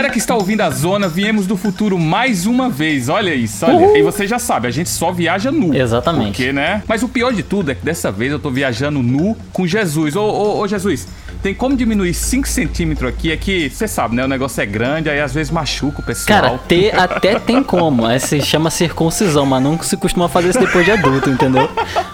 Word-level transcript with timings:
Galera 0.00 0.14
que 0.14 0.18
está 0.18 0.34
ouvindo 0.34 0.62
a 0.62 0.70
zona, 0.70 1.08
viemos 1.08 1.46
do 1.46 1.58
futuro 1.58 1.98
mais 1.98 2.46
uma 2.46 2.70
vez. 2.70 3.10
Olha 3.10 3.34
isso, 3.34 3.66
olha. 3.66 3.74
Uhul. 3.74 3.96
E 3.98 4.02
você 4.02 4.26
já 4.26 4.38
sabe, 4.38 4.66
a 4.66 4.70
gente 4.70 4.88
só 4.88 5.12
viaja 5.12 5.52
nu. 5.52 5.74
Exatamente. 5.74 6.38
Porque, 6.38 6.54
né? 6.54 6.82
Mas 6.88 7.02
o 7.02 7.08
pior 7.08 7.34
de 7.34 7.42
tudo 7.42 7.70
é 7.70 7.74
que 7.74 7.84
dessa 7.84 8.10
vez 8.10 8.32
eu 8.32 8.38
tô 8.38 8.50
viajando 8.50 9.02
nu 9.02 9.36
com 9.52 9.66
Jesus. 9.66 10.16
Ô, 10.16 10.22
ô, 10.22 10.60
ô 10.60 10.66
Jesus, 10.66 11.06
tem 11.42 11.54
como 11.54 11.76
diminuir 11.76 12.14
5 12.14 12.48
centímetros 12.48 13.10
aqui? 13.10 13.30
É 13.30 13.36
que, 13.36 13.68
você 13.68 13.86
sabe, 13.86 14.16
né? 14.16 14.24
O 14.24 14.28
negócio 14.28 14.62
é 14.62 14.64
grande, 14.64 15.10
aí 15.10 15.20
às 15.20 15.34
vezes 15.34 15.52
machuca 15.52 16.00
o 16.00 16.02
pessoal. 16.02 16.40
Cara, 16.40 16.58
ter 16.66 16.98
até 16.98 17.38
tem 17.38 17.62
como. 17.62 18.08
Essa 18.08 18.28
se 18.28 18.40
chama 18.40 18.70
circuncisão, 18.70 19.44
mas 19.44 19.62
não 19.62 19.78
se 19.82 19.98
costuma 19.98 20.30
fazer 20.30 20.50
isso 20.50 20.60
depois 20.60 20.84
de 20.84 20.92
adulto, 20.92 21.28
entendeu? 21.28 21.68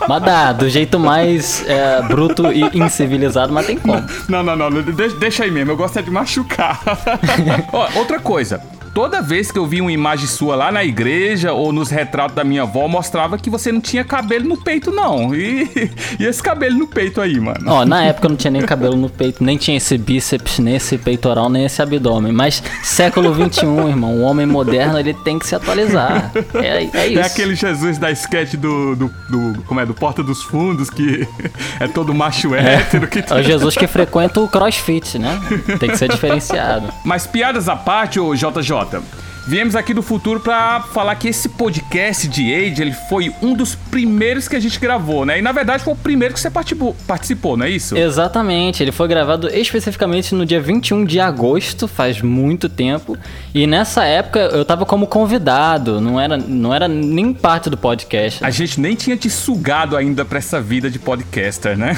Mas 0.09 0.23
dá, 0.23 0.52
do 0.52 0.68
jeito 0.68 0.98
mais 0.98 1.65
é, 1.66 2.02
bruto 2.02 2.52
e 2.52 2.62
incivilizado, 2.79 3.52
mas 3.52 3.66
tem 3.66 3.79
como. 3.79 4.02
Não, 4.29 4.43
não, 4.43 4.57
não, 4.57 4.71
deixa, 4.71 5.16
deixa 5.16 5.45
aí 5.45 5.51
mesmo, 5.51 5.73
eu 5.73 5.77
gosto 5.77 5.98
é 5.98 6.02
de 6.02 6.10
machucar. 6.10 6.80
Ó, 7.77 7.98
outra 7.98 8.19
coisa. 8.19 8.62
Toda 8.96 9.20
vez 9.20 9.52
que 9.52 9.59
eu 9.59 9.66
vi 9.66 9.82
uma 9.82 9.92
imagem 9.92 10.27
sua 10.27 10.56
lá 10.56 10.73
na 10.73 10.82
igreja 10.82 11.52
ou 11.52 11.70
nos 11.70 11.91
retratos 11.91 12.34
da 12.34 12.42
minha 12.42 12.62
avó, 12.62 12.88
mostrava 12.88 13.37
que 13.37 13.50
você 13.50 13.70
não 13.70 13.78
tinha 13.78 14.02
cabelo 14.02 14.48
no 14.48 14.56
peito, 14.56 14.91
não. 14.91 15.34
E, 15.34 15.68
e 16.18 16.24
esse 16.24 16.42
cabelo 16.42 16.78
no 16.78 16.87
peito 16.87 17.20
aí, 17.20 17.38
mano? 17.38 17.60
Ó, 17.66 17.84
na 17.84 18.04
época 18.04 18.24
eu 18.24 18.30
não 18.30 18.37
tinha 18.38 18.51
nem 18.51 18.62
cabelo 18.62 18.96
no 18.96 19.10
peito, 19.10 19.45
nem 19.45 19.59
tinha 19.59 19.77
esse 19.77 19.98
bíceps, 19.98 20.59
nem 20.60 20.77
esse 20.77 20.96
peitoral, 20.96 21.51
nem 21.51 21.66
esse 21.66 21.82
abdômen. 21.82 22.32
Mas 22.32 22.62
século 22.82 23.34
XXI, 23.34 23.66
irmão, 23.87 24.14
o 24.14 24.23
homem 24.23 24.46
moderno 24.46 24.98
ele 24.98 25.12
tem 25.12 25.38
que 25.38 25.46
se 25.46 25.54
atualizar. 25.54 26.32
É, 26.54 26.88
é 26.98 27.06
isso. 27.09 27.18
É 27.18 27.23
aquele 27.23 27.54
Jesus 27.54 27.98
da 27.98 28.10
sketch 28.10 28.54
do, 28.54 28.96
do, 28.96 29.12
do- 29.28 29.62
Como 29.65 29.78
é? 29.78 29.84
Do 29.84 29.92
Porta 29.92 30.23
dos 30.23 30.42
Fundos, 30.42 30.88
que 30.88 31.28
é 31.78 31.87
todo 31.87 32.15
macho 32.15 32.54
hétero. 32.54 33.09
Que 33.09 33.18
É 33.18 33.34
o 33.34 33.43
Jesus 33.43 33.76
que 33.76 33.87
frequenta 33.87 34.40
o 34.40 34.49
crossfit, 34.49 35.18
né? 35.18 35.38
Tem 35.78 35.90
que 35.90 35.99
ser 35.99 36.09
diferenciado. 36.09 36.90
Mas 37.04 37.26
piadas 37.26 37.68
à 37.68 37.76
parte, 37.76 38.18
ô 38.18 38.34
JJ, 38.34 38.85
about 38.87 39.10
them. 39.10 39.35
Viemos 39.47 39.75
aqui 39.77 39.95
do 39.95 40.02
futuro 40.02 40.41
pra 40.41 40.80
falar 40.93 41.15
que 41.16 41.29
esse 41.29 41.49
podcast 41.49 42.27
de 42.29 42.52
Age, 42.55 42.80
ele 42.83 42.93
foi 43.09 43.33
um 43.43 43.55
dos 43.55 43.75
primeiros 43.75 44.49
que 44.49 44.57
a 44.57 44.61
gente 44.61 44.79
gravou, 44.80 45.25
né? 45.25 45.39
E 45.39 45.43
na 45.43 45.52
verdade 45.52 45.83
foi 45.85 45.93
o 45.93 45.97
primeiro 45.97 46.35
que 46.35 46.41
você 46.41 46.51
participou, 46.51 46.97
participou 47.07 47.57
não 47.57 47.67
é 47.67 47.71
isso? 47.71 47.97
Exatamente, 47.97 48.83
ele 48.83 48.93
foi 48.93 49.09
gravado 49.09 49.49
especificamente 49.49 50.35
no 50.35 50.45
dia 50.45 50.61
21 50.61 51.05
de 51.05 51.21
agosto, 51.21 51.87
faz 51.87 52.21
muito 52.21 52.69
tempo. 52.69 53.17
E 53.55 53.67
nessa 53.67 54.05
época 54.05 54.39
eu 54.41 54.65
tava 54.65 54.85
como 54.85 55.07
convidado, 55.07 56.01
não 56.01 56.21
era, 56.21 56.37
não 56.37 56.74
era 56.74 56.89
nem 56.89 57.33
parte 57.33 57.71
do 57.71 57.77
podcast. 57.77 58.45
A 58.45 58.51
gente 58.51 58.80
nem 58.80 58.95
tinha 58.95 59.17
te 59.17 59.30
sugado 59.30 59.97
ainda 59.97 60.24
pra 60.24 60.39
essa 60.39 60.61
vida 60.61 60.91
de 60.91 60.99
podcaster, 60.99 61.77
né? 61.77 61.97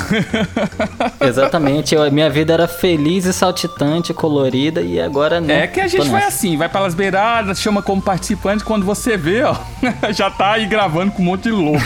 Exatamente, 1.21 1.95
eu- 1.95 2.11
minha 2.13 2.31
vida 2.31 2.53
era 2.53 2.67
feliz 2.69 3.25
e 3.25 3.33
saltitante, 3.33 4.13
colorida, 4.15 4.81
e 4.81 5.01
agora 5.01 5.41
não. 5.41 5.51
É 5.55 5.67
que 5.67 5.81
a 5.81 5.87
gente 5.89 6.09
vai 6.09 6.25
assim, 6.25 6.57
vai 6.57 6.69
pelas 6.69 6.95
beiradas, 6.95 7.38
chama 7.55 7.83
como 7.83 8.01
participante, 8.01 8.65
quando 8.65 8.85
você 8.85 9.17
vê, 9.17 9.43
ó, 9.43 9.57
já 10.13 10.31
tá 10.31 10.53
aí 10.53 10.67
gravando 10.67 11.13
com 11.13 11.23
um 11.23 11.27
monte 11.27 11.45
de 11.45 11.51
louco. 11.51 11.81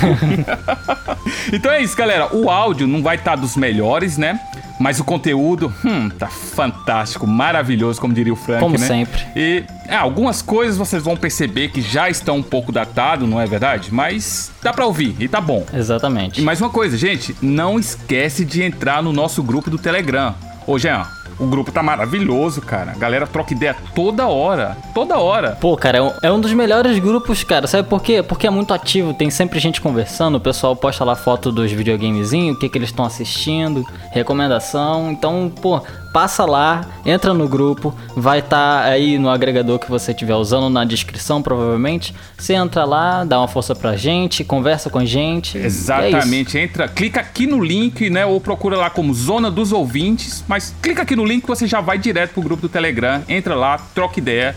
então 1.53 1.71
é 1.71 1.83
isso, 1.83 1.97
galera. 1.97 2.35
O 2.35 2.51
áudio 2.51 2.87
não 2.87 3.03
vai 3.03 3.17
estar 3.17 3.37
dos 3.37 3.57
melhores, 3.57 4.17
né? 4.17 4.41
Mas 4.79 4.99
o 4.99 5.05
conteúdo, 5.05 5.73
hum, 5.85 6.09
tá 6.09 6.27
fantástico, 6.27 7.27
maravilhoso, 7.27 8.01
como 8.01 8.13
diria 8.13 8.33
o 8.33 8.37
Frank, 8.37 8.61
Como 8.61 8.77
né? 8.77 8.87
sempre. 8.87 9.25
E 9.37 9.65
é, 9.87 9.95
algumas 9.95 10.43
coisas 10.43 10.77
vocês 10.77 11.03
vão 11.05 11.17
perceber 11.17 11.69
que 11.69 11.81
já 11.81 12.11
estão 12.11 12.39
um 12.39 12.43
pouco 12.43 12.73
datado, 12.73 13.27
não 13.27 13.41
é 13.41 13.47
verdade? 13.47 13.95
Mas 13.95 14.51
dá 14.61 14.73
pra 14.73 14.85
ouvir 14.85 15.15
e 15.21 15.29
tá 15.29 15.41
bom. 15.41 15.65
Exatamente. 15.73 16.41
E 16.41 16.45
mais 16.45 16.61
uma 16.61 16.71
coisa, 16.71 16.97
gente, 16.97 17.37
não 17.41 17.79
esquece 17.79 18.45
de 18.45 18.63
entrar 18.63 19.03
no 19.03 19.13
nosso 19.13 19.43
grupo 19.43 19.71
do 19.71 19.79
Telegram. 19.79 20.35
Ô, 20.67 20.79
Jean, 20.79 21.07
o 21.39 21.47
grupo 21.47 21.73
tá 21.73 21.83
maravilhoso, 21.83 22.61
cara. 22.61 22.93
A 22.93 22.99
galera 22.99 23.27
troca 23.27 23.53
ideia 23.53 23.77
toda 23.95 24.27
hora. 24.27 24.77
Toda 24.95 25.19
hora. 25.19 25.57
Pô, 25.61 25.77
cara, 25.77 25.99
é 25.99 26.03
um, 26.03 26.13
é 26.23 26.33
um 26.33 26.41
dos 26.41 26.53
melhores 26.53 26.99
grupos, 26.99 27.43
cara. 27.45 27.67
Sabe 27.67 27.89
por 27.89 28.03
quê? 28.03 28.23
Porque 28.23 28.47
é 28.47 28.51
muito 28.51 28.73
ativo, 28.73 29.15
tem 29.15 29.31
sempre 29.31 29.59
gente 29.59 29.81
conversando, 29.81 30.37
o 30.37 30.41
pessoal 30.41 30.75
posta 30.77 31.05
lá 31.05 31.15
foto 31.15 31.51
dos 31.51 31.71
videogamezinhos, 31.73 32.57
o 32.57 32.59
que, 32.59 32.69
que 32.69 32.79
eles 32.79 32.89
estão 32.91 33.05
assistindo, 33.05 33.85
recomendação. 34.11 35.11
Então, 35.11 35.53
pô, 35.61 35.81
passa 36.13 36.45
lá, 36.45 36.83
entra 37.07 37.33
no 37.33 37.49
grupo, 37.49 37.95
vai 38.15 38.41
estar 38.41 38.85
aí 38.85 39.19
no 39.19 39.31
agregador 39.31 39.79
que 39.79 39.91
você 39.91 40.13
estiver 40.13 40.35
usando 40.35 40.69
na 40.69 40.85
descrição, 40.85 41.43
provavelmente. 41.43 42.15
Você 42.37 42.55
entra 42.55 42.85
lá, 42.85 43.25
dá 43.25 43.39
uma 43.41 43.49
força 43.49 43.75
pra 43.75 43.97
gente, 43.97 44.45
conversa 44.45 44.91
com 44.91 44.99
a 44.99 45.05
gente. 45.05 45.59
é. 45.59 45.65
Exatamente. 45.65 46.59
Entra, 46.59 46.89
clica 46.89 47.21
aqui 47.21 47.47
no 47.47 47.63
link, 47.63 48.11
né? 48.11 48.27
Ou 48.27 48.41
procura 48.41 48.77
lá 48.77 48.91
como 48.91 49.15
Zona 49.15 49.51
dos 49.51 49.73
Ouvintes. 49.73 50.45
Mas 50.47 50.75
clica 50.83 51.03
aqui 51.03 51.17
no 51.17 51.25
link 51.25 51.43
que 51.43 51.49
você 51.49 51.67
já 51.67 51.81
vai 51.81 51.99
direto 51.99 52.33
pro 52.35 52.43
grupo 52.43 52.63
do 52.63 52.69
Telegram. 52.69 53.23
Entra 53.29 53.55
lá, 53.55 53.79
troca 53.95 54.19
ideia. 54.19 54.57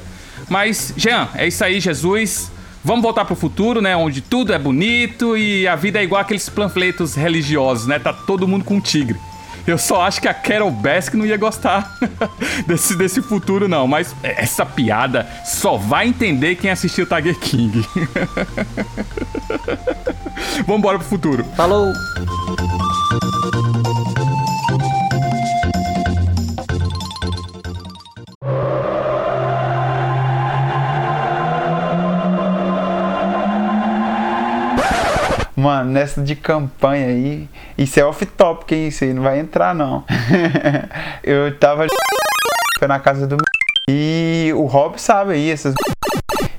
Mas, 0.49 0.93
Jean, 0.97 1.29
é 1.35 1.47
isso 1.47 1.63
aí, 1.63 1.79
Jesus. 1.79 2.51
Vamos 2.83 3.01
voltar 3.01 3.25
pro 3.25 3.35
futuro, 3.35 3.81
né? 3.81 3.95
Onde 3.95 4.21
tudo 4.21 4.53
é 4.53 4.59
bonito 4.59 5.35
e 5.35 5.67
a 5.67 5.75
vida 5.75 5.99
é 5.99 6.03
igual 6.03 6.21
aqueles 6.21 6.47
panfletos 6.49 7.15
religiosos, 7.15 7.87
né? 7.87 7.97
Tá 7.97 8.13
todo 8.13 8.47
mundo 8.47 8.63
com 8.63 8.75
um 8.75 8.79
tigre. 8.79 9.17
Eu 9.67 9.77
só 9.77 10.01
acho 10.01 10.21
que 10.21 10.27
a 10.27 10.33
Carol 10.33 10.69
Baskin 10.69 11.17
não 11.17 11.25
ia 11.25 11.37
gostar 11.37 11.97
desse, 12.67 12.95
desse 12.95 13.21
futuro, 13.21 13.67
não. 13.67 13.87
Mas 13.87 14.15
essa 14.21 14.65
piada 14.65 15.27
só 15.43 15.75
vai 15.77 16.07
entender 16.07 16.55
quem 16.55 16.69
assistiu 16.69 17.05
Tiger 17.05 17.37
King. 17.39 17.85
Vambora 20.67 20.99
pro 20.99 21.07
futuro. 21.07 21.43
Falou! 21.55 21.91
Mano, 35.65 35.89
nessa 35.89 36.21
de 36.21 36.35
campanha 36.35 37.07
aí, 37.07 37.49
isso 37.75 37.99
é 37.99 38.05
off-topic, 38.05 38.71
hein? 38.71 38.87
Isso 38.89 39.03
aí 39.03 39.11
não 39.11 39.23
vai 39.23 39.39
entrar, 39.39 39.73
não. 39.73 40.03
eu 41.23 41.57
tava 41.57 41.87
na 42.87 42.99
casa 42.99 43.25
do 43.25 43.35
e 43.89 44.51
o 44.55 44.65
Rob 44.65 45.01
sabe 45.01 45.33
aí, 45.33 45.49
essas 45.49 45.73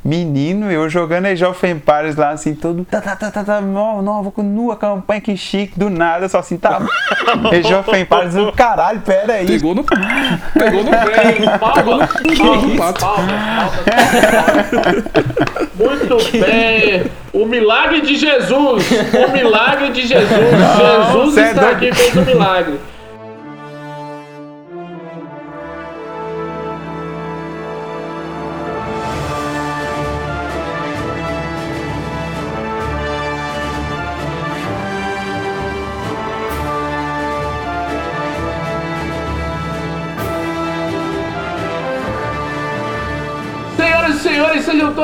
menino, 0.07 0.71
eu 0.71 0.89
jogando 0.89 1.27
Age 1.27 1.45
of 1.45 1.67
Empires 1.67 2.15
lá, 2.17 2.31
assim, 2.31 2.55
todo 2.55 2.85
tá, 2.85 3.01
tá, 3.01 3.17
tá, 3.17 3.31
tá, 3.31 3.43
tá, 3.43 3.61
nova, 3.61 4.01
nova, 4.03 4.31
com 4.31 4.43
nua 4.43 4.77
campanha, 4.77 5.21
que 5.21 5.37
chique, 5.37 5.79
do 5.79 5.91
nada, 5.91 6.29
só 6.29 6.39
assim, 6.39 6.57
tá, 6.57 6.81
Age 7.53 7.75
of 7.75 7.91
Empires, 7.91 8.35
do 8.35 8.53
caralho, 8.53 9.01
pera 9.01 9.35
aí. 9.35 9.47
Pegou 9.47 9.75
no. 9.75 9.83
Pegou 9.85 10.85
no 10.85 10.91
Bem, 10.91 11.59
pato. 11.59 11.83
palmas, 11.83 12.99
palmas. 12.99 13.41
Muito 15.75 16.17
bem. 16.41 17.05
O 17.33 17.45
milagre 17.45 18.01
de 18.01 18.17
Jesus. 18.17 18.85
O 18.91 19.33
milagre 19.33 19.91
de 19.91 20.07
Jesus. 20.07 20.31
Jesus 20.31 21.35
cê 21.35 21.41
é 21.41 21.49
está 21.49 21.61
doido. 21.61 21.77
aqui 21.77 21.93
fez 21.93 22.17
o 22.17 22.23
milagre. 22.23 22.79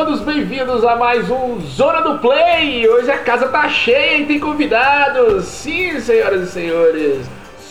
Todos 0.04 0.20
bem-vindos 0.20 0.84
a 0.84 0.96
mais 0.96 1.30
um 1.30 1.60
Zona 1.60 2.00
do 2.00 2.18
Play. 2.18 2.88
Hoje 2.88 3.08
a 3.08 3.19
casa 3.19 3.46
tá 3.46 3.69
cheia 3.69 4.19
e 4.19 4.26
tem 4.26 4.40
convidados. 4.40 5.44
Sim, 5.44 6.00
senhoras 6.00 6.49
e 6.49 6.50
senhores. 6.50 7.19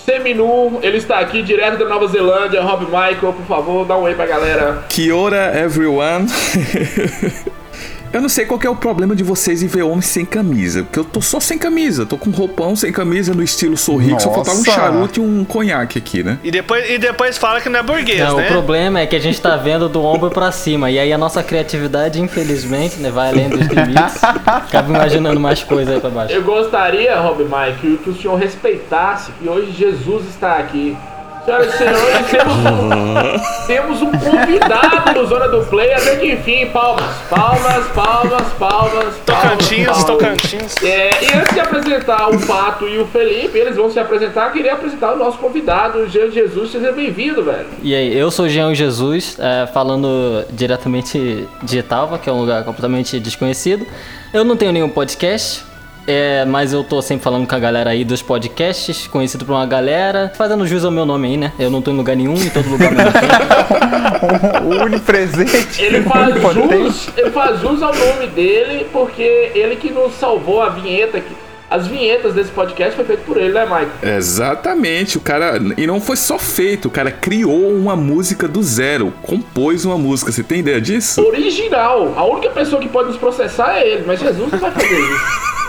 Seminu, 0.06 0.80
ele 0.82 0.96
está 0.96 1.20
aqui 1.20 1.44
direto 1.44 1.78
da 1.78 1.90
Nova 1.90 2.08
Zelândia. 2.08 2.62
Rob 2.62 2.86
Michael, 2.86 3.34
por 3.34 3.46
favor, 3.46 3.86
dá 3.86 3.98
um 3.98 4.04
oi 4.04 4.16
pra 4.16 4.26
galera. 4.26 4.82
Que 4.88 5.12
ora, 5.12 5.60
everyone. 5.60 6.28
Eu 8.14 8.20
não 8.22 8.28
sei 8.28 8.46
qual 8.46 8.60
que 8.60 8.68
é 8.68 8.70
o 8.70 8.76
problema 8.76 9.16
de 9.16 9.24
vocês 9.24 9.64
em 9.64 9.68
ver 9.68 9.84
homens 9.84 10.06
sem 10.06 10.26
camisa. 10.26 10.84
Porque 10.84 11.00
eu 11.00 11.06
tô 11.06 11.22
só 11.22 11.40
sem 11.40 11.58
camisa. 11.58 12.06
Tô 12.06 12.18
com 12.18 12.30
roupão 12.30 12.76
sem 12.76 12.92
camisa 12.92 13.34
no 13.34 13.42
estilo 13.42 13.78
sorrico. 13.78 14.20
Só 14.22 14.34
faltava 14.34 14.58
um 14.58 14.66
charuto 14.66 15.22
e 15.22 15.24
um 15.24 15.46
conhaque 15.46 15.98
aqui, 15.98 16.22
né? 16.22 16.38
E 16.44 16.52
depois, 16.52 16.90
e 16.90 16.98
depois 16.98 17.38
fala 17.38 17.62
que 17.62 17.70
não 17.70 17.80
é 17.80 17.84
burguês, 17.84 18.20
Não, 18.20 18.38
né? 18.38 18.48
o 18.48 18.52
problema 18.52 19.00
é 19.00 19.06
que 19.06 19.16
a 19.16 19.20
gente 19.20 19.40
tá 19.40 19.56
vendo 19.56 19.88
do 19.88 20.04
ombro 20.04 20.30
pra 20.30 20.52
cima. 20.52 20.92
E 20.92 21.00
aí 21.00 21.14
a 21.14 21.18
nossa 21.18 21.42
criatividade, 21.42 22.20
infelizmente, 22.22 22.98
né, 22.98 23.10
vai 23.10 23.30
além 23.30 23.50
dos 23.50 23.66
limites. 23.68 24.22
Acaba 24.46 24.90
imaginando 24.90 25.40
mais 25.40 25.64
coisas 25.64 25.96
aí 25.96 26.02
pra 26.02 26.10
baixo. 26.10 26.34
Eu 26.34 26.44
gostaria, 26.44 27.18
Rob 27.18 27.44
Michael, 27.44 27.98
que 28.04 28.10
o 28.10 28.16
senhor 28.16 28.36
respeitasse 28.36 29.32
que 29.40 29.48
hoje 29.48 29.72
Jesus 29.72 30.26
está 30.28 30.58
aqui. 30.58 30.98
Senhoras 31.46 31.74
e 31.74 31.78
senhores, 31.78 32.28
temos 32.30 32.56
um, 32.56 33.66
temos 33.66 34.02
um 34.04 34.12
convidado 34.12 35.20
no 35.20 35.26
Zona 35.26 35.48
do 35.48 35.66
Play, 35.66 35.92
até 35.92 36.16
que 36.18 36.34
enfim, 36.34 36.68
palmas, 36.68 37.16
palmas, 37.30 37.88
palmas, 37.88 38.54
palmas. 38.60 39.16
Tocantins, 39.26 39.86
palmas. 39.88 40.04
Tocantins. 40.06 40.76
É, 40.84 41.10
e 41.24 41.34
antes 41.34 41.54
de 41.54 41.60
apresentar 41.60 42.30
o 42.30 42.40
Pato 42.46 42.88
e 42.88 43.00
o 43.00 43.08
Felipe, 43.08 43.58
eles 43.58 43.76
vão 43.76 43.90
se 43.90 44.00
apresentar, 44.00 44.48
eu 44.48 44.52
queria 44.52 44.74
apresentar 44.74 45.14
o 45.14 45.18
nosso 45.18 45.40
convidado, 45.40 46.00
o 46.00 46.10
Jean 46.10 46.30
Jesus, 46.30 46.72
seja 46.72 46.92
bem-vindo, 46.92 47.44
velho. 47.44 47.68
E 47.82 47.96
aí, 47.96 48.16
eu 48.16 48.30
sou 48.30 48.46
o 48.46 48.50
Jean 48.50 48.76
Jesus, 48.76 49.38
é, 49.40 49.66
falando 49.66 50.46
diretamente 50.52 51.48
de 51.64 51.80
Italva, 51.80 52.20
que 52.20 52.30
é 52.30 52.34
um 52.34 52.40
lugar 52.40 52.64
completamente 52.64 53.20
desconhecido. 53.20 53.86
Eu 54.32 54.44
não 54.46 54.56
tenho 54.56 54.72
nenhum 54.72 54.90
podcast, 54.90 55.64
é, 56.08 56.46
mas 56.46 56.74
eu 56.74 56.84
tô 56.84 57.02
sempre 57.02 57.24
falando 57.24 57.48
com 57.48 57.56
a 57.56 57.60
galera 57.60 57.92
aí 57.92 58.04
dos 58.04 58.22
podcasts, 58.22 59.08
conhecido 59.08 59.46
por 59.46 59.54
uma 59.54 59.66
galera, 59.66 60.32
fazendo 60.36 60.66
jus 60.66 60.84
ao 60.84 60.92
meu 60.92 61.06
nome 61.06 61.28
aí, 61.28 61.38
né? 61.38 61.54
Eu 61.60 61.70
não 61.70 61.82
tô 61.82 61.92
em 61.92 61.98
lugar 61.98 62.16
nenhum, 62.16 62.36
em 62.36 62.50
todo 62.50 62.70
lugar 62.70 62.92
mesmo 62.92 63.12
unipresente. 64.86 65.82
Ele 65.82 66.02
faz 66.04 66.36
jus, 66.36 67.10
ele 67.16 67.32
faz 67.32 67.60
jus 67.60 67.82
ao 67.82 67.94
nome 67.94 68.28
dele, 68.28 68.88
porque 68.92 69.52
ele 69.54 69.76
que 69.76 69.92
nos 69.92 70.14
salvou 70.14 70.62
a 70.62 70.70
vinheta, 70.70 71.20
que, 71.20 71.36
as 71.72 71.88
vinhetas 71.88 72.34
desse 72.34 72.52
podcast 72.52 72.98
foi 72.98 73.06
feito 73.06 73.24
por 73.24 73.38
ele, 73.38 73.54
né, 73.54 73.66
Mike? 73.66 74.06
Exatamente, 74.06 75.18
o 75.18 75.22
cara. 75.22 75.58
E 75.78 75.88
não 75.88 76.02
foi 76.02 76.18
só 76.18 76.38
feito, 76.38 76.90
o 76.90 76.92
cara 76.92 77.10
criou 77.10 77.70
uma 77.70 77.96
música 77.96 78.46
do 78.46 78.62
zero, 78.62 79.14
compôs 79.22 79.86
uma 79.86 79.98
música. 79.98 80.34
Você 80.34 80.44
tem 80.44 80.60
ideia 80.60 80.82
disso? 80.82 81.26
Original. 81.26 82.14
A 82.18 82.26
única 82.26 82.50
pessoa 82.50 82.82
que 82.82 82.90
pode 82.90 83.08
nos 83.08 83.18
processar 83.18 83.78
é 83.78 83.88
ele, 83.88 84.04
mas 84.06 84.20
Jesus 84.20 84.52
não 84.52 84.60
vai 84.60 84.72
fazer 84.72 85.00
isso. 85.00 85.52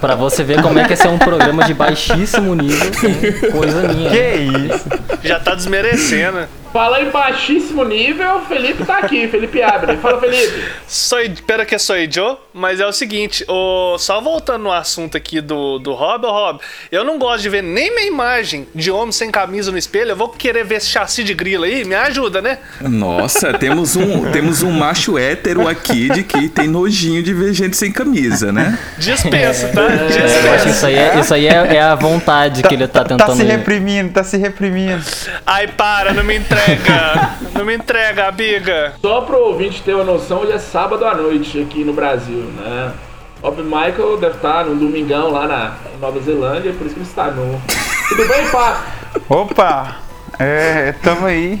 Pra 0.00 0.14
você 0.14 0.42
ver 0.42 0.62
como 0.62 0.78
é 0.78 0.84
que 0.84 0.94
esse 0.94 1.06
é 1.06 1.10
um 1.10 1.18
programa 1.18 1.64
de 1.64 1.74
baixíssimo 1.74 2.54
nível, 2.54 2.90
coisa 3.52 3.88
minha. 3.88 4.10
Que 4.10 4.34
isso? 4.74 4.84
Já 5.22 5.38
tá 5.38 5.54
desmerecendo. 5.54 6.46
Fala 6.72 7.02
em 7.02 7.10
baixíssimo 7.10 7.84
nível, 7.84 8.36
o 8.36 8.40
Felipe 8.42 8.84
tá 8.84 8.98
aqui, 8.98 9.26
Felipe 9.26 9.60
abre. 9.60 9.96
Fala, 9.96 10.20
Felipe. 10.20 10.64
Sou, 10.86 11.18
pera 11.44 11.64
que 11.66 11.76
sou 11.80 11.96
Joe, 12.08 12.36
mas 12.54 12.78
é 12.78 12.86
o 12.86 12.92
seguinte, 12.92 13.44
o, 13.48 13.98
só 13.98 14.20
voltando 14.20 14.62
no 14.62 14.72
assunto 14.72 15.16
aqui 15.16 15.40
do, 15.40 15.80
do 15.80 15.92
Rob, 15.94 16.24
ô 16.26 16.30
Rob, 16.30 16.60
eu 16.92 17.02
não 17.02 17.18
gosto 17.18 17.42
de 17.42 17.48
ver 17.48 17.62
nem 17.62 17.92
minha 17.92 18.06
imagem 18.06 18.68
de 18.72 18.88
homem 18.90 19.10
sem 19.10 19.30
camisa 19.32 19.72
no 19.72 19.78
espelho, 19.78 20.10
eu 20.12 20.16
vou 20.16 20.28
querer 20.28 20.64
ver 20.64 20.76
esse 20.76 20.86
chassi 20.88 21.24
de 21.24 21.34
grilo 21.34 21.64
aí, 21.64 21.84
me 21.84 21.96
ajuda, 21.96 22.40
né? 22.40 22.58
Nossa, 22.80 23.52
temos 23.54 23.96
um, 23.96 24.30
temos 24.30 24.62
um 24.62 24.70
macho 24.70 25.18
hétero 25.18 25.66
aqui 25.66 26.08
de 26.10 26.22
que 26.22 26.48
tem 26.48 26.68
nojinho 26.68 27.20
de 27.20 27.34
ver 27.34 27.52
gente 27.52 27.76
sem 27.76 27.90
camisa, 27.90 28.52
né? 28.52 28.78
Dispensa, 28.96 29.68
tá? 29.68 29.86
Que 29.88 30.22
Dispensa. 30.22 30.68
isso 30.68 30.86
aí 30.86 30.94
é, 30.94 31.18
isso 31.18 31.34
aí 31.34 31.46
é, 31.48 31.74
é 31.76 31.82
a 31.82 31.96
vontade 31.96 32.62
que 32.62 32.74
ele 32.74 32.86
tá 32.86 33.00
Tá 33.00 33.16
tentando. 33.16 33.36
se 33.38 33.44
reprimindo, 33.44 34.12
tá 34.12 34.22
se 34.22 34.36
reprimindo. 34.36 35.02
Ai, 35.46 35.66
para, 35.66 36.12
não 36.12 36.22
me 36.22 36.36
entrega. 36.36 36.59
Não 37.54 37.64
me 37.64 37.74
entrega, 37.76 38.28
amiga. 38.28 38.94
Só 39.00 39.20
pro 39.22 39.38
ouvinte 39.38 39.82
ter 39.82 39.94
uma 39.94 40.04
noção, 40.04 40.40
hoje 40.40 40.52
é 40.52 40.58
sábado 40.58 41.04
à 41.04 41.14
noite 41.14 41.60
aqui 41.60 41.84
no 41.84 41.92
Brasil, 41.92 42.44
né? 42.58 42.92
Óbvio, 43.42 43.64
Michael 43.64 44.18
deve 44.18 44.36
estar 44.36 44.64
no 44.66 44.74
domingão 44.74 45.30
lá 45.30 45.46
na 45.46 45.72
Nova 46.00 46.20
Zelândia, 46.20 46.72
por 46.72 46.86
isso 46.86 46.94
que 46.94 47.00
ele 47.00 47.08
está 47.08 47.30
nu. 47.30 47.60
Tudo 48.08 48.28
bem, 48.28 48.48
Pato? 48.50 48.82
Opa! 49.28 49.96
É, 50.38 50.92
tamo 51.02 51.26
aí. 51.26 51.60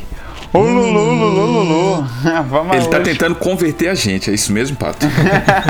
Ô 0.52 0.58
Lulu, 0.58 1.00
Lulu, 1.00 1.46
Lulu. 1.46 2.06
Vamos 2.50 2.76
Ele 2.76 2.86
tá 2.88 2.98
hoje. 2.98 3.10
tentando 3.10 3.34
converter 3.36 3.88
a 3.88 3.94
gente, 3.94 4.30
é 4.30 4.34
isso 4.34 4.52
mesmo, 4.52 4.76
Pato? 4.76 5.06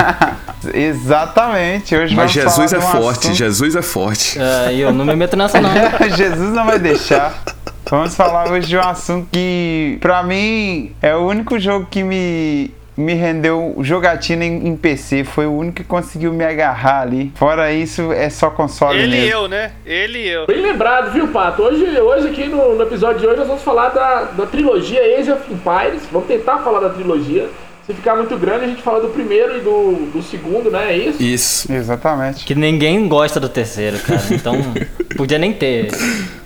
Exatamente, 0.73 1.95
hoje 1.95 2.15
Mas 2.15 2.33
vamos 2.33 2.51
Jesus 2.53 2.73
é 2.73 2.79
falar 2.79 2.91
de 2.91 2.97
um 2.97 3.01
forte, 3.01 3.19
assunto- 3.19 3.35
Jesus 3.35 3.75
é 3.75 3.81
forte. 3.81 4.39
É, 4.39 4.73
e 4.73 4.81
eu 4.81 4.91
não 4.91 5.05
me 5.05 5.15
meto 5.15 5.35
nessa 5.37 5.59
não. 5.61 5.69
Jesus 6.15 6.53
não 6.53 6.65
vai 6.65 6.79
deixar. 6.79 7.33
Vamos 7.89 8.15
falar 8.15 8.49
hoje 8.49 8.67
de 8.67 8.77
um 8.77 8.81
assunto 8.81 9.27
que, 9.31 9.97
pra 9.99 10.23
mim, 10.23 10.93
é 11.01 11.15
o 11.15 11.25
único 11.27 11.59
jogo 11.59 11.87
que 11.91 12.03
me, 12.03 12.71
me 12.95 13.13
rendeu 13.13 13.75
jogatina 13.81 14.45
em, 14.45 14.67
em 14.67 14.75
PC. 14.77 15.23
Foi 15.25 15.45
o 15.45 15.51
único 15.51 15.77
que 15.77 15.83
conseguiu 15.83 16.31
me 16.31 16.45
agarrar 16.45 17.01
ali. 17.01 17.31
Fora 17.35 17.71
isso, 17.73 18.11
é 18.13 18.29
só 18.29 18.49
console 18.49 18.97
Ele 18.97 19.17
e 19.17 19.19
mesmo. 19.21 19.31
eu, 19.31 19.47
né? 19.49 19.71
Ele 19.85 20.19
e 20.19 20.27
eu. 20.29 20.47
Bem 20.47 20.61
lembrado, 20.61 21.11
viu, 21.11 21.27
Pato? 21.29 21.63
Hoje, 21.63 21.83
hoje 21.99 22.27
aqui 22.29 22.45
no, 22.45 22.75
no 22.75 22.83
episódio 22.83 23.19
de 23.19 23.27
hoje, 23.27 23.37
nós 23.39 23.47
vamos 23.47 23.63
falar 23.63 23.89
da, 23.89 24.23
da 24.23 24.45
trilogia 24.45 25.01
Age 25.19 25.31
of 25.31 25.41
Empires. 25.51 26.03
Vamos 26.11 26.27
tentar 26.29 26.59
falar 26.59 26.79
da 26.79 26.89
trilogia. 26.89 27.49
Se 27.85 27.93
ficar 27.93 28.15
muito 28.15 28.37
grande, 28.37 28.65
a 28.65 28.67
gente 28.67 28.81
fala 28.81 29.01
do 29.01 29.09
primeiro 29.09 29.57
e 29.57 29.61
do, 29.61 30.11
do 30.13 30.21
segundo, 30.21 30.69
né? 30.71 30.93
É 30.93 30.97
isso? 30.97 31.21
Isso. 31.21 31.73
Exatamente. 31.73 32.45
Que 32.45 32.55
ninguém 32.55 33.05
gosta 33.09 33.39
do 33.39 33.49
terceiro, 33.49 33.99
cara. 33.99 34.21
Então, 34.31 34.55
podia 35.17 35.37
nem 35.39 35.51
ter. 35.51 35.89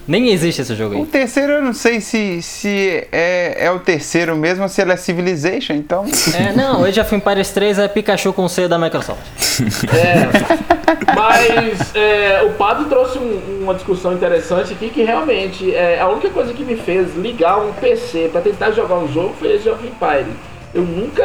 Nem 0.07 0.29
existe 0.29 0.61
esse 0.61 0.75
jogo 0.75 0.95
O 0.95 0.97
aí. 0.99 1.05
terceiro 1.05 1.53
eu 1.53 1.61
não 1.63 1.73
sei 1.73 1.99
se, 1.99 2.41
se 2.41 3.07
é, 3.11 3.65
é 3.65 3.71
o 3.71 3.79
terceiro 3.79 4.35
mesmo 4.35 4.63
ou 4.63 4.69
se 4.69 4.81
ele 4.81 4.91
é 4.91 4.97
Civilization, 4.97 5.73
então. 5.73 6.05
É, 6.37 6.53
não, 6.53 6.83
Age 6.83 6.99
of 6.99 7.15
Empires 7.15 7.49
3 7.49 7.79
é 7.79 7.87
Pikachu 7.87 8.31
com 8.31 8.47
C 8.47 8.67
da 8.67 8.77
Microsoft. 8.77 9.21
É, 9.95 11.15
mas 11.15 11.95
é, 11.95 12.43
o 12.43 12.51
Pato 12.53 12.85
trouxe 12.85 13.17
um- 13.17 13.59
uma 13.63 13.73
discussão 13.73 14.13
interessante 14.13 14.73
aqui 14.73 14.89
que 14.89 15.03
realmente 15.03 15.73
é, 15.73 15.99
a 15.99 16.07
única 16.09 16.29
coisa 16.29 16.53
que 16.53 16.63
me 16.63 16.75
fez 16.75 17.15
ligar 17.15 17.57
um 17.59 17.71
PC 17.73 18.29
pra 18.31 18.41
tentar 18.41 18.71
jogar 18.71 18.95
um 18.95 19.11
jogo 19.11 19.33
foi 19.39 19.55
Age 19.55 19.69
of 19.69 19.85
Empires. 19.85 20.27
Eu 20.73 20.83
nunca 20.83 21.23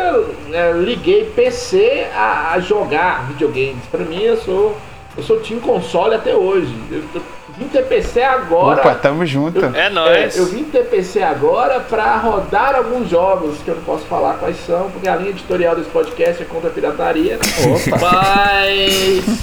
é, 0.52 0.72
liguei 0.72 1.24
PC 1.34 2.06
a, 2.14 2.52
a 2.54 2.60
jogar 2.60 3.26
videogames. 3.28 3.84
Pra 3.90 4.04
mim, 4.04 4.22
eu 4.22 4.36
sou 4.36 4.76
eu 5.16 5.22
sou 5.24 5.40
time 5.40 5.60
console 5.60 6.14
até 6.14 6.34
hoje. 6.34 6.72
Eu, 6.90 7.02
eu 7.14 7.22
vim 7.60 7.68
ter 7.68 7.84
PC 7.84 8.22
agora. 8.22 8.80
Opa, 8.80 8.94
tamo 8.94 9.24
junto. 9.26 9.64
É 9.76 9.86
É, 9.86 9.90
nóis. 9.90 10.36
eu 10.36 10.46
vim 10.46 10.64
ter 10.64 10.84
PC 10.86 11.22
agora 11.22 11.80
pra 11.80 12.16
rodar 12.16 12.74
alguns 12.74 13.08
jogos 13.08 13.58
que 13.64 13.68
eu 13.68 13.76
não 13.76 13.82
posso 13.84 14.04
falar 14.06 14.34
quais 14.34 14.56
são, 14.66 14.90
porque 14.90 15.08
a 15.08 15.16
linha 15.16 15.30
editorial 15.30 15.76
desse 15.76 15.90
podcast 15.90 16.42
é 16.42 16.46
contra 16.46 16.68
a 16.70 16.72
pirataria. 16.72 17.36
né? 17.36 17.42
Mas, 18.00 19.34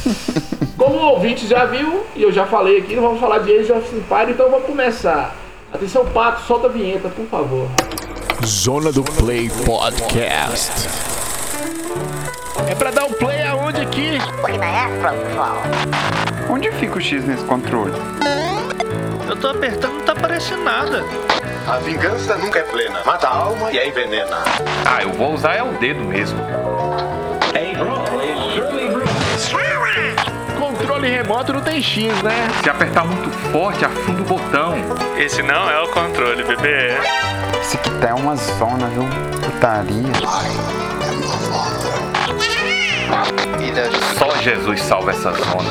como 0.78 0.96
o 0.98 1.06
ouvinte 1.12 1.48
já 1.48 1.66
viu, 1.66 2.04
e 2.16 2.24
eu 2.24 2.31
já 2.31 2.46
falei 2.46 2.80
aqui, 2.80 2.96
não 2.96 3.04
vamos 3.04 3.19
falar 3.19 3.40
de 3.40 3.52
Age 3.58 3.72
of 3.72 3.96
Empires, 3.96 4.30
então 4.31 4.50
vamos 4.50 4.66
começar. 4.66 5.36
Atenção, 5.74 6.06
Pato, 6.06 6.42
solta 6.42 6.68
a 6.68 6.69
vinheta, 6.69 7.10
por 7.10 7.25
favor. 7.28 7.68
Zona 8.46 8.92
do 8.92 9.04
Play 9.04 9.50
Podcast. 9.66 10.72
É 12.69 12.75
pra 12.75 12.92
dar 12.92 13.06
um 13.06 13.14
play 13.14 13.37
aonde 13.68 13.81
aqui? 13.81 14.18
Onde 16.50 16.72
fica 16.72 16.98
o 16.98 17.02
X 17.02 17.25
nesse 17.25 17.44
controle? 17.44 17.94
Eu 19.28 19.36
tô 19.36 19.50
apertando, 19.50 19.94
não 19.96 20.02
tá 20.02 20.14
aparecendo 20.14 20.64
nada. 20.64 21.04
A 21.68 21.78
vingança 21.80 22.38
nunca 22.38 22.60
é 22.60 22.64
plena. 22.64 23.02
Mata 23.06 23.28
a 23.28 23.36
alma 23.36 23.72
e 23.72 23.78
a 23.78 23.86
envenena. 23.86 24.38
Ah, 24.86 25.02
eu 25.02 25.12
vou 25.12 25.34
usar 25.34 25.56
é 25.56 25.64
o 25.64 25.74
dedo 25.74 26.00
mesmo. 26.00 26.40
Controle 30.57 31.09
remoto 31.09 31.52
não 31.52 31.62
tem 31.62 31.81
X, 31.81 32.21
né? 32.24 32.47
Se 32.64 32.69
apertar 32.69 33.06
muito 33.06 33.30
forte, 33.52 33.83
afunda 33.83 34.21
o 34.21 34.26
botão. 34.26 34.76
Esse 35.18 35.44
não 35.44 35.69
é 35.69 35.81
o 35.81 35.90
controle, 35.90 36.44
bebê. 36.44 36.97
Esse 37.59 37.76
aqui 37.76 37.90
tá 38.00 38.16
uma 38.16 38.36
zona, 38.36 38.88
viu? 38.88 39.04
Putaria. 39.44 40.14
Só 44.18 44.35
Jesus 44.42 44.81
salva 44.81 45.11
essa 45.11 45.31
zona. 45.31 45.69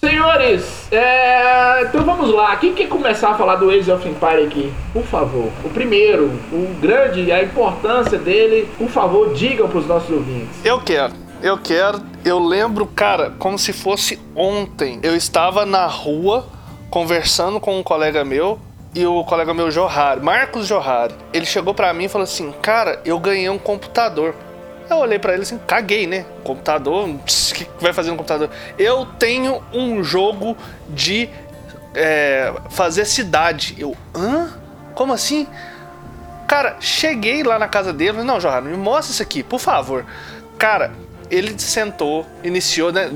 Senhores, 0.00 0.92
é, 0.92 1.82
então 1.82 2.04
vamos 2.04 2.30
lá. 2.32 2.56
Quem 2.56 2.74
quer 2.74 2.88
começar 2.88 3.30
a 3.30 3.34
falar 3.34 3.56
do 3.56 3.70
Age 3.70 3.90
of 3.90 4.06
Empire 4.06 4.44
aqui? 4.44 4.72
Por 4.92 5.04
favor. 5.04 5.50
O 5.64 5.70
primeiro, 5.70 6.26
o 6.52 6.74
grande, 6.80 7.32
a 7.32 7.42
importância 7.42 8.18
dele, 8.18 8.68
por 8.76 8.88
favor, 8.88 9.32
digam 9.32 9.68
pros 9.68 9.86
nossos 9.86 10.10
ouvintes. 10.10 10.64
Eu 10.64 10.80
quero, 10.80 11.14
eu 11.40 11.56
quero. 11.56 12.02
Eu 12.24 12.38
lembro, 12.38 12.86
cara, 12.86 13.32
como 13.38 13.58
se 13.58 13.72
fosse 13.72 14.20
ontem. 14.36 15.00
Eu 15.02 15.16
estava 15.16 15.64
na 15.64 15.86
rua 15.86 16.46
conversando 16.90 17.58
com 17.58 17.78
um 17.78 17.82
colega 17.82 18.24
meu 18.24 18.58
e 18.94 19.04
o 19.06 19.24
colega 19.24 19.52
meu 19.52 19.70
Johari, 19.70 20.20
Marcos 20.20 20.66
Johari. 20.66 21.14
Ele 21.32 21.46
chegou 21.46 21.74
pra 21.74 21.92
mim 21.92 22.04
e 22.04 22.08
falou 22.08 22.24
assim: 22.24 22.52
"Cara, 22.62 23.00
eu 23.04 23.18
ganhei 23.18 23.48
um 23.48 23.58
computador". 23.58 24.34
Eu 24.88 24.98
olhei 24.98 25.18
pra 25.18 25.32
ele 25.32 25.42
assim, 25.42 25.58
caguei, 25.66 26.06
né? 26.06 26.26
Computador, 26.44 27.08
o 27.08 27.18
que 27.18 27.66
vai 27.80 27.92
fazer 27.92 28.10
no 28.10 28.16
computador? 28.16 28.50
Eu 28.78 29.06
tenho 29.18 29.62
um 29.72 30.04
jogo 30.04 30.56
de 30.90 31.28
é, 31.94 32.52
fazer 32.70 33.06
cidade. 33.06 33.74
Eu, 33.78 33.96
hã? 34.14 34.52
Como 34.94 35.12
assim? 35.12 35.46
Cara, 36.46 36.76
cheguei 36.80 37.42
lá 37.42 37.58
na 37.58 37.66
casa 37.66 37.92
dele, 37.92 38.22
não, 38.22 38.38
Johanna, 38.38 38.68
me 38.68 38.76
mostra 38.76 39.12
isso 39.12 39.22
aqui, 39.22 39.42
por 39.42 39.58
favor. 39.58 40.04
Cara, 40.58 40.92
ele 41.30 41.58
sentou, 41.58 42.26
iniciou, 42.42 42.92
né? 42.92 43.10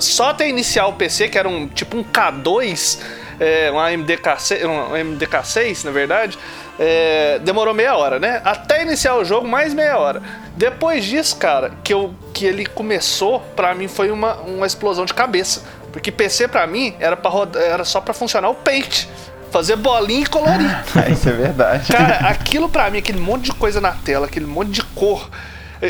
Só 0.00 0.30
até 0.30 0.48
iniciar 0.48 0.86
o 0.86 0.92
PC, 0.92 1.28
que 1.28 1.38
era 1.38 1.48
um 1.48 1.66
tipo 1.66 1.96
um 1.96 2.04
K2, 2.04 3.00
é, 3.38 3.70
uma 3.70 3.90
MDK6, 3.90 4.66
um 4.66 5.16
MDK6, 5.16 5.84
na 5.84 5.90
verdade, 5.90 6.38
é, 6.78 7.38
demorou 7.40 7.74
meia 7.74 7.96
hora, 7.96 8.18
né? 8.18 8.40
Até 8.44 8.82
iniciar 8.82 9.16
o 9.16 9.24
jogo, 9.24 9.46
mais 9.46 9.72
meia 9.74 9.98
hora. 9.98 10.22
Depois 10.56 11.04
disso, 11.04 11.36
cara, 11.36 11.72
que, 11.82 11.92
eu, 11.92 12.14
que 12.32 12.46
ele 12.46 12.66
começou, 12.66 13.40
pra 13.54 13.74
mim 13.74 13.88
foi 13.88 14.10
uma, 14.10 14.34
uma 14.36 14.66
explosão 14.66 15.04
de 15.04 15.14
cabeça. 15.14 15.62
Porque 15.92 16.10
PC 16.10 16.48
pra 16.48 16.66
mim 16.66 16.94
era, 16.98 17.16
pra 17.16 17.30
rodar, 17.30 17.62
era 17.62 17.84
só 17.84 18.00
pra 18.00 18.12
funcionar 18.12 18.48
o 18.48 18.54
Paint. 18.54 19.06
Fazer 19.52 19.76
bolinha 19.76 20.22
e 20.22 20.26
colorir. 20.26 20.84
Isso 21.12 21.28
é 21.28 21.32
verdade. 21.32 21.92
Cara, 21.92 22.28
aquilo 22.28 22.68
pra 22.68 22.90
mim, 22.90 22.98
aquele 22.98 23.20
monte 23.20 23.44
de 23.44 23.52
coisa 23.52 23.80
na 23.80 23.92
tela, 23.92 24.26
aquele 24.26 24.46
monte 24.46 24.72
de 24.72 24.82
cor, 24.82 25.30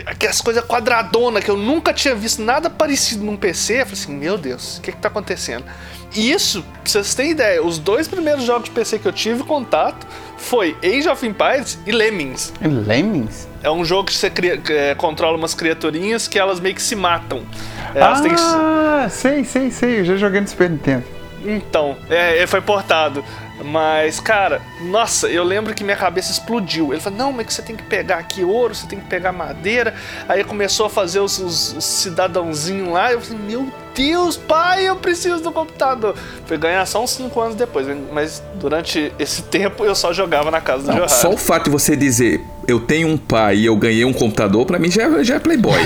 aquelas 0.07 0.41
coisas 0.41 0.65
quadradonas 0.65 1.43
que 1.45 1.51
eu 1.51 1.57
nunca 1.57 1.93
tinha 1.93 2.15
visto 2.15 2.43
nada 2.43 2.69
parecido 2.71 3.25
num 3.25 3.37
PC. 3.37 3.75
Eu 3.83 3.87
falei 3.87 3.93
assim, 4.03 4.15
meu 4.17 4.37
Deus, 4.39 4.79
o 4.79 4.81
que 4.81 4.93
que 4.93 4.99
tá 4.99 5.09
acontecendo? 5.09 5.65
E 6.15 6.31
isso, 6.31 6.63
pra 6.63 6.83
vocês 6.85 7.15
terem 7.15 7.33
ideia, 7.33 7.63
os 7.65 7.79
dois 7.79 8.07
primeiros 8.07 8.45
jogos 8.45 8.65
de 8.65 8.71
PC 8.71 8.99
que 9.01 9.07
eu 9.07 9.13
tive 9.13 9.43
contato 9.43 10.07
foi 10.39 10.77
Age 10.83 11.09
of 11.09 11.27
Empires 11.27 11.79
e 11.87 11.91
Lemmings. 11.93 12.53
Lemmings? 12.61 13.49
É 13.63 13.71
um 13.71 13.85
jogo 13.85 14.05
que 14.09 14.15
você 14.15 14.31
cria- 14.31 14.61
é, 14.71 14.95
controla 14.95 15.37
umas 15.37 15.55
criaturinhas 15.55 16.29
que 16.29 16.39
elas 16.39 16.61
meio 16.61 16.75
que 16.75 16.83
se 16.83 16.95
matam. 16.95 17.43
É, 17.95 18.21
têm 18.23 18.31
que 18.35 18.41
se- 18.41 18.47
Ah, 18.47 19.09
sei, 19.11 19.45
sei, 19.45 19.71
sei. 19.71 20.01
Eu 20.01 20.05
já 20.05 20.17
joguei 20.17 20.41
no 20.41 20.47
Super 20.49 20.71
Nintendo. 20.71 21.05
Então, 21.45 21.97
é, 22.09 22.47
foi 22.47 22.61
portado. 22.61 23.25
Mas, 23.63 24.19
cara, 24.19 24.61
nossa, 24.81 25.29
eu 25.29 25.45
lembro 25.45 25.73
que 25.75 25.85
minha 25.85 25.97
cabeça 25.97 26.33
explodiu. 26.33 26.93
Ele 26.93 27.01
falou: 27.01 27.19
não, 27.19 27.33
mas 27.33 27.47
que 27.47 27.55
você 27.55 27.63
tem 27.63 27.77
que 27.77 27.85
pegar 27.85 28.17
aqui 28.17 28.43
ouro, 28.43 28.75
você 28.75 28.87
tem 28.87 28.99
que 28.99 29.07
pegar 29.07 29.31
madeira. 29.33 29.95
Aí 30.29 30.43
começou 30.43 30.87
a 30.87 30.91
fazer 30.91 31.21
os, 31.21 31.39
os, 31.39 31.73
os 31.77 31.85
cidadãozinhos 31.85 32.89
lá. 32.93 33.13
Eu 33.13 33.21
falei: 33.21 33.39
meu 33.47 33.69
Deus, 33.95 34.37
pai, 34.37 34.89
eu 34.89 34.97
preciso 34.97 35.41
do 35.41 35.53
computador. 35.53 36.17
Foi 36.47 36.59
ganhar 36.59 36.85
só 36.85 37.03
uns 37.03 37.11
5 37.11 37.41
anos 37.41 37.55
depois, 37.55 37.87
mas 38.13 38.43
durante 38.57 39.13
esse 39.21 39.43
tempo 39.47 39.85
eu 39.85 39.95
só 39.95 40.13
jogava 40.13 40.51
na 40.51 40.61
casa 40.61 40.83
do 40.83 40.89
Não, 40.89 40.95
Johari. 40.97 41.13
só 41.13 41.31
o 41.31 41.37
fato 41.37 41.65
de 41.67 41.71
você 41.71 41.95
dizer 41.97 42.41
eu 42.67 42.81
tenho 42.81 43.07
um 43.07 43.17
pai 43.17 43.57
e 43.59 43.67
eu 43.67 43.77
ganhei 43.77 44.05
um 44.05 44.13
computador, 44.13 44.67
pra 44.67 44.79
mim 44.81 44.91
já, 44.91 45.05
é- 45.05 45.23
já 45.23 45.35
é 45.37 45.39
playboy. 45.39 45.79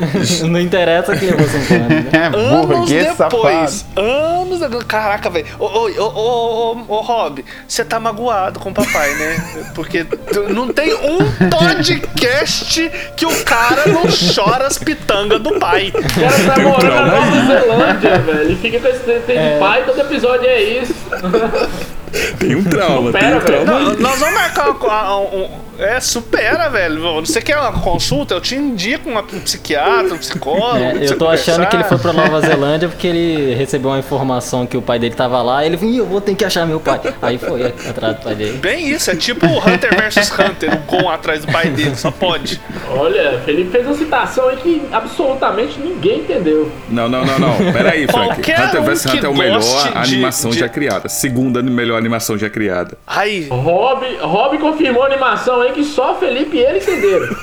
Não 0.48 0.60
interessa 0.60 1.16
que 1.16 1.26
levou 1.26 1.46
5 1.46 1.74
anos, 1.74 1.88
né? 1.88 2.04
É 2.12 2.26
Anos 2.26 2.66
burguês 2.66 3.16
depois, 3.16 3.70
safado. 3.70 4.00
anos 4.06 4.60
depois, 4.60 4.84
caraca, 4.84 5.30
velho. 5.30 5.46
Ô, 5.58 5.64
ô, 5.66 5.88
ô, 5.98 6.76
ô, 6.88 6.94
ô, 6.96 7.00
Rob, 7.00 7.44
você 7.66 7.84
tá 7.84 8.00
magoado 8.00 8.58
com 8.60 8.70
o 8.70 8.74
papai, 8.74 9.14
né? 9.14 9.70
Porque 9.74 10.04
tu- 10.04 10.48
não 10.52 10.68
tem 10.72 10.94
um 10.94 11.18
podcast 11.50 12.90
que 13.16 13.26
o 13.26 13.44
cara 13.44 13.86
não 13.86 14.02
chora 14.34 14.66
as 14.66 14.78
pitangas 14.78 15.40
do 15.40 15.58
pai. 15.58 15.92
O 15.94 16.02
cara 16.20 16.54
tá 16.54 16.60
morando 16.62 16.94
na 16.94 17.06
Nova 17.06 17.46
Zelândia, 17.46 18.18
velho. 18.18 18.52
E 18.52 18.56
fica 18.56 18.80
com 18.80 18.88
esse 18.88 19.00
tem 19.26 19.54
de 19.54 19.58
pai, 19.58 19.84
todo 19.84 20.00
episódio 20.00 20.46
é 20.46 20.62
isso. 20.62 20.94
tem 22.38 22.54
um 22.56 22.64
trauma, 22.64 23.12
tem 23.12 23.20
Supera, 23.22 23.36
um 23.36 23.40
trauma. 23.40 23.64
Não, 23.80 23.96
nós 23.98 24.18
vamos 24.18 24.34
marcar 24.34 24.70
uma, 24.70 25.18
um, 25.18 25.24
um- 25.44 25.48
É, 25.78 25.98
supera, 25.98 26.68
velho. 26.68 27.00
Você 27.24 27.40
quer 27.40 27.56
uma 27.56 27.72
consulta? 27.72 28.34
Eu 28.34 28.40
te 28.40 28.54
indico 28.54 29.08
uma, 29.08 29.20
um 29.22 29.40
psiquiatra, 29.40 30.12
um 30.14 30.18
psicólogo. 30.18 30.76
É, 30.78 31.06
eu 31.08 31.16
tô 31.16 31.26
achando 31.26 31.66
que 31.66 31.74
ele 31.76 31.84
foi 31.84 31.96
conversar. 31.96 32.20
pra 32.22 32.30
Nova 32.30 32.46
Zelândia 32.46 32.88
porque 32.88 33.06
ele 33.06 33.54
recebeu 33.54 33.90
uma 33.90 33.98
informação 33.98 34.66
que 34.66 34.76
o 34.76 34.82
pai 34.82 34.98
dele 34.98 35.14
tava 35.14 35.40
lá. 35.40 35.64
Ele 35.64 35.78
falou, 35.78 35.94
"Ih, 35.94 35.96
eu 35.98 36.04
vou 36.06 36.20
ter 36.20 36.34
que 36.34 36.44
achar 36.44 36.66
meu 36.66 36.80
pai. 36.80 37.00
Aí 37.22 37.38
foi 37.38 37.64
atrás 37.88 38.16
do 38.16 38.22
pai 38.22 38.34
dele. 38.34 38.58
Bem 38.58 38.90
isso, 38.90 39.10
é 39.10 39.16
tipo 39.16 39.46
o 39.46 39.58
Hunter 39.58 39.90
vs 39.96 40.30
Hunter, 40.38 40.74
o 40.74 40.78
Gon 40.80 41.08
atrás 41.08 41.46
do 41.46 41.50
pai 41.52 41.68
dele, 41.70 41.96
só 41.96 42.10
pode. 42.10 42.60
Olha, 42.90 43.40
Felipe 43.46 43.70
fez 43.70 43.86
uma 43.86 43.94
citação 43.96 44.48
aí 44.48 44.56
que 44.58 44.82
absolutamente 44.92 45.78
ninguém 45.80 46.20
entendeu. 46.20 46.70
Não, 46.90 47.08
não, 47.08 47.24
não, 47.24 47.38
não. 47.38 47.72
Pera 47.72 47.92
aí, 47.92 48.06
Frank. 48.06 48.26
Qualquer 48.34 48.60
Hunter 48.66 48.80
um 48.82 48.84
vs 48.84 49.02
que 49.06 49.08
Hunter 49.16 49.24
é 49.24 49.28
o 49.28 49.34
melhor 49.36 49.60
de- 49.60 49.96
animação 49.98 50.50
de- 50.50 50.58
já 50.58 50.68
criada. 50.68 51.08
Segunda 51.08 51.62
melhor 51.62 51.99
animação 52.00 52.36
já 52.36 52.50
criada. 52.50 52.98
Aí, 53.06 53.48
Rob, 53.48 54.04
Rob 54.20 54.58
confirmou 54.58 55.02
a 55.02 55.06
animação 55.06 55.60
aí 55.60 55.72
que 55.72 55.84
só 55.84 56.16
Felipe 56.16 56.56
e 56.56 56.60
ele 56.60 56.78
entenderam. 56.78 57.28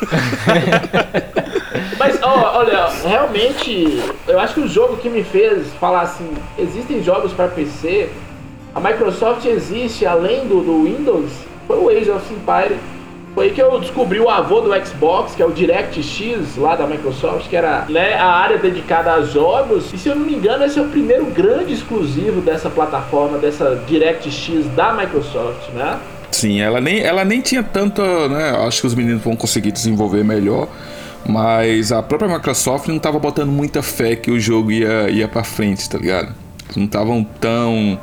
Mas, 1.97 2.19
ó, 2.21 2.57
olha, 2.57 2.87
realmente, 3.05 4.03
eu 4.27 4.39
acho 4.39 4.55
que 4.55 4.61
o 4.61 4.67
jogo 4.67 4.97
que 4.97 5.09
me 5.09 5.23
fez 5.23 5.67
falar 5.79 6.01
assim, 6.01 6.29
existem 6.57 7.03
jogos 7.03 7.33
para 7.33 7.47
PC, 7.47 8.09
a 8.75 8.79
Microsoft 8.79 9.45
existe 9.45 10.05
além 10.05 10.47
do, 10.47 10.61
do 10.61 10.83
Windows, 10.83 11.31
foi 11.67 11.77
o 11.77 11.89
Age 11.89 12.11
of 12.11 12.33
Empires. 12.33 12.77
Foi 13.37 13.49
aí 13.49 13.51
que 13.51 13.61
eu 13.61 13.79
descobri 13.79 14.19
o 14.19 14.31
avô 14.31 14.61
do 14.61 14.73
Xbox, 14.83 15.35
que 15.35 15.43
é 15.43 15.45
o 15.45 15.51
DirectX 15.51 16.57
lá 16.57 16.75
da 16.75 16.87
Microsoft, 16.87 17.47
que 17.47 17.55
era 17.55 17.85
né, 17.87 18.15
a 18.15 18.25
área 18.25 18.57
dedicada 18.57 19.13
a 19.13 19.21
jogos. 19.21 19.93
E 19.93 19.97
se 19.99 20.09
eu 20.09 20.15
não 20.15 20.25
me 20.25 20.33
engano, 20.33 20.65
esse 20.65 20.79
é 20.79 20.81
o 20.81 20.87
primeiro 20.87 21.25
grande 21.25 21.71
exclusivo 21.71 22.41
dessa 22.41 22.67
plataforma, 22.67 23.37
dessa 23.37 23.75
DirectX 23.87 24.65
da 24.75 24.91
Microsoft, 24.91 25.69
né? 25.75 25.99
Sim, 26.31 26.61
ela 26.61 26.81
nem, 26.81 26.99
ela 27.01 27.23
nem 27.23 27.39
tinha 27.39 27.61
tanta, 27.61 28.27
né? 28.27 28.57
Acho 28.65 28.81
que 28.81 28.87
os 28.87 28.95
meninos 28.95 29.21
vão 29.21 29.35
conseguir 29.35 29.71
desenvolver 29.71 30.23
melhor. 30.23 30.67
Mas 31.23 31.91
a 31.91 32.01
própria 32.01 32.27
Microsoft 32.27 32.87
não 32.87 32.97
tava 32.97 33.19
botando 33.19 33.51
muita 33.51 33.83
fé 33.83 34.15
que 34.15 34.31
o 34.31 34.39
jogo 34.39 34.71
ia, 34.71 35.11
ia 35.11 35.27
pra 35.27 35.43
frente, 35.43 35.87
tá 35.87 35.99
ligado? 35.99 36.33
Não 36.75 36.85
estavam 36.85 37.23
tão 37.39 37.99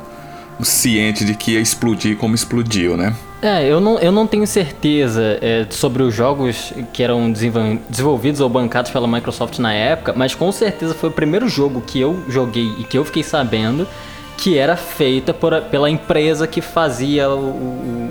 cientes 0.61 1.25
de 1.25 1.33
que 1.35 1.51
ia 1.51 1.59
explodir 1.59 2.17
como 2.17 2.33
explodiu, 2.35 2.95
né? 2.97 3.13
É, 3.41 3.63
eu 3.67 3.79
não, 3.79 3.99
eu 3.99 4.11
não 4.11 4.25
tenho 4.25 4.47
certeza 4.47 5.37
é, 5.41 5.67
sobre 5.69 6.01
os 6.01 6.13
jogos 6.13 6.73
que 6.93 7.03
eram 7.03 7.31
desenvol- 7.31 7.77
desenvolvidos 7.89 8.41
ou 8.41 8.49
bancados 8.49 8.89
pela 8.91 9.07
Microsoft 9.07 9.59
na 9.59 9.73
época, 9.73 10.13
mas 10.15 10.33
com 10.33 10.51
certeza 10.51 10.93
foi 10.95 11.09
o 11.09 11.11
primeiro 11.11 11.47
jogo 11.47 11.81
que 11.81 11.99
eu 11.99 12.23
joguei 12.27 12.71
e 12.79 12.83
que 12.83 12.97
eu 12.97 13.05
fiquei 13.05 13.21
sabendo 13.21 13.87
que 14.37 14.57
era 14.57 14.75
feita 14.75 15.33
por, 15.33 15.61
pela 15.63 15.89
empresa 15.89 16.47
que 16.47 16.59
fazia 16.59 17.29
o- 17.29 17.39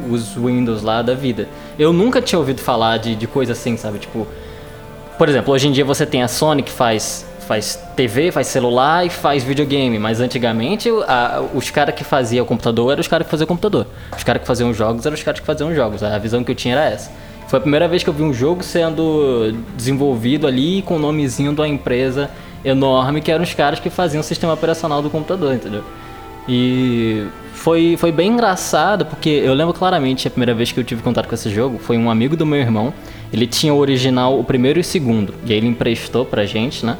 o- 0.09 0.13
os 0.13 0.35
Windows 0.37 0.83
lá 0.83 1.03
da 1.03 1.15
vida. 1.15 1.49
Eu 1.79 1.93
nunca 1.93 2.23
tinha 2.23 2.39
ouvido 2.39 2.61
falar 2.61 2.99
de, 2.99 3.17
de 3.17 3.27
coisa 3.27 3.53
assim, 3.53 3.77
sabe? 3.77 3.99
Tipo, 3.99 4.27
por 5.19 5.29
exemplo, 5.29 5.53
hoje 5.53 5.67
em 5.69 5.73
dia 5.73 5.85
você 5.85 6.07
tem 6.07 6.23
a 6.23 6.29
Sony 6.29 6.63
que 6.63 6.71
faz, 6.73 7.27
faz 7.45 7.79
TV, 7.97 8.31
faz 8.33 8.47
celular 8.49 9.07
e 9.07 9.11
faz 9.11 9.43
videogame, 9.45 9.99
mas 9.99 10.21
antigamente 10.21 10.89
a- 11.07 11.43
os 11.55 11.71
caras 11.71 11.95
que 11.95 12.03
faziam 12.05 12.45
o 12.45 12.47
computador 12.49 12.93
eram 12.93 13.01
os 13.01 13.09
caras 13.09 13.27
que 13.27 13.31
faziam 13.31 13.45
o 13.45 13.49
computador. 13.49 13.87
Os 14.17 14.25
caras 14.25 14.41
que 14.43 14.47
faziam 14.49 14.71
os 14.71 14.77
jogos 14.77 15.05
eram 15.07 15.15
os 15.15 15.23
caras 15.23 15.41
que 15.41 15.47
faziam 15.47 15.69
os 15.71 15.77
jogos. 15.77 16.03
A 16.03 16.19
visão 16.19 16.43
que 16.43 16.51
eu 16.51 16.55
tinha 16.55 16.75
era 16.75 16.85
essa. 16.91 17.11
Foi 17.49 17.59
a 17.59 17.61
primeira 17.61 17.87
vez 17.87 18.03
que 18.03 18.09
eu 18.11 18.15
vi 18.15 18.23
um 18.23 18.33
jogo 18.33 18.63
sendo 18.63 19.55
desenvolvido 19.77 20.47
ali 20.47 20.83
com 20.83 20.97
o 20.97 20.99
nomezinho 20.99 21.53
uma 21.53 21.69
empresa 21.69 22.31
enorme 22.65 23.21
que 23.21 23.31
eram 23.31 23.45
os 23.45 23.53
caras 23.55 23.79
que 23.79 23.91
faziam 23.91 24.21
o 24.21 24.25
sistema 24.25 24.55
operacional 24.55 25.03
do 25.03 25.11
computador, 25.11 25.55
entendeu? 25.55 25.85
E 26.49 27.27
foi, 27.53 27.97
foi 27.99 28.13
bem 28.13 28.33
engraçado, 28.33 29.05
porque 29.07 29.29
eu 29.29 29.55
lembro 29.55 29.73
claramente 29.73 30.27
a 30.29 30.31
primeira 30.31 30.55
vez 30.55 30.73
que 30.73 30.79
eu 30.81 30.85
tive 30.85 31.03
contato 31.03 31.27
com 31.29 31.35
esse 31.35 31.49
jogo 31.51 31.79
foi 31.79 31.97
um 31.97 32.11
amigo 32.11 32.37
do 32.37 32.45
meu 32.45 32.59
irmão. 32.59 32.93
Ele 33.33 33.47
tinha 33.47 33.73
o 33.73 33.79
original, 33.79 34.39
o 34.39 34.45
primeiro 34.45 34.79
e 34.79 34.83
o 34.83 34.85
segundo, 34.85 35.35
e 35.47 35.53
aí 35.53 35.59
ele 35.59 35.67
emprestou 35.67 36.25
pra 36.25 36.45
gente, 36.47 36.85
né? 36.85 36.97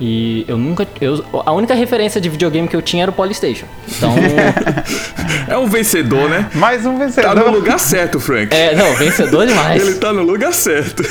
E 0.00 0.46
eu 0.48 0.56
nunca. 0.56 0.86
Eu, 1.00 1.22
a 1.44 1.52
única 1.52 1.74
referência 1.74 2.18
de 2.20 2.28
videogame 2.30 2.66
que 2.66 2.74
eu 2.74 2.80
tinha 2.80 3.02
era 3.02 3.10
o 3.10 3.14
Polystation. 3.14 3.66
Então. 3.88 4.14
É 5.48 5.58
um 5.58 5.66
vencedor, 5.66 6.28
né? 6.28 6.48
Mais 6.54 6.86
um 6.86 6.92
Tá 6.96 7.04
vencedor. 7.04 7.34
no 7.34 7.50
lugar 7.50 7.78
certo, 7.80 8.20
Frank. 8.20 8.54
é, 8.54 8.74
não, 8.76 8.94
vencedor 8.94 9.46
demais. 9.46 9.82
Ele 9.82 9.98
tá 9.98 10.12
no 10.12 10.22
lugar 10.22 10.52
certo. 10.52 11.02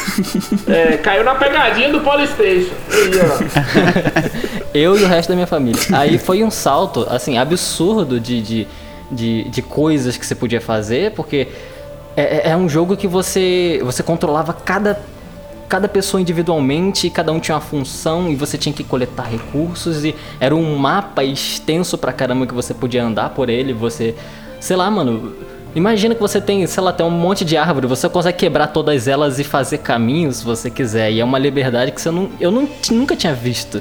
É, 0.65 0.96
caiu 0.98 1.25
na 1.25 1.36
pegadinha 1.36 1.89
do 1.89 2.00
Polystation. 2.00 2.74
Eu 4.74 4.98
e 4.98 5.03
o 5.03 5.08
resto 5.08 5.29
da 5.29 5.36
minha 5.36 5.48
família. 5.48 5.81
Aí 5.91 6.17
foi 6.17 6.43
um 6.43 6.50
salto, 6.51 7.05
assim, 7.10 7.38
absurdo 7.38 8.17
de, 8.19 8.41
de, 8.41 8.67
de, 9.12 9.43
de 9.50 9.62
coisas 9.62 10.15
que 10.15 10.25
você 10.25 10.36
podia 10.36 10.62
fazer, 10.62 11.12
porque 11.12 11.48
é, 12.15 12.51
é 12.51 12.55
um 12.55 12.69
jogo 12.69 12.96
que 12.96 13.08
você, 13.08 13.81
você 13.84 14.03
controlava 14.03 14.53
cada, 14.53 15.01
cada 15.69 15.88
pessoa 15.88 16.19
individualmente, 16.19 17.09
cada 17.09 17.31
um 17.31 17.39
tinha 17.39 17.55
uma 17.55 17.61
função 17.61 18.29
e 18.29 18.35
você 18.35 18.57
tinha 18.57 18.73
que 18.73 18.83
coletar 18.83 19.23
recursos 19.23 20.03
e 20.03 20.15
era 20.39 20.55
um 20.55 20.75
mapa 20.75 21.23
extenso 21.23 21.97
pra 21.97 22.11
caramba 22.11 22.45
que 22.47 22.53
você 22.53 22.73
podia 22.73 23.03
andar 23.03 23.29
por 23.29 23.49
ele, 23.49 23.71
você... 23.71 24.15
Sei 24.59 24.75
lá, 24.75 24.89
mano... 24.89 25.33
Imagina 25.75 26.15
que 26.15 26.21
você 26.21 26.41
tem, 26.41 26.65
sei 26.65 26.81
lá, 26.81 26.91
tem 26.91 27.05
um 27.05 27.11
monte 27.11 27.45
de 27.45 27.55
árvore, 27.55 27.85
você 27.85 28.09
consegue 28.09 28.39
quebrar 28.39 28.67
todas 28.67 29.07
elas 29.07 29.38
e 29.38 29.43
fazer 29.43 29.77
caminhos 29.77 30.38
se 30.38 30.43
você 30.43 30.67
quiser. 30.67 31.11
E 31.11 31.19
é 31.19 31.23
uma 31.23 31.38
liberdade 31.38 31.91
que 31.91 32.01
você 32.01 32.09
não, 32.09 32.27
eu 32.39 32.49
não, 32.49 32.67
nunca 32.89 33.15
tinha 33.15 33.35
visto 33.35 33.79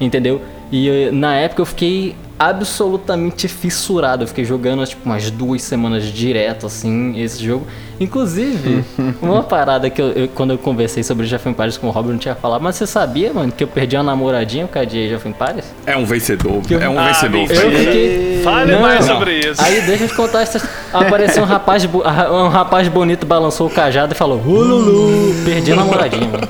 entendeu? 0.00 0.40
E 0.70 0.88
eh, 0.88 1.10
na 1.10 1.34
época 1.34 1.62
eu 1.62 1.66
fiquei 1.66 2.14
absolutamente 2.38 3.48
fissurado. 3.48 4.24
Eu 4.24 4.28
fiquei 4.28 4.44
jogando 4.44 4.84
tipo 4.86 5.02
umas 5.04 5.30
duas 5.30 5.62
semanas 5.62 6.04
direto 6.04 6.66
assim 6.66 7.18
esse 7.20 7.42
jogo. 7.44 7.66
Inclusive, 7.98 8.84
uma 9.22 9.42
parada 9.42 9.88
que 9.88 10.00
eu, 10.02 10.12
eu- 10.12 10.28
quando 10.28 10.50
eu 10.52 10.58
conversei 10.58 11.02
sobre 11.02 11.24
of 11.34 11.48
Empires 11.48 11.78
com 11.78 11.86
o 11.86 11.90
Robert, 11.90 12.10
eu 12.10 12.12
não 12.12 12.18
tinha 12.20 12.34
falado, 12.34 12.60
mas 12.60 12.76
você 12.76 12.86
sabia, 12.86 13.32
mano, 13.32 13.50
que 13.50 13.64
eu 13.64 13.68
perdi 13.68 13.96
uma 13.96 14.02
namoradinha 14.02 14.66
por 14.66 14.74
causa 14.74 14.86
de 14.88 15.14
of 15.14 15.26
Empires? 15.26 15.64
É 15.86 15.96
um 15.96 16.04
vencedor. 16.04 16.60
É 16.78 16.88
um 16.88 16.98
Ah, 16.98 17.06
vencedor. 17.08 17.50
Eu 17.50 17.70
fiquei. 17.72 18.40
Fale 18.44 18.72
Não, 18.72 18.80
mais 18.82 19.06
não. 19.06 19.14
sobre 19.16 19.38
isso. 19.38 19.60
Aí 19.62 19.80
deixa 19.80 20.04
eu 20.04 20.08
te 20.08 20.14
contar 20.14 20.42
essa. 20.42 20.62
Apareceu 20.92 21.42
um 21.42 21.46
rapaz, 21.46 21.84
bo- 21.86 22.02
um 22.06 22.48
rapaz 22.48 22.86
bonito, 22.88 23.24
balançou 23.26 23.66
o 23.66 23.70
cajado 23.70 24.12
e 24.12 24.16
falou: 24.16 24.38
Ululu! 24.46 25.34
Perdi 25.44 25.72
a 25.72 25.76
namoradinha, 25.76 26.28
mano. 26.28 26.46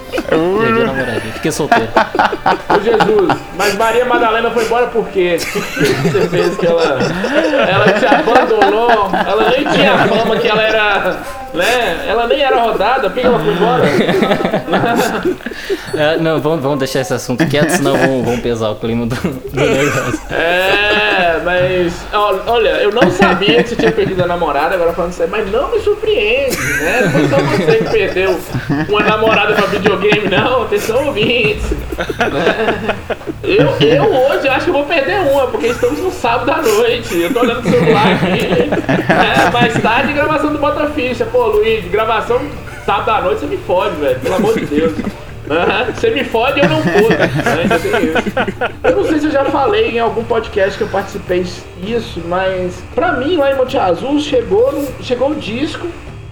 Perdi 0.59 0.83
a 0.83 0.85
namoradinha. 0.87 1.33
Fiquei 1.33 1.53
solteiro. 1.53 1.89
Ô 2.69 2.81
Jesus, 2.81 3.39
mas 3.57 3.75
Maria 3.77 4.05
Madalena 4.05 4.51
foi 4.51 4.65
embora 4.65 4.89
por 4.89 5.07
quê? 5.09 5.39
Você 5.77 6.29
fez 6.29 6.57
que 6.57 6.67
ela. 6.67 6.99
Ela 7.69 7.93
te 7.93 8.07
abandonou? 8.07 9.11
Ela 9.27 9.51
nem 9.51 9.65
tinha 9.65 9.99
fama 10.09 10.37
que 10.37 10.49
ela 10.49 10.63
era. 10.63 11.17
Né? 11.55 12.05
Ela 12.07 12.27
nem 12.27 12.41
era 12.41 12.63
rodada, 12.63 13.09
por 13.09 13.21
que 13.21 13.27
ela 13.27 13.39
foi 13.39 13.53
embora? 13.53 13.85
É, 15.97 16.19
não, 16.19 16.39
vamos, 16.41 16.63
vamos 16.63 16.79
deixar 16.79 17.01
esse 17.01 17.15
assunto 17.15 17.47
quieto, 17.47 17.71
senão 17.71 17.97
vão, 17.97 18.23
vão 18.23 18.39
pesar 18.39 18.69
o 18.69 18.77
clima 18.77 19.07
do, 19.07 19.17
do 19.17 19.57
negócio. 19.57 20.21
É, 20.31 21.41
mas. 21.43 22.07
Olha, 22.47 22.69
eu 22.83 22.93
não 22.93 23.11
sabia 23.11 23.63
que 23.63 23.71
você 23.71 23.77
tinha 23.77 23.93
perdido 23.93 24.23
a 24.23 24.27
namorada, 24.27 24.75
agora 24.75 24.93
falando 24.93 25.13
sério, 25.13 25.33
mas 25.33 25.51
não 25.51 25.71
me 25.71 25.81
surpreende, 25.81 26.57
né? 26.57 27.01
Não 27.03 27.11
foi 27.11 27.29
só 27.29 27.37
você 27.37 27.77
que 27.79 27.91
perdeu 27.91 28.39
uma 28.89 29.01
namorada 29.01 29.55
pra 29.55 29.67
videogame, 29.67 30.29
não. 30.29 30.65
Atenção, 30.65 31.07
ouvintes. 31.07 31.71
Né? 31.71 32.97
Eu, 33.43 33.69
eu 33.87 34.05
hoje 34.05 34.49
acho 34.49 34.67
que 34.67 34.73
vou 34.73 34.85
perder 34.85 35.21
uma, 35.21 35.47
porque 35.47 35.69
estamos 35.69 36.01
no 36.01 36.11
sábado 36.11 36.51
à 36.51 36.61
noite. 36.61 37.21
Eu 37.21 37.33
tô 37.33 37.41
olhando 37.41 37.63
pro 37.63 37.71
celular 37.71 38.07
aqui. 38.13 39.47
É, 39.47 39.51
mais 39.51 39.81
tarde, 39.81 40.13
gravação 40.13 40.53
do 40.53 40.59
Bota 40.59 40.91
Ficha. 40.91 41.25
Pô, 41.37 41.49
Luiz, 41.49 41.85
gravação 41.91 42.41
sábado 42.87 43.11
à 43.11 43.21
noite, 43.21 43.41
você 43.41 43.47
me 43.47 43.59
fode, 43.59 43.95
velho. 43.97 44.19
Pelo 44.21 44.37
amor 44.37 44.59
de 44.59 44.65
Deus. 44.65 44.95
Você 45.95 46.11
me 46.11 46.25
fode 46.25 46.59
eu 46.59 46.69
não 46.69 46.83
pude. 46.83 47.15
Né? 47.15 48.73
Eu 48.83 48.97
não 48.97 49.05
sei 49.05 49.21
se 49.21 49.27
eu 49.27 49.31
já 49.31 49.45
falei 49.45 49.91
em 49.91 50.01
algum 50.01 50.25
podcast 50.25 50.77
que 50.77 50.83
eu 50.83 50.89
participei 50.89 51.47
isso, 51.85 52.21
mas 52.27 52.83
pra 52.97 53.13
mim 53.13 53.37
lá 53.37 53.53
em 53.53 53.55
Monte 53.55 53.79
Azul 53.79 54.19
chegou, 54.19 54.89
chegou 55.03 55.31
o 55.31 55.35
disco 55.37 55.87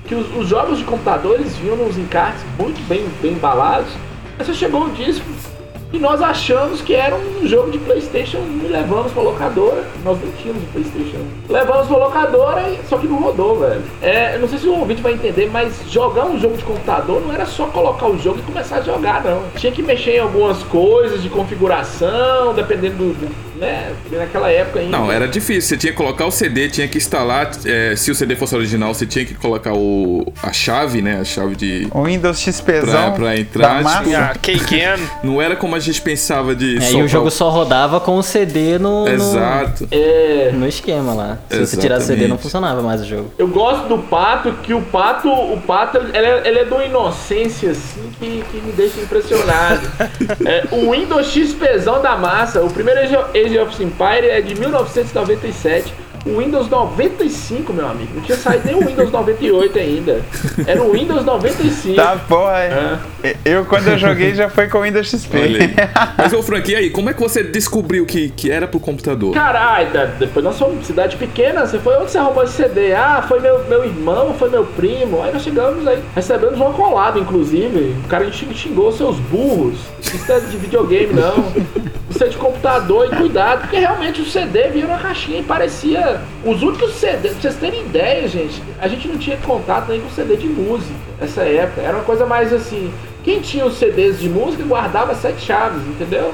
que 0.09 0.17
os, 0.17 0.35
os 0.35 0.49
jogos 0.49 0.79
de 0.79 0.85
computadores 0.85 1.55
vinham 1.59 1.77
nos 1.77 1.97
encartes 1.97 2.43
muito 2.59 2.81
bem, 2.89 3.07
bem 3.23 3.35
embalados. 3.35 3.93
Mas 4.37 4.49
chegou 4.57 4.87
o 4.87 4.91
disco 4.91 5.25
e 5.95 5.99
nós 6.01 6.21
achamos 6.21 6.81
que 6.83 6.93
era 6.95 7.15
um 7.15 7.47
jogo 7.47 7.71
de 7.71 7.79
Playstation 7.79 8.39
1 8.39 8.63
e 8.65 8.69
levamos 8.69 9.13
pra 9.13 9.23
locadora. 9.23 9.85
Nós 10.05 10.19
não 10.21 10.33
tínhamos 10.33 10.63
Playstation 10.73 11.19
1. 11.49 11.53
Levamos 11.53 11.87
pra 11.87 11.97
locadora, 11.97 12.63
e- 12.71 12.79
só 12.89 12.97
que 12.99 13.07
não 13.07 13.19
rodou, 13.23 13.61
velho. 13.61 13.83
É, 14.03 14.37
não 14.39 14.49
sei 14.49 14.59
se 14.59 14.67
o 14.67 14.79
ouvinte 14.79 15.01
vai 15.03 15.13
entender, 15.13 15.49
mas 15.53 15.73
jogar 15.89 16.27
um 16.27 16.39
jogo 16.39 16.57
de 16.57 16.65
computador 16.65 17.21
não 17.25 17.33
era 17.33 17.47
só 17.47 17.67
colocar 17.67 18.07
o 18.07 18.19
jogo 18.19 18.39
e 18.41 18.43
começar 18.43 18.79
a 18.79 18.81
jogar, 18.83 19.23
não. 19.23 19.43
Tinha 19.57 19.71
que 19.73 19.83
mexer 19.83 20.17
em 20.17 20.21
algumas 20.21 20.63
coisas 20.65 21.23
de 21.23 21.29
configuração, 21.29 22.55
dependendo 22.55 22.97
do. 22.97 23.13
do- 23.15 23.54
né? 23.57 23.93
Porque 24.03 24.17
Naquela 24.17 24.51
época 24.51 24.81
ainda. 24.81 24.97
Não, 24.97 25.11
era 25.11 25.27
difícil. 25.29 25.63
Você 25.63 25.77
tinha 25.77 25.93
que 25.93 25.97
colocar 25.97 26.27
o 26.27 26.31
CD, 26.31 26.69
tinha 26.69 26.87
que 26.89 26.99
instalar. 26.99 27.51
é, 27.65 27.95
se 27.97 28.11
o 28.11 28.15
CD 28.15 28.37
fosse 28.37 28.55
original, 28.55 28.93
você 28.95 29.07
tinha 29.07 29.25
que 29.25 29.35
colocar 29.35 29.73
o, 29.75 30.33
a 30.43 30.53
chave, 30.53 31.03
né? 31.03 31.21
A 31.21 31.25
chave 31.25 31.55
de. 31.57 31.89
O 31.93 32.03
Windows 32.05 32.43
Pra, 32.43 32.53
XPzão 32.53 33.13
pra 33.13 33.37
entrar. 33.37 33.77
da 33.77 33.83
massa. 33.83 34.03
tipo, 34.05 34.17
Ah, 34.17 34.35
Keiken. 34.41 34.89
não 35.23 35.41
era 35.43 35.57
como 35.57 35.75
a 35.77 35.79
gente 35.81 36.01
pensava 36.01 36.55
de. 36.55 36.79
É, 36.83 36.93
e 36.93 37.03
o 37.03 37.09
jogo 37.09 37.27
pra- 37.27 37.31
só 37.37 37.49
rodava 37.51 38.01
com 38.01 38.17
o 38.17 38.23
CD 38.23 38.79
no, 38.79 39.05
no, 39.05 39.09
Exato. 39.09 39.87
É. 39.91 40.51
no 40.53 40.67
esquema 40.67 41.13
lá. 41.15 41.39
Se 41.51 41.59
você 41.67 41.77
tirar 41.77 41.99
o 41.99 42.01
CD, 42.01 42.13
não 42.13 42.37
Exatamente. 42.37 42.43
funcionava 42.43 42.83
mais 42.83 43.01
o 43.01 43.05
jogo. 43.05 43.33
Eu 43.39 43.49
gosto 43.49 43.89
do 43.89 43.99
Pato, 43.99 44.53
que 44.63 44.73
o 44.75 44.81
Pato, 44.83 45.29
o 45.29 45.61
Pato, 45.61 45.99
ele 45.99 46.17
é, 46.27 46.43
ele 46.49 46.59
é 46.61 46.65
de 46.65 46.73
uma 46.73 46.85
inocência, 46.85 47.71
assim, 47.71 48.11
que, 48.19 48.45
que 48.51 48.57
me 48.59 48.73
deixa 48.73 49.01
impressionado. 49.01 49.83
É, 50.47 50.65
o 50.71 50.91
Windows 50.91 51.27
XPzão 51.29 52.01
da 52.03 52.17
massa, 52.17 52.61
o 52.63 52.71
primeiro 52.71 53.01
Age 53.45 53.59
of- 53.59 53.83
Empire 53.83 54.29
é 54.31 54.41
de 54.41 54.55
1997. 54.59 55.93
O 56.27 56.39
Windows 56.39 56.71
95, 56.71 57.71
meu 57.75 57.87
amigo. 57.87 58.09
Não 58.15 58.23
tinha 58.23 58.39
saído 58.39 58.63
nem 58.65 58.75
o 58.75 58.87
Windows 58.87 59.11
98 59.13 59.79
ainda. 59.79 60.23
Era 60.67 60.83
o 60.83 60.91
Windows 60.93 61.23
95. 61.23 61.97
Tá, 61.97 62.17
porra. 62.27 62.61
é. 63.23 63.37
Eu, 63.45 63.67
quando 63.67 63.89
eu 63.89 63.99
joguei, 63.99 64.35
já 64.35 64.49
foi 64.49 64.67
com 64.69 64.79
o 64.79 64.83
Windows 64.85 65.07
XP. 65.07 65.37
Mas, 66.17 66.33
ô 66.33 66.43
Frank, 66.43 66.71
e 66.73 66.75
aí? 66.75 66.89
Como 66.89 67.11
é 67.11 67.13
que 67.13 67.21
você 67.21 67.43
descobriu 67.43 68.07
que, 68.07 68.31
que 68.31 68.51
era 68.51 68.67
pro 68.67 68.81
computador? 68.81 69.35
Caralho, 69.35 69.91
depois 70.19 70.43
nós 70.43 70.59
fomos 70.59 70.87
cidade 70.87 71.19
pequena, 71.19 71.67
você 71.67 71.79
foi 71.79 71.95
onde 71.99 72.11
você 72.11 72.17
arrumou 72.17 72.43
esse 72.43 72.55
CD? 72.55 72.95
Ah, 72.95 73.23
foi 73.29 73.41
meu, 73.41 73.63
meu 73.69 73.85
irmão, 73.85 74.33
foi 74.39 74.49
meu 74.49 74.65
primo. 74.65 75.23
Aí 75.23 75.31
nós 75.31 75.43
chegamos 75.43 75.87
aí, 75.87 76.03
recebemos 76.15 76.57
uma 76.59 76.71
colada, 76.73 77.19
inclusive. 77.19 77.95
O 78.03 78.09
cara 78.09 78.33
xing- 78.33 78.55
xingou 78.55 78.91
seus 78.93 79.19
burros. 79.19 79.77
Isso 80.01 80.25
não 80.27 80.37
é 80.37 80.41
de 80.41 80.57
videogame, 80.57 81.13
não. 81.13 81.53
Isso 82.15 82.29
de 82.29 82.37
computador 82.37 83.13
e 83.13 83.17
cuidado, 83.17 83.63
porque 83.63 83.77
realmente 83.77 84.23
o 84.23 84.25
CD 84.25 84.69
vinha 84.69 84.87
na 84.87 84.99
caixinha 84.99 85.41
e 85.41 85.43
parecia. 85.43 86.21
Os 86.45 86.63
únicos 86.63 86.93
CD, 86.95 87.31
pra 87.31 87.41
vocês 87.41 87.57
terem 87.57 87.81
ideia, 87.81 88.29
gente, 88.29 88.63
a 88.81 88.87
gente 88.87 89.09
não 89.09 89.19
tinha 89.19 89.37
contato 89.39 89.89
nem 89.89 90.01
com 90.01 90.09
CD 90.11 90.37
de 90.37 90.47
música 90.47 90.95
nessa 91.21 91.43
época. 91.43 91.81
Era 91.81 91.97
uma 91.97 92.05
coisa 92.05 92.25
mais 92.25 92.53
assim. 92.53 92.95
Quem 93.25 93.41
tinha 93.41 93.67
os 93.67 93.79
CDs 93.79 94.21
de 94.21 94.29
música 94.29 94.63
guardava 94.63 95.13
sete 95.17 95.41
chaves, 95.41 95.83
entendeu? 95.89 96.33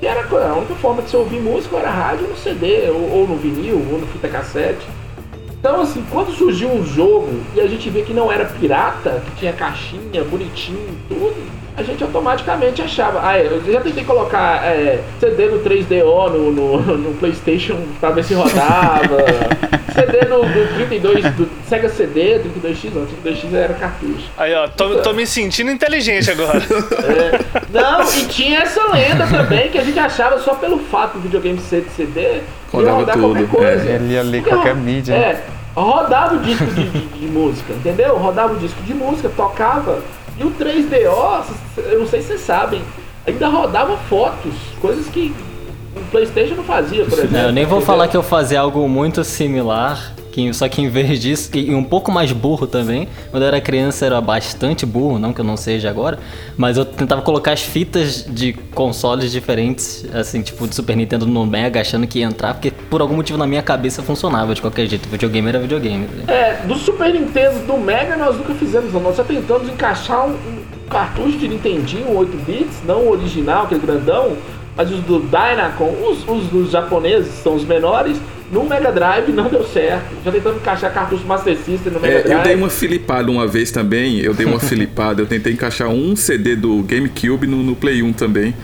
E 0.00 0.06
era 0.06 0.22
a 0.22 0.54
única 0.54 0.74
forma 0.76 1.02
de 1.02 1.10
você 1.10 1.16
ouvir 1.18 1.40
música 1.40 1.76
era 1.76 1.90
rádio 1.90 2.26
no 2.26 2.36
CD, 2.36 2.88
ou, 2.88 3.10
ou 3.10 3.28
no 3.28 3.36
vinil, 3.36 3.86
ou 3.92 3.98
no 3.98 4.06
fita 4.06 4.28
cassete. 4.28 4.86
Então, 5.60 5.82
assim, 5.82 6.02
quando 6.10 6.32
surgiu 6.32 6.70
um 6.70 6.86
jogo 6.86 7.28
e 7.54 7.60
a 7.60 7.66
gente 7.66 7.90
vê 7.90 8.00
que 8.00 8.14
não 8.14 8.32
era 8.32 8.46
pirata, 8.46 9.22
que 9.26 9.40
tinha 9.40 9.52
caixinha, 9.52 10.24
bonitinho, 10.24 10.96
tudo, 11.06 11.36
a 11.78 11.82
gente 11.82 12.02
automaticamente 12.02 12.82
achava. 12.82 13.20
Ah, 13.22 13.38
é, 13.38 13.46
eu 13.46 13.62
já 13.72 13.80
tentei 13.80 14.04
colocar 14.04 14.64
é, 14.64 15.00
CD 15.20 15.46
no 15.46 15.60
3DO 15.60 16.30
no, 16.32 16.50
no, 16.52 16.98
no 16.98 17.14
PlayStation 17.14 17.76
pra 18.00 18.10
ver 18.10 18.24
se 18.24 18.34
rodava. 18.34 19.16
CD 19.94 20.28
no, 20.28 20.42
do 20.42 20.74
32, 20.76 21.24
do 21.34 21.48
Sega 21.68 21.88
CD, 21.88 22.38
32X, 22.40 22.90
não, 22.94 23.06
32X 23.06 23.52
era 23.54 23.74
cartucho. 23.74 24.28
Aí, 24.36 24.54
ó, 24.54 24.68
tô, 24.68 24.96
tô 24.96 25.12
me 25.12 25.26
sentindo 25.26 25.70
inteligente 25.70 26.30
agora. 26.30 26.62
Não, 27.72 28.02
e 28.12 28.24
tinha 28.26 28.60
essa 28.60 28.80
lenda 28.92 29.26
também 29.26 29.68
que 29.70 29.78
a 29.78 29.82
gente 29.84 29.98
achava 29.98 30.38
só 30.38 30.54
pelo 30.54 30.78
fato 30.78 31.14
do 31.14 31.20
videogame 31.20 31.58
ser 31.58 31.82
de 31.82 31.90
CD 31.90 32.20
ia 32.20 32.42
Rodava 32.72 32.96
rodar 32.98 33.14
tudo, 33.16 33.28
qualquer 33.48 33.48
coisa. 33.48 33.90
é. 33.90 33.94
Ele 33.96 34.12
ia 34.14 34.22
ler 34.22 34.42
qualquer 34.44 34.74
mídia. 34.76 35.14
É, 35.14 35.42
rodava 35.74 36.34
o 36.36 36.38
disco 36.38 36.64
de, 36.66 36.84
de- 36.88 37.06
de 37.18 37.26
música, 37.26 37.72
entendeu? 37.72 38.16
Rodava 38.16 38.54
o 38.54 38.56
disco 38.56 38.80
de 38.82 38.94
música, 38.94 39.28
tocava. 39.36 40.00
E 40.38 40.44
o 40.44 40.50
3DO, 40.52 41.44
eu 41.78 41.98
não 41.98 42.06
sei 42.06 42.20
se 42.22 42.28
vocês 42.28 42.40
sabem, 42.42 42.80
ainda 43.26 43.48
rodava 43.48 43.96
fotos, 44.08 44.54
coisas 44.80 45.06
que 45.08 45.34
o 45.96 46.00
Playstation 46.10 46.54
não 46.54 46.64
fazia, 46.64 47.04
por 47.04 47.18
exemplo. 47.18 47.36
É, 47.36 47.44
eu 47.46 47.52
nem 47.52 47.66
vou 47.66 47.80
falar 47.80 48.06
que 48.06 48.16
eu 48.16 48.22
fazia 48.22 48.60
algo 48.60 48.88
muito 48.88 49.24
similar, 49.24 50.14
só 50.52 50.68
que 50.68 50.80
em 50.80 50.88
vez 50.88 51.18
disso, 51.20 51.50
e 51.54 51.74
um 51.74 51.82
pouco 51.82 52.12
mais 52.12 52.32
burro 52.32 52.66
também, 52.66 53.08
quando 53.30 53.42
eu 53.42 53.48
era 53.48 53.60
criança 53.60 54.06
era 54.06 54.20
bastante 54.20 54.86
burro, 54.86 55.18
não 55.18 55.32
que 55.32 55.40
eu 55.40 55.44
não 55.44 55.56
seja 55.56 55.90
agora, 55.90 56.18
mas 56.56 56.76
eu 56.76 56.84
tentava 56.84 57.22
colocar 57.22 57.52
as 57.52 57.62
fitas 57.62 58.24
de 58.28 58.52
consoles 58.74 59.32
diferentes, 59.32 60.06
assim, 60.14 60.40
tipo 60.42 60.66
de 60.68 60.74
Super 60.74 60.96
Nintendo 60.96 61.26
no 61.26 61.44
Mega, 61.46 61.80
achando 61.80 62.06
que 62.06 62.20
ia 62.20 62.24
entrar, 62.26 62.54
porque 62.54 62.70
por 62.70 63.00
algum 63.00 63.16
motivo 63.16 63.38
na 63.38 63.46
minha 63.46 63.62
cabeça 63.62 64.02
funcionava 64.02 64.54
de 64.54 64.60
qualquer 64.60 64.86
jeito, 64.86 65.08
videogame 65.08 65.48
era 65.48 65.58
videogame. 65.58 66.06
né? 66.06 66.24
É, 66.28 66.66
do 66.66 66.74
Super 66.76 67.12
Nintendo, 67.12 67.66
do 67.66 67.76
Mega, 67.76 68.16
nós 68.16 68.36
nunca 68.36 68.54
fizemos, 68.54 68.92
não. 68.92 69.00
Nós 69.00 69.16
só 69.16 69.24
tentamos 69.24 69.68
encaixar 69.68 70.26
um, 70.26 70.32
um 70.32 70.88
cartucho 70.88 71.38
de 71.38 71.48
Nintendinho, 71.48 72.16
8 72.16 72.36
bits, 72.44 72.82
não 72.86 73.02
o 73.02 73.10
original, 73.10 73.64
aquele 73.64 73.80
grandão, 73.80 74.36
mas 74.76 74.90
os 74.90 75.00
do 75.00 75.20
Dynacon, 75.20 75.92
os, 76.08 76.26
os 76.28 76.46
dos 76.48 76.70
japoneses, 76.70 77.32
são 77.42 77.54
os 77.54 77.64
menores, 77.64 78.16
no 78.50 78.64
Mega 78.64 78.90
Drive 78.90 79.30
não 79.32 79.48
deu 79.48 79.64
certo. 79.66 80.04
Já 80.24 80.32
tentamos 80.32 80.58
encaixar 80.60 80.92
cartucho 80.92 81.26
Master 81.26 81.56
System 81.56 81.92
no 81.92 82.00
Mega 82.00 82.18
É, 82.18 82.22
Drive. 82.22 82.38
eu 82.38 82.42
dei 82.44 82.54
uma 82.54 82.70
filipada 82.70 83.30
uma 83.30 83.46
vez 83.46 83.70
também. 83.70 84.18
Eu 84.20 84.32
dei 84.34 84.46
uma 84.46 84.58
filipada. 84.60 85.20
Eu 85.22 85.26
tentei 85.26 85.52
encaixar 85.52 85.88
um 85.88 86.16
CD 86.16 86.56
do 86.56 86.82
GameCube 86.82 87.46
no, 87.46 87.58
no 87.62 87.76
Play 87.76 88.02
1 88.02 88.12
também. 88.14 88.54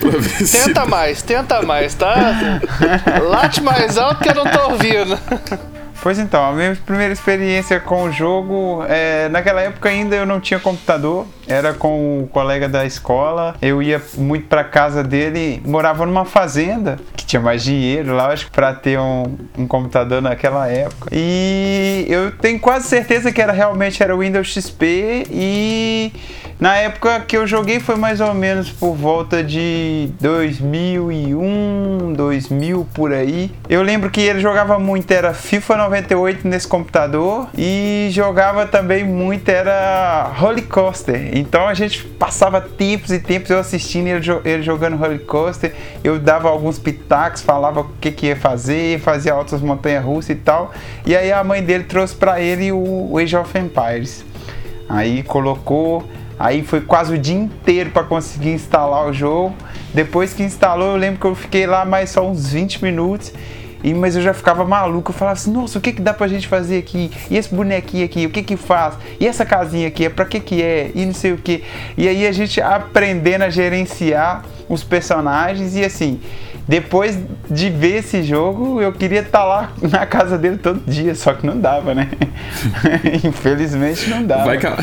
Ver 0.00 0.46
se. 0.46 0.64
Tenta 0.64 0.86
mais, 0.86 1.22
tenta 1.22 1.62
mais, 1.62 1.94
tá? 1.94 2.60
Late 3.28 3.62
mais 3.62 3.98
alto 3.98 4.22
que 4.22 4.28
eu 4.30 4.34
não 4.34 4.44
tô 4.50 4.70
ouvindo. 4.70 5.18
Pois 6.02 6.18
então, 6.18 6.44
a 6.44 6.52
minha 6.52 6.76
primeira 6.86 7.12
experiência 7.12 7.80
com 7.80 8.04
o 8.04 8.12
jogo, 8.12 8.84
é, 8.88 9.28
naquela 9.28 9.60
época 9.60 9.88
ainda 9.88 10.14
eu 10.14 10.26
não 10.26 10.40
tinha 10.40 10.60
computador, 10.60 11.26
era 11.48 11.72
com 11.74 12.22
o 12.22 12.26
colega 12.28 12.68
da 12.68 12.84
escola, 12.84 13.56
eu 13.60 13.82
ia 13.82 14.00
muito 14.16 14.46
pra 14.46 14.62
casa 14.64 15.02
dele, 15.02 15.60
morava 15.64 16.06
numa 16.06 16.24
fazenda, 16.24 16.98
que 17.16 17.24
tinha 17.24 17.40
mais 17.40 17.62
dinheiro, 17.64 18.14
lógico, 18.14 18.50
pra 18.52 18.72
ter 18.74 18.98
um, 18.98 19.36
um 19.58 19.66
computador 19.66 20.22
naquela 20.22 20.68
época. 20.68 21.08
E 21.12 22.06
eu 22.08 22.30
tenho 22.32 22.58
quase 22.60 22.86
certeza 22.86 23.32
que 23.32 23.40
era 23.40 23.52
realmente 23.52 24.02
era 24.02 24.14
o 24.14 24.18
Windows 24.20 24.48
XP 24.48 25.26
e 25.30 26.12
Na 26.58 26.74
época 26.76 27.20
que 27.20 27.36
eu 27.36 27.46
joguei 27.46 27.80
foi 27.80 27.96
mais 27.96 28.18
ou 28.20 28.32
menos 28.32 28.70
por 28.70 28.94
volta 28.94 29.44
de 29.44 30.08
2001, 30.20 32.05
2000 32.16 32.86
por 32.92 33.12
aí. 33.12 33.52
Eu 33.68 33.82
lembro 33.82 34.10
que 34.10 34.20
ele 34.20 34.40
jogava 34.40 34.78
muito 34.78 35.10
era 35.10 35.32
FIFA 35.34 35.76
98 35.76 36.48
nesse 36.48 36.66
computador 36.66 37.48
e 37.56 38.08
jogava 38.10 38.66
também 38.66 39.04
muito 39.04 39.48
era 39.48 40.32
Holy 40.40 40.62
Coaster. 40.62 41.30
Então 41.36 41.68
a 41.68 41.74
gente 41.74 42.04
passava 42.04 42.60
tempos 42.60 43.12
e 43.12 43.18
tempos 43.18 43.50
eu 43.50 43.58
assistindo 43.58 44.08
ele, 44.08 44.24
ele 44.44 44.62
jogando 44.62 45.00
Holy 45.00 45.20
Coaster. 45.20 45.74
Eu 46.02 46.18
dava 46.18 46.48
alguns 46.48 46.78
pitacos, 46.78 47.42
falava 47.42 47.80
o 47.80 47.90
que, 48.00 48.10
que 48.10 48.26
ia 48.26 48.36
fazer, 48.36 48.98
fazia 49.00 49.32
altas 49.32 49.60
montanhas 49.60 50.04
russas 50.04 50.30
e 50.30 50.34
tal. 50.34 50.72
E 51.04 51.14
aí 51.14 51.30
a 51.30 51.44
mãe 51.44 51.62
dele 51.62 51.84
trouxe 51.84 52.14
para 52.14 52.40
ele 52.40 52.72
o 52.72 53.18
Age 53.18 53.36
of 53.36 53.58
Empires. 53.58 54.24
Aí 54.88 55.22
colocou, 55.22 56.08
aí 56.38 56.62
foi 56.62 56.80
quase 56.80 57.14
o 57.14 57.18
dia 57.18 57.34
inteiro 57.34 57.90
para 57.90 58.04
conseguir 58.04 58.50
instalar 58.50 59.06
o 59.06 59.12
jogo. 59.12 59.54
Depois 59.96 60.34
que 60.34 60.42
instalou, 60.42 60.90
eu 60.90 60.96
lembro 60.96 61.18
que 61.18 61.26
eu 61.26 61.34
fiquei 61.34 61.66
lá 61.66 61.82
mais 61.82 62.10
só 62.10 62.30
uns 62.30 62.52
20 62.52 62.84
minutos. 62.84 63.32
E, 63.82 63.94
mas 63.94 64.14
eu 64.14 64.20
já 64.20 64.34
ficava 64.34 64.62
maluco, 64.62 65.10
eu 65.10 65.14
falava 65.14 65.38
assim, 65.38 65.50
nossa, 65.50 65.78
o 65.78 65.80
que 65.80 65.90
que 65.90 66.02
dá 66.02 66.12
pra 66.12 66.28
gente 66.28 66.46
fazer 66.46 66.76
aqui? 66.76 67.10
E 67.30 67.36
esse 67.38 67.54
bonequinho 67.54 68.04
aqui, 68.04 68.26
o 68.26 68.30
que 68.30 68.42
que 68.42 68.58
faz? 68.58 68.94
E 69.18 69.26
essa 69.26 69.46
casinha 69.46 69.88
aqui, 69.88 70.04
é 70.04 70.10
pra 70.10 70.26
que 70.26 70.38
que 70.38 70.62
é? 70.62 70.90
E 70.94 71.06
não 71.06 71.14
sei 71.14 71.32
o 71.32 71.38
que. 71.38 71.64
E 71.96 72.06
aí 72.06 72.26
a 72.26 72.32
gente 72.32 72.60
aprendendo 72.60 73.44
a 73.44 73.48
gerenciar 73.48 74.44
os 74.68 74.84
personagens 74.84 75.74
e 75.76 75.82
assim, 75.82 76.20
depois 76.68 77.16
de 77.50 77.70
ver 77.70 77.98
esse 77.98 78.22
jogo, 78.22 78.80
eu 78.80 78.92
queria 78.92 79.20
estar 79.20 79.44
lá 79.44 79.72
na 79.80 80.04
casa 80.06 80.36
dele 80.36 80.56
todo 80.58 80.80
dia, 80.86 81.14
só 81.14 81.32
que 81.32 81.46
não 81.46 81.58
dava, 81.58 81.94
né? 81.94 82.08
Infelizmente 83.24 84.08
não 84.10 84.24
dava. 84.24 84.44
Vai 84.46 84.58
que, 84.58 84.66
a, 84.66 84.76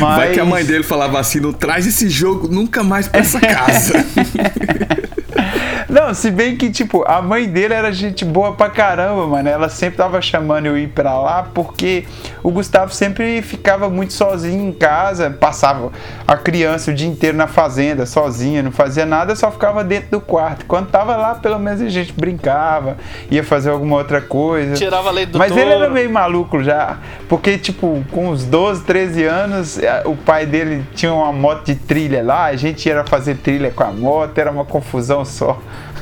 Mas- 0.00 0.16
vai 0.16 0.32
que 0.32 0.40
a 0.40 0.44
mãe 0.44 0.64
dele 0.64 0.82
falava 0.84 1.18
assim: 1.20 1.40
não 1.40 1.52
traz 1.52 1.86
esse 1.86 2.08
jogo 2.08 2.48
nunca 2.48 2.82
mais 2.82 3.06
pra 3.08 3.20
essa 3.20 3.38
casa. 3.44 3.92
Não, 5.88 6.12
se 6.12 6.30
bem 6.30 6.56
que, 6.56 6.70
tipo, 6.70 7.04
a 7.06 7.22
mãe 7.22 7.48
dele 7.48 7.74
era 7.74 7.92
gente 7.92 8.24
boa 8.24 8.52
pra 8.52 8.68
caramba, 8.68 9.26
mano. 9.26 9.48
Ela 9.48 9.68
sempre 9.68 9.96
tava 9.96 10.20
chamando 10.20 10.66
eu 10.66 10.76
ir 10.76 10.88
pra 10.88 11.18
lá 11.18 11.46
porque 11.54 12.04
o 12.42 12.50
Gustavo 12.50 12.92
sempre 12.92 13.40
ficava 13.42 13.88
muito 13.88 14.12
sozinho 14.12 14.68
em 14.68 14.72
casa, 14.72 15.30
passava 15.30 15.92
a 16.26 16.36
criança 16.36 16.90
o 16.90 16.94
dia 16.94 17.08
inteiro 17.08 17.36
na 17.36 17.46
fazenda, 17.46 18.04
sozinha, 18.06 18.62
não 18.62 18.72
fazia 18.72 19.06
nada, 19.06 19.36
só 19.36 19.50
ficava 19.50 19.84
dentro 19.84 20.10
do 20.10 20.20
quarto. 20.20 20.64
Quando 20.66 20.88
tava 20.88 21.16
lá, 21.16 21.34
pelo 21.34 21.58
menos 21.58 21.80
a 21.80 21.88
gente 21.88 22.12
brincava, 22.12 22.96
ia 23.30 23.44
fazer 23.44 23.70
alguma 23.70 23.96
outra 23.96 24.20
coisa. 24.20 24.74
Tirava 24.74 25.10
leite 25.10 25.30
do 25.32 25.38
Mas 25.38 25.52
ele 25.52 25.70
touro. 25.70 25.84
era 25.84 25.90
meio 25.90 26.10
maluco 26.10 26.62
já, 26.62 26.98
porque, 27.28 27.58
tipo, 27.58 28.04
com 28.10 28.30
uns 28.30 28.44
12, 28.44 28.84
13 28.84 29.24
anos, 29.24 29.78
eh, 29.78 30.02
o 30.04 30.16
pai 30.16 30.46
dele 30.46 30.84
tinha 30.94 31.12
uma 31.12 31.32
moto 31.32 31.64
de 31.66 31.74
trilha 31.74 32.22
lá, 32.22 32.46
a 32.46 32.56
gente 32.56 32.88
ia 32.88 33.04
fazer 33.04 33.36
trilha 33.36 33.70
com 33.70 33.84
a 33.84 33.90
moto, 33.90 34.36
era 34.38 34.50
uma 34.50 34.64
confusão 34.64 35.24
só. 35.26 35.58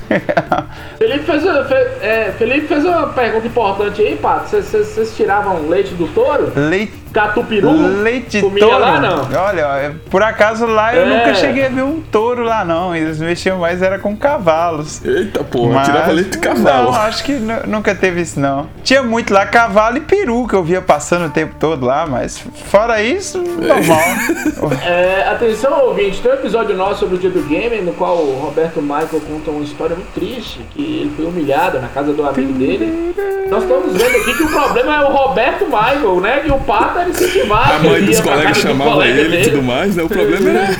Felipe 0.98 1.24
fez, 1.24 1.42
fe- 1.42 2.04
é, 2.06 2.34
Felipe 2.38 2.66
fez 2.68 2.84
uma 2.84 3.08
pergunta 3.08 3.46
importante 3.46 4.02
aí, 4.02 4.16
Pato. 4.16 4.50
Vocês 4.50 5.16
tiravam 5.16 5.68
leite 5.68 5.94
do 5.94 6.06
touro? 6.08 6.52
Leite 6.54 6.92
Catupiru? 7.14 7.70
Leite 8.02 8.28
de 8.38 8.40
Comia 8.42 8.64
touro? 8.64 8.78
lá, 8.80 9.00
não? 9.00 9.28
Olha, 9.42 9.94
por 10.10 10.22
acaso 10.22 10.66
lá 10.66 10.94
eu 10.94 11.02
É. 11.02 11.06
nunca 11.06 11.34
cheguei 11.34 11.66
a 11.66 11.68
ver 11.68 11.82
um 11.82 12.00
touro 12.00 12.42
lá, 12.42 12.64
não. 12.64 12.94
Eles 12.94 13.18
mexiam 13.20 13.58
mais 13.58 13.80
era 13.80 13.98
com 13.98 14.16
cavalos. 14.16 15.02
Eita 15.04 15.42
porra, 15.44 15.74
Mas- 15.74 15.86
tirava 15.86 16.12
leite 16.12 16.30
de 16.30 16.38
cavalo. 16.38 16.90
Não, 16.92 16.94
acho 17.02 17.22
que 17.24 17.32
nu- 17.34 17.66
nunca 17.66 17.94
teve 17.94 18.20
isso, 18.20 18.38
não. 18.40 18.66
Tinha 18.82 19.02
muito 19.02 19.32
lá 19.32 19.46
cavalo 19.46 19.96
e 19.96 20.00
peru 20.00 20.46
que 20.48 20.54
eu 20.54 20.62
via 20.64 20.82
passando 20.82 21.26
o 21.26 21.30
tempo 21.30 21.54
todo 21.58 21.86
lá, 21.86 22.04
mas 22.06 22.38
fora 22.66 23.00
isso, 23.02 23.38
normal. 23.38 24.74
É, 24.84 25.28
atenção, 25.28 25.86
ouvinte, 25.86 26.20
tem 26.20 26.30
um 26.30 26.34
episódio 26.34 26.76
nosso 26.76 27.00
sobre 27.00 27.16
o 27.16 27.18
dia 27.18 27.30
do 27.30 27.42
game, 27.42 27.80
no 27.82 27.92
qual 27.92 28.16
o 28.16 28.38
Roberto 28.40 28.80
Michael 28.82 29.20
conta 29.28 29.50
uma 29.50 29.62
história 29.62 29.94
muito 29.94 30.12
triste, 30.14 30.60
que 30.74 30.82
ele 30.82 31.12
foi 31.16 31.26
humilhado 31.26 31.78
na 31.80 31.88
casa 31.88 32.12
do 32.12 32.26
amigo 32.26 32.52
dele. 32.54 33.14
Nós 33.50 33.62
estamos 33.62 33.92
vendo 33.96 34.16
aqui 34.16 34.34
que 34.36 34.42
o 34.42 34.48
problema 34.48 34.96
é 34.96 35.00
o 35.04 35.12
Roberto 35.12 35.64
Michael, 35.66 36.20
né? 36.20 36.40
Que 36.40 36.50
o 36.50 36.58
Pato 36.60 36.98
era 37.04 37.10
incentivado. 37.10 37.72
A 37.72 37.78
mãe 37.78 38.04
dos 38.04 38.20
colegas 38.20 38.44
casa 38.48 38.60
do 38.60 38.68
chamava 38.68 38.90
colega 38.92 39.20
ele 39.20 39.40
e 39.40 39.44
tudo 39.44 39.62
mais, 39.62 39.96
né? 39.96 40.02
O 40.02 40.08
problema 40.08 40.50
era, 40.50 40.76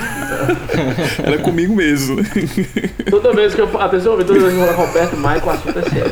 era 1.25 1.39
comigo 1.39 1.75
mesmo. 1.75 2.17
Toda 3.11 3.33
vez 3.33 3.55
que 3.55 3.61
eu. 3.61 3.81
Atenção, 3.81 4.17
toda 4.17 4.35
vez 4.41 4.53
que 4.53 4.61
eu 4.61 4.67
falar 4.67 4.87
Roberto 4.87 5.17
Michael, 5.17 5.43
o 5.45 5.51
assunto 5.51 5.79
é 5.79 5.83
sério. 5.83 6.11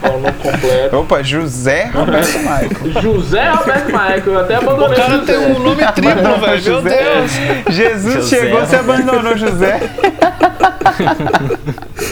Fala 0.00 0.16
o 0.16 0.20
nome 0.20 0.34
completo. 0.34 0.96
Opa, 0.96 1.22
José 1.22 1.90
Roberto 1.92 2.38
Michael. 2.38 3.02
José 3.02 3.50
Roberto 3.50 3.86
Michael, 3.86 4.22
eu 4.26 4.38
até 4.38 4.54
O 4.54 4.58
abandonei 4.58 4.96
cara 4.96 5.18
José. 5.18 5.32
tem 5.32 5.36
um 5.38 5.58
nome 5.58 5.92
triplo, 5.92 6.40
velho. 6.40 6.82
Meu. 6.82 6.82
Deus. 6.82 7.32
Jesus 7.68 8.14
José. 8.14 8.36
chegou, 8.36 8.60
você 8.60 8.76
abandonou 8.76 9.36
José. 9.36 9.80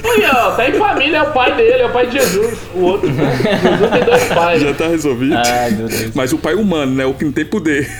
Aí, 0.04 0.24
ó, 0.32 0.50
tá 0.52 0.68
em 0.68 0.72
família, 0.72 1.18
é 1.18 1.22
o 1.22 1.32
pai 1.32 1.54
dele, 1.56 1.82
é 1.82 1.86
o 1.86 1.92
pai 1.92 2.06
de 2.06 2.18
Jesus. 2.18 2.58
O 2.74 2.80
outro, 2.80 3.10
né? 3.10 3.36
Jesus 3.36 3.90
tem 3.90 4.04
dois 4.04 4.24
pais. 4.24 4.62
Já 4.62 4.74
tá 4.74 4.86
resolvido. 4.86 5.36
Ai, 5.36 5.70
meu 5.70 5.88
Deus. 5.88 6.14
Mas 6.14 6.32
o 6.32 6.38
pai 6.38 6.54
humano, 6.54 6.94
né? 6.94 7.04
O 7.04 7.14
que 7.14 7.24
não 7.24 7.32
tem 7.32 7.44
poder. 7.44 7.90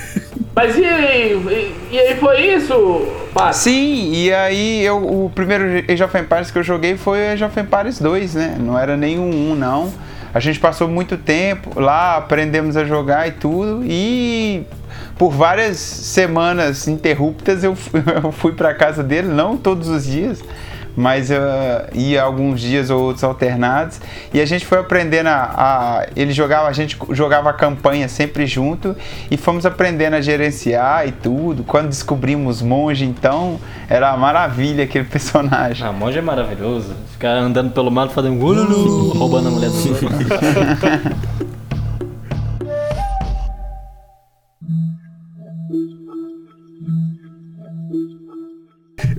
Mas 0.55 0.77
e 0.77 0.85
aí? 0.85 1.33
E, 1.33 1.95
e 1.95 1.99
aí 1.99 2.17
foi 2.17 2.41
isso, 2.55 3.07
Pato? 3.33 3.57
Sim, 3.57 4.13
e 4.13 4.33
aí 4.33 4.83
eu, 4.83 4.97
o 4.97 5.31
primeiro 5.35 5.65
Age 5.89 6.03
of 6.03 6.19
Empires 6.19 6.51
que 6.51 6.59
eu 6.59 6.63
joguei 6.63 6.97
foi 6.97 7.19
o 7.19 7.33
Age 7.33 7.45
of 7.45 7.59
Empires 7.59 7.99
2, 8.01 8.35
né? 8.35 8.57
Não 8.59 8.79
era 8.79 8.97
nenhum 8.97 9.53
1, 9.53 9.55
não. 9.55 9.93
A 10.33 10.39
gente 10.39 10.61
passou 10.61 10.87
muito 10.87 11.17
tempo 11.17 11.81
lá, 11.81 12.17
aprendemos 12.17 12.77
a 12.77 12.85
jogar 12.85 13.27
e 13.27 13.33
tudo, 13.33 13.83
e 13.85 14.65
por 15.21 15.33
várias 15.33 15.77
semanas 15.77 16.89
interruptas 16.89 17.61
eu 17.63 17.77
fui, 17.77 18.01
pra 18.53 18.73
casa 18.73 19.03
dele, 19.03 19.29
não 19.29 19.55
todos 19.55 19.87
os 19.87 20.07
dias, 20.07 20.43
mas 20.97 21.29
uh, 21.31 21.35
ia 21.93 22.23
alguns 22.23 22.59
dias 22.59 22.89
ou 22.89 23.03
outros 23.03 23.23
alternados, 23.23 24.01
e 24.33 24.41
a 24.41 24.47
gente 24.47 24.65
foi 24.65 24.79
aprendendo 24.79 25.27
a, 25.27 25.35
a- 25.55 26.07
ele 26.17 26.33
jogava, 26.33 26.69
a 26.69 26.73
gente 26.73 26.97
jogava 27.11 27.51
a 27.51 27.53
campanha 27.53 28.09
sempre 28.09 28.47
junto, 28.47 28.97
e 29.31 29.37
fomos 29.37 29.67
aprendendo 29.67 30.17
a 30.17 30.23
gerenciar 30.23 31.07
e 31.07 31.13
tudo. 31.13 31.65
Quando 31.65 31.89
descobrimos 31.89 32.63
monge, 32.63 33.05
então, 33.05 33.61
era 33.91 34.09
uma 34.13 34.17
maravilha 34.17 34.85
aquele 34.85 35.05
personagem. 35.13 35.87
Ah, 35.87 35.93
monge 35.93 36.17
é 36.17 36.23
maravilhoso. 36.23 36.95
Ficar 37.13 37.33
andando 37.33 37.73
pelo 37.73 37.91
mato 37.91 38.15
fazendo 38.15 38.39
roubando 39.19 39.49
a 39.49 39.51
mulher 39.51 39.69
dos 39.69 39.85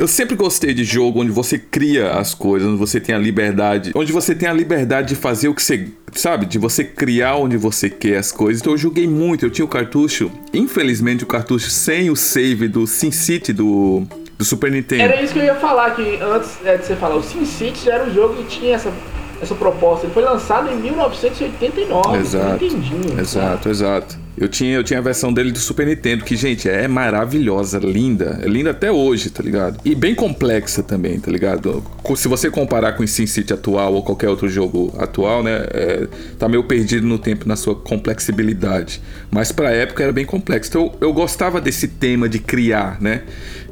Eu 0.02 0.08
sempre 0.08 0.36
gostei 0.36 0.74
de 0.74 0.84
jogo 0.84 1.22
onde 1.22 1.30
você 1.30 1.60
cria 1.60 2.14
as 2.14 2.34
coisas, 2.34 2.68
onde 2.68 2.80
você 2.80 3.00
tem 3.00 3.14
a 3.14 3.20
liberdade, 3.20 3.92
onde 3.94 4.12
você 4.12 4.34
tem 4.34 4.50
a 4.50 4.54
liberdade 4.54 5.10
de 5.10 5.16
fazer 5.16 5.48
o 5.48 5.54
que 5.54 5.62
você, 5.62 5.90
sabe, 6.14 6.48
de 6.48 6.58
você 6.58 6.84
criar 6.84 7.36
onde 7.36 7.56
você 7.56 7.88
quer 7.88 8.18
as 8.18 8.32
coisas. 8.32 8.62
Então 8.62 8.74
eu 8.74 8.80
joguei 8.80 9.08
muito, 9.08 9.46
eu 9.46 9.52
tinha 9.52 9.64
o 9.64 9.68
cartucho, 9.68 10.32
infelizmente 10.52 11.24
o 11.24 11.28
cartucho 11.28 11.70
sem 11.70 12.10
o 12.10 12.16
save 12.16 12.68
do 12.68 12.88
SimCity 12.88 13.54
do 13.54 14.02
do 14.40 14.44
Super 14.44 14.72
Nintendo. 14.72 15.04
Era 15.04 15.22
isso 15.22 15.34
que 15.34 15.38
eu 15.38 15.44
ia 15.44 15.54
falar, 15.54 15.92
que 15.92 16.18
antes 16.20 16.58
é, 16.66 16.78
de 16.78 16.86
você 16.88 16.96
falar, 16.96 17.18
o 17.18 17.22
SimCity 17.22 17.86
já 17.86 17.94
era 17.94 18.06
um 18.06 18.12
jogo 18.12 18.38
que 18.38 18.46
tinha 18.46 18.74
essa, 18.74 18.92
essa 19.40 19.54
proposta. 19.54 20.08
Ele 20.08 20.14
foi 20.16 20.24
lançado 20.24 20.68
em 20.68 20.78
1989, 20.78 22.18
Exato. 22.18 22.64
Nintendinho. 22.64 23.20
Exato, 23.20 23.70
exato. 23.70 24.21
Eu 24.38 24.48
tinha, 24.48 24.76
eu 24.76 24.84
tinha 24.84 25.00
a 25.00 25.02
versão 25.02 25.34
dele 25.34 25.52
do 25.52 25.60
Super 25.60 25.88
Nintendo, 25.88 26.24
que, 26.24 26.36
gente, 26.36 26.70
é 26.70 26.88
maravilhosa, 26.88 27.80
linda. 27.80 28.40
É 28.44 28.48
linda 28.48 28.72
até 28.72 28.92
hoje, 28.92 29.30
tá 29.30 29.44
ligado? 29.44 29.80
E 29.84 29.94
bem 29.94 30.16
complexa 30.16 30.82
também, 30.82 31.20
tá 31.20 31.32
ligado? 31.32 31.84
Se 32.16 32.28
você 32.28 32.50
comparar 32.50 32.94
com 32.94 33.04
o 33.04 33.08
SimCity 33.08 33.54
atual 33.54 33.94
ou 33.94 34.04
qualquer 34.04 34.30
outro 34.30 34.48
jogo 34.48 34.94
atual, 34.98 35.44
né? 35.44 35.62
é, 35.74 36.08
tá 36.38 36.48
meio 36.48 36.64
perdido 36.64 37.08
no 37.08 37.18
tempo 37.18 37.48
na 37.48 37.56
sua 37.56 37.76
complexibilidade. 37.76 39.02
Mas 39.30 39.52
pra 39.52 39.72
época 39.72 40.04
era 40.04 40.12
bem 40.12 40.26
complexo. 40.26 40.70
Então 40.70 40.94
eu 41.00 41.14
gostava 41.14 41.62
desse 41.62 41.88
tema 41.88 42.28
de 42.28 42.40
criar, 42.40 43.02
né? 43.02 43.24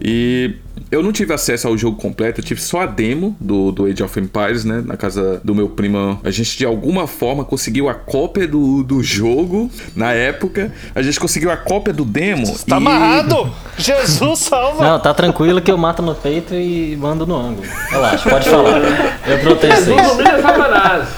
E 0.02 0.56
eu 0.92 1.04
não 1.04 1.12
tive 1.12 1.34
acesso 1.34 1.68
ao 1.68 1.78
jogo 1.78 1.98
completo, 1.98 2.40
eu 2.40 2.44
tive 2.46 2.62
só 2.62 2.82
a 2.82 2.86
demo 2.86 3.36
do, 3.40 3.72
do 3.72 3.86
Age 3.86 4.04
of 4.04 4.20
Empires, 4.20 4.66
né? 4.66 4.84
Na 4.86 4.98
casa 4.98 5.40
do 5.44 5.54
meu 5.54 5.70
primo. 5.70 6.20
A 6.24 6.32
gente 6.32 6.58
de 6.58 6.66
alguma 6.66 7.08
forma 7.08 7.46
conseguiu 7.46 7.90
a 7.90 7.94
cópia 7.94 8.48
do, 8.48 8.84
do 8.84 9.04
jogo 9.04 9.70
na 9.96 10.14
época. 10.14 10.72
A 10.96 11.02
gente 11.02 11.20
conseguiu 11.20 11.52
a 11.52 11.58
cópia 11.58 11.94
do 11.94 12.04
demo. 12.04 12.46
Tá 12.66 12.76
e- 12.76 12.78
amarrado! 12.78 13.52
Jesus 13.78 14.40
salva! 14.40 14.84
Não, 14.84 15.00
tá 15.00 15.14
tranquilo 15.14 15.62
que 15.62 15.72
eu 15.72 15.78
mato 15.78 16.02
no 16.02 16.16
peito 16.16 16.54
e 16.54 16.98
mando 16.98 17.26
no 17.26 17.36
ângulo. 17.36 17.68
Relaxa, 17.90 18.30
pode 18.30 18.50
falar. 18.50 18.82
Eu 19.28 19.40
protejo 19.40 19.76
Jesus 19.76 20.20
vocês. 20.20 21.10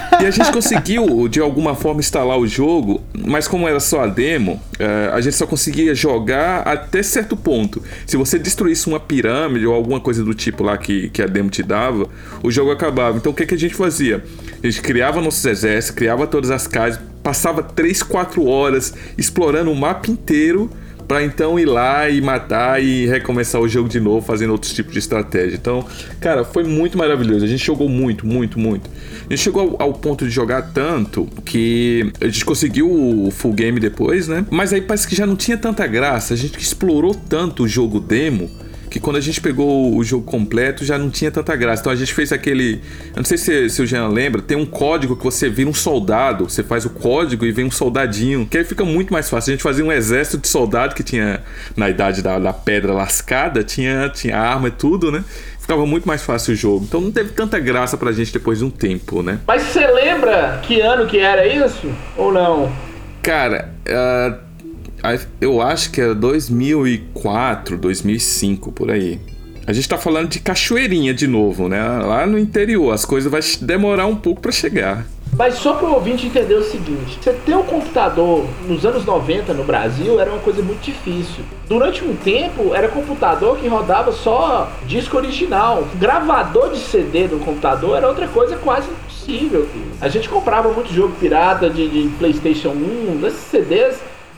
E 0.20 0.26
a 0.26 0.30
gente 0.30 0.52
conseguiu, 0.52 1.28
de 1.28 1.40
alguma 1.40 1.74
forma, 1.74 2.00
instalar 2.00 2.38
o 2.38 2.46
jogo, 2.46 3.02
mas 3.14 3.48
como 3.48 3.68
era 3.68 3.80
só 3.80 4.02
a 4.02 4.06
demo, 4.06 4.60
eh, 4.78 5.10
a 5.12 5.20
gente 5.20 5.36
só 5.36 5.46
conseguia 5.46 5.94
jogar 5.94 6.60
até 6.60 7.02
certo 7.02 7.36
ponto. 7.36 7.82
Se 8.06 8.16
você 8.16 8.38
destruísse 8.38 8.86
uma 8.86 9.00
pirâmide 9.00 9.66
ou 9.66 9.74
alguma 9.74 10.00
coisa 10.00 10.24
do 10.24 10.34
tipo 10.34 10.62
lá 10.62 10.76
que, 10.76 11.08
que 11.10 11.22
a 11.22 11.26
demo 11.26 11.50
te 11.50 11.62
dava, 11.62 12.08
o 12.42 12.50
jogo 12.50 12.70
acabava. 12.70 13.16
Então 13.16 13.32
o 13.32 13.34
que, 13.34 13.46
que 13.46 13.54
a 13.54 13.58
gente 13.58 13.74
fazia? 13.74 14.24
A 14.62 14.66
gente 14.66 14.82
criava 14.82 15.20
nossos 15.20 15.44
exércitos, 15.44 15.96
criava 15.96 16.26
todas 16.26 16.50
as 16.50 16.66
casas, 16.66 17.00
passava 17.22 17.62
3, 17.62 18.02
4 18.02 18.46
horas 18.46 18.94
explorando 19.16 19.70
o 19.70 19.76
mapa 19.76 20.10
inteiro 20.10 20.70
pra 21.06 21.22
então 21.22 21.58
ir 21.58 21.66
lá 21.66 22.08
e 22.08 22.20
matar 22.20 22.82
e 22.82 23.06
recomeçar 23.06 23.60
o 23.60 23.68
jogo 23.68 23.88
de 23.88 24.00
novo, 24.00 24.24
fazendo 24.24 24.50
outros 24.50 24.72
tipos 24.72 24.92
de 24.92 24.98
estratégia. 24.98 25.56
Então, 25.56 25.84
cara, 26.20 26.44
foi 26.44 26.64
muito 26.64 26.96
maravilhoso. 26.96 27.44
A 27.44 27.48
gente 27.48 27.64
jogou 27.64 27.88
muito, 27.88 28.26
muito, 28.26 28.58
muito. 28.58 28.90
A 29.28 29.32
gente 29.34 29.42
chegou 29.42 29.76
ao, 29.78 29.88
ao 29.88 29.92
ponto 29.92 30.24
de 30.24 30.30
jogar 30.30 30.72
tanto 30.72 31.26
que 31.44 32.12
a 32.20 32.26
gente 32.26 32.44
conseguiu 32.44 32.90
o 32.90 33.30
full 33.30 33.52
game 33.52 33.78
depois, 33.78 34.28
né? 34.28 34.44
Mas 34.50 34.72
aí 34.72 34.80
parece 34.80 35.06
que 35.06 35.14
já 35.14 35.26
não 35.26 35.36
tinha 35.36 35.56
tanta 35.56 35.86
graça. 35.86 36.34
A 36.34 36.36
gente 36.36 36.58
explorou 36.58 37.14
tanto 37.14 37.64
o 37.64 37.68
jogo 37.68 38.00
demo 38.00 38.50
que 38.94 39.00
quando 39.00 39.16
a 39.16 39.20
gente 39.20 39.40
pegou 39.40 39.96
o 39.96 40.04
jogo 40.04 40.24
completo 40.24 40.84
já 40.84 40.96
não 40.96 41.10
tinha 41.10 41.28
tanta 41.28 41.56
graça. 41.56 41.80
Então 41.80 41.92
a 41.92 41.96
gente 41.96 42.14
fez 42.14 42.30
aquele. 42.30 42.80
Eu 43.08 43.16
não 43.16 43.24
sei 43.24 43.36
se, 43.36 43.68
se 43.68 43.82
o 43.82 43.86
Jean 43.86 44.06
lembra, 44.06 44.40
tem 44.40 44.56
um 44.56 44.64
código 44.64 45.16
que 45.16 45.24
você 45.24 45.48
vira 45.48 45.68
um 45.68 45.74
soldado, 45.74 46.48
você 46.48 46.62
faz 46.62 46.84
o 46.84 46.90
código 46.90 47.44
e 47.44 47.50
vem 47.50 47.64
um 47.64 47.72
soldadinho, 47.72 48.46
que 48.46 48.56
aí 48.56 48.62
fica 48.62 48.84
muito 48.84 49.12
mais 49.12 49.28
fácil. 49.28 49.50
A 49.50 49.54
gente 49.54 49.64
fazia 49.64 49.84
um 49.84 49.90
exército 49.90 50.38
de 50.38 50.46
soldado 50.46 50.94
que 50.94 51.02
tinha, 51.02 51.42
na 51.76 51.90
idade 51.90 52.22
da, 52.22 52.38
da 52.38 52.52
pedra 52.52 52.92
lascada, 52.92 53.64
tinha, 53.64 54.08
tinha 54.10 54.38
arma 54.38 54.68
e 54.68 54.70
tudo, 54.70 55.10
né? 55.10 55.24
Ficava 55.58 55.84
muito 55.84 56.06
mais 56.06 56.22
fácil 56.22 56.52
o 56.52 56.56
jogo. 56.56 56.84
Então 56.84 57.00
não 57.00 57.10
teve 57.10 57.30
tanta 57.32 57.58
graça 57.58 57.96
pra 57.96 58.12
gente 58.12 58.32
depois 58.32 58.60
de 58.60 58.64
um 58.64 58.70
tempo, 58.70 59.24
né? 59.24 59.40
Mas 59.44 59.64
você 59.64 59.84
lembra 59.88 60.60
que 60.62 60.80
ano 60.80 61.04
que 61.08 61.18
era 61.18 61.44
isso? 61.44 61.92
Ou 62.16 62.32
não? 62.32 62.72
Cara, 63.24 63.74
ah, 63.88 64.38
eu 65.40 65.60
acho 65.60 65.90
que 65.90 66.00
era 66.00 66.14
2004, 66.14 67.76
2005, 67.76 68.72
por 68.72 68.90
aí. 68.90 69.20
A 69.66 69.72
gente 69.72 69.88
tá 69.88 69.96
falando 69.96 70.28
de 70.28 70.40
cachoeirinha 70.40 71.14
de 71.14 71.26
novo, 71.26 71.68
né? 71.68 71.82
Lá 71.82 72.26
no 72.26 72.38
interior, 72.38 72.92
as 72.92 73.04
coisas 73.04 73.30
vai 73.30 73.40
demorar 73.60 74.06
um 74.06 74.16
pouco 74.16 74.40
pra 74.40 74.52
chegar. 74.52 75.06
Mas 75.36 75.56
só 75.56 75.72
para 75.72 75.88
o 75.88 75.94
ouvinte 75.94 76.26
entender 76.26 76.54
o 76.54 76.62
seguinte: 76.62 77.18
você 77.20 77.32
ter 77.32 77.56
um 77.56 77.62
computador 77.62 78.46
nos 78.68 78.86
anos 78.86 79.04
90 79.04 79.52
no 79.52 79.64
Brasil 79.64 80.20
era 80.20 80.30
uma 80.30 80.38
coisa 80.40 80.62
muito 80.62 80.82
difícil. 80.82 81.44
Durante 81.68 82.04
um 82.04 82.14
tempo, 82.14 82.74
era 82.74 82.88
computador 82.88 83.58
que 83.58 83.66
rodava 83.66 84.12
só 84.12 84.70
disco 84.86 85.16
original. 85.16 85.88
Gravador 85.96 86.70
de 86.70 86.78
CD 86.78 87.26
no 87.26 87.40
computador 87.40 87.96
era 87.96 88.06
outra 88.06 88.28
coisa 88.28 88.56
quase 88.56 88.88
impossível. 88.90 89.66
A 90.00 90.08
gente 90.08 90.28
comprava 90.28 90.70
muito 90.72 90.92
jogo 90.92 91.14
pirata 91.18 91.68
de, 91.68 91.88
de 91.88 92.08
PlayStation 92.16 92.70
1, 92.70 93.16
desses 93.20 93.40
CDs 93.50 93.96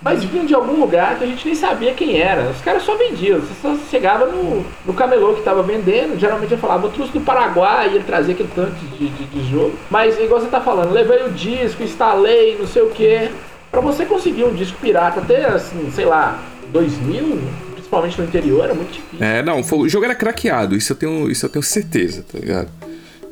mas 0.08 0.22
vinham 0.22 0.46
de 0.46 0.54
algum 0.54 0.78
lugar 0.78 1.18
que 1.18 1.24
a 1.24 1.26
gente 1.26 1.44
nem 1.44 1.54
sabia 1.56 1.92
quem 1.92 2.20
era. 2.20 2.48
Os 2.48 2.60
caras 2.60 2.84
só 2.84 2.96
vendiam. 2.96 3.40
Você 3.40 3.52
só 3.60 3.76
chegava 3.90 4.26
no, 4.26 4.64
no 4.84 4.94
camelô 4.94 5.34
que 5.34 5.42
tava 5.42 5.64
vendendo. 5.64 6.16
Geralmente 6.16 6.52
eu 6.52 6.58
falava, 6.58 6.86
eu 6.86 6.92
trouxe 6.92 7.12
do 7.12 7.20
Paraguai 7.20 7.90
e 7.90 7.94
ele 7.96 8.04
trazia 8.04 8.32
aquele 8.32 8.48
tanto 8.54 8.72
de, 8.96 9.08
de, 9.08 9.24
de 9.24 9.50
jogo. 9.50 9.74
Mas 9.90 10.16
igual 10.20 10.40
você 10.40 10.46
tá 10.46 10.60
falando, 10.60 10.92
levei 10.92 11.24
o 11.24 11.30
disco, 11.32 11.82
instalei, 11.82 12.56
não 12.56 12.68
sei 12.68 12.82
o 12.82 12.90
que. 12.90 13.28
Pra 13.68 13.80
você 13.80 14.04
conseguir 14.06 14.44
um 14.44 14.54
disco 14.54 14.78
pirata 14.80 15.18
até 15.18 15.44
assim, 15.46 15.90
sei 15.90 16.04
lá, 16.04 16.40
2000, 16.72 17.40
principalmente 17.74 18.16
no 18.20 18.26
interior, 18.28 18.62
era 18.62 18.74
muito 18.74 18.92
difícil. 18.92 19.26
É, 19.26 19.42
não, 19.42 19.64
foi- 19.64 19.78
o 19.80 19.88
jogo 19.88 20.04
era 20.04 20.14
craqueado, 20.14 20.76
isso 20.76 20.92
eu 20.92 20.96
tenho, 20.96 21.28
isso 21.28 21.44
eu 21.44 21.50
tenho 21.50 21.64
certeza, 21.64 22.24
tá 22.32 22.38
ligado? 22.38 22.68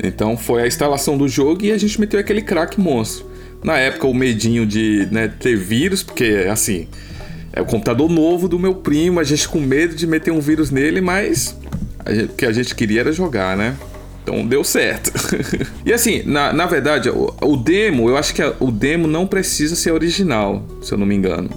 Então 0.02 0.37
foi 0.37 0.62
a 0.62 0.66
instalação 0.66 1.16
do 1.16 1.28
jogo 1.28 1.64
e 1.64 1.70
a 1.70 1.78
gente 1.78 2.00
meteu 2.00 2.18
aquele 2.18 2.42
crack 2.42 2.80
monstro. 2.80 3.32
Na 3.64 3.79
época, 3.79 4.07
o 4.07 4.12
medinho 4.14 4.66
de 4.66 5.09
né, 5.11 5.27
ter 5.27 5.57
vírus, 5.57 6.03
porque 6.03 6.46
assim, 6.50 6.87
é 7.53 7.62
o 7.62 7.64
computador 7.64 8.11
novo 8.11 8.46
do 8.46 8.59
meu 8.59 8.74
primo, 8.74 9.18
a 9.18 9.24
gente 9.24 9.48
com 9.48 9.59
medo 9.59 9.94
de 9.94 10.07
meter 10.07 10.31
um 10.31 10.40
vírus 10.40 10.70
nele, 10.70 11.00
mas 11.00 11.57
a 12.05 12.12
gente- 12.12 12.24
o 12.27 12.29
que 12.35 12.44
a 12.44 12.53
gente 12.53 12.74
queria 12.74 13.00
era 13.00 13.11
jogar, 13.12 13.57
né? 13.57 13.74
Então 14.22 14.46
deu 14.46 14.62
certo. 14.62 15.11
e 15.85 15.92
assim, 15.92 16.22
na, 16.27 16.53
na 16.53 16.66
verdade, 16.66 17.09
o, 17.09 17.35
o 17.42 17.57
demo, 17.57 18.09
eu 18.09 18.16
acho 18.16 18.35
que 18.35 18.42
a- 18.42 18.55
o 18.61 18.70
demo 18.70 19.07
não 19.09 19.27
precisa 19.27 19.74
ser 19.74 19.92
original, 19.92 20.62
se 20.83 20.92
eu 20.92 20.98
não 20.98 21.07
me 21.07 21.14
engano. 21.14 21.48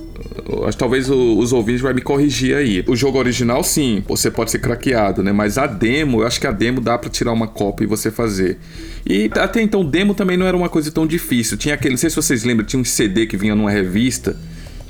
Acho 0.64 0.72
que 0.72 0.78
talvez 0.78 1.10
o- 1.10 1.38
os 1.38 1.52
ouvintes 1.52 1.82
vai 1.82 1.94
me 1.94 2.02
corrigir 2.02 2.56
aí. 2.56 2.84
O 2.88 2.96
jogo 2.96 3.18
original, 3.20 3.64
sim, 3.64 4.04
você 4.08 4.32
pode 4.32 4.52
ser 4.52 4.60
craqueado, 4.60 5.22
né? 5.22 5.32
Mas 5.32 5.58
a 5.58 5.68
demo, 5.68 6.22
eu 6.22 6.28
acho 6.28 6.40
que 6.40 6.48
a 6.48 6.52
demo 6.52 6.80
dá 6.80 6.98
pra 6.98 7.10
tirar 7.10 7.34
uma 7.34 7.48
cópia 7.48 7.84
e 7.84 7.88
você 7.88 8.10
fazer. 8.10 8.58
E 9.06 9.30
até 9.36 9.62
então, 9.62 9.84
demo 9.84 10.14
também 10.14 10.38
não 10.38 10.46
era 10.46 10.56
uma 10.56 10.70
coisa 10.70 10.92
tão 10.92 11.06
difícil. 11.06 11.58
Tinha 11.58 11.74
aquele, 11.76 11.92
não 11.96 11.98
sei 11.98 12.10
se 12.10 12.16
vocês 12.16 12.44
lembram, 12.44 12.66
tinha 12.66 12.80
um 12.82 12.86
CD 12.86 13.26
que 13.26 13.36
vinha 13.36 13.56
numa 13.56 13.72
revista 13.72 14.36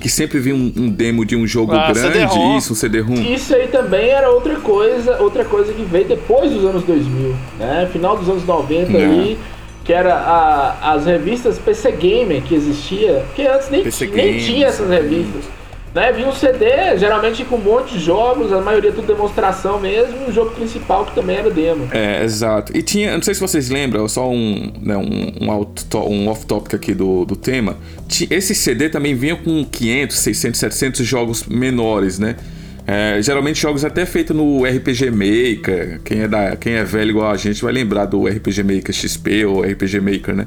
que 0.00 0.08
sempre 0.08 0.38
vinha 0.38 0.54
um, 0.54 0.72
um 0.76 0.88
demo 0.88 1.24
de 1.24 1.34
um 1.34 1.44
jogo 1.44 1.72
Ah, 1.72 1.90
grande, 1.92 2.56
isso, 2.56 2.72
um 2.72 2.76
CD-ROM. 2.76 3.14
Isso 3.34 3.52
aí 3.52 3.66
também 3.66 4.10
era 4.10 4.30
outra 4.30 4.54
coisa, 4.60 5.20
outra 5.20 5.44
coisa 5.44 5.72
que 5.72 5.82
veio 5.82 6.06
depois 6.06 6.52
dos 6.52 6.64
anos 6.64 6.84
2000, 6.84 7.34
né? 7.58 7.88
Final 7.92 8.16
dos 8.16 8.28
anos 8.28 8.44
90 8.46 8.92
Né. 8.92 9.04
ali, 9.04 9.38
que 9.88 9.92
era 9.94 10.12
a- 10.14 10.92
as 10.92 11.06
revistas 11.06 11.58
PC 11.58 11.92
Gamer 11.92 12.42
que 12.42 12.54
existia, 12.54 13.24
que 13.34 13.46
antes 13.46 13.70
nem, 13.70 13.82
PC 13.82 14.04
nem 14.08 14.14
Gamer, 14.16 14.44
tinha 14.44 14.66
essas 14.66 14.86
revistas. 14.90 15.44
Né? 15.94 16.12
Vinha 16.12 16.28
um 16.28 16.32
CD, 16.34 16.98
geralmente 16.98 17.42
com 17.46 17.56
um 17.56 17.60
monte 17.62 17.94
de 17.94 18.00
jogos, 18.00 18.52
a 18.52 18.60
maioria 18.60 18.92
tudo 18.92 19.06
demonstração 19.06 19.80
mesmo, 19.80 20.14
e 20.26 20.30
o 20.30 20.32
jogo 20.34 20.50
principal 20.50 21.06
que 21.06 21.14
também 21.14 21.36
era 21.36 21.48
demo. 21.50 21.88
É, 21.90 22.22
exato. 22.22 22.76
E 22.76 22.82
tinha, 22.82 23.14
não 23.14 23.22
sei 23.22 23.32
se 23.32 23.40
vocês 23.40 23.70
lembram, 23.70 24.06
só 24.06 24.28
um, 24.28 24.70
né, 24.82 24.94
um, 24.98 25.46
um, 25.46 25.50
out- 25.50 25.86
um 25.96 26.28
off-topic 26.28 26.74
aqui 26.74 26.92
do, 26.92 27.24
do 27.24 27.34
tema. 27.34 27.78
Esse 28.30 28.54
CD 28.54 28.90
também 28.90 29.14
vinha 29.14 29.36
com 29.36 29.64
500, 29.64 30.18
600, 30.18 30.60
700 30.60 31.06
jogos 31.06 31.44
menores, 31.46 32.18
né? 32.18 32.36
É, 32.90 33.20
geralmente 33.20 33.60
jogos 33.60 33.84
até 33.84 34.06
feitos 34.06 34.34
no 34.34 34.64
RPG 34.64 35.10
Maker. 35.10 36.00
Quem 36.02 36.20
é, 36.20 36.28
da, 36.28 36.56
quem 36.56 36.72
é 36.72 36.84
velho 36.84 37.10
igual 37.10 37.30
a 37.30 37.36
gente 37.36 37.60
vai 37.60 37.70
lembrar 37.70 38.06
do 38.06 38.26
RPG 38.26 38.62
Maker 38.62 38.94
XP 38.94 39.44
ou 39.44 39.60
RPG 39.60 40.00
Maker, 40.00 40.34
né? 40.34 40.46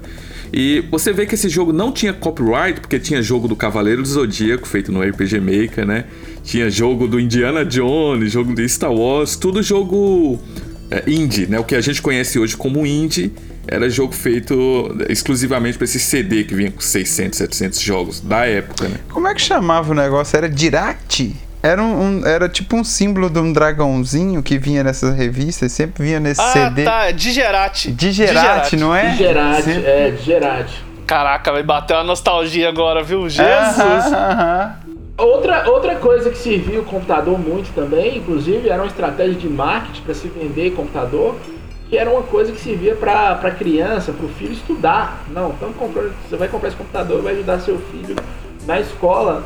E 0.51 0.83
você 0.89 1.13
vê 1.13 1.27
que 1.27 1.35
esse 1.35 1.47
jogo 1.47 1.71
não 1.71 1.91
tinha 1.91 2.11
copyright, 2.11 2.81
porque 2.81 2.97
tinha 2.97 3.21
jogo 3.21 3.47
do 3.47 3.55
Cavaleiro 3.55 4.01
do 4.01 4.07
Zodíaco 4.07 4.67
feito 4.67 4.91
no 4.91 5.03
RPG 5.03 5.39
Maker, 5.39 5.85
né? 5.85 6.05
Tinha 6.43 6.67
jogo 6.67 7.07
do 7.07 7.19
Indiana 7.19 7.63
Jones, 7.63 8.31
jogo 8.31 8.55
do 8.55 8.67
Star 8.67 8.91
Wars, 8.91 9.35
tudo 9.35 9.61
jogo 9.61 10.39
é, 10.89 11.03
indie, 11.05 11.45
né? 11.45 11.59
O 11.59 11.63
que 11.63 11.75
a 11.75 11.81
gente 11.81 12.01
conhece 12.01 12.39
hoje 12.39 12.57
como 12.57 12.87
indie 12.87 13.31
era 13.67 13.87
jogo 13.87 14.13
feito 14.13 14.97
exclusivamente 15.07 15.77
para 15.77 15.85
esse 15.85 15.99
CD 15.99 16.43
que 16.43 16.55
vinha 16.55 16.71
com 16.71 16.81
600, 16.81 17.37
700 17.37 17.79
jogos 17.79 18.19
da 18.19 18.47
época, 18.47 18.89
né? 18.89 18.97
Como 19.09 19.27
é 19.27 19.35
que 19.35 19.41
chamava 19.43 19.91
o 19.91 19.93
negócio? 19.93 20.35
Era 20.35 20.49
Direct? 20.49 21.35
Era, 21.63 21.81
um, 21.81 22.01
um- 22.21 22.25
era 22.25 22.49
tipo 22.49 22.75
um 22.75 22.83
símbolo 22.83 23.29
de 23.29 23.39
um 23.39 23.53
dragãozinho 23.53 24.41
que 24.41 24.57
vinha 24.57 24.83
nessas 24.83 25.15
revistas, 25.15 25.71
sempre 25.71 26.03
vinha 26.03 26.19
nesse 26.19 26.41
Ah, 26.41 26.45
CD. 26.53 26.83
tá. 26.83 27.11
Digerati. 27.11 27.91
Digerati, 27.91 28.75
não 28.77 28.95
é? 28.95 29.09
Digerati, 29.11 29.61
Sempre- 29.63 29.85
é, 29.89 30.11
Digerati. 30.11 30.83
Caraca, 31.05 31.51
vai 31.51 31.61
bater 31.61 31.93
uma 31.95 32.03
nostalgia 32.03 32.67
agora, 32.69 33.03
viu? 33.03 33.29
Jesus! 33.29 34.05
Outra, 35.17 35.69
outra 35.69 35.95
coisa 35.97 36.31
que 36.31 36.37
serviu 36.37 36.81
o 36.81 36.85
computador 36.85 37.37
muito 37.37 37.71
também, 37.75 38.17
inclusive, 38.17 38.67
era 38.69 38.81
uma 38.81 38.87
estratégia 38.87 39.35
de 39.35 39.47
marketing 39.47 40.01
para 40.01 40.13
se 40.15 40.27
vender 40.29 40.71
computador, 40.71 41.35
que 41.89 41.97
era 41.97 42.09
uma 42.09 42.23
coisa 42.23 42.51
que 42.51 42.59
servia 42.59 42.95
para 42.95 43.31
a 43.33 43.51
criança, 43.51 44.11
para 44.13 44.25
o 44.25 44.29
filho 44.29 44.53
estudar. 44.53 45.23
Não, 45.31 45.49
então 45.51 45.71
você 46.27 46.35
vai 46.37 46.47
comprar 46.47 46.69
esse 46.69 46.77
computador 46.77 47.19
e 47.19 47.21
vai 47.21 47.33
ajudar 47.33 47.59
seu 47.59 47.77
filho 47.91 48.15
na 48.65 48.79
escola. 48.79 49.43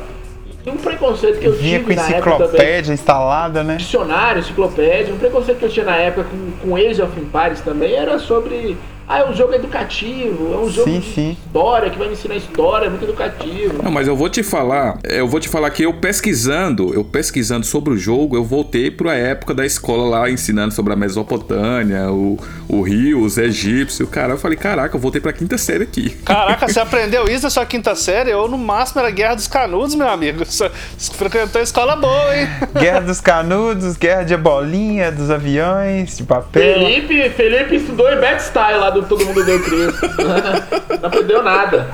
E 0.66 0.70
um 0.70 0.76
preconceito 0.76 1.38
que 1.38 1.46
eu 1.46 1.52
Vinha 1.52 1.78
tive 1.78 1.94
com 1.94 2.00
na 2.00 2.08
época 2.08 2.30
também, 2.30 2.44
enciclopédia 2.46 2.92
instalada, 2.92 3.62
né? 3.62 3.76
dicionário, 3.76 4.40
enciclopédia, 4.40 5.14
um 5.14 5.18
preconceito 5.18 5.58
que 5.58 5.64
eu 5.64 5.68
tinha 5.68 5.86
na 5.86 5.96
época 5.96 6.28
com, 6.28 6.68
com 6.68 6.74
Age 6.74 7.00
of 7.00 7.20
Empires 7.20 7.60
também 7.60 7.94
era 7.94 8.18
sobre. 8.18 8.76
Ah, 9.08 9.20
é 9.20 9.24
um 9.24 9.34
jogo 9.34 9.54
educativo, 9.54 10.52
é 10.52 10.56
um 10.58 10.68
jogo 10.68 10.90
Sim, 10.90 10.98
de 10.98 11.14
sim. 11.14 11.30
história 11.30 11.90
que 11.90 11.98
vai 11.98 12.08
me 12.08 12.14
ensinar 12.14 12.34
história, 12.34 12.86
é 12.86 12.90
muito 12.90 13.04
educativo. 13.04 13.80
Não, 13.82 13.90
mas 13.90 14.08
eu 14.08 14.16
vou 14.16 14.28
te 14.28 14.42
falar, 14.42 14.98
eu 15.04 15.28
vou 15.28 15.38
te 15.38 15.48
falar 15.48 15.70
que 15.70 15.84
eu 15.84 15.92
pesquisando, 15.92 16.92
eu 16.92 17.04
pesquisando 17.04 17.64
sobre 17.64 17.94
o 17.94 17.96
jogo, 17.96 18.36
eu 18.36 18.44
voltei 18.44 18.90
para 18.90 19.12
a 19.12 19.14
época 19.14 19.54
da 19.54 19.64
escola 19.64 20.08
lá 20.08 20.30
ensinando 20.30 20.74
sobre 20.74 20.92
a 20.92 20.96
Mesopotâmia, 20.96 22.10
o, 22.10 22.36
o 22.68 22.82
rio, 22.82 23.22
os 23.22 23.38
egípcios, 23.38 24.08
cara, 24.08 24.32
eu 24.32 24.38
falei, 24.38 24.58
caraca, 24.58 24.96
eu 24.96 25.00
voltei 25.00 25.20
para 25.20 25.32
quinta 25.32 25.56
série 25.56 25.84
aqui. 25.84 26.10
Caraca, 26.24 26.66
você 26.66 26.80
aprendeu 26.80 27.28
isso 27.28 27.44
na 27.44 27.50
sua 27.50 27.64
quinta 27.64 27.94
série? 27.94 28.30
Eu, 28.30 28.48
no 28.48 28.58
máximo, 28.58 29.00
era 29.00 29.10
Guerra 29.10 29.36
dos 29.36 29.46
Canudos, 29.46 29.94
meu 29.94 30.08
amigo. 30.08 30.44
Você 30.44 30.68
frequentou 31.14 31.62
escola 31.62 31.94
boa, 31.94 32.36
hein? 32.36 32.48
Guerra 32.74 33.00
dos 33.00 33.20
Canudos, 33.20 33.96
guerra 33.96 34.24
de 34.24 34.36
bolinha, 34.36 35.12
dos 35.12 35.30
aviões, 35.30 36.16
de 36.16 36.24
papel. 36.24 36.74
Felipe, 36.74 37.30
Felipe 37.30 37.76
estudou 37.76 38.10
em 38.12 38.20
Backstyle 38.20 38.78
lá 38.78 38.95
do 39.00 39.08
Todo 39.08 39.24
Mundo 39.24 39.44
Deu 39.44 39.62
Cristo. 39.62 40.06
não 41.00 41.06
aprendeu 41.08 41.42
nada. 41.42 41.88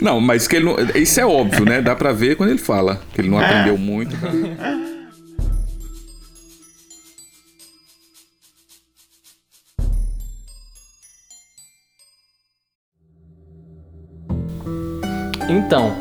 Não, 0.00 0.20
mas 0.20 0.46
que 0.46 0.56
ele 0.56 0.64
não, 0.64 0.76
isso 0.94 1.20
é 1.20 1.26
óbvio, 1.26 1.64
né? 1.64 1.80
Dá 1.80 1.94
pra 1.94 2.12
ver 2.12 2.36
quando 2.36 2.50
ele 2.50 2.58
fala 2.58 3.00
que 3.14 3.20
ele 3.20 3.28
não 3.28 3.38
aprendeu 3.38 3.76
muito. 3.78 4.16
Então, 15.48 15.94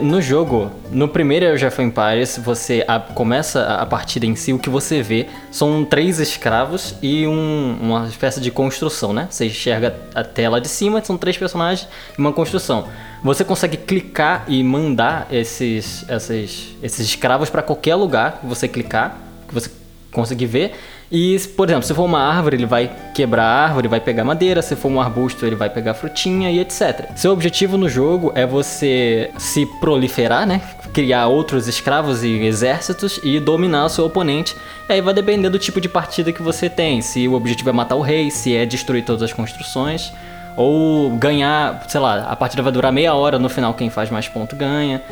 no 0.00 0.22
jogo, 0.22 0.70
no 0.92 1.08
primeiro 1.08 1.46
Age 1.52 1.66
of 1.66 1.82
Empires, 1.82 2.38
você 2.42 2.84
a- 2.86 3.00
começa 3.00 3.60
a, 3.62 3.82
a 3.82 3.86
partida 3.86 4.24
em 4.26 4.36
si, 4.36 4.52
o 4.52 4.58
que 4.60 4.70
você 4.70 5.02
vê 5.02 5.26
são 5.50 5.84
três 5.84 6.20
escravos 6.20 6.94
e 7.02 7.26
um- 7.26 7.76
uma 7.80 8.06
espécie 8.06 8.40
de 8.40 8.50
construção, 8.52 9.12
né? 9.12 9.26
Você 9.28 9.46
enxerga 9.46 9.96
a 10.14 10.22
tela 10.22 10.60
de 10.60 10.68
cima, 10.68 11.02
são 11.04 11.16
três 11.18 11.36
personagens 11.36 11.88
e 12.16 12.20
uma 12.20 12.32
construção. 12.32 12.86
você 13.24 13.44
consegue 13.44 13.76
clicar 13.76 14.44
e 14.48 14.64
mandar 14.64 15.28
esses, 15.30 16.04
esses, 16.08 16.74
esses 16.82 17.06
escravos 17.06 17.48
para 17.50 17.62
qualquer 17.62 17.94
lugar 17.94 18.38
que 18.40 18.46
você 18.46 18.66
clicar, 18.66 19.16
que 19.46 19.54
você 19.54 19.70
conseguir 20.12 20.46
ver. 20.46 20.72
E, 21.10 21.38
por 21.56 21.68
exemplo, 21.68 21.84
se 21.84 21.92
for 21.92 22.04
uma 22.04 22.20
árvore, 22.20 22.56
ele 22.56 22.66
vai 22.66 22.90
quebrar 23.14 23.44
a 23.44 23.64
árvore, 23.64 23.88
vai 23.88 24.00
pegar 24.00 24.24
madeira. 24.24 24.62
Se 24.62 24.76
for 24.76 24.90
um 24.90 25.00
arbusto, 25.00 25.44
ele 25.44 25.56
vai 25.56 25.68
pegar 25.68 25.94
frutinha 25.94 26.50
e 26.50 26.60
etc. 26.60 27.10
Seu 27.16 27.32
objetivo 27.32 27.76
no 27.76 27.88
jogo 27.88 28.32
é 28.34 28.46
você 28.46 29.30
se 29.36 29.66
proliferar, 29.80 30.46
né? 30.46 30.60
Criar 30.92 31.26
outros 31.26 31.66
escravos 31.68 32.22
e 32.22 32.30
exércitos 32.44 33.18
e 33.22 33.40
dominar 33.40 33.86
o 33.86 33.88
seu 33.88 34.06
oponente. 34.06 34.56
E 34.88 34.92
aí 34.92 35.00
vai 35.00 35.12
depender 35.12 35.50
do 35.50 35.58
tipo 35.58 35.80
de 35.80 35.88
partida 35.88 36.32
que 36.32 36.42
você 36.42 36.68
tem. 36.68 37.02
Se 37.02 37.26
o 37.26 37.34
objetivo 37.34 37.70
é 37.70 37.72
matar 37.72 37.96
o 37.96 38.00
rei, 38.00 38.30
se 38.30 38.54
é 38.54 38.64
destruir 38.64 39.04
todas 39.04 39.22
as 39.22 39.32
construções. 39.32 40.12
Ou 40.56 41.10
ganhar, 41.16 41.84
sei 41.88 42.00
lá, 42.00 42.26
a 42.28 42.36
partida 42.36 42.62
vai 42.62 42.72
durar 42.72 42.92
meia 42.92 43.14
hora, 43.14 43.38
no 43.38 43.48
final 43.48 43.72
quem 43.74 43.88
faz 43.88 44.10
mais 44.10 44.28
ponto 44.28 44.54
ganha. 44.54 45.02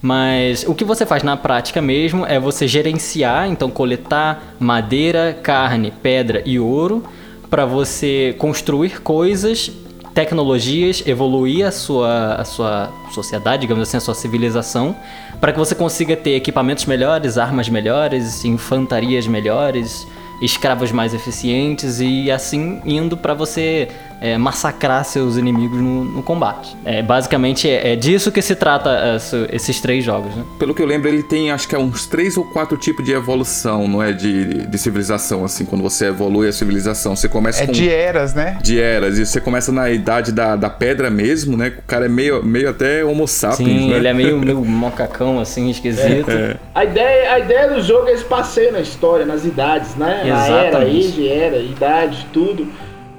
Mas 0.00 0.64
o 0.66 0.74
que 0.74 0.84
você 0.84 1.04
faz 1.04 1.22
na 1.22 1.36
prática 1.36 1.82
mesmo 1.82 2.24
é 2.24 2.38
você 2.38 2.68
gerenciar, 2.68 3.48
então 3.48 3.68
coletar 3.70 4.54
madeira, 4.58 5.36
carne, 5.42 5.92
pedra 6.02 6.42
e 6.46 6.58
ouro 6.58 7.04
para 7.50 7.64
você 7.64 8.34
construir 8.38 9.00
coisas, 9.00 9.70
tecnologias, 10.14 11.02
evoluir 11.06 11.66
a 11.66 11.72
sua, 11.72 12.34
a 12.34 12.44
sua 12.44 12.92
sociedade, 13.12 13.62
digamos 13.62 13.88
assim, 13.88 13.96
a 13.96 14.00
sua 14.00 14.14
civilização, 14.14 14.94
para 15.40 15.52
que 15.52 15.58
você 15.58 15.74
consiga 15.74 16.16
ter 16.16 16.34
equipamentos 16.34 16.84
melhores, 16.86 17.38
armas 17.38 17.68
melhores, 17.68 18.44
infantarias 18.44 19.26
melhores, 19.26 20.06
escravos 20.40 20.92
mais 20.92 21.14
eficientes 21.14 22.00
e 22.00 22.30
assim 22.30 22.80
indo 22.84 23.16
para 23.16 23.34
você 23.34 23.88
é, 24.20 24.36
massacrar 24.36 25.04
seus 25.04 25.36
inimigos 25.36 25.78
no, 25.78 26.04
no 26.04 26.22
combate. 26.22 26.76
É, 26.84 27.02
basicamente 27.02 27.68
é, 27.68 27.92
é, 27.92 27.96
disso 27.96 28.32
que 28.32 28.42
se 28.42 28.54
trata 28.54 28.90
essa, 28.90 29.48
esses 29.52 29.80
três 29.80 30.04
jogos. 30.04 30.34
Né? 30.34 30.44
Pelo 30.58 30.74
que 30.74 30.82
eu 30.82 30.86
lembro, 30.86 31.08
ele 31.08 31.22
tem 31.22 31.50
acho 31.50 31.68
que 31.68 31.74
é 31.74 31.78
uns 31.78 32.06
três 32.06 32.36
ou 32.36 32.44
quatro 32.44 32.76
tipos 32.76 33.04
de 33.04 33.12
evolução, 33.12 33.86
não 33.86 34.02
é? 34.02 34.12
De, 34.12 34.66
de 34.66 34.78
civilização, 34.78 35.44
assim, 35.44 35.64
quando 35.64 35.82
você 35.82 36.06
evolui 36.06 36.48
a 36.48 36.52
civilização. 36.52 37.14
Você 37.14 37.28
começa 37.28 37.62
É 37.62 37.66
com. 37.66 37.72
de 37.72 37.88
eras, 37.88 38.34
né? 38.34 38.58
de 38.62 38.80
eras, 38.80 39.18
e 39.18 39.26
você 39.26 39.40
começa 39.40 39.70
na 39.70 39.90
idade 39.90 40.32
da, 40.32 40.56
da 40.56 40.70
pedra 40.70 41.10
mesmo, 41.10 41.56
né? 41.56 41.72
O 41.78 41.82
cara 41.82 42.06
é 42.06 42.08
meio, 42.08 42.44
meio 42.44 42.70
até 42.70 43.04
homo 43.04 43.26
sapiens, 43.26 43.68
Sim, 43.68 43.90
né? 43.90 43.96
ele 43.96 44.08
é 44.08 44.14
meio, 44.14 44.38
meio 44.38 44.62
mocacão 44.64 45.40
assim, 45.40 45.70
esquisito. 45.70 46.26
A 46.74 46.84
ideia, 46.84 47.32
a 47.32 47.38
ideia 47.38 47.68
do 47.68 47.82
jogo 47.82 48.08
é 48.08 48.12
esse 48.12 48.24
passeio 48.24 48.72
na 48.72 48.80
história, 48.80 49.24
nas 49.24 49.44
idades, 49.44 49.94
né? 49.94 50.24
Na 50.24 50.46
era, 50.46 50.68
Exatamente. 50.68 51.06
age, 51.06 51.28
era, 51.28 51.56
idade, 51.58 52.26
tudo. 52.32 52.66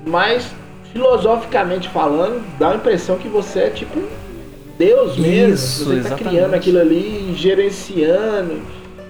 Mas, 0.05 0.45
filosoficamente 0.91 1.89
falando, 1.89 2.43
dá 2.57 2.71
a 2.71 2.75
impressão 2.75 3.17
que 3.17 3.27
você 3.27 3.59
é 3.59 3.69
tipo 3.69 3.99
um 3.99 4.07
Deus 4.79 5.17
mesmo. 5.17 5.53
Isso, 5.53 5.83
você 5.83 5.89
tá 5.89 5.97
exatamente. 5.97 6.29
criando 6.29 6.53
aquilo 6.53 6.79
ali, 6.79 7.33
gerenciando. 7.35 8.61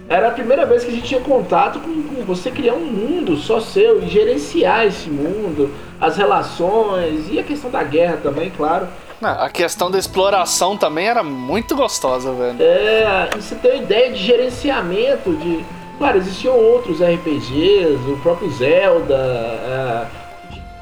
Era 0.09 0.29
a 0.29 0.31
primeira 0.31 0.65
vez 0.65 0.83
que 0.83 0.89
a 0.89 0.93
gente 0.93 1.07
tinha 1.07 1.21
contato 1.21 1.79
com, 1.79 2.01
com 2.01 2.23
você 2.23 2.49
criar 2.49 2.73
um 2.73 2.85
mundo 2.85 3.37
só 3.37 3.59
seu 3.59 4.01
e 4.01 4.09
gerenciar 4.09 4.87
esse 4.87 5.07
mundo, 5.07 5.69
as 6.01 6.17
relações 6.17 7.31
e 7.31 7.37
a 7.37 7.43
questão 7.43 7.69
da 7.69 7.83
guerra 7.83 8.17
também, 8.23 8.49
claro. 8.49 8.87
Não, 9.21 9.29
a 9.29 9.49
questão 9.49 9.91
da 9.91 9.99
exploração 9.99 10.75
também 10.75 11.07
era 11.07 11.21
muito 11.21 11.75
gostosa, 11.75 12.31
velho. 12.31 12.55
É, 12.59 13.29
e 13.37 13.41
você 13.41 13.53
tem 13.53 13.73
uma 13.73 13.83
ideia 13.83 14.11
de 14.11 14.17
gerenciamento 14.17 15.35
de. 15.35 15.63
Claro, 15.99 16.17
existiam 16.17 16.55
outros 16.55 17.01
RPGs, 17.01 18.09
o 18.09 18.17
próprio 18.23 18.49
Zelda, 18.51 19.15
é, 19.15 20.05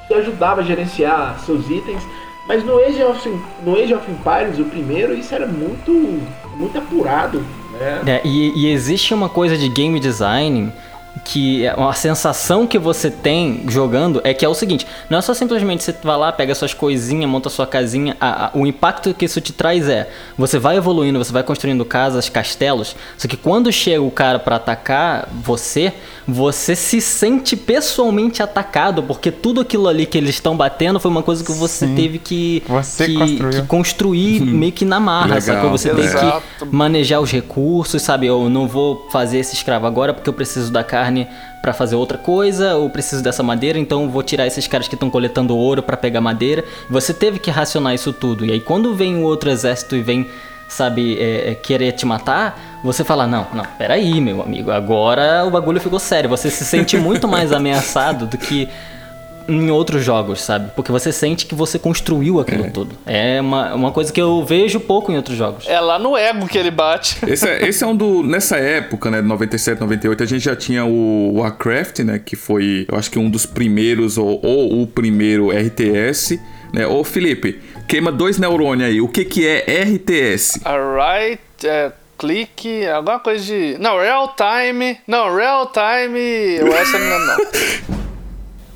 que 0.08 0.14
ajudava 0.14 0.62
a 0.62 0.64
gerenciar 0.64 1.40
seus 1.46 1.70
itens, 1.70 2.02
mas 2.48 2.64
no 2.64 2.80
Age 2.80 3.04
of, 3.04 3.40
no 3.64 3.76
Age 3.76 3.94
of 3.94 4.10
Empires, 4.10 4.58
o 4.58 4.66
primeiro, 4.66 5.14
isso 5.14 5.36
era 5.36 5.46
muito, 5.46 5.92
muito 6.56 6.78
apurado, 6.78 7.44
né? 7.74 8.02
É, 8.06 8.22
e, 8.24 8.52
e 8.56 8.72
existe 8.72 9.14
uma 9.14 9.28
coisa 9.28 9.58
de 9.58 9.68
game 9.68 10.00
design 10.00 10.72
que 11.26 11.66
é 11.66 11.74
uma 11.76 11.94
sensação 11.94 12.68
que 12.68 12.78
você 12.78 13.10
tem 13.10 13.64
jogando 13.68 14.22
é 14.24 14.34
que 14.34 14.44
é 14.46 14.50
o 14.50 14.54
seguinte, 14.54 14.86
não 15.10 15.18
é 15.20 15.22
só 15.22 15.34
simplesmente 15.34 15.84
você 15.84 15.94
vai 16.04 16.18
lá, 16.18 16.32
pega 16.32 16.54
suas 16.56 16.74
coisinhas, 16.74 17.30
monta 17.30 17.50
sua 17.50 17.66
casinha, 17.68 18.16
a- 18.20 18.46
a- 18.48 18.52
o 18.54 18.66
impacto 18.68 19.14
que 19.14 19.26
isso 19.26 19.40
te 19.42 19.54
traz 19.54 19.88
é, 19.88 20.10
você 20.38 20.60
vai 20.60 20.78
evoluindo, 20.78 21.18
você 21.18 21.32
vai 21.32 21.44
construindo 21.44 21.84
casas, 21.86 22.30
castelos, 22.30 22.96
só 23.18 23.28
que 23.28 23.38
quando 23.38 23.72
chega 23.72 24.02
o 24.02 24.12
cara 24.12 24.38
pra 24.40 24.58
atacar 24.58 25.28
você, 25.44 25.94
você 26.28 26.76
se 26.76 27.00
sente 27.00 27.56
pessoalmente 27.56 28.44
atacado, 28.44 29.02
porque 29.04 29.32
tudo 29.32 29.62
aquilo 29.62 29.88
ali 29.88 30.06
que 30.06 30.18
eles 30.18 30.32
estão 30.32 30.58
batendo 30.58 31.00
foi 31.00 31.10
uma 31.10 31.24
coisa 31.24 31.44
que 31.44 31.52
você 31.54 31.88
Sim. 31.88 31.96
teve 31.96 32.20
que, 32.20 32.62
Você 32.68 33.06
que, 33.08 33.38
que 33.38 33.62
construir 33.64 34.42
meio 34.42 34.72
que 34.74 34.84
na 34.84 35.00
marra, 35.00 35.36
Legal, 35.36 35.42
sacou? 35.42 35.70
Você 35.72 35.90
tem 35.92 36.04
exato. 36.04 36.44
que 36.60 36.66
manejar 36.76 37.22
os 37.22 37.32
recursos, 37.32 38.02
sabe? 38.02 38.28
Eu 38.28 38.50
não 38.50 38.68
vou 38.68 39.08
fazer 39.10 39.38
esse 39.40 39.56
escravo 39.56 39.86
agora 39.88 40.14
porque 40.14 40.30
eu 40.30 40.34
preciso 40.34 40.70
da 40.72 40.84
carne 40.84 41.07
pra 41.62 41.74
fazer 41.74 41.96
outra 41.96 42.18
coisa, 42.18 42.76
ou 42.76 42.90
preciso 42.90 43.24
dessa 43.24 43.44
madeira, 43.44 43.78
então 43.78 44.10
vou 44.10 44.24
tirar 44.24 44.48
esses 44.48 44.68
caras 44.68 44.88
que 44.88 44.96
estão 44.96 45.10
coletando 45.10 45.56
ouro 45.56 45.84
pra 45.84 45.98
pegar 45.98 46.22
madeira. 46.22 46.64
Você 46.90 47.14
teve 47.14 47.40
que 47.40 47.52
racionar 47.52 47.94
isso 47.94 48.14
tudo. 48.14 48.46
E 48.46 48.52
aí 48.52 48.60
quando 48.60 48.94
vem 48.96 49.18
o 49.18 49.24
outro 49.24 49.50
exército 49.50 49.96
e 49.96 50.02
vem, 50.02 50.30
sabe, 50.68 51.18
é, 51.20 51.52
é, 51.52 51.56
querer 51.56 51.92
te 51.94 52.06
matar, 52.06 52.80
você 52.84 53.04
fala: 53.04 53.28
Não, 53.28 53.48
não, 53.54 53.66
peraí, 53.78 54.20
meu 54.22 54.42
amigo, 54.42 54.72
agora 54.72 55.46
o 55.46 55.50
bagulho 55.50 55.80
ficou 55.80 56.00
sério. 56.00 56.30
Você 56.30 56.50
se 56.50 56.66
sente 56.66 56.98
muito 56.98 57.28
mais 57.28 57.52
ameaçado 57.54 58.26
do 58.26 58.38
que 58.38 58.70
em 59.48 59.72
outros 59.72 60.04
jogos, 60.04 60.42
sabe? 60.42 60.72
Porque 60.76 60.92
você 60.92 61.12
sente 61.12 61.46
que 61.46 61.56
você 61.56 61.80
construiu 61.80 62.40
aquilo 62.40 62.70
tudo. 62.72 62.96
É 63.06 63.40
uma, 63.40 63.74
uma 63.74 63.92
coisa 63.92 64.12
que 64.12 64.22
eu 64.22 64.44
vejo 64.46 64.80
pouco 64.80 65.12
em 65.12 65.16
outros 65.16 65.38
jogos. 65.38 65.68
É 65.68 65.80
lá 65.80 65.98
no 65.98 66.18
ego 66.18 66.48
que 66.48 66.58
ele 66.58 66.72
bate. 66.72 67.18
Esse 67.28 67.48
é, 67.48 67.68
esse 67.68 67.84
é 67.84 67.88
um 67.88 67.96
do. 67.96 68.24
Nessa 68.24 68.58
época, 68.58 69.10
né, 69.12 69.22
97, 69.22 69.80
98, 69.80 70.24
a 70.24 70.26
gente 70.26 70.44
já 70.44 70.56
tinha 70.56 70.86
o 70.86 71.34
Warcraft, 71.36 72.00
né? 72.00 72.20
Que 72.24 72.36
foi, 72.36 72.86
eu 72.90 72.98
acho 72.98 73.10
que 73.12 73.20
um 73.20 73.30
dos 73.30 73.46
primeiros, 73.46 74.18
ou, 74.18 74.40
ou 74.44 74.82
o 74.82 74.88
primeiro 74.88 75.50
RTS, 75.52 76.40
né? 76.74 76.88
Ô 76.88 77.04
Felipe, 77.04 77.60
queima 77.88 78.12
dois 78.12 78.38
neurônios 78.38 78.90
aí. 78.90 79.02
O 79.02 79.08
que, 79.08 79.26
que 79.26 79.48
é 79.48 79.84
RTS? 79.84 80.62
Alright, 80.66 81.42
é, 81.64 81.92
clique, 82.18 82.86
alguma 82.88 83.20
coisa 83.20 83.44
de. 83.44 83.78
Não, 83.80 84.00
real 84.00 84.36
time. 84.36 84.98
Não, 85.08 85.36
real 85.36 85.72
time. 85.72 86.58
Eu 86.60 86.74
essa 86.74 86.98
não, 86.98 87.26
não. 87.26 87.98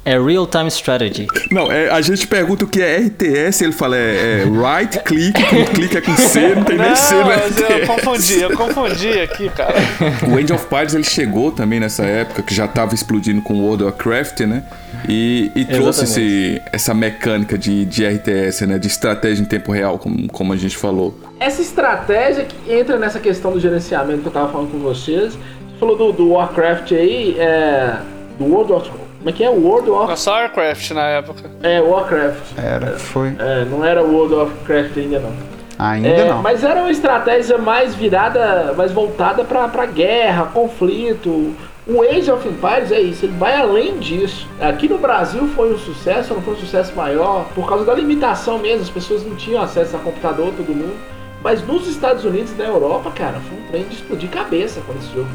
É 0.03 0.19
Real 0.19 0.47
Time 0.47 0.67
Strategy. 0.67 1.27
Não, 1.51 1.71
é, 1.71 1.89
a 1.89 2.01
gente 2.01 2.25
pergunta 2.25 2.65
o 2.65 2.67
que 2.67 2.81
é 2.81 2.97
RTS, 2.97 3.63
ele 3.63 3.71
fala 3.71 3.95
é, 3.95 3.99
é 3.99 4.45
right 4.45 4.99
click, 5.03 5.33
com 5.45 5.65
clique 5.65 5.97
é 5.97 6.01
com 6.01 6.15
C, 6.17 6.55
não 6.55 6.63
tem 6.63 6.77
nem 6.77 6.95
C 6.95 7.13
no 7.13 7.25
mas 7.25 7.57
eu 7.57 7.85
confundi, 7.85 8.41
eu 8.41 8.57
confundi 8.57 9.19
aqui, 9.19 9.49
cara. 9.49 9.75
O 10.27 10.37
Age 10.37 10.53
of 10.53 10.65
Empires 10.65 10.95
ele 10.95 11.03
chegou 11.03 11.51
também 11.51 11.79
nessa 11.79 12.03
época, 12.03 12.41
que 12.41 12.53
já 12.53 12.67
tava 12.67 12.95
explodindo 12.95 13.43
com 13.43 13.53
World 13.61 13.83
of 13.83 13.91
Warcraft, 13.91 14.41
né? 14.41 14.63
E, 15.07 15.51
e 15.55 15.65
trouxe 15.65 16.03
esse, 16.03 16.61
essa 16.71 16.93
mecânica 16.93 17.57
de, 17.57 17.85
de 17.85 18.05
RTS, 18.05 18.65
né? 18.65 18.79
De 18.79 18.87
estratégia 18.87 19.41
em 19.41 19.45
tempo 19.45 19.71
real, 19.71 19.99
como, 19.99 20.27
como 20.29 20.53
a 20.53 20.57
gente 20.57 20.77
falou. 20.77 21.17
Essa 21.39 21.61
estratégia 21.61 22.45
que 22.45 22.73
entra 22.73 22.97
nessa 22.97 23.19
questão 23.19 23.51
do 23.51 23.59
gerenciamento 23.59 24.21
que 24.21 24.27
eu 24.27 24.31
tava 24.31 24.51
falando 24.51 24.71
com 24.71 24.79
vocês. 24.79 25.33
Você 25.33 25.79
falou 25.79 25.97
do, 25.97 26.11
do 26.11 26.29
Warcraft 26.31 26.91
aí, 26.91 27.35
é. 27.39 27.97
Do 28.37 28.45
World 28.45 28.73
of. 28.73 29.10
Como 29.21 29.29
é 29.29 29.33
que 29.33 29.43
é? 29.43 29.49
World 29.49 29.89
of. 29.91 30.19
Só 30.19 30.31
Warcraft 30.31 30.91
na 30.91 31.03
época. 31.03 31.49
É, 31.61 31.79
Warcraft. 31.79 32.57
Era, 32.57 32.87
foi. 32.97 33.35
É, 33.37 33.65
não 33.65 33.85
era 33.85 34.01
World 34.01 34.33
of 34.33 34.51
Warcraft 34.51 34.97
ainda 34.97 35.19
não. 35.19 35.31
Ainda 35.77 36.07
É, 36.07 36.29
não. 36.29 36.41
Mas 36.41 36.63
era 36.63 36.79
uma 36.81 36.89
estratégia 36.91 37.57
mais 37.59 37.93
virada, 37.93 38.73
mais 38.75 38.91
voltada 38.91 39.43
pra, 39.43 39.67
pra 39.67 39.85
guerra, 39.85 40.45
conflito. 40.51 41.53
O 41.87 42.01
Age 42.03 42.31
of 42.31 42.47
Empires 42.47 42.91
é 42.91 42.99
isso, 43.01 43.25
ele 43.25 43.37
vai 43.37 43.55
além 43.59 43.97
disso. 43.99 44.47
Aqui 44.59 44.87
no 44.87 44.97
Brasil 44.97 45.47
foi 45.55 45.73
um 45.73 45.77
sucesso, 45.77 46.33
não 46.33 46.41
foi 46.41 46.53
um 46.53 46.57
sucesso 46.57 46.95
maior, 46.95 47.45
por 47.55 47.67
causa 47.67 47.83
da 47.85 47.93
limitação 47.93 48.59
mesmo, 48.59 48.81
as 48.81 48.89
pessoas 48.89 49.25
não 49.25 49.35
tinham 49.35 49.61
acesso 49.61 49.95
a 49.95 49.99
computador, 49.99 50.53
todo 50.55 50.67
mundo. 50.69 50.95
Mas 51.43 51.65
nos 51.65 51.87
Estados 51.87 52.23
Unidos 52.23 52.51
e 52.51 52.55
na 52.55 52.65
Europa, 52.65 53.11
cara, 53.11 53.39
foi 53.49 53.57
um 53.57 53.67
trem 53.71 53.83
de 53.85 53.95
explodir 53.95 54.29
cabeça 54.29 54.79
quando 54.85 54.99
esse 54.99 55.11
jogo 55.13 55.27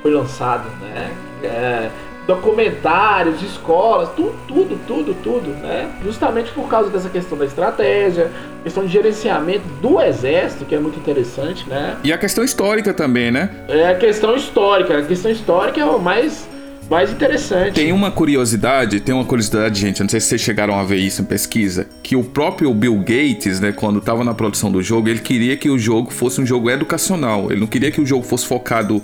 foi 0.00 0.10
lançado, 0.12 0.64
né? 0.80 1.10
É, 1.44 1.90
documentários, 2.26 3.42
escolas, 3.42 4.10
tudo, 4.14 4.34
tudo, 4.46 4.80
tudo, 4.86 5.14
tudo, 5.22 5.50
né? 5.50 5.90
Justamente 6.04 6.52
por 6.52 6.68
causa 6.68 6.88
dessa 6.88 7.08
questão 7.08 7.36
da 7.36 7.44
estratégia, 7.44 8.30
questão 8.62 8.84
de 8.84 8.92
gerenciamento 8.92 9.66
do 9.80 10.00
exército, 10.00 10.64
que 10.64 10.74
é 10.74 10.78
muito 10.78 10.98
interessante, 10.98 11.68
né? 11.68 11.96
E 12.04 12.12
a 12.12 12.18
questão 12.18 12.44
histórica 12.44 12.94
também, 12.94 13.30
né? 13.30 13.50
É 13.68 13.88
a 13.88 13.94
questão 13.96 14.36
histórica, 14.36 14.98
a 14.98 15.02
questão 15.02 15.30
histórica 15.30 15.80
é 15.80 15.84
o 15.84 15.98
mais, 15.98 16.48
mais 16.88 17.10
interessante. 17.10 17.74
Tem 17.74 17.92
uma 17.92 18.12
curiosidade, 18.12 19.00
tem 19.00 19.14
uma 19.14 19.24
curiosidade, 19.24 19.80
gente, 19.80 20.00
eu 20.00 20.04
não 20.04 20.10
sei 20.10 20.20
se 20.20 20.28
vocês 20.28 20.40
chegaram 20.40 20.78
a 20.78 20.84
ver 20.84 20.98
isso 20.98 21.22
em 21.22 21.24
pesquisa, 21.24 21.88
que 22.04 22.14
o 22.14 22.22
próprio 22.22 22.72
Bill 22.72 22.98
Gates, 22.98 23.58
né, 23.58 23.72
quando 23.72 23.98
estava 23.98 24.22
na 24.22 24.32
produção 24.32 24.70
do 24.70 24.80
jogo, 24.80 25.08
ele 25.08 25.20
queria 25.20 25.56
que 25.56 25.68
o 25.68 25.76
jogo 25.76 26.12
fosse 26.12 26.40
um 26.40 26.46
jogo 26.46 26.70
educacional. 26.70 27.50
Ele 27.50 27.58
não 27.58 27.66
queria 27.66 27.90
que 27.90 28.00
o 28.00 28.06
jogo 28.06 28.22
fosse 28.22 28.46
focado 28.46 29.02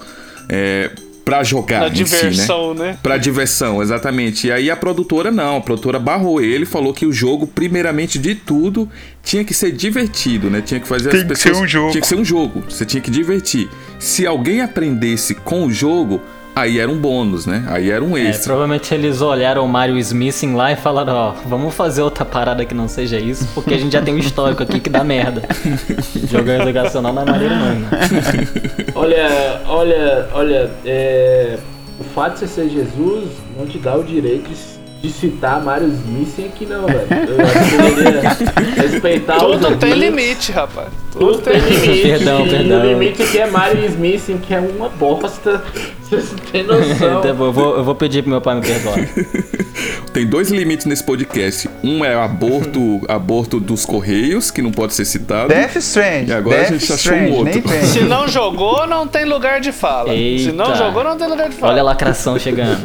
é, 0.48 0.90
pra 1.28 1.44
jogar 1.44 1.80
Na 1.80 1.88
em 1.88 1.94
si, 1.94 1.98
né? 1.98 2.04
diversão, 2.04 2.72
né? 2.74 2.98
Pra 3.02 3.18
diversão, 3.18 3.82
exatamente. 3.82 4.46
E 4.46 4.52
aí 4.52 4.70
a 4.70 4.76
produtora 4.76 5.30
não, 5.30 5.58
a 5.58 5.60
produtora 5.60 5.98
barrou 5.98 6.40
ele, 6.40 6.64
falou 6.64 6.94
que 6.94 7.04
o 7.04 7.12
jogo, 7.12 7.46
primeiramente 7.46 8.18
de 8.18 8.34
tudo, 8.34 8.88
tinha 9.22 9.44
que 9.44 9.52
ser 9.52 9.70
divertido, 9.72 10.48
né? 10.48 10.62
Tinha 10.62 10.80
que 10.80 10.88
fazer 10.88 11.10
Tem 11.10 11.20
as 11.20 11.22
que 11.26 11.28
pessoas. 11.28 11.56
ser 11.56 11.62
um 11.62 11.68
jogo. 11.68 11.90
Tinha 11.90 12.00
que 12.00 12.06
ser 12.08 12.16
um 12.16 12.24
jogo. 12.24 12.64
Você 12.66 12.86
tinha 12.86 13.00
que 13.02 13.10
divertir. 13.10 13.68
Se 13.98 14.26
alguém 14.26 14.62
aprendesse 14.62 15.34
com 15.34 15.66
o 15.66 15.70
jogo, 15.70 16.20
aí 16.61 16.79
era 16.79 16.90
um 16.90 16.97
bônus, 16.99 17.47
né? 17.47 17.64
Aí 17.68 17.90
era 17.90 18.03
um 18.05 18.16
É, 18.16 18.29
extra. 18.29 18.47
provavelmente 18.55 18.92
eles 18.94 19.21
olharam 19.21 19.64
o 19.64 19.68
Mario 19.68 19.97
Smithing 19.99 20.54
lá 20.54 20.73
e 20.73 20.77
falaram, 20.77 21.15
ó, 21.15 21.33
vamos 21.46 21.75
fazer 21.75 22.02
outra 22.02 22.25
parada 22.25 22.65
que 22.65 22.75
não 22.75 22.88
seja 22.88 23.19
isso, 23.19 23.46
porque 23.54 23.75
a 23.75 23.79
gente 23.79 23.92
já 23.92 24.02
tem 24.02 24.15
um 24.15 24.19
histórico 24.19 24.63
aqui 24.63 24.81
que 24.81 24.90
dá 24.90 25.02
merda. 25.04 25.42
Jogo 26.31 26.50
educacional 26.50 27.13
não 27.13 27.23
é 27.23 27.25
maneiro 27.25 27.54
não, 27.54 27.75
né? 27.75 27.88
Olha, 28.94 29.61
olha, 29.69 30.27
olha, 30.33 30.71
é, 30.85 31.56
o 32.00 32.04
fato 32.04 32.35
de 32.35 32.38
você 32.40 32.46
ser 32.48 32.69
Jesus 32.69 33.29
não 33.56 33.67
te 33.67 33.79
dá 33.79 33.94
o 33.96 34.02
direito 34.02 34.48
de, 34.48 34.56
de 35.09 35.13
citar 35.13 35.63
Mário 35.63 35.87
Smith 35.88 36.46
aqui 36.46 36.67
não, 36.67 36.85
velho. 36.87 37.06
Eu 37.29 37.44
acho 37.44 37.71
que 37.71 37.77
deveria 37.77 38.31
respeitar 38.83 39.46
os 39.46 39.61
Tudo 39.61 39.77
tem 39.77 39.94
limite, 39.94 40.50
rapaz. 40.52 40.88
Tudo 41.19 41.38
tem 41.38 41.58
limite. 41.58 42.02
Perdão, 42.02 42.46
e 42.46 42.50
perdão. 42.50 42.81
O 42.83 42.87
limite 42.87 43.23
aqui 43.23 43.38
é 43.38 43.46
Mário 43.46 43.85
Smith, 43.87 44.40
que 44.46 44.54
é 44.54 44.60
uma 44.60 44.88
bosta. 44.88 45.62
Vocês 46.08 46.33
não 46.33 46.38
têm 46.38 46.62
noção. 46.62 47.19
Então, 47.19 47.25
eu, 47.46 47.52
vou, 47.52 47.77
eu 47.77 47.85
vou 47.85 47.94
pedir 47.94 48.23
pro 48.23 48.31
meu 48.31 48.40
pai 48.40 48.54
me 48.54 48.62
perdoar. 48.62 48.96
Tem 50.12 50.27
dois 50.27 50.50
limites 50.50 50.87
nesse 50.87 51.04
podcast. 51.04 51.69
Um 51.85 52.02
é 52.02 52.14
aborto, 52.14 53.02
aborto 53.06 53.60
dos 53.60 53.85
correios, 53.85 54.50
que 54.50 54.62
não 54.62 54.71
pode 54.73 54.94
ser 54.94 55.04
citado. 55.04 55.48
Death 55.48 55.77
Strange. 55.77 56.31
E 56.31 56.33
agora 56.33 56.56
a 56.56 56.60
Death 56.60 56.81
gente 56.81 56.92
achou 56.92 57.12
um 57.12 57.42
Strange, 57.42 57.58
outro. 57.58 57.87
Se 57.87 58.00
não 58.00 58.27
jogou, 58.27 58.87
não 58.87 59.06
tem 59.06 59.27
lugar 59.27 59.60
de 59.60 59.71
fala. 59.71 60.08
Se 60.14 60.50
não 60.52 60.66
Eita. 60.66 60.79
jogou, 60.79 61.04
não 61.04 61.16
tem 61.19 61.29
lugar 61.29 61.50
de 61.50 61.56
fala. 61.56 61.73
Olha 61.73 61.83
a 61.83 61.85
lacração 61.85 62.38
chegando. 62.38 62.79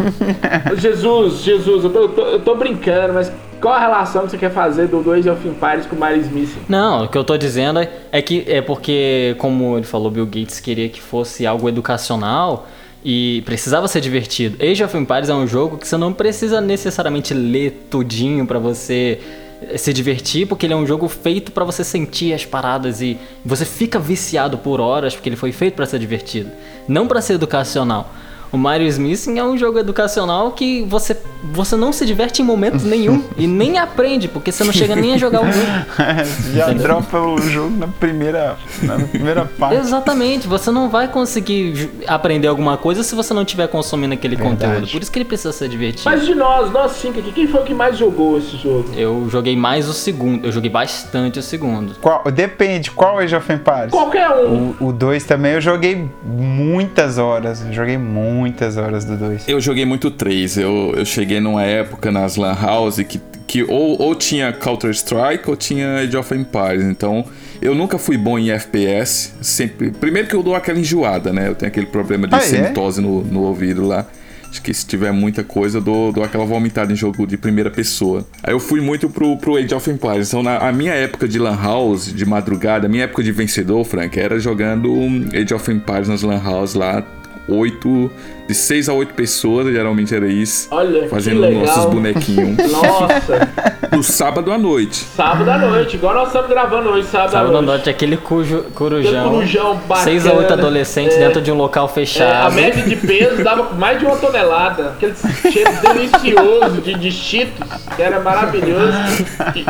Jesus, 0.77 1.41
Jesus, 1.43 1.85
eu 1.85 1.89
tô, 1.91 1.99
eu 2.01 2.09
tô- 2.09 2.25
eu 2.27 2.39
tô 2.41 2.55
brincando, 2.55 3.13
mas 3.13 3.31
qual 3.63 3.73
a 3.75 3.79
relação 3.79 4.25
que 4.25 4.31
você 4.31 4.37
quer 4.37 4.51
fazer 4.51 4.87
do 4.87 5.09
Age 5.11 5.29
of 5.29 5.47
Empires 5.47 5.85
com 5.85 5.95
o 5.95 5.99
Mário 5.99 6.19
Smith? 6.21 6.49
Não, 6.67 7.05
o 7.05 7.07
que 7.07 7.17
eu 7.17 7.23
tô 7.23 7.37
dizendo 7.37 7.79
é- 7.79 7.89
é 8.11 8.21
que 8.21 8.43
é 8.47 8.61
porque, 8.61 9.35
como 9.39 9.77
ele 9.77 9.85
falou, 9.85 10.11
Bill 10.11 10.25
Gates 10.25 10.59
queria 10.59 10.89
que 10.89 11.01
fosse 11.01 11.47
algo 11.47 11.69
educacional 11.69 12.67
e 13.05 13.41
precisava 13.45 13.87
ser 13.87 14.01
divertido. 14.01 14.57
Age 14.63 14.83
of 14.83 14.97
Empires 14.97 15.29
é 15.29 15.33
um 15.33 15.47
jogo 15.47 15.77
que 15.77 15.87
você 15.87 15.95
não 15.97 16.11
precisa 16.13 16.59
necessariamente 16.59 17.33
ler 17.33 17.87
tudinho 17.89 18.45
pra 18.45 18.59
você 18.59 19.19
eh, 19.61 19.77
se 19.77 19.93
divertir, 19.93 20.45
porque 20.45 20.65
ele 20.65 20.73
é 20.73 20.77
um 20.77 20.85
jogo 20.85 21.07
feito 21.07 21.51
pra 21.53 21.63
você 21.63 21.83
sentir 21.85 22.33
as 22.33 22.45
paradas 22.45 23.01
e 23.01 23.17
você 23.45 23.63
fica 23.65 23.97
viciado 23.97 24.57
por 24.57 24.81
horas 24.81 25.15
porque 25.15 25.29
ele 25.29 25.35
foi 25.37 25.53
feito 25.53 25.75
pra 25.75 25.85
ser 25.85 25.99
divertido, 25.99 26.49
não 26.87 27.07
pra 27.07 27.21
ser 27.21 27.33
educacional. 27.35 28.09
O 28.53 28.57
Mario 28.57 28.87
Smithing 28.87 29.39
é 29.39 29.43
um 29.43 29.57
jogo 29.57 29.79
educacional 29.79 30.51
que 30.51 30.83
você, 30.83 31.17
você 31.51 31.75
não 31.75 31.91
se 31.91 32.05
diverte 32.05 32.43
em 32.43 32.45
momento 32.45 32.85
nenhum 32.85 33.23
e 33.35 33.47
nem 33.47 33.79
aprende, 33.79 34.27
porque 34.27 34.51
você 34.51 34.63
não 34.63 34.71
chega 34.71 34.95
nem 34.95 35.15
a 35.15 35.17
jogar 35.17 35.41
o 35.41 35.51
jogo. 35.51 35.65
Já 36.53 36.71
dropa 36.71 37.19
o 37.19 37.41
jogo 37.41 37.75
na 37.75 37.87
primeira, 37.87 38.55
na 38.83 38.99
primeira 38.99 39.45
parte. 39.57 39.77
Exatamente, 39.77 40.47
você 40.47 40.69
não 40.69 40.87
vai 40.87 41.07
conseguir 41.07 41.89
aprender 42.05 42.47
alguma 42.47 42.77
coisa 42.77 43.01
se 43.01 43.15
você 43.15 43.33
não 43.33 43.41
estiver 43.41 43.67
consumindo 43.67 44.13
aquele 44.13 44.35
Verdade. 44.35 44.55
conteúdo. 44.55 44.91
Por 44.91 45.01
isso 45.01 45.11
que 45.11 45.17
ele 45.17 45.25
precisa 45.25 45.51
ser 45.51 45.67
divertido. 45.67 46.07
Mas 46.07 46.23
de 46.23 46.35
nós, 46.35 46.71
nós 46.71 46.91
cinco 46.91 47.17
aqui, 47.17 47.31
quem 47.31 47.47
foi 47.47 47.59
o 47.59 47.63
que 47.63 47.73
mais 47.73 47.97
jogou 47.97 48.37
esse 48.37 48.55
jogo? 48.57 48.91
Eu 48.95 49.27
joguei 49.31 49.55
mais 49.55 49.89
o 49.89 49.93
segundo, 49.93 50.45
eu 50.45 50.51
joguei 50.51 50.69
bastante 50.69 51.39
o 51.39 51.41
segundo. 51.41 51.95
Qual, 51.99 52.23
depende, 52.31 52.91
qual 52.91 53.17
Age 53.17 53.35
of 53.35 53.51
Empires? 53.51 53.89
Qualquer 53.89 54.29
um. 54.29 54.75
O 54.79 54.93
2 54.93 55.23
também 55.23 55.53
eu 55.53 55.61
joguei 55.61 56.07
muitas 56.23 57.17
horas. 57.17 57.65
Eu 57.65 57.73
joguei 57.73 57.97
muitas 58.43 58.75
horas 58.75 59.05
do 59.05 59.15
2. 59.15 59.47
Eu 59.47 59.61
joguei 59.61 59.85
muito 59.85 60.11
3. 60.11 60.57
Eu, 60.57 60.93
eu 60.97 61.05
cheguei 61.05 61.39
numa 61.39 61.63
época 61.63 62.11
nas 62.11 62.35
Lan 62.35 62.53
House 62.53 62.97
que, 63.07 63.21
que 63.47 63.63
ou, 63.63 64.01
ou 64.01 64.13
tinha 64.15 64.51
Counter-Strike 64.51 65.49
ou 65.49 65.55
tinha 65.55 65.99
Age 65.99 66.17
of 66.17 66.35
Empires. 66.35 66.83
Então, 66.83 67.23
eu 67.61 67.73
nunca 67.73 67.97
fui 67.97 68.17
bom 68.17 68.37
em 68.37 68.51
FPS. 68.51 69.33
Sempre. 69.41 69.91
Primeiro 69.91 70.27
que 70.27 70.35
eu 70.35 70.43
dou 70.43 70.55
aquela 70.55 70.77
enjoada, 70.77 71.31
né? 71.31 71.47
Eu 71.47 71.55
tenho 71.55 71.69
aquele 71.69 71.85
problema 71.85 72.27
de 72.27 72.35
Ah, 72.35 72.41
é? 72.43 72.73
no, 73.01 73.23
no 73.23 73.43
ouvido 73.43 73.87
lá. 73.87 74.05
Acho 74.49 74.61
que 74.61 74.71
se 74.73 74.85
tiver 74.85 75.11
muita 75.11 75.43
coisa, 75.43 75.77
eu 75.79 75.81
dou, 75.81 76.11
dou 76.11 76.23
aquela 76.23 76.45
vomitada 76.45 76.91
em 76.93 76.95
jogo 76.95 77.25
de 77.25 77.37
primeira 77.37 77.71
pessoa. 77.71 78.23
Aí 78.43 78.53
eu 78.53 78.59
fui 78.59 78.81
muito 78.81 79.09
pro, 79.09 79.35
pro 79.37 79.55
Age 79.55 79.73
of 79.73 79.89
Empires. 79.89 80.27
Então, 80.27 80.43
na 80.43 80.57
a 80.57 80.71
minha 80.71 80.93
época 80.93 81.27
de 81.27 81.39
Lan 81.39 81.57
House, 81.59 82.13
de 82.13 82.23
madrugada, 82.23 82.85
a 82.85 82.89
minha 82.89 83.05
época 83.05 83.23
de 83.23 83.31
vencedor, 83.31 83.83
Frank, 83.83 84.19
era 84.19 84.37
jogando 84.39 84.91
Age 85.33 85.53
of 85.55 85.71
Empires 85.71 86.07
nas 86.07 86.21
Lan 86.21 86.39
House 86.43 86.75
lá. 86.75 87.03
Oito, 87.47 88.09
de 88.47 88.53
seis 88.55 88.87
a 88.87 88.93
oito 88.93 89.13
pessoas, 89.13 89.67
geralmente 89.67 90.15
era 90.15 90.27
isso. 90.27 90.69
Olha, 90.71 91.09
Fazendo 91.09 91.41
que 91.41 91.47
legal. 91.49 91.65
nossos 91.65 91.85
bonequinhos. 91.85 92.57
Nossa, 92.71 93.49
No 93.91 94.01
sábado 94.01 94.49
à 94.51 94.57
noite. 94.57 94.95
sábado 95.15 95.51
à 95.51 95.57
noite, 95.57 95.97
igual 95.97 96.13
nós 96.15 96.27
estamos 96.27 96.47
gravando 96.49 96.89
hoje, 96.89 97.07
sábado, 97.07 97.31
Sabe 97.31 97.43
à 97.43 97.47
no 97.47 97.53
noite. 97.53 97.65
norte 97.67 97.89
aquele 97.89 98.15
cujo, 98.15 98.59
Aquele 98.59 98.71
corujão. 98.73 99.29
corujão 99.29 99.75
bacana. 99.87 100.03
Seis 100.05 100.25
a 100.25 100.33
oito 100.33 100.53
adolescentes 100.53 101.17
É. 101.17 101.19
dentro 101.27 101.41
de 101.41 101.51
um 101.51 101.55
local 101.55 101.85
É, 101.85 101.89
a 101.89 101.93
fechado. 101.93 102.53
média 102.55 102.81
de 102.83 102.95
peso 102.95 103.43
dava 103.43 103.73
mais 103.73 103.99
de 103.99 104.05
uma 104.05 104.15
tonelada. 104.15 104.91
Aquele 104.91 105.13
cheiro 105.51 105.71
delicioso 105.81 106.81
de, 106.81 106.93
de 106.95 107.11
cheetos, 107.11 107.67
que 107.95 108.01
era 108.01 108.21
maravilhoso. 108.21 108.97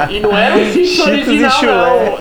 E, 0.10 0.18
e 0.18 0.20
não 0.20 0.38
era 0.38 0.56
o 0.56 0.60
cheetos 0.60 0.90
Cheetos 0.90 1.28
original, 1.28 1.52
não. 1.66 2.20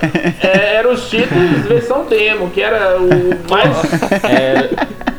É, 0.51 0.77
era 0.77 0.91
o 0.91 0.97
cheetos 0.97 1.37
versão 1.69 2.07
demo, 2.07 2.49
que 2.51 2.63
era 2.63 2.97
o 2.99 3.51
mais 3.51 3.69
É, 4.25 4.71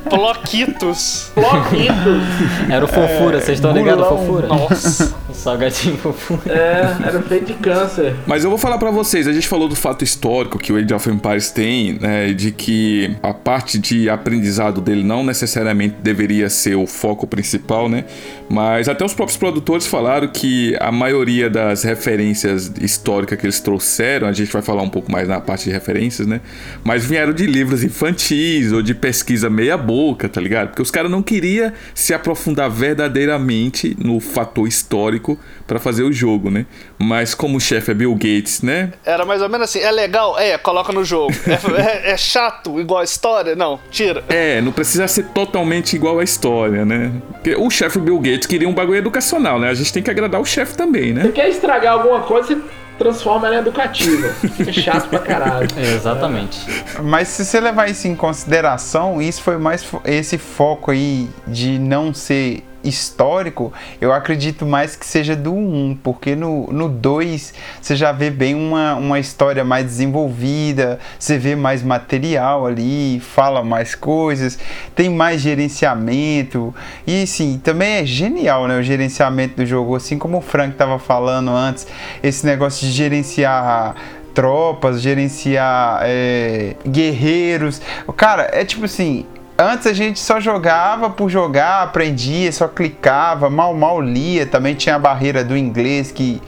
Bloquitos. 0.09 1.31
floquitos. 1.33 2.23
era 2.69 2.83
o 2.85 2.87
fofura, 2.87 3.39
vocês 3.39 3.57
estão 3.57 3.71
ligados 3.73 4.07
fofura? 4.07 4.47
Nossa. 4.47 5.15
O 5.29 5.33
salgadinho 5.33 5.97
fofura. 5.97 6.41
É, 6.45 7.07
era 7.07 7.21
feito 7.23 7.47
de 7.47 7.53
câncer. 7.53 8.15
Mas 8.27 8.43
eu 8.43 8.49
vou 8.49 8.59
falar 8.59 8.77
pra 8.77 8.91
vocês, 8.91 9.27
a 9.27 9.33
gente 9.33 9.47
falou 9.47 9.67
do 9.67 9.75
fato 9.75 10.03
histórico 10.03 10.59
que 10.59 10.71
o 10.71 10.77
Age 10.77 10.93
of 10.93 11.09
Empires 11.09 11.49
tem, 11.49 11.93
né, 11.99 12.33
de 12.33 12.51
que 12.51 13.15
a 13.21 13.33
parte 13.33 13.79
de 13.79 14.09
aprendizado 14.09 14.79
dele 14.81 15.03
não 15.03 15.23
necessariamente 15.23 15.95
deveria 16.01 16.49
ser 16.49 16.75
o 16.75 16.85
foco 16.85 17.25
principal, 17.25 17.89
né? 17.89 18.05
Mas 18.49 18.87
até 18.87 19.03
os 19.03 19.13
próprios 19.13 19.37
produtores 19.37 19.87
falaram 19.87 20.27
que 20.27 20.75
a 20.79 20.91
maioria 20.91 21.49
das 21.49 21.83
referências 21.83 22.71
históricas 22.79 23.39
que 23.39 23.45
eles 23.45 23.59
trouxeram, 23.59 24.27
a 24.27 24.31
gente 24.31 24.51
vai 24.51 24.61
falar 24.61 24.83
um 24.83 24.89
pouco 24.89 25.11
mais 25.11 25.27
na 25.27 25.39
parte 25.39 25.65
de 25.65 25.71
referências, 25.71 26.27
né? 26.27 26.41
Mas 26.83 27.03
vieram 27.05 27.33
de 27.33 27.45
livros 27.45 27.83
infantis 27.83 28.71
ou 28.71 28.81
de 28.81 28.93
pesquisa 28.93 29.49
meia 29.49 29.77
boca, 29.93 30.27
tá 30.27 30.41
ligado? 30.41 30.69
Porque 30.69 30.81
os 30.81 30.89
caras 30.89 31.11
não 31.11 31.21
queriam 31.21 31.71
se 31.93 32.13
aprofundar 32.13 32.67
verdadeiramente 32.69 33.95
no 33.99 34.19
fator 34.19 34.67
histórico 34.67 35.37
pra 35.67 35.79
fazer 35.79 36.03
o 36.03 36.11
jogo, 36.11 36.49
né? 36.49 36.65
Mas 36.97 37.35
como 37.35 37.57
o 37.57 37.59
chefe 37.59 37.91
é 37.91 37.93
Bill 37.93 38.13
Gates, 38.15 38.61
né? 38.61 38.91
Era 39.05 39.23
mais 39.25 39.41
ou 39.41 39.49
menos 39.49 39.69
assim. 39.69 39.79
É 39.79 39.91
legal? 39.91 40.37
É, 40.39 40.57
coloca 40.57 40.91
no 40.91 41.03
jogo. 41.03 41.33
É, 41.47 42.09
é- 42.09 42.11
é 42.13 42.17
chato, 42.17 42.79
igual 42.79 43.01
a 43.01 43.03
história? 43.03 43.55
Não, 43.55 43.79
tira. 43.91 44.23
É, 44.29 44.61
não 44.61 44.71
precisa 44.71 45.07
ser 45.07 45.25
totalmente 45.27 45.95
igual 45.95 46.19
à 46.19 46.23
história, 46.23 46.83
né? 46.85 47.11
Porque 47.33 47.55
o 47.55 47.69
chefe 47.69 47.99
Bill 47.99 48.17
Gates 48.19 48.47
queria 48.47 48.67
um 48.67 48.73
bagulho 48.73 48.97
educacional, 48.97 49.59
né? 49.59 49.69
A 49.69 49.73
gente 49.73 49.93
tem 49.93 50.01
que 50.01 50.09
agradar 50.09 50.41
o 50.41 50.45
chefe 50.45 50.75
também, 50.75 51.13
né? 51.13 51.23
Você 51.23 51.31
quer 51.31 51.49
estragar 51.49 51.93
alguma 51.93 52.21
coisa, 52.21 52.47
você 52.47 52.57
transforma 52.97 53.47
ela 53.47 53.57
em 53.57 53.59
educativa. 53.59 54.29
Fica 54.29 54.71
chato 54.73 55.09
pra 55.09 55.19
caralho. 55.19 55.67
Exatamente. 55.77 56.59
Mas 57.03 57.27
se 57.29 57.45
você 57.45 57.59
levar 57.59 57.89
isso 57.89 58.07
em 58.07 58.15
consideração, 58.15 59.21
isso 59.21 59.41
foi 59.41 59.57
mais 59.57 59.83
fo- 59.83 60.01
esse 60.05 60.37
foco 60.37 60.91
aí 60.91 61.29
de 61.47 61.77
não 61.79 62.13
ser 62.13 62.63
histórico, 62.83 63.71
eu 64.01 64.11
acredito 64.11 64.65
mais 64.65 64.95
que 64.95 65.05
seja 65.05 65.35
do 65.35 65.53
1, 65.53 65.99
porque 66.03 66.35
no, 66.35 66.67
no 66.71 66.89
2 66.89 67.53
você 67.81 67.95
já 67.95 68.11
vê 68.11 68.29
bem 68.29 68.55
uma, 68.55 68.95
uma 68.95 69.19
história 69.19 69.63
mais 69.63 69.85
desenvolvida, 69.85 70.99
você 71.17 71.37
vê 71.37 71.55
mais 71.55 71.81
material 71.81 72.65
ali, 72.65 73.19
fala 73.19 73.63
mais 73.63 73.95
coisas, 73.95 74.59
tem 74.95 75.09
mais 75.09 75.41
gerenciamento, 75.41 76.73
e 77.07 77.25
sim, 77.25 77.59
também 77.63 78.01
é 78.01 78.05
genial 78.05 78.67
né, 78.67 78.77
o 78.77 78.83
gerenciamento 78.83 79.57
do 79.57 79.65
jogo, 79.65 79.95
assim 79.95 80.17
como 80.17 80.37
o 80.37 80.41
Frank 80.41 80.71
estava 80.71 80.99
falando 80.99 81.51
antes, 81.51 81.87
esse 82.21 82.45
negócio 82.45 82.85
de 82.85 82.91
gerenciar 82.91 83.95
tropas, 84.33 85.01
gerenciar 85.01 86.01
é, 86.03 86.75
guerreiros. 86.87 87.81
Cara, 88.17 88.49
é 88.51 88.65
tipo 88.65 88.85
assim. 88.85 89.25
Antes 89.57 89.85
a 89.85 89.93
gente 89.93 90.19
só 90.19 90.39
jogava 90.39 91.09
por 91.09 91.29
jogar, 91.29 91.83
aprendia, 91.83 92.51
só 92.51 92.67
clicava, 92.67 93.49
mal 93.49 93.73
mal 93.75 94.01
lia. 94.01 94.45
Também 94.45 94.73
tinha 94.73 94.95
a 94.95 94.99
barreira 94.99 95.43
do 95.43 95.55
inglês 95.55 96.11
que, 96.11 96.41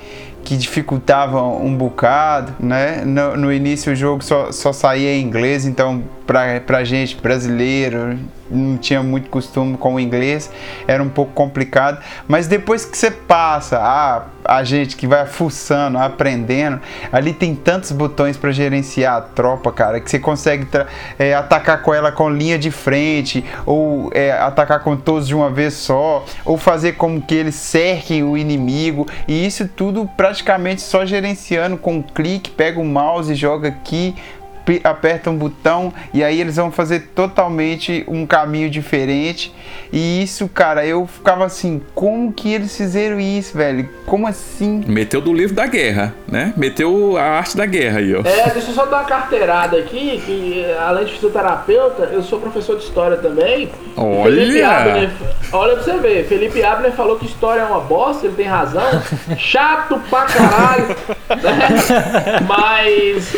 que 0.43 0.57
dificultava 0.57 1.41
um 1.41 1.75
bocado, 1.75 2.55
né? 2.59 3.03
No, 3.05 3.37
no 3.37 3.53
início 3.53 3.93
o 3.93 3.95
jogo 3.95 4.23
só, 4.23 4.51
só 4.51 4.73
saía 4.73 5.13
em 5.13 5.21
inglês, 5.21 5.65
então 5.65 6.03
pra, 6.25 6.59
pra 6.59 6.83
gente 6.83 7.15
brasileiro 7.15 8.17
não 8.49 8.77
tinha 8.77 9.01
muito 9.01 9.29
costume 9.29 9.77
com 9.77 9.95
o 9.95 9.99
inglês, 9.99 10.51
era 10.87 11.01
um 11.01 11.09
pouco 11.09 11.33
complicado. 11.33 12.01
Mas 12.27 12.47
depois 12.47 12.85
que 12.85 12.97
você 12.97 13.09
passa, 13.09 13.79
a, 13.79 14.23
a 14.43 14.63
gente 14.63 14.95
que 14.95 15.07
vai 15.07 15.25
fuçando, 15.25 15.97
aprendendo, 15.97 16.79
ali 17.11 17.33
tem 17.33 17.55
tantos 17.55 17.91
botões 17.91 18.37
para 18.37 18.51
gerenciar 18.51 19.17
a 19.17 19.21
tropa, 19.21 19.71
cara, 19.71 19.99
que 19.99 20.09
você 20.09 20.19
consegue 20.19 20.67
é, 21.17 21.33
atacar 21.33 21.81
com 21.81 21.93
ela 21.93 22.11
com 22.11 22.29
linha 22.29 22.57
de 22.57 22.71
frente, 22.71 23.43
ou 23.65 24.09
é, 24.13 24.31
atacar 24.31 24.81
com 24.81 24.95
todos 24.95 25.27
de 25.27 25.35
uma 25.35 25.49
vez 25.49 25.73
só, 25.73 26.23
ou 26.43 26.57
fazer 26.57 26.93
como 26.93 27.21
que 27.21 27.33
eles 27.33 27.55
cerquem 27.55 28.23
o 28.23 28.37
inimigo, 28.37 29.07
e 29.27 29.45
isso 29.45 29.67
tudo 29.67 30.09
praticamente 30.15 30.81
só 30.81 31.05
gerenciando 31.05 31.77
com 31.77 31.95
um 31.95 32.01
clique, 32.01 32.51
pega 32.51 32.79
o 32.79 32.85
mouse 32.85 33.31
e 33.31 33.35
joga 33.35 33.69
aqui 33.69 34.15
aperta 34.83 35.29
um 35.29 35.37
botão 35.37 35.93
e 36.13 36.23
aí 36.23 36.39
eles 36.39 36.55
vão 36.55 36.71
fazer 36.71 37.09
totalmente 37.15 38.03
um 38.07 38.25
caminho 38.25 38.69
diferente. 38.69 39.53
E 39.91 40.23
isso, 40.23 40.47
cara, 40.47 40.85
eu 40.85 41.07
ficava 41.07 41.45
assim, 41.45 41.81
como 41.93 42.31
que 42.33 42.53
eles 42.53 42.75
fizeram 42.75 43.19
isso, 43.19 43.57
velho? 43.57 43.87
Como 44.05 44.27
assim? 44.27 44.83
Meteu 44.87 45.21
do 45.21 45.33
livro 45.33 45.55
da 45.55 45.67
guerra, 45.67 46.13
né? 46.27 46.53
Meteu 46.57 47.17
a 47.17 47.23
arte 47.23 47.55
da 47.55 47.65
guerra 47.65 47.99
aí, 47.99 48.15
ó. 48.15 48.21
É, 48.21 48.49
deixa 48.49 48.69
eu 48.69 48.75
só 48.75 48.85
dar 48.85 48.97
uma 48.97 49.05
carteirada 49.05 49.77
aqui, 49.77 50.21
que 50.25 50.65
além 50.79 51.05
de 51.05 51.13
fisioterapeuta, 51.13 52.03
eu 52.11 52.23
sou 52.23 52.39
professor 52.39 52.77
de 52.77 52.83
história 52.83 53.17
também. 53.17 53.69
Olha! 53.95 54.65
Abner, 54.65 55.11
olha 55.51 55.75
pra 55.75 55.83
você 55.83 55.97
ver, 55.97 56.25
Felipe 56.27 56.63
Abner 56.63 56.91
falou 56.91 57.17
que 57.17 57.25
história 57.25 57.61
é 57.61 57.65
uma 57.65 57.79
bosta, 57.81 58.25
ele 58.25 58.35
tem 58.35 58.45
razão. 58.45 59.01
Chato 59.37 59.99
pra 60.09 60.25
caralho. 60.25 60.87
Né? 61.29 62.39
Mas. 62.47 63.33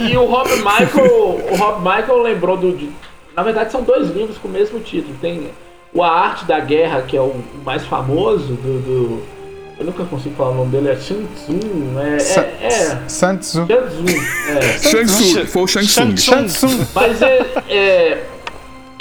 E 0.00 0.16
o 0.16 0.24
Rob 0.26 0.48
Michael. 0.58 1.50
O 1.50 1.56
Rob 1.56 1.78
Michael 1.80 2.22
lembrou 2.22 2.56
do. 2.56 2.76
De, 2.76 2.90
na 3.34 3.42
verdade, 3.42 3.72
são 3.72 3.82
dois 3.82 4.10
livros 4.10 4.38
com 4.38 4.48
o 4.48 4.50
mesmo 4.50 4.80
título. 4.80 5.14
Tem 5.20 5.50
o 5.92 6.02
A 6.02 6.10
Arte 6.10 6.44
da 6.44 6.60
Guerra, 6.60 7.02
que 7.02 7.16
é 7.16 7.20
o 7.20 7.34
mais 7.64 7.84
famoso 7.84 8.54
do, 8.54 8.80
do 8.80 9.22
eu 9.82 9.86
nunca 9.86 10.04
consigo 10.04 10.36
falar 10.36 10.50
o 10.50 10.54
nome 10.54 10.70
dele, 10.70 10.90
é 10.90 10.96
Shang 10.96 11.26
Tsung, 11.34 11.98
é... 11.98 12.18
Sa 12.20 12.40
é, 12.42 12.66
é 12.66 13.08
Shang 13.08 13.38
Tsung. 13.38 13.66
Shang 13.66 13.88
Tsung, 13.88 14.06
é. 14.48 14.78
Shang 14.78 15.06
Tsung, 15.06 15.46
foi 15.46 15.62
o 15.62 15.66
Shang 15.66 15.86
Tsung. 15.86 16.16
Shang 16.16 16.46
Tsung. 16.46 16.86
Mas 16.94 17.20
é, 17.20 17.46
é, 17.68 18.24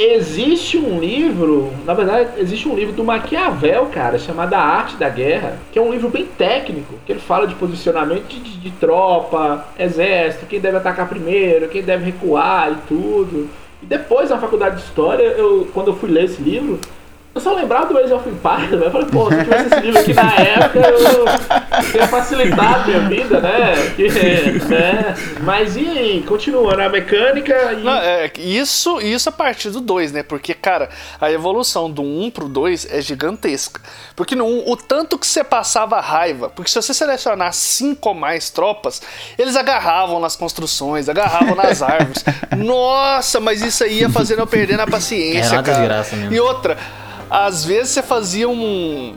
existe 0.03 0.77
um 0.77 0.99
livro, 0.99 1.71
na 1.85 1.93
verdade, 1.93 2.39
existe 2.39 2.67
um 2.67 2.75
livro 2.75 2.93
do 2.93 3.03
Maquiavel, 3.03 3.87
cara, 3.87 4.17
chamado 4.17 4.53
A 4.53 4.59
Arte 4.59 4.95
da 4.95 5.09
Guerra, 5.09 5.57
que 5.71 5.77
é 5.77 5.81
um 5.81 5.91
livro 5.91 6.09
bem 6.09 6.25
técnico, 6.25 6.95
que 7.05 7.11
ele 7.11 7.19
fala 7.19 7.47
de 7.47 7.55
posicionamento 7.55 8.27
de, 8.27 8.39
de, 8.39 8.57
de 8.57 8.71
tropa, 8.71 9.65
exército, 9.77 10.45
quem 10.45 10.59
deve 10.59 10.77
atacar 10.77 11.07
primeiro, 11.07 11.67
quem 11.69 11.83
deve 11.83 12.05
recuar 12.05 12.71
e 12.71 12.87
tudo. 12.87 13.49
E 13.81 13.85
depois, 13.85 14.29
na 14.29 14.37
faculdade 14.37 14.77
de 14.77 14.83
História, 14.83 15.23
eu, 15.23 15.67
quando 15.73 15.87
eu 15.87 15.95
fui 15.95 16.09
ler 16.09 16.25
esse 16.25 16.41
livro, 16.41 16.79
eu 17.33 17.39
só 17.39 17.53
lembrava 17.53 17.93
do 17.93 17.97
Age 17.97 18.11
of 18.11 18.27
Empires, 18.27 18.71
né? 18.71 18.87
Eu 18.87 18.91
falei, 18.91 19.07
pô, 19.07 19.29
se 19.29 19.35
eu 19.35 19.43
tivesse 19.43 19.67
esse 19.67 19.79
livro 19.79 19.99
aqui 20.01 20.13
na 20.13 20.35
época, 20.35 20.79
eu 20.79 21.25
teria 21.91 22.07
facilitado 22.07 22.89
minha 22.89 22.99
vida, 23.07 23.39
né? 23.39 23.73
Que, 23.95 24.09
né? 24.67 25.15
Mas 25.39 25.77
e 25.77 25.87
aí? 25.87 26.23
Continuando 26.27 26.81
a 26.81 26.89
mecânica 26.89 27.71
e... 27.71 27.83
Não, 27.83 27.93
é, 27.93 28.29
isso, 28.37 28.99
isso 28.99 29.29
a 29.29 29.31
partir 29.31 29.69
do 29.69 29.79
2, 29.79 30.11
né? 30.11 30.23
Porque, 30.23 30.53
cara, 30.53 30.89
a 31.21 31.31
evolução 31.31 31.89
do 31.89 32.01
1 32.01 32.25
um 32.25 32.29
pro 32.29 32.49
2 32.49 32.87
é 32.91 32.99
gigantesca. 32.99 33.79
Porque 34.13 34.35
no 34.35 34.43
1, 34.43 34.47
um, 34.47 34.71
o 34.71 34.75
tanto 34.75 35.17
que 35.17 35.25
você 35.25 35.41
passava 35.41 36.01
raiva, 36.01 36.49
porque 36.49 36.69
se 36.69 36.75
você 36.75 36.93
selecionar 36.93 37.53
5 37.53 38.09
ou 38.09 38.13
mais 38.13 38.49
tropas, 38.49 39.01
eles 39.39 39.55
agarravam 39.55 40.19
nas 40.19 40.35
construções, 40.35 41.07
agarravam 41.07 41.55
nas 41.55 41.79
árvores. 41.81 42.25
Nossa, 42.57 43.39
mas 43.39 43.61
isso 43.61 43.85
aí 43.85 43.99
ia 43.99 44.09
fazendo 44.09 44.39
eu 44.39 44.47
perder 44.47 44.75
na 44.75 44.85
paciência, 44.85 45.55
é 45.55 45.63
cara. 45.63 45.77
Desgraça 45.79 46.15
mesmo. 46.17 46.33
E 46.33 46.39
outra 46.41 46.77
às 47.31 47.63
vezes 47.63 47.93
você 47.93 48.03
fazia 48.03 48.49
um, 48.49 49.15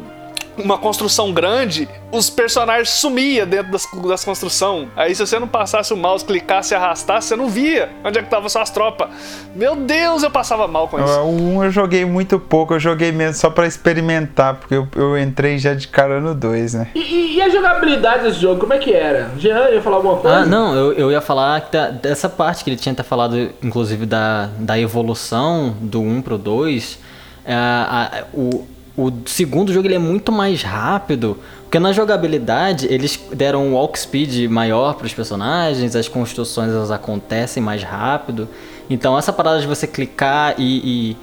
uma 0.56 0.78
construção 0.78 1.32
grande, 1.32 1.88
os 2.12 2.30
personagens 2.30 2.90
sumiam 2.90 3.44
dentro 3.44 3.72
das, 3.72 3.88
das 4.08 4.24
construções. 4.24 4.88
Aí 4.94 5.12
se 5.16 5.26
você 5.26 5.36
não 5.36 5.48
passasse 5.48 5.92
o 5.92 5.96
mouse, 5.96 6.24
clicasse 6.24 6.72
e 6.72 6.76
arrastasse, 6.76 7.28
você 7.28 7.36
não 7.36 7.48
via 7.48 7.90
onde 8.04 8.18
é 8.18 8.22
que 8.22 8.28
estavam 8.28 8.48
suas 8.48 8.70
tropas. 8.70 9.08
Meu 9.52 9.74
Deus, 9.74 10.22
eu 10.22 10.30
passava 10.30 10.68
mal 10.68 10.86
com 10.86 11.02
isso. 11.02 11.20
O 11.22 11.56
1 11.56 11.64
eu 11.64 11.70
joguei 11.72 12.04
muito 12.04 12.38
pouco, 12.38 12.74
eu 12.74 12.78
joguei 12.78 13.10
mesmo 13.10 13.34
só 13.34 13.50
para 13.50 13.66
experimentar, 13.66 14.54
porque 14.54 14.74
eu, 14.74 14.86
eu, 14.94 15.18
entrei 15.18 15.58
já 15.58 15.74
de 15.74 15.88
cara 15.88 16.20
no 16.20 16.36
2, 16.36 16.74
né? 16.74 16.88
E, 16.94 17.36
e, 17.36 17.42
a 17.42 17.48
jogabilidade 17.48 18.22
desse 18.22 18.40
jogo, 18.40 18.60
como 18.60 18.72
é 18.74 18.78
que 18.78 18.92
era? 18.92 19.30
Jean, 19.38 19.70
ia 19.70 19.82
falar 19.82 19.96
alguma 19.96 20.16
coisa? 20.18 20.36
Ah, 20.36 20.46
não, 20.46 20.74
eu, 20.76 20.92
eu 20.92 21.10
ia 21.10 21.20
falar 21.20 21.68
da, 21.72 21.90
dessa 21.90 22.28
parte 22.28 22.62
que 22.62 22.70
ele 22.70 22.76
tinha 22.76 22.92
até 22.92 23.02
falado, 23.02 23.50
inclusive, 23.60 24.06
da, 24.06 24.48
da 24.58 24.78
evolução 24.78 25.74
do 25.80 26.00
1 26.00 26.22
pro 26.22 26.38
2 26.38 27.02
é, 27.45 28.24
o, 28.32 28.66
o 28.97 29.12
segundo 29.26 29.72
jogo 29.72 29.86
ele 29.86 29.95
é 29.95 29.99
muito 29.99 30.30
mais 30.30 30.62
rápido, 30.62 31.38
porque 31.62 31.78
na 31.78 31.92
jogabilidade 31.92 32.86
eles 32.88 33.18
deram 33.32 33.66
um 33.66 33.74
walk 33.74 33.99
speed 33.99 34.49
maior 34.49 34.95
para 34.95 35.07
os 35.07 35.12
personagens, 35.12 35.97
as 35.97 36.09
construções 36.09 36.70
elas 36.70 36.90
acontecem 36.90 37.62
mais 37.62 37.82
rápido. 37.82 38.49
Então 38.88 39.18
essa 39.18 39.32
parada 39.32 39.61
de 39.61 39.66
você 39.66 39.86
clicar 39.86 40.55
e, 40.57 41.16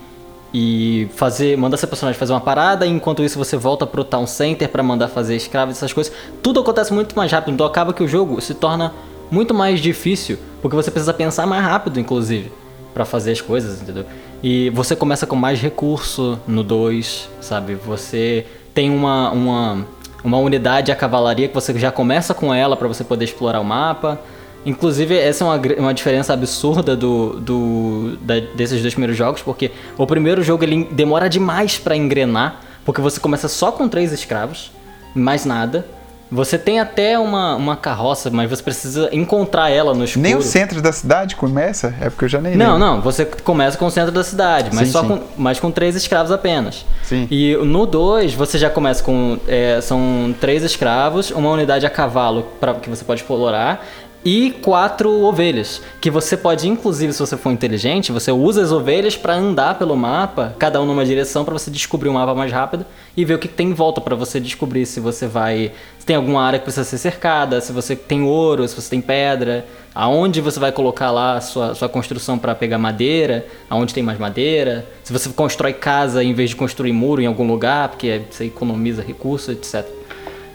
e, 0.53 1.03
e 1.05 1.09
fazer, 1.15 1.57
mandar 1.57 1.78
seu 1.78 1.88
personagem 1.88 2.19
fazer 2.19 2.34
uma 2.34 2.41
parada, 2.41 2.86
e 2.86 2.89
enquanto 2.89 3.24
isso 3.24 3.38
você 3.38 3.55
volta 3.55 3.88
pro 3.88 4.03
town 4.03 4.28
center 4.28 4.67
para 4.67 4.84
mandar 4.84 5.07
fazer 5.07 5.36
escravos, 5.36 5.78
essas 5.78 5.93
coisas, 5.93 6.11
tudo 6.43 6.59
acontece 6.59 6.93
muito 6.93 7.15
mais 7.15 7.32
rápido. 7.32 7.53
Então 7.53 7.65
acaba 7.65 7.93
que 7.93 8.03
o 8.03 8.07
jogo 8.07 8.41
se 8.41 8.53
torna 8.53 8.93
muito 9.32 9.53
mais 9.53 9.80
difícil, 9.80 10.38
porque 10.61 10.76
você 10.76 10.91
precisa 10.91 11.13
pensar 11.13 11.47
mais 11.47 11.63
rápido, 11.63 11.99
inclusive, 11.99 12.51
para 12.93 13.05
fazer 13.05 13.31
as 13.31 13.41
coisas, 13.41 13.81
entendeu? 13.81 14.05
E 14.43 14.69
você 14.71 14.95
começa 14.95 15.27
com 15.27 15.35
mais 15.35 15.61
recurso 15.61 16.39
no 16.47 16.63
2, 16.63 17.29
sabe? 17.39 17.75
Você 17.75 18.45
tem 18.73 18.89
uma, 18.89 19.31
uma, 19.31 19.87
uma 20.23 20.37
unidade, 20.37 20.91
a 20.91 20.95
cavalaria, 20.95 21.47
que 21.47 21.53
você 21.53 21.77
já 21.77 21.91
começa 21.91 22.33
com 22.33 22.53
ela 22.53 22.75
para 22.75 22.87
você 22.87 23.03
poder 23.03 23.25
explorar 23.25 23.59
o 23.59 23.63
mapa. 23.63 24.19
Inclusive, 24.65 25.17
essa 25.17 25.43
é 25.43 25.47
uma, 25.47 25.61
uma 25.79 25.93
diferença 25.93 26.33
absurda 26.33 26.95
do, 26.95 27.39
do, 27.39 28.17
da, 28.21 28.39
desses 28.39 28.81
dois 28.81 28.93
primeiros 28.93 29.17
jogos, 29.17 29.41
porque 29.41 29.71
o 29.97 30.05
primeiro 30.05 30.43
jogo 30.43 30.63
ele 30.63 30.85
demora 30.91 31.29
demais 31.29 31.77
para 31.77 31.95
engrenar, 31.95 32.61
porque 32.85 33.01
você 33.01 33.19
começa 33.19 33.47
só 33.47 33.71
com 33.71 33.87
três 33.87 34.11
escravos, 34.11 34.71
mais 35.15 35.45
nada. 35.45 35.85
Você 36.32 36.57
tem 36.57 36.79
até 36.79 37.19
uma, 37.19 37.55
uma 37.55 37.75
carroça, 37.75 38.29
mas 38.29 38.49
você 38.49 38.63
precisa 38.63 39.09
encontrar 39.11 39.69
ela 39.69 39.93
no 39.93 40.05
escuro. 40.05 40.23
Nem 40.23 40.36
o 40.36 40.41
centro 40.41 40.82
da 40.82 40.93
cidade 40.93 41.36
começa? 41.36 41.93
É 41.99 42.09
porque 42.09 42.23
eu 42.25 42.29
já 42.29 42.39
nem 42.39 42.55
Não, 42.55 42.73
lembro. 42.73 42.79
não. 42.79 43.01
Você 43.01 43.25
começa 43.25 43.77
com 43.77 43.86
o 43.86 43.91
centro 43.91 44.13
da 44.13 44.23
cidade, 44.23 44.69
mas 44.73 44.88
sim, 44.88 44.93
só 44.93 45.01
sim. 45.01 45.07
Com, 45.09 45.19
mas 45.38 45.59
com 45.59 45.69
três 45.69 45.93
escravos 45.93 46.32
apenas. 46.32 46.86
Sim. 47.03 47.27
E 47.29 47.55
no 47.57 47.86
2, 47.86 48.34
você 48.34 48.57
já 48.57 48.69
começa 48.69 49.03
com... 49.03 49.38
É, 49.45 49.79
são 49.82 50.34
três 50.39 50.63
escravos, 50.63 51.32
uma 51.32 51.49
unidade 51.49 51.86
a 51.86 51.89
cavalo 51.89 52.43
pra, 52.61 52.75
que 52.75 52.89
você 52.89 53.03
pode 53.03 53.21
explorar 53.21 53.86
e 54.24 54.51
quatro 54.61 55.09
ovelhas, 55.24 55.82
que 55.99 56.11
você 56.11 56.38
pode, 56.38 56.67
inclusive, 56.67 57.11
se 57.11 57.19
você 57.19 57.36
for 57.36 57.51
inteligente, 57.51 58.11
você 58.11 58.32
usa 58.32 58.61
as 58.61 58.72
ovelhas 58.72 59.15
para 59.15 59.34
andar 59.34 59.80
pelo 59.80 59.95
mapa, 59.95 60.55
cada 60.59 60.80
um 60.80 60.86
numa 60.86 61.03
direção, 61.03 61.43
para 61.43 61.53
você 61.53 61.72
descobrir 61.72 62.07
o 62.07 62.13
mapa 62.13 62.36
mais 62.36 62.51
rápido 62.51 62.86
e 63.17 63.26
ver 63.26 63.34
o 63.34 63.39
que 63.39 63.47
tem 63.47 63.69
em 63.69 63.74
volta 63.74 63.99
para 63.99 64.15
você 64.15 64.39
descobrir 64.39 64.86
se 64.86 64.99
você 64.99 65.26
vai, 65.28 65.72
se 65.97 66.05
tem 66.05 66.15
alguma 66.15 66.43
área 66.43 66.59
que 66.59 66.65
precisa 66.65 66.84
ser 66.84 66.99
cercada, 66.99 67.59
se 67.61 67.72
você 67.72 67.95
tem 67.95 68.22
ouro, 68.22 68.67
se 68.67 68.76
você 68.76 68.89
tem 68.91 69.01
pedra, 69.01 69.65
aonde 69.93 70.39
você 70.39 70.59
vai 70.59 70.72
colocar 70.72 71.09
lá 71.09 71.38
a 71.38 71.41
sua, 71.41 71.74
sua 71.74 71.89
construção 71.89 72.38
para 72.38 72.53
pegar 72.53 72.78
madeira, 72.78 73.45
aonde 73.69 73.93
tem 73.93 74.03
mais 74.03 74.19
madeira, 74.19 74.86
se 75.03 75.11
você 75.11 75.30
constrói 75.30 75.74
casa 75.74 76.24
em 76.24 76.34
vez 76.34 76.51
de 76.51 76.55
construir 76.55 76.93
muro 76.93 77.22
em 77.22 77.26
algum 77.26 77.47
lugar, 77.47 77.89
porque 77.89 78.22
você 78.30 78.45
economiza 78.45 79.01
recursos, 79.01 79.49
etc. 79.49 80.00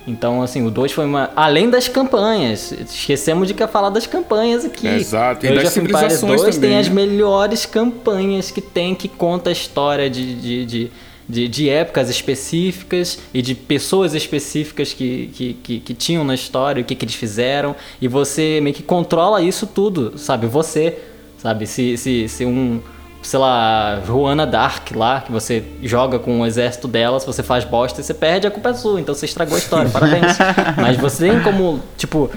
Então, 0.07 0.41
assim, 0.41 0.65
o 0.65 0.71
2 0.71 0.93
foi 0.93 1.05
uma. 1.05 1.31
Além 1.35 1.69
das 1.69 1.89
campanhas. 1.89 2.71
Esquecemos 2.73 3.49
de 3.49 3.55
que 3.55 3.67
falar 3.67 3.91
das 3.91 4.07
campanhas 4.07 4.65
aqui. 4.65 4.87
Exato, 4.87 5.45
e 5.45 5.49
Age 5.49 5.65
das 5.65 5.77
Empires 5.77 6.21
2 6.21 6.43
também, 6.43 6.61
tem 6.61 6.79
as 6.79 6.89
melhores 6.89 7.67
campanhas 7.67 8.51
que 8.51 8.61
tem, 8.61 8.95
que 8.95 9.09
conta 9.09 9.51
a 9.51 9.53
história 9.53 10.09
de, 10.09 10.35
de, 10.37 10.65
de, 10.65 10.91
de, 11.29 11.49
de 11.49 11.69
épocas 11.69 12.09
específicas 12.09 13.19
e 13.35 13.43
de 13.43 13.55
pessoas 13.57 14.15
específicas 14.15 14.93
que, 14.93 15.31
que, 15.35 15.55
que, 15.55 15.81
que 15.81 15.95
tinham 15.95 16.23
na 16.23 16.37
história, 16.37 16.81
o 16.83 16.85
que, 16.85 16.95
que 16.95 17.05
eles 17.05 17.17
fizeram. 17.17 17.75
E 18.01 18.07
você 18.07 18.61
meio 18.63 18.77
que 18.77 18.85
controla 18.85 19.43
isso 19.43 19.67
tudo, 19.67 20.17
sabe? 20.17 20.47
Você, 20.47 20.99
sabe? 21.37 21.67
Se, 21.67 21.97
se, 21.97 22.29
se 22.29 22.45
um 22.45 22.81
sei 23.27 23.41
lá, 23.41 24.01
Juana 24.07 24.47
Dark 24.47 24.93
lá, 24.95 25.21
que 25.21 25.33
você 25.33 25.65
joga 25.83 26.17
com 26.17 26.43
o 26.43 26.47
exército 26.47 26.87
dela, 26.87 27.19
se 27.19 27.27
você 27.27 27.43
faz 27.43 27.65
bosta 27.65 28.01
e 28.01 28.05
você 28.05 28.15
perde, 28.15 28.47
a 28.47 28.51
culpa 28.53 28.69
é 28.69 28.75
sua, 28.75 29.01
então 29.01 29.13
você 29.15 29.27
estragou 29.27 29.57
a 29.57 29.59
história, 29.59 29.91
parabéns. 29.91 30.39
Mas 30.81 30.97
você 30.97 31.29
tem 31.29 31.43
como, 31.43 31.81
tipo, 31.97 32.31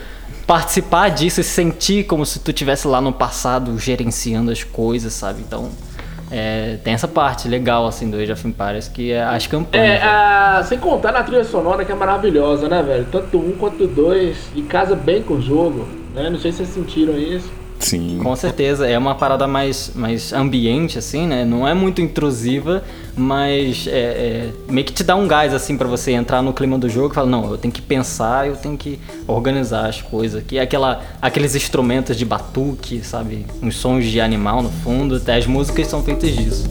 participar 0.47 1.09
disso 1.09 1.41
e 1.41 1.43
sentir 1.43 2.05
como 2.05 2.25
se 2.25 2.39
tu 2.39 2.49
estivesse 2.49 2.87
lá 2.87 2.99
no 2.99 3.13
passado 3.13 3.77
gerenciando 3.77 4.49
as 4.49 4.63
coisas, 4.63 5.13
sabe? 5.13 5.41
Então, 5.45 5.69
é, 6.31 6.77
tem 6.83 6.95
essa 6.95 7.07
parte 7.07 7.47
legal, 7.47 7.85
assim, 7.85 8.09
do 8.09 8.17
Age 8.17 8.31
of 8.31 8.47
Empires, 8.47 8.87
que 8.87 9.11
é 9.11 9.23
as 9.23 9.45
campanhas. 9.45 10.01
É, 10.01 10.03
a, 10.03 10.63
sem 10.63 10.79
contar 10.79 11.11
na 11.11 11.21
trilha 11.21 11.43
sonora 11.43 11.85
que 11.85 11.91
é 11.91 11.95
maravilhosa, 11.95 12.67
né, 12.67 12.81
velho? 12.81 13.05
Tanto 13.11 13.37
um 13.37 13.51
quanto 13.51 13.85
dois, 13.85 14.37
e 14.55 14.63
casa 14.63 14.95
bem 14.95 15.21
com 15.21 15.35
o 15.35 15.41
jogo, 15.41 15.87
né? 16.15 16.31
Não 16.31 16.39
sei 16.39 16.51
se 16.51 16.57
vocês 16.57 16.69
sentiram 16.69 17.15
isso. 17.15 17.58
Sim. 17.79 18.19
Com 18.21 18.35
certeza, 18.35 18.85
é 18.87 18.97
uma 18.97 19.15
parada 19.15 19.47
mais, 19.47 19.91
mais 19.95 20.33
ambiente, 20.33 20.99
assim, 20.99 21.25
né? 21.25 21.45
Não 21.45 21.65
é 21.65 21.73
muito 21.73 22.01
intrusiva, 22.01 22.83
mas 23.15 23.87
é, 23.87 23.91
é, 23.91 24.49
meio 24.67 24.85
que 24.85 24.91
te 24.91 25.03
dá 25.03 25.15
um 25.15 25.27
gás, 25.27 25.53
assim, 25.53 25.77
para 25.77 25.87
você 25.87 26.11
entrar 26.11 26.41
no 26.41 26.53
clima 26.53 26.77
do 26.77 26.89
jogo 26.89 27.13
e 27.13 27.15
falar, 27.15 27.27
não, 27.27 27.49
eu 27.49 27.57
tenho 27.57 27.73
que 27.73 27.81
pensar, 27.81 28.47
eu 28.47 28.57
tenho 28.57 28.77
que 28.77 28.99
organizar 29.25 29.87
as 29.87 30.01
coisas 30.01 30.41
aqui. 30.41 30.59
Aquela, 30.59 31.01
aqueles 31.21 31.55
instrumentos 31.55 32.17
de 32.17 32.25
batuque, 32.25 33.01
sabe? 33.01 33.45
Uns 33.63 33.77
sons 33.77 34.05
de 34.05 34.19
animal 34.19 34.61
no 34.61 34.69
fundo, 34.69 35.15
até 35.15 35.35
as 35.35 35.47
músicas 35.47 35.87
são 35.87 36.03
feitas 36.03 36.35
disso. 36.35 36.69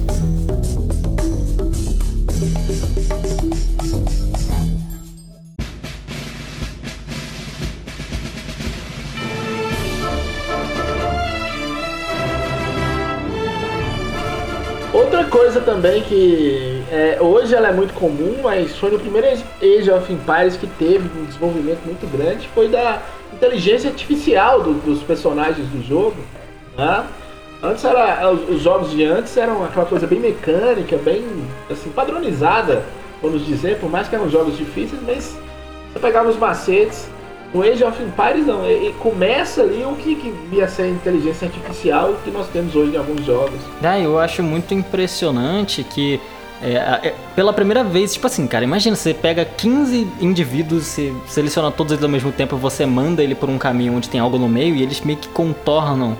Coisa 15.28 15.60
também 15.60 16.02
que 16.02 16.82
é, 16.90 17.18
hoje 17.20 17.54
ela 17.54 17.68
é 17.68 17.72
muito 17.72 17.94
comum, 17.94 18.36
mas 18.42 18.76
foi 18.76 18.90
no 18.90 18.98
primeiro 18.98 19.26
Age 19.28 19.90
of 19.90 20.12
Empires 20.12 20.56
que 20.56 20.66
teve 20.66 21.08
um 21.18 21.24
desenvolvimento 21.24 21.80
muito 21.84 22.06
grande, 22.10 22.48
foi 22.54 22.68
da 22.68 23.00
inteligência 23.32 23.90
artificial 23.90 24.62
do- 24.62 24.74
dos 24.74 25.02
personagens 25.02 25.66
do 25.68 25.82
jogo. 25.86 26.16
Né? 26.76 27.04
Antes 27.62 27.84
era, 27.84 28.30
os, 28.30 28.48
os 28.48 28.62
jogos 28.62 28.90
de 28.90 29.04
antes 29.04 29.36
eram 29.36 29.64
aquela 29.64 29.86
coisa 29.86 30.06
bem 30.06 30.20
mecânica, 30.20 30.96
bem 30.96 31.24
assim, 31.70 31.90
padronizada, 31.90 32.82
vamos 33.22 33.44
dizer, 33.44 33.78
por 33.78 33.90
mais 33.90 34.08
que 34.08 34.14
eram 34.14 34.28
jogos 34.30 34.56
difíceis, 34.56 35.00
mas 35.06 35.36
você 35.92 35.98
pegava 35.98 36.28
os 36.28 36.36
macetes. 36.36 37.08
No 37.52 37.62
Age 37.62 37.82
of 37.82 38.02
Empires 38.02 38.46
não, 38.46 38.68
e, 38.68 38.88
e 38.88 38.92
começa 38.94 39.62
ali 39.62 39.82
o 39.84 39.94
que, 39.96 40.14
que 40.16 40.34
ia 40.54 40.68
ser 40.68 40.82
a 40.82 40.88
inteligência 40.88 41.46
artificial 41.46 42.14
que 42.24 42.30
nós 42.30 42.46
temos 42.48 42.74
hoje 42.74 42.94
em 42.94 42.98
alguns 42.98 43.24
jogos. 43.24 43.58
Ah, 43.82 43.98
eu 43.98 44.18
acho 44.18 44.42
muito 44.42 44.74
impressionante 44.74 45.82
que 45.82 46.20
é, 46.60 46.74
é, 47.08 47.14
pela 47.36 47.52
primeira 47.52 47.84
vez, 47.84 48.12
tipo 48.12 48.26
assim, 48.26 48.46
cara, 48.46 48.64
imagina, 48.64 48.96
você 48.96 49.14
pega 49.14 49.44
15 49.44 50.08
indivíduos, 50.20 50.86
você 50.86 51.12
seleciona 51.28 51.70
todos 51.70 51.92
eles 51.92 52.02
ao 52.02 52.10
mesmo 52.10 52.32
tempo, 52.32 52.56
você 52.56 52.84
manda 52.84 53.22
ele 53.22 53.34
por 53.34 53.48
um 53.48 53.56
caminho 53.56 53.94
onde 53.94 54.08
tem 54.08 54.20
algo 54.20 54.38
no 54.38 54.48
meio 54.48 54.74
e 54.74 54.82
eles 54.82 55.00
meio 55.00 55.18
que 55.18 55.28
contornam 55.28 56.16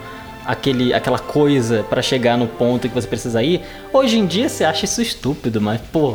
aquele, 0.46 0.94
aquela 0.94 1.18
coisa 1.18 1.84
pra 1.90 2.00
chegar 2.00 2.38
no 2.38 2.46
ponto 2.46 2.88
que 2.88 2.94
você 2.94 3.06
precisa 3.06 3.42
ir. 3.42 3.60
Hoje 3.92 4.18
em 4.18 4.26
dia 4.26 4.48
você 4.48 4.64
acha 4.64 4.84
isso 4.84 5.02
estúpido, 5.02 5.60
mas, 5.60 5.80
pô, 5.92 6.14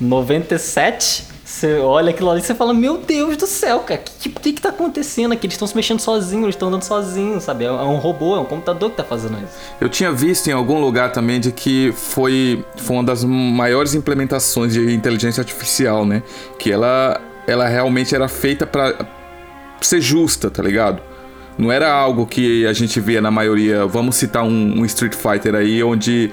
97, 0.00 1.24
você 1.50 1.78
olha 1.78 2.10
aquilo 2.10 2.30
ali 2.30 2.40
e 2.40 2.44
você 2.44 2.54
fala, 2.54 2.72
meu 2.72 2.96
Deus 2.96 3.36
do 3.36 3.46
céu, 3.46 3.80
cara, 3.80 4.00
o 4.00 4.22
que, 4.22 4.28
que, 4.28 4.52
que 4.54 4.62
tá 4.62 4.68
acontecendo 4.68 5.32
aqui? 5.32 5.46
Eles 5.46 5.54
estão 5.54 5.66
se 5.66 5.74
mexendo 5.74 6.00
sozinhos, 6.00 6.44
eles 6.44 6.54
estão 6.54 6.68
andando 6.68 6.84
sozinhos, 6.84 7.42
sabe? 7.42 7.64
É 7.64 7.68
é 7.68 7.72
um 7.72 7.96
robô, 7.96 8.36
é 8.36 8.40
um 8.40 8.44
computador 8.44 8.90
que 8.90 8.96
tá 8.96 9.04
fazendo 9.04 9.36
isso. 9.38 9.58
Eu 9.80 9.88
tinha 9.88 10.12
visto 10.12 10.48
em 10.48 10.52
algum 10.52 10.80
lugar 10.80 11.12
também 11.12 11.40
de 11.40 11.50
que 11.50 11.92
foi, 11.92 12.64
foi 12.76 12.96
uma 12.96 13.04
das 13.04 13.24
maiores 13.24 13.94
implementações 13.94 14.72
de 14.72 14.94
inteligência 14.94 15.40
artificial, 15.40 16.06
né? 16.06 16.22
Que 16.58 16.70
ela, 16.70 17.20
ela 17.46 17.66
realmente 17.66 18.14
era 18.14 18.28
feita 18.28 18.66
pra 18.66 18.94
ser 19.80 20.00
justa, 20.00 20.50
tá 20.50 20.62
ligado? 20.62 21.02
Não 21.58 21.70
era 21.70 21.92
algo 21.92 22.26
que 22.26 22.64
a 22.64 22.72
gente 22.72 23.00
via 23.00 23.20
na 23.20 23.30
maioria. 23.30 23.86
Vamos 23.86 24.16
citar 24.16 24.44
um, 24.44 24.80
um 24.80 24.84
Street 24.84 25.14
Fighter 25.14 25.54
aí, 25.54 25.82
onde 25.82 26.30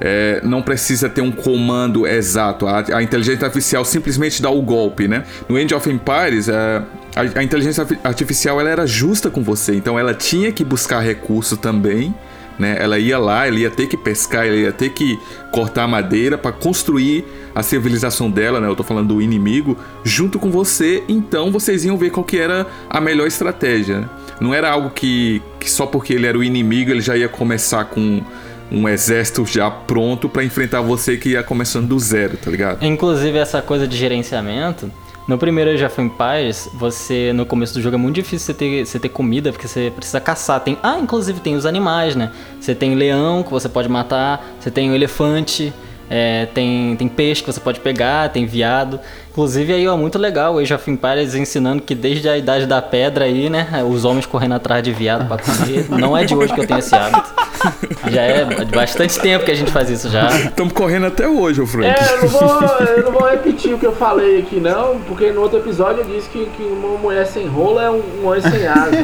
é, 0.00 0.40
não 0.44 0.62
precisa 0.62 1.08
ter 1.08 1.20
um 1.20 1.30
comando 1.32 2.06
exato. 2.06 2.66
A, 2.66 2.84
a 2.94 3.02
inteligência 3.02 3.44
artificial 3.44 3.84
simplesmente 3.84 4.40
dá 4.40 4.50
o 4.50 4.62
golpe, 4.62 5.08
né? 5.08 5.24
No 5.48 5.56
Age 5.56 5.74
of 5.74 5.90
Empires, 5.90 6.48
é, 6.48 6.82
a, 7.16 7.38
a 7.40 7.42
inteligência 7.42 7.82
arti- 7.82 7.98
artificial 8.04 8.60
ela 8.60 8.70
era 8.70 8.86
justa 8.86 9.30
com 9.30 9.42
você, 9.42 9.74
então 9.74 9.98
ela 9.98 10.14
tinha 10.14 10.52
que 10.52 10.64
buscar 10.64 11.00
recurso 11.00 11.56
também. 11.56 12.14
Né? 12.58 12.76
Ela 12.80 12.98
ia 12.98 13.20
lá, 13.20 13.46
ela 13.46 13.56
ia 13.56 13.70
ter 13.70 13.86
que 13.86 13.96
pescar, 13.96 14.44
ela 14.44 14.56
ia 14.56 14.72
ter 14.72 14.88
que 14.88 15.16
cortar 15.52 15.86
madeira 15.86 16.36
para 16.36 16.50
construir 16.50 17.24
a 17.54 17.62
civilização 17.62 18.28
dela, 18.28 18.60
né? 18.60 18.66
Eu 18.66 18.74
tô 18.74 18.82
falando 18.82 19.14
do 19.14 19.22
inimigo, 19.22 19.78
junto 20.02 20.40
com 20.40 20.50
você, 20.50 21.04
então 21.08 21.52
vocês 21.52 21.84
iam 21.84 21.96
ver 21.96 22.10
qual 22.10 22.24
que 22.24 22.36
era 22.36 22.66
a 22.90 23.00
melhor 23.00 23.28
estratégia. 23.28 24.00
né? 24.00 24.08
Não 24.40 24.52
era 24.52 24.68
algo 24.72 24.90
que, 24.90 25.40
que 25.60 25.70
só 25.70 25.86
porque 25.86 26.12
ele 26.12 26.26
era 26.26 26.36
o 26.36 26.42
inimigo 26.42 26.90
ele 26.90 27.00
já 27.00 27.16
ia 27.16 27.28
começar 27.28 27.84
com 27.84 28.22
um 28.70 28.88
exército 28.88 29.44
já 29.46 29.70
pronto 29.70 30.28
para 30.28 30.44
enfrentar 30.44 30.80
você 30.80 31.16
que 31.16 31.30
ia 31.30 31.42
começando 31.42 31.88
do 31.88 31.98
zero, 31.98 32.36
tá 32.36 32.50
ligado? 32.50 32.84
Inclusive, 32.84 33.38
essa 33.38 33.62
coisa 33.62 33.86
de 33.86 33.96
gerenciamento. 33.96 34.90
No 35.26 35.36
primeiro 35.36 35.70
Age 35.70 35.84
of 35.84 36.00
Empires, 36.00 36.70
você, 36.72 37.32
no 37.34 37.44
começo 37.44 37.74
do 37.74 37.82
jogo, 37.82 37.96
é 37.96 37.98
muito 37.98 38.14
difícil 38.14 38.46
você 38.46 38.54
ter, 38.54 38.86
você 38.86 38.98
ter 38.98 39.10
comida, 39.10 39.52
porque 39.52 39.68
você 39.68 39.92
precisa 39.94 40.20
caçar. 40.20 40.60
Tem, 40.60 40.78
ah, 40.82 40.98
inclusive 40.98 41.40
tem 41.40 41.54
os 41.54 41.66
animais, 41.66 42.16
né? 42.16 42.32
Você 42.58 42.74
tem 42.74 42.94
leão 42.94 43.42
que 43.42 43.50
você 43.50 43.68
pode 43.68 43.90
matar, 43.90 44.42
você 44.58 44.70
tem 44.70 44.90
o 44.90 44.94
elefante, 44.94 45.70
é, 46.08 46.46
tem, 46.46 46.96
tem 46.96 47.06
peixe 47.08 47.42
que 47.42 47.52
você 47.52 47.60
pode 47.60 47.80
pegar, 47.80 48.30
tem 48.30 48.46
viado. 48.46 48.98
Inclusive 49.30 49.74
aí, 49.74 49.86
ó, 49.86 49.98
muito 49.98 50.18
legal 50.18 50.54
o 50.54 50.58
Age 50.58 50.72
of 50.72 50.90
Empires 50.90 51.34
ensinando 51.34 51.82
que 51.82 51.94
desde 51.94 52.26
a 52.26 52.38
idade 52.38 52.64
da 52.64 52.80
pedra 52.80 53.26
aí, 53.26 53.50
né? 53.50 53.68
Os 53.86 54.06
homens 54.06 54.24
correndo 54.24 54.54
atrás 54.54 54.82
de 54.82 54.92
viado 54.92 55.28
pra 55.28 55.36
comer. 55.36 55.90
Não 55.90 56.16
é 56.16 56.24
de 56.24 56.34
hoje 56.34 56.54
que 56.54 56.60
eu 56.60 56.66
tenho 56.66 56.78
esse 56.78 56.94
hábito. 56.94 57.34
Já 58.10 58.22
é 58.22 58.44
de 58.44 58.72
bastante 58.72 59.18
tempo 59.18 59.44
que 59.44 59.50
a 59.50 59.54
gente 59.54 59.70
faz 59.70 59.90
isso 59.90 60.08
já. 60.08 60.28
Estamos 60.28 60.72
correndo 60.72 61.06
até 61.06 61.28
hoje, 61.28 61.60
ô 61.60 61.66
Frank. 61.66 61.88
É, 61.88 62.14
eu 62.14 62.22
não, 62.22 62.28
vou, 62.28 62.62
eu 62.96 63.04
não 63.04 63.12
vou 63.12 63.28
repetir 63.28 63.74
o 63.74 63.78
que 63.78 63.86
eu 63.86 63.92
falei 63.92 64.40
aqui 64.40 64.60
não, 64.60 64.98
porque 65.00 65.30
no 65.30 65.42
outro 65.42 65.58
episódio 65.58 66.02
eu 66.02 66.06
disse 66.06 66.28
que, 66.28 66.46
que 66.46 66.62
uma 66.62 66.98
mulher 66.98 67.26
sem 67.26 67.46
rola 67.46 67.82
é 67.82 67.90
um, 67.90 68.02
um 68.22 68.30
anjo 68.30 68.48
sem 68.50 68.66
asa. 68.66 68.90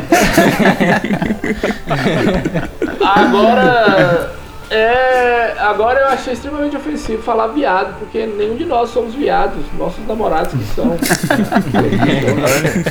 Agora, 3.05 4.33
é, 4.71 5.55
agora 5.59 6.01
eu 6.01 6.07
achei 6.09 6.33
extremamente 6.33 6.77
ofensivo 6.77 7.23
falar 7.23 7.49
viado, 7.49 7.99
porque 7.99 8.27
nenhum 8.27 8.57
de 8.57 8.65
nós 8.65 8.91
somos 8.91 9.15
viados, 9.15 9.63
nossos 9.79 10.07
namorados 10.07 10.53
que 10.53 10.65
são. 10.75 10.97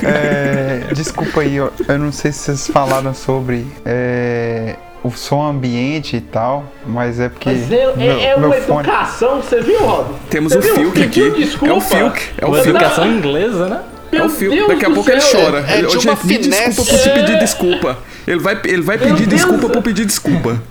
É, 0.04 0.94
desculpa 0.94 1.42
aí, 1.42 1.60
ó, 1.60 1.70
eu 1.88 1.98
não 1.98 2.12
sei 2.12 2.32
se 2.32 2.40
vocês 2.40 2.68
falaram 2.68 3.14
sobre 3.14 3.66
é, 3.84 4.76
o 5.04 5.12
som 5.12 5.44
ambiente 5.46 6.16
e 6.16 6.22
tal, 6.22 6.66
mas 6.86 7.20
é 7.20 7.28
porque. 7.30 7.50
Mas 7.50 7.72
é, 7.72 7.94
meu- 7.96 8.20
é, 8.20 8.26
é 8.32 8.36
uma 8.36 8.52
fone- 8.54 8.88
educação, 8.88 9.42
você 9.42 9.60
viu, 9.62 9.80
Rob? 9.86 10.14
Temos 10.30 10.54
Você 10.54 10.72
o 10.72 10.76
viu? 10.76 10.92
Pediu 10.92 11.28
aqui. 11.32 11.42
desculpa. 11.44 11.74
É 11.74 11.78
o 11.78 11.82
Filk. 11.82 12.22
É 12.38 12.46
o 12.46 12.48
Uma 12.50 12.56
Filk. 12.58 12.70
educação 12.70 13.08
inglesa, 13.08 13.68
né? 13.68 13.82
É 14.12 14.16
Meu 14.16 14.26
o 14.26 14.30
Filk. 14.30 14.56
Deus 14.56 14.68
Daqui 14.70 14.86
a 14.86 14.90
pouco 14.92 15.10
ele 15.12 15.22
céu. 15.22 15.42
chora. 15.42 15.66
É 15.68 15.78
de 15.78 15.86
Hoje, 15.88 16.08
uma 16.08 16.14
me 16.16 16.20
finesse. 16.22 16.66
desculpa 16.70 16.92
por 16.92 17.00
te 17.00 17.10
É. 17.10 17.14
pedir 17.14 17.40
desculpa. 17.40 17.98
Ele 18.28 18.40
vai, 18.40 18.62
ele 18.66 18.82
vai 18.82 18.98
Meu 18.98 19.08
pedir 19.08 19.28
Deus. 19.28 19.42
desculpa 19.42 19.70
por 19.70 19.82
pedir 19.82 20.06
desculpa. 20.06 20.62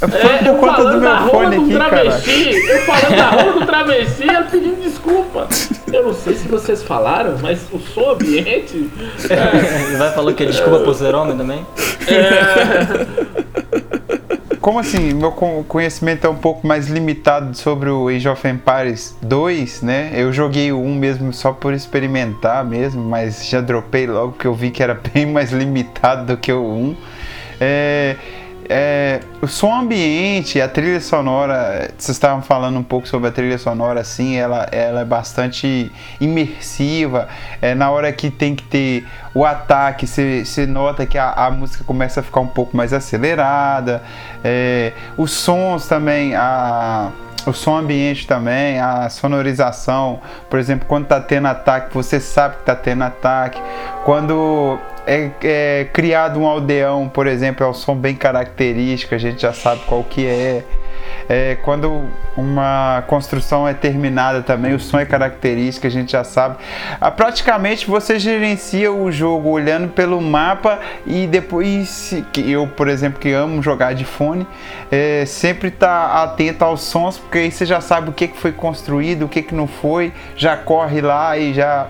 É, 0.00 0.06
por 0.44 0.56
conta 0.58 0.72
falando 0.76 0.94
do 0.94 1.00
meu 1.02 1.16
fone 1.30 1.56
do 1.56 1.62
aqui, 1.64 1.90
cara. 1.90 2.04
eu 2.06 2.78
falando 2.86 3.16
da 3.16 3.30
rola 3.30 3.52
do 3.60 3.66
travesti, 3.66 4.22
ele 4.22 4.44
pedindo 4.50 4.82
desculpa. 4.82 5.48
Eu 5.92 6.04
não 6.04 6.14
sei 6.14 6.34
se 6.34 6.46
vocês 6.48 6.82
falaram, 6.82 7.36
mas 7.40 7.60
o 7.72 7.78
som 7.78 8.10
ambiente. 8.12 8.76
Ele 8.76 9.96
vai 9.98 10.12
falar 10.12 10.32
que 10.34 10.42
é 10.44 10.46
desculpa 10.46 10.80
por 10.80 10.94
ser 10.94 11.14
homem 11.14 11.36
também. 11.36 11.66
Como 14.60 14.78
assim? 14.78 15.14
Meu 15.14 15.32
co- 15.32 15.64
conhecimento 15.66 16.26
é 16.26 16.30
um 16.30 16.36
pouco 16.36 16.66
mais 16.66 16.86
limitado 16.88 17.56
sobre 17.56 17.88
o 17.88 18.08
Age 18.08 18.28
of 18.28 18.46
Empires 18.46 19.16
2, 19.22 19.80
né? 19.82 20.10
Eu 20.14 20.32
joguei 20.34 20.70
o 20.70 20.78
1 20.80 20.94
mesmo 20.96 21.32
só 21.32 21.50
por 21.52 21.72
experimentar 21.72 22.62
mesmo, 22.64 23.02
mas 23.02 23.46
já 23.48 23.60
dropei 23.62 24.06
logo 24.06 24.32
que 24.32 24.46
eu 24.46 24.52
vi 24.54 24.70
que 24.70 24.82
era 24.82 25.00
bem 25.14 25.24
mais 25.24 25.50
limitado 25.50 26.26
do 26.26 26.36
que 26.36 26.52
o 26.52 26.62
1. 26.62 26.96
É, 27.58 28.16
é, 28.72 29.18
o 29.42 29.48
som 29.48 29.74
ambiente, 29.80 30.60
a 30.60 30.68
trilha 30.68 31.00
sonora, 31.00 31.90
vocês 31.98 32.16
estavam 32.16 32.40
falando 32.40 32.78
um 32.78 32.84
pouco 32.84 33.08
sobre 33.08 33.28
a 33.28 33.32
trilha 33.32 33.58
sonora, 33.58 34.00
assim, 34.00 34.36
ela, 34.36 34.68
ela 34.70 35.00
é 35.00 35.04
bastante 35.04 35.90
imersiva. 36.20 37.26
É, 37.60 37.74
na 37.74 37.90
hora 37.90 38.12
que 38.12 38.30
tem 38.30 38.54
que 38.54 38.62
ter 38.62 39.04
o 39.34 39.44
ataque, 39.44 40.06
você 40.06 40.66
nota 40.68 41.04
que 41.04 41.18
a, 41.18 41.32
a 41.32 41.50
música 41.50 41.82
começa 41.82 42.20
a 42.20 42.22
ficar 42.22 42.38
um 42.38 42.46
pouco 42.46 42.76
mais 42.76 42.92
acelerada. 42.92 44.04
É, 44.44 44.92
os 45.16 45.32
sons 45.32 45.88
também, 45.88 46.36
a, 46.36 47.10
o 47.44 47.52
som 47.52 47.76
ambiente 47.76 48.24
também, 48.24 48.78
a 48.78 49.08
sonorização, 49.08 50.20
por 50.48 50.60
exemplo, 50.60 50.86
quando 50.86 51.06
tá 51.06 51.20
tendo 51.20 51.48
ataque, 51.48 51.92
você 51.92 52.20
sabe 52.20 52.58
que 52.58 52.62
tá 52.62 52.76
tendo 52.76 53.02
ataque. 53.02 53.60
Quando 54.04 54.78
é, 55.10 55.30
é 55.42 55.84
criado 55.92 56.38
um 56.38 56.46
aldeão, 56.46 57.08
por 57.08 57.26
exemplo, 57.26 57.66
é 57.66 57.68
um 57.68 57.74
som 57.74 57.96
bem 57.96 58.14
característico, 58.14 59.12
a 59.12 59.18
gente 59.18 59.42
já 59.42 59.52
sabe 59.52 59.82
qual 59.86 60.04
que 60.04 60.24
é. 60.24 60.62
É, 61.28 61.56
quando 61.62 62.04
uma 62.36 63.02
construção 63.06 63.66
é 63.66 63.72
terminada 63.72 64.42
também, 64.42 64.74
o 64.74 64.78
som 64.78 64.98
é 64.98 65.04
característico, 65.04 65.86
a 65.86 65.90
gente 65.90 66.12
já 66.12 66.22
sabe. 66.22 66.58
Ah, 67.00 67.10
praticamente 67.10 67.86
você 67.86 68.18
gerencia 68.18 68.92
o 68.92 69.10
jogo 69.10 69.48
olhando 69.48 69.88
pelo 69.88 70.20
mapa 70.20 70.78
e 71.06 71.26
depois, 71.26 72.14
eu, 72.44 72.66
por 72.68 72.88
exemplo, 72.88 73.18
que 73.18 73.32
amo 73.32 73.62
jogar 73.62 73.94
de 73.94 74.04
fone, 74.04 74.46
é, 74.90 75.24
sempre 75.26 75.70
tá 75.70 76.22
atento 76.22 76.64
aos 76.64 76.82
sons, 76.82 77.18
porque 77.18 77.38
aí 77.38 77.50
você 77.50 77.66
já 77.66 77.80
sabe 77.80 78.10
o 78.10 78.12
que, 78.12 78.28
que 78.28 78.36
foi 78.36 78.52
construído, 78.52 79.24
o 79.24 79.28
que, 79.28 79.42
que 79.42 79.54
não 79.54 79.66
foi, 79.66 80.12
já 80.36 80.56
corre 80.56 81.00
lá 81.00 81.36
e 81.38 81.54
já 81.54 81.88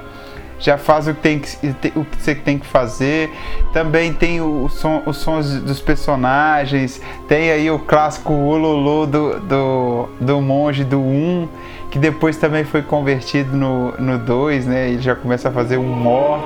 já 0.60 0.76
faz 0.76 1.08
o 1.08 1.14
que, 1.14 1.20
tem 1.20 1.38
que, 1.38 1.56
o 1.96 2.04
que 2.04 2.22
você 2.22 2.34
tem 2.34 2.58
que 2.58 2.66
fazer. 2.66 3.30
Também 3.72 4.12
tem 4.12 4.40
o 4.40 4.68
som, 4.68 5.02
os 5.06 5.16
sons 5.16 5.60
dos 5.60 5.80
personagens. 5.80 7.00
Tem 7.26 7.50
aí 7.50 7.70
o 7.70 7.78
clássico 7.78 8.32
Ololô 8.32 9.06
do, 9.06 9.40
do, 9.40 10.08
do 10.20 10.40
monge 10.40 10.84
do 10.84 11.00
1, 11.00 11.48
que 11.90 11.98
depois 11.98 12.36
também 12.36 12.62
foi 12.62 12.82
convertido 12.82 13.56
no, 13.56 13.92
no 13.98 14.18
2, 14.18 14.66
né? 14.66 14.90
Ele 14.90 15.02
já 15.02 15.16
começa 15.16 15.48
a 15.48 15.52
fazer 15.52 15.78
um 15.78 15.88
mó 15.88 16.38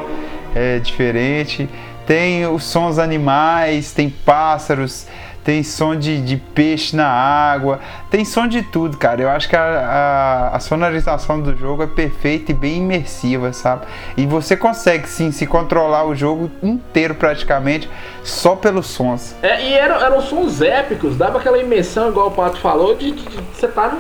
é, 0.55 0.79
diferente. 0.79 1.69
Tem 2.07 2.47
os 2.47 2.65
sons 2.65 2.99
animais, 2.99 3.93
tem 3.93 4.11
pássaros, 4.11 5.07
tem 5.45 5.62
som 5.62 5.95
de, 5.95 6.20
de 6.22 6.38
peixe 6.38 6.97
na 6.97 7.07
água, 7.07 7.78
tem 8.11 8.24
som 8.24 8.49
de 8.49 8.62
tudo, 8.62 8.97
cara. 8.97 9.20
Eu 9.20 9.28
acho 9.28 9.49
que 9.49 9.55
a, 9.55 9.61
a, 9.62 10.57
a, 10.57 10.61
sonorização 10.61 11.40
do 11.40 11.55
jogo 11.55 11.82
é 11.82 11.86
perfeita 11.86 12.51
e 12.51 12.55
bem 12.55 12.78
imersiva, 12.78 13.53
sabe? 13.53 13.86
E 14.16 14.26
você 14.26 14.57
consegue 14.57 15.07
sim 15.07 15.30
se 15.30 15.47
controlar 15.47 16.07
o 16.07 16.14
jogo 16.14 16.51
inteiro 16.62 17.14
praticamente 17.14 17.88
só 18.22 18.57
pelos 18.57 18.86
sons. 18.86 19.36
É, 19.42 19.62
e 19.62 19.74
eram, 19.74 19.97
eram 19.97 20.20
sons 20.22 20.62
épicos, 20.62 21.16
dava 21.16 21.38
aquela 21.38 21.59
imersão, 21.59 22.09
igual 22.09 22.28
o 22.28 22.30
Pato 22.30 22.57
falou, 22.57 22.95
de, 22.97 23.11
de, 23.11 23.22
de 23.22 23.36
você 23.55 23.66
estar 23.66 23.90
tá 23.90 23.97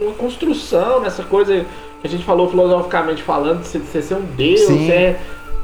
numa 0.00 0.14
construção, 0.14 1.00
nessa 1.00 1.22
coisa 1.22 1.66
que 2.00 2.06
a 2.06 2.10
gente 2.10 2.24
falou 2.24 2.48
filosoficamente 2.48 3.22
falando, 3.22 3.62
de 3.62 3.68
você, 3.68 4.00
ser 4.00 4.14
um 4.14 4.24
deus, 4.34 4.60
sim. 4.60 4.90
é 4.90 5.16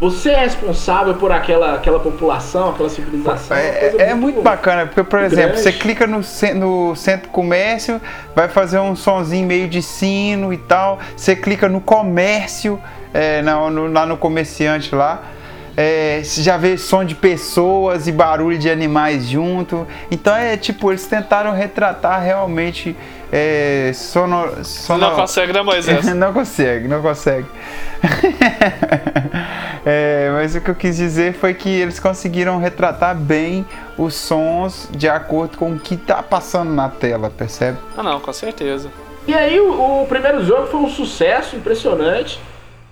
você 0.02 0.30
é 0.30 0.40
responsável 0.40 1.14
por 1.14 1.30
aquela, 1.30 1.76
aquela 1.76 2.00
população, 2.00 2.70
aquela 2.70 2.88
civilização. 2.88 3.56
É, 3.56 3.94
é 3.98 4.14
muito, 4.14 4.34
muito, 4.34 4.42
bacana, 4.42 4.84
porque, 4.84 5.04
por 5.04 5.20
exemplo, 5.20 5.52
grande. 5.52 5.60
você 5.60 5.70
clica 5.70 6.08
no, 6.08 6.20
no 6.56 6.96
centro 6.96 7.28
comércio, 7.28 8.00
vai 8.34 8.48
fazer 8.48 8.80
um 8.80 8.96
sonzinho 8.96 9.46
meio 9.46 9.68
de 9.68 9.80
sino 9.80 10.52
e 10.52 10.58
tal. 10.58 10.98
Você 11.16 11.36
clica 11.36 11.68
no 11.68 11.80
comércio, 11.80 12.80
é, 13.14 13.42
no, 13.42 13.92
lá 13.92 14.04
no 14.04 14.16
comerciante 14.16 14.92
lá. 14.92 15.22
É, 15.76 16.22
você 16.22 16.42
já 16.42 16.56
vê 16.56 16.76
som 16.76 17.04
de 17.04 17.14
pessoas 17.14 18.06
e 18.06 18.12
barulho 18.12 18.58
de 18.58 18.70
animais 18.70 19.26
junto. 19.26 19.86
Então 20.10 20.34
é 20.34 20.56
tipo, 20.56 20.90
eles 20.90 21.06
tentaram 21.06 21.52
retratar 21.52 22.22
realmente 22.22 22.96
é, 23.32 23.92
sono, 23.94 24.62
sono... 24.62 25.00
Não 25.00 25.16
consegue, 25.16 25.54
né, 25.54 25.62
Moisés? 25.62 26.04
não 26.14 26.34
consegue, 26.34 26.86
não 26.86 27.00
consegue. 27.00 27.46
é, 29.86 30.30
mas 30.34 30.54
o 30.54 30.60
que 30.60 30.70
eu 30.70 30.74
quis 30.74 30.98
dizer 30.98 31.32
foi 31.32 31.54
que 31.54 31.70
eles 31.70 31.98
conseguiram 31.98 32.58
retratar 32.58 33.16
bem 33.16 33.64
os 33.96 34.14
sons 34.14 34.86
de 34.90 35.08
acordo 35.08 35.56
com 35.56 35.72
o 35.72 35.78
que 35.78 35.94
está 35.94 36.22
passando 36.22 36.74
na 36.74 36.90
tela, 36.90 37.30
percebe? 37.30 37.78
Ah, 37.96 38.02
não, 38.02 38.20
com 38.20 38.32
certeza. 38.34 38.90
E 39.26 39.32
aí, 39.32 39.58
o, 39.58 40.02
o 40.02 40.06
primeiro 40.06 40.44
jogo 40.44 40.66
foi 40.66 40.80
um 40.80 40.90
sucesso 40.90 41.56
impressionante. 41.56 42.38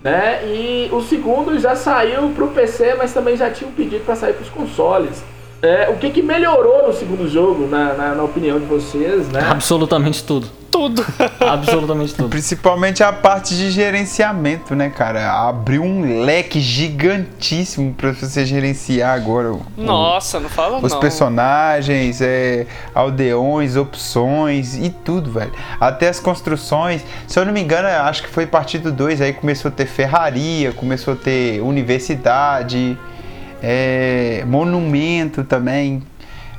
Né? 0.03 0.47
E 0.47 0.89
o 0.93 1.03
segundo 1.03 1.59
já 1.59 1.77
saiu 1.77 2.31
para 2.31 2.45
o 2.45 2.49
PC, 2.49 2.95
mas 2.95 3.13
também 3.13 3.37
já 3.37 3.51
tinha 3.51 3.69
um 3.69 3.73
pedido 3.73 4.05
para 4.05 4.17
sair 4.17 4.33
para 4.33 4.43
os 4.43 4.49
consoles. 4.49 5.23
É, 5.63 5.91
o 5.91 5.97
que, 5.97 6.11
que 6.11 6.23
melhorou 6.23 6.87
no 6.87 6.93
segundo 6.93 7.29
jogo, 7.29 7.67
na, 7.67 7.93
na, 7.93 8.15
na 8.15 8.23
opinião 8.23 8.59
de 8.59 8.65
vocês, 8.65 9.29
né? 9.29 9.47
Absolutamente 9.47 10.25
tudo. 10.25 10.49
Tudo. 10.71 11.05
Absolutamente 11.39 12.15
tudo. 12.15 12.31
Principalmente 12.31 13.03
a 13.03 13.13
parte 13.13 13.55
de 13.55 13.71
gerenciamento, 13.71 14.75
né, 14.75 14.89
cara? 14.89 15.31
Abriu 15.49 15.83
um 15.83 16.25
leque 16.25 16.61
gigantíssimo 16.61 17.93
para 17.93 18.13
você 18.13 18.47
gerenciar 18.47 19.15
agora. 19.15 19.53
O, 19.53 19.63
Nossa, 19.77 20.41
não 20.41 20.49
fala 20.49 20.77
os 20.77 20.83
não. 20.83 20.89
Os 20.89 20.95
personagens, 20.95 22.23
é, 22.23 22.67
aldeões, 22.95 23.77
opções 23.77 24.77
e 24.77 24.89
tudo, 24.89 25.33
velho. 25.33 25.53
Até 25.79 26.09
as 26.09 26.19
construções. 26.21 27.03
Se 27.27 27.39
eu 27.39 27.45
não 27.45 27.53
me 27.53 27.61
engano, 27.61 27.87
acho 27.87 28.23
que 28.23 28.29
foi 28.31 28.45
a 28.45 28.49
partir 28.49 28.79
do 28.79 28.91
2 28.91 29.21
aí 29.21 29.35
começou 29.35 29.69
a 29.69 29.73
ter 29.73 29.87
ferraria, 29.87 30.73
começou 30.73 31.13
a 31.13 31.17
ter 31.17 31.61
universidade 31.61 32.97
é, 33.63 34.45
monumento 34.47 35.45
também, 35.45 36.03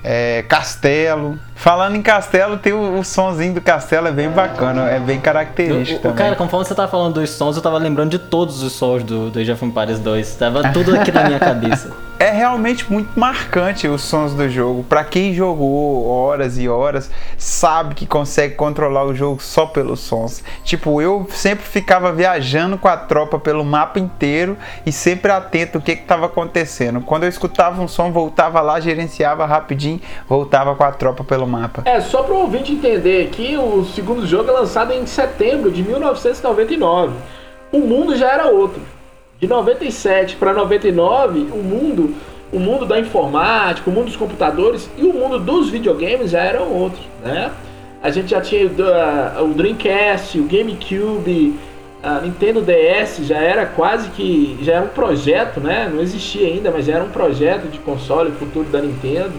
é, 0.03 0.43
castelo. 0.47 1.37
Falando 1.55 1.95
em 1.95 2.01
castelo, 2.01 2.57
tem 2.57 2.73
o, 2.73 2.99
o 2.99 3.03
sonzinho 3.03 3.53
do 3.53 3.61
castelo, 3.61 4.07
é 4.07 4.11
bem 4.11 4.29
bacana, 4.29 4.89
é 4.89 4.99
bem 4.99 5.19
característico. 5.19 6.07
O, 6.07 6.11
o, 6.11 6.13
cara, 6.13 6.35
conforme 6.35 6.65
você 6.65 6.73
tá 6.73 6.87
falando 6.87 7.15
dos 7.15 7.29
sons, 7.29 7.55
eu 7.55 7.61
tava 7.61 7.77
lembrando 7.77 8.11
de 8.11 8.19
todos 8.19 8.63
os 8.63 8.73
sons 8.73 9.03
do, 9.03 9.29
do 9.29 9.39
Age 9.39 9.51
of 9.51 9.63
Empires 9.63 9.99
2. 9.99 10.35
Tava 10.35 10.71
tudo 10.71 10.95
aqui 10.95 11.11
na 11.11 11.23
minha 11.23 11.39
cabeça. 11.39 11.91
É 12.21 12.29
realmente 12.29 12.85
muito 12.87 13.19
marcante 13.19 13.87
os 13.87 14.03
sons 14.03 14.35
do 14.35 14.47
jogo. 14.47 14.83
Para 14.83 15.03
quem 15.03 15.33
jogou 15.33 16.07
horas 16.07 16.55
e 16.55 16.69
horas, 16.69 17.09
sabe 17.35 17.95
que 17.95 18.05
consegue 18.05 18.53
controlar 18.53 19.05
o 19.05 19.15
jogo 19.15 19.41
só 19.41 19.65
pelos 19.65 20.01
sons. 20.01 20.43
Tipo, 20.63 21.01
eu 21.01 21.25
sempre 21.31 21.65
ficava 21.65 22.13
viajando 22.13 22.77
com 22.77 22.87
a 22.87 22.95
tropa 22.95 23.39
pelo 23.39 23.65
mapa 23.65 23.99
inteiro 23.99 24.55
e 24.85 24.91
sempre 24.91 25.31
atento 25.31 25.79
o 25.79 25.81
que 25.81 25.93
estava 25.93 26.27
acontecendo. 26.27 27.01
Quando 27.01 27.23
eu 27.23 27.29
escutava 27.29 27.81
um 27.81 27.87
som, 27.87 28.11
voltava 28.11 28.61
lá, 28.61 28.79
gerenciava 28.79 29.43
rapidinho, 29.47 29.99
voltava 30.29 30.75
com 30.75 30.83
a 30.83 30.91
tropa 30.91 31.23
pelo 31.23 31.47
mapa. 31.47 31.81
É, 31.85 31.99
só 32.01 32.21
para 32.21 32.35
o 32.35 32.41
ouvinte 32.41 32.71
entender 32.71 33.29
que 33.29 33.57
o 33.57 33.83
segundo 33.83 34.27
jogo 34.27 34.47
é 34.47 34.53
lançado 34.53 34.93
em 34.93 35.07
setembro 35.07 35.71
de 35.71 35.81
1999. 35.81 37.15
O 37.71 37.79
mundo 37.79 38.15
já 38.15 38.31
era 38.31 38.45
outro. 38.45 39.00
De 39.41 39.47
97 39.47 40.35
para 40.35 40.53
99, 40.53 41.47
o 41.51 41.63
mundo, 41.63 42.13
o 42.53 42.59
mundo 42.59 42.85
da 42.85 42.99
informática, 42.99 43.89
o 43.89 43.93
mundo 43.93 44.05
dos 44.05 44.15
computadores 44.15 44.87
e 44.95 45.01
o 45.01 45.11
mundo 45.11 45.39
dos 45.39 45.67
videogames 45.67 46.29
já 46.29 46.41
eram 46.41 46.71
outros, 46.71 47.01
né? 47.23 47.51
A 48.03 48.11
gente 48.11 48.29
já 48.29 48.39
tinha 48.39 48.67
o, 48.67 49.45
o 49.45 49.53
Dreamcast, 49.55 50.39
o 50.39 50.43
GameCube, 50.43 51.57
a 52.03 52.19
Nintendo 52.19 52.61
DS 52.61 53.25
já 53.25 53.39
era 53.39 53.65
quase 53.65 54.11
que 54.11 54.59
já 54.61 54.73
era 54.73 54.85
um 54.85 54.89
projeto, 54.89 55.59
né? 55.59 55.89
Não 55.91 56.03
existia 56.03 56.47
ainda, 56.47 56.69
mas 56.69 56.85
já 56.85 56.97
era 56.97 57.03
um 57.03 57.09
projeto 57.09 57.63
de 57.63 57.79
console 57.79 58.31
futuro 58.33 58.69
da 58.69 58.79
Nintendo. 58.79 59.33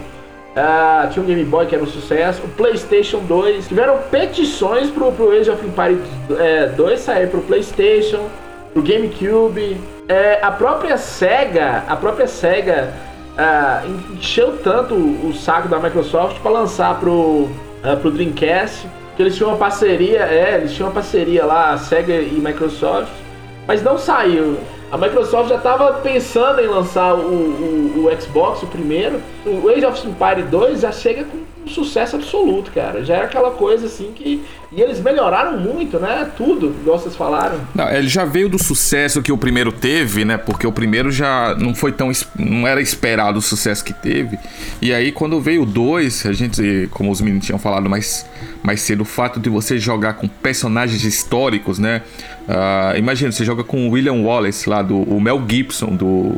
Uh, 0.53 1.09
tinha 1.11 1.23
um 1.23 1.25
Game 1.25 1.45
Boy 1.45 1.65
que 1.65 1.75
era 1.75 1.83
um 1.83 1.87
sucesso, 1.87 2.41
o 2.43 2.49
PlayStation 2.49 3.19
2. 3.19 3.69
Tiveram 3.69 3.99
petições 4.11 4.89
pro, 4.89 5.13
pro 5.13 5.31
Age 5.31 5.49
of 5.49 5.65
Empires 5.65 5.99
é, 6.37 6.67
2 6.67 6.99
sair 6.99 7.29
pro 7.29 7.39
PlayStation, 7.39 8.29
pro 8.73 8.81
GameCube. 8.81 9.79
É, 10.09 10.39
a 10.41 10.51
própria 10.51 10.97
Sega, 10.97 11.83
a 11.87 11.95
própria 11.95 12.27
Sega 12.27 12.93
uh, 13.37 14.13
encheu 14.13 14.57
tanto 14.57 14.95
o 14.95 15.33
saco 15.33 15.69
da 15.69 15.79
Microsoft 15.79 16.39
para 16.41 16.51
lançar 16.51 16.99
pro, 16.99 17.11
uh, 17.13 17.97
pro 18.01 18.11
Dreamcast 18.11 18.87
que 19.15 19.21
eles 19.21 19.35
tinham 19.35 19.51
uma 19.51 19.57
parceria, 19.57 20.21
é, 20.21 20.55
eles 20.55 20.73
tinham 20.73 20.89
uma 20.89 20.93
parceria 20.93 21.45
lá, 21.45 21.77
Sega 21.77 22.13
e 22.13 22.33
Microsoft, 22.33 23.11
mas 23.67 23.83
não 23.83 23.97
saiu. 23.97 24.57
A 24.91 24.97
Microsoft 24.97 25.49
já 25.49 25.55
estava 25.55 25.93
pensando 26.01 26.59
em 26.61 26.67
lançar 26.67 27.15
o, 27.15 27.19
o, 27.19 28.05
o, 28.05 28.21
Xbox, 28.21 28.61
o 28.61 28.67
primeiro. 28.67 29.21
O 29.45 29.69
Age 29.69 29.85
of 29.85 30.07
Empires 30.07 30.45
2 30.49 30.81
já 30.81 30.91
chega 30.91 31.23
com 31.23 31.37
um 31.65 31.67
sucesso 31.69 32.15
absoluto, 32.15 32.71
cara. 32.71 33.03
Já 33.03 33.15
era 33.15 33.25
aquela 33.25 33.51
coisa 33.51 33.85
assim 33.85 34.11
que. 34.13 34.43
E 34.71 34.81
eles 34.81 34.99
melhoraram 34.99 35.59
muito, 35.59 35.99
né? 35.99 36.29
Tudo, 36.35 36.75
igual 36.81 36.97
vocês 36.97 37.15
falaram. 37.15 37.59
Não, 37.75 37.87
ele 37.89 38.07
já 38.07 38.25
veio 38.25 38.49
do 38.49 38.61
sucesso 38.61 39.21
que 39.21 39.31
o 39.31 39.37
primeiro 39.37 39.71
teve, 39.71 40.25
né? 40.25 40.35
Porque 40.35 40.65
o 40.65 40.71
primeiro 40.71 41.11
já 41.11 41.55
não 41.55 41.75
foi 41.75 41.91
tão. 41.91 42.11
não 42.37 42.67
era 42.67 42.81
esperado 42.81 43.39
o 43.39 43.41
sucesso 43.41 43.83
que 43.83 43.93
teve. 43.93 44.37
E 44.81 44.91
aí, 44.93 45.11
quando 45.11 45.39
veio 45.39 45.61
o 45.61 45.65
2, 45.65 46.25
a 46.25 46.33
gente, 46.33 46.89
como 46.91 47.11
os 47.11 47.21
meninos 47.21 47.45
tinham 47.45 47.59
falado 47.59 47.89
mais, 47.89 48.25
mais 48.63 48.81
cedo, 48.81 49.01
o 49.01 49.05
fato 49.05 49.39
de 49.39 49.49
você 49.49 49.77
jogar 49.77 50.13
com 50.13 50.27
personagens 50.27 51.03
históricos, 51.03 51.77
né? 51.77 52.01
Uh, 52.47 52.97
imagina, 52.97 53.31
você 53.31 53.45
joga 53.45 53.63
com 53.63 53.87
o 53.87 53.91
William 53.91 54.23
Wallace 54.23 54.67
lá, 54.67 54.81
do 54.81 54.97
o 54.97 55.21
Mel 55.21 55.41
Gibson, 55.47 55.95
do 55.95 56.35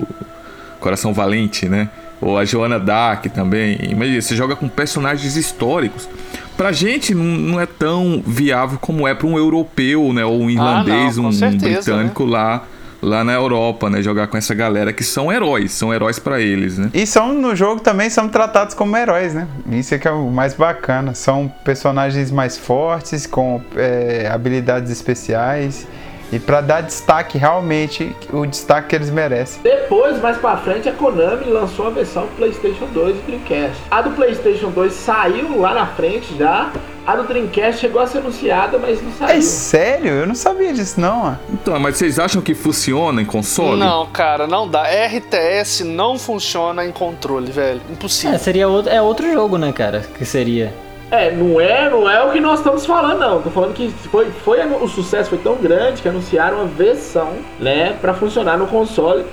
Coração 0.80 1.13
Valente, 1.13 1.67
né? 1.69 1.89
Ou 2.22 2.38
a 2.38 2.45
Joana 2.45 2.80
Dark 2.80 3.26
também. 3.28 3.78
Imagina, 3.89 4.22
você 4.22 4.36
joga 4.36 4.55
com 4.55 4.68
personagens 4.68 5.36
históricos. 5.36 6.07
Pra 6.55 6.72
gente 6.72 7.13
não, 7.13 7.24
não 7.24 7.61
é 7.61 7.66
tão 7.66 8.24
viável 8.26 8.78
como 8.80 9.07
é 9.07 9.13
para 9.13 9.28
um 9.28 9.38
europeu, 9.38 10.13
né? 10.13 10.24
Ou 10.24 10.41
um 10.41 10.49
irlandês, 10.49 11.18
ah, 11.18 11.22
não, 11.22 11.30
um 11.30 11.32
certeza, 11.32 11.93
britânico 11.93 12.26
né? 12.26 12.32
lá 12.32 12.63
lá 13.05 13.24
na 13.24 13.34
Europa, 13.34 13.89
né? 13.89 14.01
Jogar 14.01 14.28
com 14.28 14.36
essa 14.36 14.53
galera 14.53 14.91
que 14.91 15.03
são 15.03 15.32
heróis, 15.32 15.72
são 15.72 15.93
heróis 15.93 16.18
para 16.18 16.41
eles, 16.41 16.78
né? 16.78 16.89
E 16.93 17.05
são 17.05 17.34
no 17.34 17.55
jogo 17.55 17.80
também 17.80 18.09
são 18.09 18.28
tratados 18.28 18.74
como 18.74 18.97
heróis, 18.97 19.34
né? 19.34 19.47
Isso 19.72 19.93
é 19.93 19.99
que 19.99 20.07
é 20.07 20.11
o 20.11 20.30
mais 20.30 20.55
bacana. 20.55 21.13
São 21.13 21.51
personagens 21.63 22.32
mais 22.32 22.57
fortes, 22.57 23.28
com 23.28 23.61
é, 23.76 24.28
habilidades 24.32 24.91
especiais. 24.91 25.88
E 26.32 26.39
para 26.39 26.61
dar 26.61 26.82
destaque 26.82 27.38
realmente, 27.38 28.15
o 28.32 28.45
destaque 28.45 28.89
que 28.89 28.95
eles 28.95 29.09
merecem. 29.09 29.61
Depois, 29.61 30.19
mais 30.21 30.38
para 30.38 30.57
frente, 30.57 30.89
a 30.89 30.91
Konami 30.91 31.45
lançou 31.45 31.88
a 31.88 31.89
versão 31.91 32.28
PlayStation 32.36 32.86
2 32.88 33.17
e 33.17 33.21
Dreamcast. 33.21 33.82
A 33.91 34.01
do 34.01 34.11
PlayStation 34.11 34.69
2 34.69 34.91
saiu 34.93 35.59
lá 35.59 35.73
na 35.73 35.86
frente 35.88 36.36
já. 36.38 36.71
A 37.05 37.15
do 37.15 37.23
Dreamcast 37.23 37.80
chegou 37.80 38.01
a 38.01 38.07
ser 38.07 38.17
anunciada, 38.17 38.80
mas 38.80 38.99
não 39.01 39.11
saiu. 39.11 39.38
É 39.38 39.41
sério? 39.41 40.11
Eu 40.11 40.26
não 40.26 40.34
sabia 40.34 40.73
disso, 40.73 40.99
não. 40.99 41.38
Então, 41.53 41.80
mas 41.80 41.97
vocês 41.97 42.17
acham 42.17 42.41
que 42.41 42.55
funciona 42.55 43.21
em 43.21 43.26
console? 43.26 43.80
Não, 43.80 44.07
cara, 44.07 44.47
não 44.47 44.67
dá. 44.67 44.84
RTS 44.84 45.84
não 45.84 46.17
funciona 46.17 46.84
em 46.84 46.91
controle, 46.91 47.51
velho. 47.51 47.80
Impossível. 47.91 48.36
É, 48.36 48.39
seria 48.39 48.67
outro, 48.67 48.91
é 48.91 48.99
outro 48.99 49.32
jogo, 49.32 49.57
né, 49.57 49.71
cara? 49.71 50.03
Que 50.17 50.26
seria. 50.26 50.73
É, 51.11 51.31
não 51.31 51.61
é, 51.61 51.89
não 51.89 52.09
é 52.09 52.23
o 52.23 52.31
que 52.31 52.39
nós 52.39 52.59
estamos 52.59 52.85
falando, 52.85 53.19
não. 53.19 53.41
Tô 53.41 53.49
falando 53.49 53.73
que 53.73 53.89
foi, 53.89 54.31
foi 54.43 54.65
o 54.65 54.87
sucesso 54.87 55.29
foi 55.29 55.37
tão 55.37 55.55
grande 55.55 56.01
que 56.01 56.09
anunciaram 56.09 56.57
uma 56.57 56.65
versão, 56.65 57.33
né, 57.59 57.95
para 58.01 58.13
funcionar 58.13 58.57
no 58.57 58.67
console. 58.67 59.25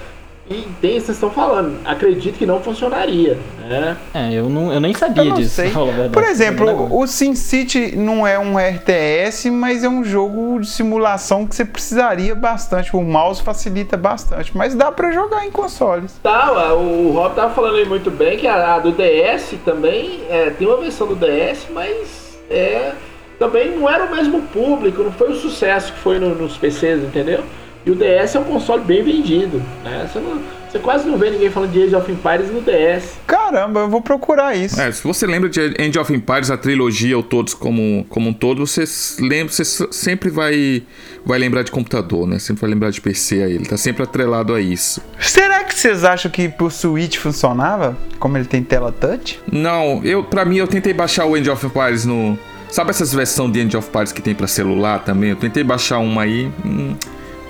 E 0.51 0.66
tem, 0.80 0.93
vocês 0.99 1.11
estão 1.11 1.30
falando, 1.30 1.78
acredito 1.84 2.36
que 2.36 2.45
não 2.45 2.61
funcionaria, 2.61 3.38
né? 3.61 3.97
É, 4.12 4.32
eu, 4.32 4.49
não, 4.51 4.72
eu 4.72 4.80
nem 4.80 4.93
sabia 4.93 5.22
Eu 5.22 5.28
não 5.30 5.36
disso. 5.36 5.62
Por 6.12 6.22
exemplo, 6.24 6.68
Agora. 6.68 6.93
o 6.93 7.07
SimCity 7.07 7.95
não 7.97 8.26
é 8.26 8.38
um 8.38 8.59
RTS, 8.59 9.49
mas 9.51 9.84
é 9.84 9.88
um 9.88 10.05
jogo 10.05 10.59
de 10.61 10.66
simulação 10.68 11.47
que 11.47 11.55
você 11.55 11.64
precisaria 11.64 12.34
bastante. 12.34 12.95
O 12.95 13.01
mouse 13.03 13.40
facilita 13.40 13.97
bastante, 13.97 14.55
mas 14.57 14.74
dá 14.74 14.90
pra 14.90 15.12
jogar 15.12 15.47
em 15.47 15.51
consoles. 15.51 16.12
Tá, 16.22 16.74
o 16.74 17.12
Rob 17.12 17.34
tava 17.36 17.55
falando 17.55 17.76
aí 17.76 17.84
muito 17.86 18.11
bem 18.11 18.36
que 18.36 18.47
a, 18.47 18.74
a 18.74 18.78
do 18.80 18.90
DS 18.90 19.55
também 19.64 20.22
é, 20.28 20.51
tem 20.51 20.66
uma 20.66 20.76
versão 20.78 21.07
do 21.07 21.14
DS, 21.14 21.66
mas 21.72 22.36
é 22.51 22.93
também 23.38 23.76
não 23.76 23.88
era 23.88 24.05
o 24.05 24.11
mesmo 24.14 24.43
público, 24.43 25.03
não 25.03 25.12
foi 25.12 25.30
o 25.30 25.34
sucesso 25.36 25.93
que 25.93 25.99
foi 26.01 26.18
no- 26.18 26.34
nos 26.34 26.57
PCs, 26.57 27.03
entendeu? 27.03 27.43
E 27.85 27.91
o 27.91 27.95
DS 27.95 28.35
é 28.37 28.39
um 28.41 28.45
console 28.45 28.83
bem 28.85 29.03
vendido, 29.03 29.61
né? 29.85 30.09
Você, 30.12 30.20
não- 30.20 30.41
você 30.70 30.78
quase 30.78 31.07
não 31.09 31.18
vê 31.18 31.30
ninguém 31.30 31.51
falando 31.51 31.72
de 31.72 31.83
Age 31.83 31.95
of 31.97 32.11
Empires 32.11 32.49
no 32.51 32.61
DS. 32.61 33.14
Caramba, 33.26 33.80
eu 33.80 33.89
vou 33.89 34.01
procurar 34.01 34.57
isso. 34.57 34.80
É, 34.80 34.91
se 34.93 35.03
você 35.03 35.26
lembra 35.26 35.49
de 35.51 35.61
End 35.78 35.99
of 35.99 36.12
Empires, 36.14 36.51
a 36.51 36.57
trilogia 36.57 37.16
ou 37.16 37.22
todos 37.22 37.55
como, 37.55 38.07
como 38.09 38.30
um 38.30 38.33
todo, 38.33 38.64
você 38.66 38.85
lembra, 39.20 39.53
você 39.53 39.64
sempre 39.91 40.30
vai 40.30 40.83
vai 41.24 41.39
lembrar 41.39 41.62
de 41.62 41.70
computador, 41.70 42.26
né? 42.26 42.39
Sempre 42.39 42.61
vai 42.62 42.70
lembrar 42.70 42.91
de 42.91 43.01
PC 43.01 43.43
aí. 43.43 43.55
Ele 43.55 43.66
tá 43.66 43.76
sempre 43.76 44.03
atrelado 44.03 44.55
a 44.55 44.61
isso. 44.61 45.01
Será 45.20 45.62
que 45.64 45.74
vocês 45.74 46.05
acham 46.05 46.30
que 46.30 46.49
pro 46.49 46.70
Switch 46.70 47.16
funcionava? 47.18 47.97
Como 48.18 48.37
ele 48.37 48.45
tem 48.47 48.62
tela 48.62 48.91
touch? 48.93 49.39
Não, 49.51 50.01
eu 50.05 50.22
para 50.24 50.45
mim 50.45 50.57
eu 50.57 50.66
tentei 50.68 50.93
baixar 50.95 51.26
o 51.26 51.37
End 51.37 51.49
of 51.51 51.66
Empires 51.66 52.05
no 52.05 52.39
Sabe 52.70 52.89
essas 52.91 53.12
versões 53.12 53.53
de 53.53 53.61
End 53.61 53.76
of 53.76 53.87
Empires 53.89 54.12
que 54.12 54.22
tem 54.22 54.35
pra 54.35 54.47
celular 54.47 55.01
também? 55.01 55.30
Eu 55.30 55.37
tentei 55.37 55.62
baixar 55.62 55.99
uma 55.99 56.22
aí, 56.22 56.51
hum, 56.64 56.95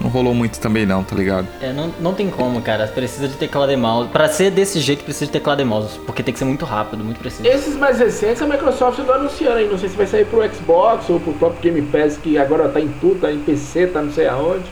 não 0.02 0.10
rolou 0.10 0.34
muito 0.34 0.58
também 0.58 0.84
não, 0.84 1.02
tá 1.04 1.14
ligado? 1.14 1.46
É, 1.60 1.72
não, 1.72 1.92
não 2.00 2.12
tem 2.14 2.28
como, 2.28 2.60
cara. 2.60 2.86
Precisa 2.88 3.28
de 3.28 3.34
teclado 3.36 3.70
e 3.72 3.76
mouse. 3.76 4.08
Pra 4.10 4.28
ser 4.28 4.50
desse 4.50 4.80
jeito, 4.80 5.04
precisa 5.04 5.26
de 5.26 5.32
teclado 5.32 5.62
e 5.62 5.64
mouse. 5.64 5.98
Porque 6.00 6.22
tem 6.22 6.32
que 6.32 6.38
ser 6.38 6.44
muito 6.44 6.64
rápido, 6.64 7.04
muito 7.04 7.18
preciso. 7.20 7.46
Esses 7.46 7.76
mais 7.76 7.98
recentes 7.98 8.42
a 8.42 8.46
Microsoft 8.46 8.98
não 8.98 9.14
anunciando 9.14 9.56
aí, 9.58 9.68
não 9.68 9.78
sei 9.78 9.88
se 9.88 9.96
vai 9.96 10.06
sair 10.06 10.24
pro 10.26 10.42
Xbox 10.54 11.08
ou 11.08 11.20
pro 11.20 11.32
próprio 11.34 11.72
Game 11.72 11.86
Pass, 11.88 12.16
que 12.16 12.36
agora 12.38 12.68
tá 12.68 12.80
em 12.80 12.88
tudo, 13.00 13.20
tá 13.20 13.30
em 13.32 13.38
PC, 13.40 13.86
tá 13.88 14.02
não 14.02 14.12
sei 14.12 14.26
aonde. 14.26 14.64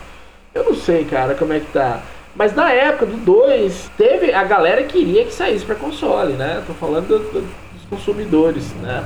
Eu 0.55 0.64
não 0.64 0.74
sei, 0.74 1.05
cara, 1.05 1.35
como 1.35 1.53
é 1.53 1.61
que 1.61 1.66
tá. 1.72 2.01
Mas 2.35 2.55
na 2.55 2.70
época 2.72 3.07
do 3.07 3.16
2, 3.18 3.91
teve 3.97 4.33
a 4.33 4.43
galera 4.45 4.83
que 4.85 4.99
queria 4.99 5.24
que 5.24 5.33
saísse 5.35 5.64
pra 5.64 5.74
console, 5.74 6.33
né? 6.35 6.62
Tô 6.66 6.72
falando 6.74 7.07
do- 7.09 7.18
do- 7.18 7.41
dos 7.41 7.85
consumidores, 7.89 8.72
né? 8.83 9.03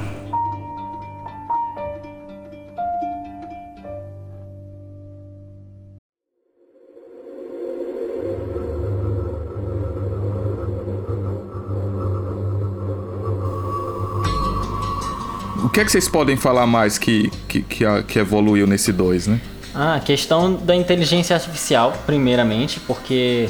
Que 15.74 15.80
é 15.80 15.84
que 15.84 15.90
vocês 15.90 16.08
podem 16.08 16.36
falar 16.36 16.68
mais 16.68 16.98
que, 16.98 17.28
que, 17.48 17.60
que, 17.60 17.84
que 18.06 18.18
evoluiu 18.20 18.64
nesse 18.64 18.92
2, 18.92 19.26
né? 19.26 19.40
Ah, 19.74 19.96
a 19.96 20.00
questão 20.00 20.54
da 20.54 20.74
inteligência 20.74 21.34
artificial, 21.34 21.92
primeiramente, 22.06 22.78
porque 22.78 23.48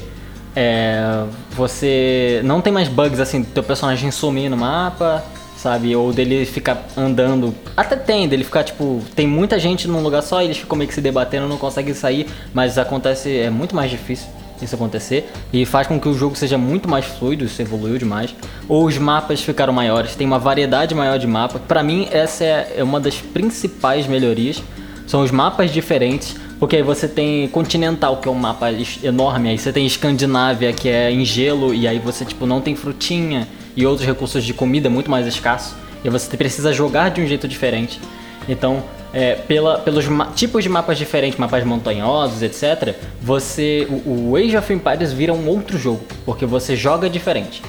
é, 0.57 1.25
você 1.51 2.41
não 2.43 2.63
tem 2.63 2.73
mais 2.73 2.89
bugs 2.89 3.21
assim, 3.21 3.43
do 3.43 3.49
teu 3.49 3.63
personagem 3.63 4.11
sumir 4.11 4.49
no 4.49 4.57
mapa, 4.57 5.23
sabe? 5.59 5.95
Ou 5.95 6.15
dele 6.15 6.47
ficar 6.47 6.87
andando. 6.97 7.55
Até 7.77 7.95
tem, 7.95 8.27
dele 8.27 8.43
ficar 8.43 8.65
tipo. 8.65 9.03
Tem 9.15 9.27
muita 9.27 9.59
gente 9.59 9.87
num 9.87 10.03
lugar 10.03 10.23
só, 10.23 10.41
eles 10.41 10.57
ficam 10.57 10.79
meio 10.79 10.89
que 10.89 10.95
se 10.95 11.03
debatendo, 11.03 11.47
não 11.47 11.59
conseguem 11.59 11.93
sair, 11.93 12.27
mas 12.55 12.79
acontece, 12.79 13.37
é 13.37 13.51
muito 13.51 13.77
mais 13.77 13.91
difícil 13.91 14.29
isso 14.63 14.75
acontecer 14.75 15.31
e 15.53 15.65
faz 15.65 15.87
com 15.87 15.99
que 16.01 16.09
o 16.09 16.15
jogo 16.15 16.37
seja 16.37 16.57
muito 16.57 16.89
mais 16.89 17.05
fluido, 17.05 17.45
isso 17.45 17.61
evoluiu 17.61 17.99
demais. 17.99 18.35
Ou 18.69 18.87
os 18.87 18.97
mapas 18.99 19.41
ficaram 19.43 19.73
maiores, 19.73 20.15
tem 20.15 20.27
uma 20.27 20.39
variedade 20.39 20.95
maior 20.95 21.19
de 21.19 21.27
mapas. 21.27 21.61
Pra 21.67 21.83
mim, 21.83 22.09
essa 22.11 22.45
é 22.45 22.75
é 22.77 22.83
uma 22.83 23.01
das 23.01 23.17
principais 23.17 24.07
melhorias. 24.07 24.63
São 25.07 25.23
os 25.23 25.31
mapas 25.31 25.71
diferentes, 25.71 26.37
porque 26.59 26.77
aí 26.77 26.83
você 26.83 27.07
tem 27.07 27.47
Continental, 27.49 28.17
que 28.19 28.29
é 28.29 28.31
um 28.31 28.35
mapa 28.35 28.71
enorme, 29.03 29.51
aí 29.51 29.59
você 29.59 29.73
tem 29.73 29.87
Escandinávia, 29.87 30.73
que 30.73 30.89
é 30.89 31.11
em 31.11 31.25
gelo, 31.25 31.75
e 31.75 31.87
aí 31.87 31.99
você 31.99 32.25
tipo 32.25 32.47
não 32.47 32.61
tem 32.61 32.75
frutinha 32.75 33.47
e 33.77 33.85
outros 33.87 34.07
recursos 34.07 34.45
de 34.45 34.55
comida 34.55 34.89
muito 34.89 35.11
mais 35.11 35.27
escassos. 35.27 35.75
E 36.03 36.09
você 36.09 36.37
precisa 36.37 36.73
jogar 36.73 37.11
de 37.11 37.21
um 37.21 37.27
jeito 37.27 37.49
diferente. 37.49 38.01
Então, 38.49 38.83
é, 39.15 39.37
pela, 39.37 39.79
pelos 39.79 40.07
tipos 40.35 40.65
de 40.65 40.69
mapas 40.69 40.99
diferentes, 40.99 41.39
mapas 41.39 41.65
montanhosos, 41.65 42.43
etc., 42.43 42.97
você. 43.23 43.87
O, 43.89 44.31
o 44.31 44.37
Age 44.37 44.57
of 44.57 44.73
Empires 44.73 45.13
vira 45.13 45.33
um 45.33 45.49
outro 45.49 45.79
jogo, 45.79 46.05
porque 46.27 46.45
você 46.45 46.75
joga 46.75 47.09
diferente. 47.09 47.63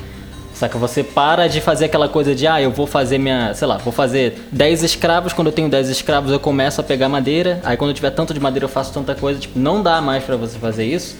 Saca? 0.56 0.78
Você 0.78 1.04
para 1.04 1.48
de 1.48 1.60
fazer 1.60 1.86
aquela 1.86 2.08
coisa 2.08 2.34
de, 2.34 2.48
ah, 2.48 2.62
eu 2.62 2.72
vou 2.72 2.88
fazer 2.88 3.18
minha, 3.18 3.54
sei 3.54 3.68
lá, 3.68 3.78
vou 3.78 3.92
fazer 3.92 4.48
10 4.52 4.84
escravos, 4.84 5.34
quando 5.34 5.48
eu 5.48 5.54
tenho 5.54 5.70
10 5.70 5.90
escravos 5.90 6.32
eu 6.32 6.40
começo 6.40 6.80
a 6.80 6.84
pegar 6.84 7.10
madeira, 7.10 7.60
aí 7.64 7.76
quando 7.76 7.90
eu 7.90 7.94
tiver 7.94 8.12
tanto 8.12 8.34
de 8.34 8.40
madeira 8.40 8.64
eu 8.64 8.70
faço 8.70 8.94
tanta 8.94 9.14
coisa, 9.14 9.38
tipo, 9.38 9.60
não 9.60 9.84
dá 9.84 10.00
mais 10.02 10.24
pra 10.24 10.38
você 10.38 10.58
fazer 10.58 10.86
isso, 10.86 11.18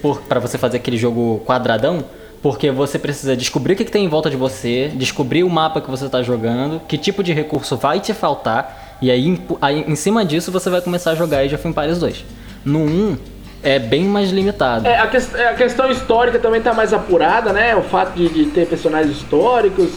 por, 0.00 0.22
pra 0.22 0.40
você 0.40 0.56
fazer 0.56 0.78
aquele 0.78 0.96
jogo 0.96 1.42
quadradão, 1.44 2.02
porque 2.42 2.70
você 2.70 2.98
precisa 2.98 3.36
descobrir 3.36 3.74
o 3.74 3.76
que, 3.76 3.84
que 3.84 3.90
tem 3.90 4.06
em 4.06 4.08
volta 4.08 4.30
de 4.30 4.36
você, 4.36 4.90
descobrir 4.94 5.44
o 5.44 5.50
mapa 5.50 5.82
que 5.82 5.90
você 5.90 6.08
tá 6.08 6.22
jogando, 6.22 6.80
que 6.80 6.96
tipo 6.96 7.22
de 7.22 7.34
recurso 7.34 7.76
vai 7.76 8.00
te 8.00 8.14
faltar, 8.14 8.87
e 9.00 9.10
aí, 9.10 9.26
em- 9.28 9.40
aí 9.60 9.84
em 9.86 9.94
cima 9.96 10.24
disso 10.24 10.50
você 10.52 10.68
vai 10.70 10.80
começar 10.80 11.12
a 11.12 11.14
jogar 11.14 11.38
Age 11.40 11.54
of 11.54 11.66
Empires 11.68 11.98
2. 11.98 12.24
No 12.64 12.80
1 12.80 13.16
é 13.62 13.78
bem 13.78 14.04
mais 14.04 14.30
limitado. 14.30 14.86
É, 14.86 14.98
a, 14.98 15.06
ques- 15.06 15.34
é, 15.34 15.48
a 15.48 15.54
questão 15.54 15.90
histórica 15.90 16.38
também 16.38 16.60
tá 16.60 16.72
mais 16.74 16.92
apurada, 16.92 17.52
né? 17.52 17.74
O 17.76 17.82
fato 17.82 18.14
de, 18.16 18.28
de 18.28 18.46
ter 18.46 18.66
personagens 18.66 19.16
históricos. 19.16 19.90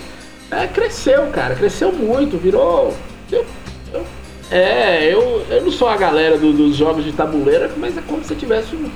É, 0.50 0.68
cresceu, 0.68 1.28
cara. 1.28 1.56
Cresceu 1.56 1.92
muito. 1.92 2.38
Virou. 2.38 2.94
eu- 3.32 3.46
eu- 3.94 4.06
é, 4.52 5.06
eu, 5.14 5.46
eu 5.50 5.62
não 5.64 5.72
sou 5.72 5.88
a 5.88 5.96
galera 5.96 6.38
do- 6.38 6.52
dos 6.54 6.76
jogos 6.76 7.04
de 7.06 7.12
tabuleiro, 7.14 7.70
mas 7.78 7.98
é 7.98 8.02
como 8.06 8.24
se 8.24 8.36
tivesse 8.36 8.76
um, 8.76 8.90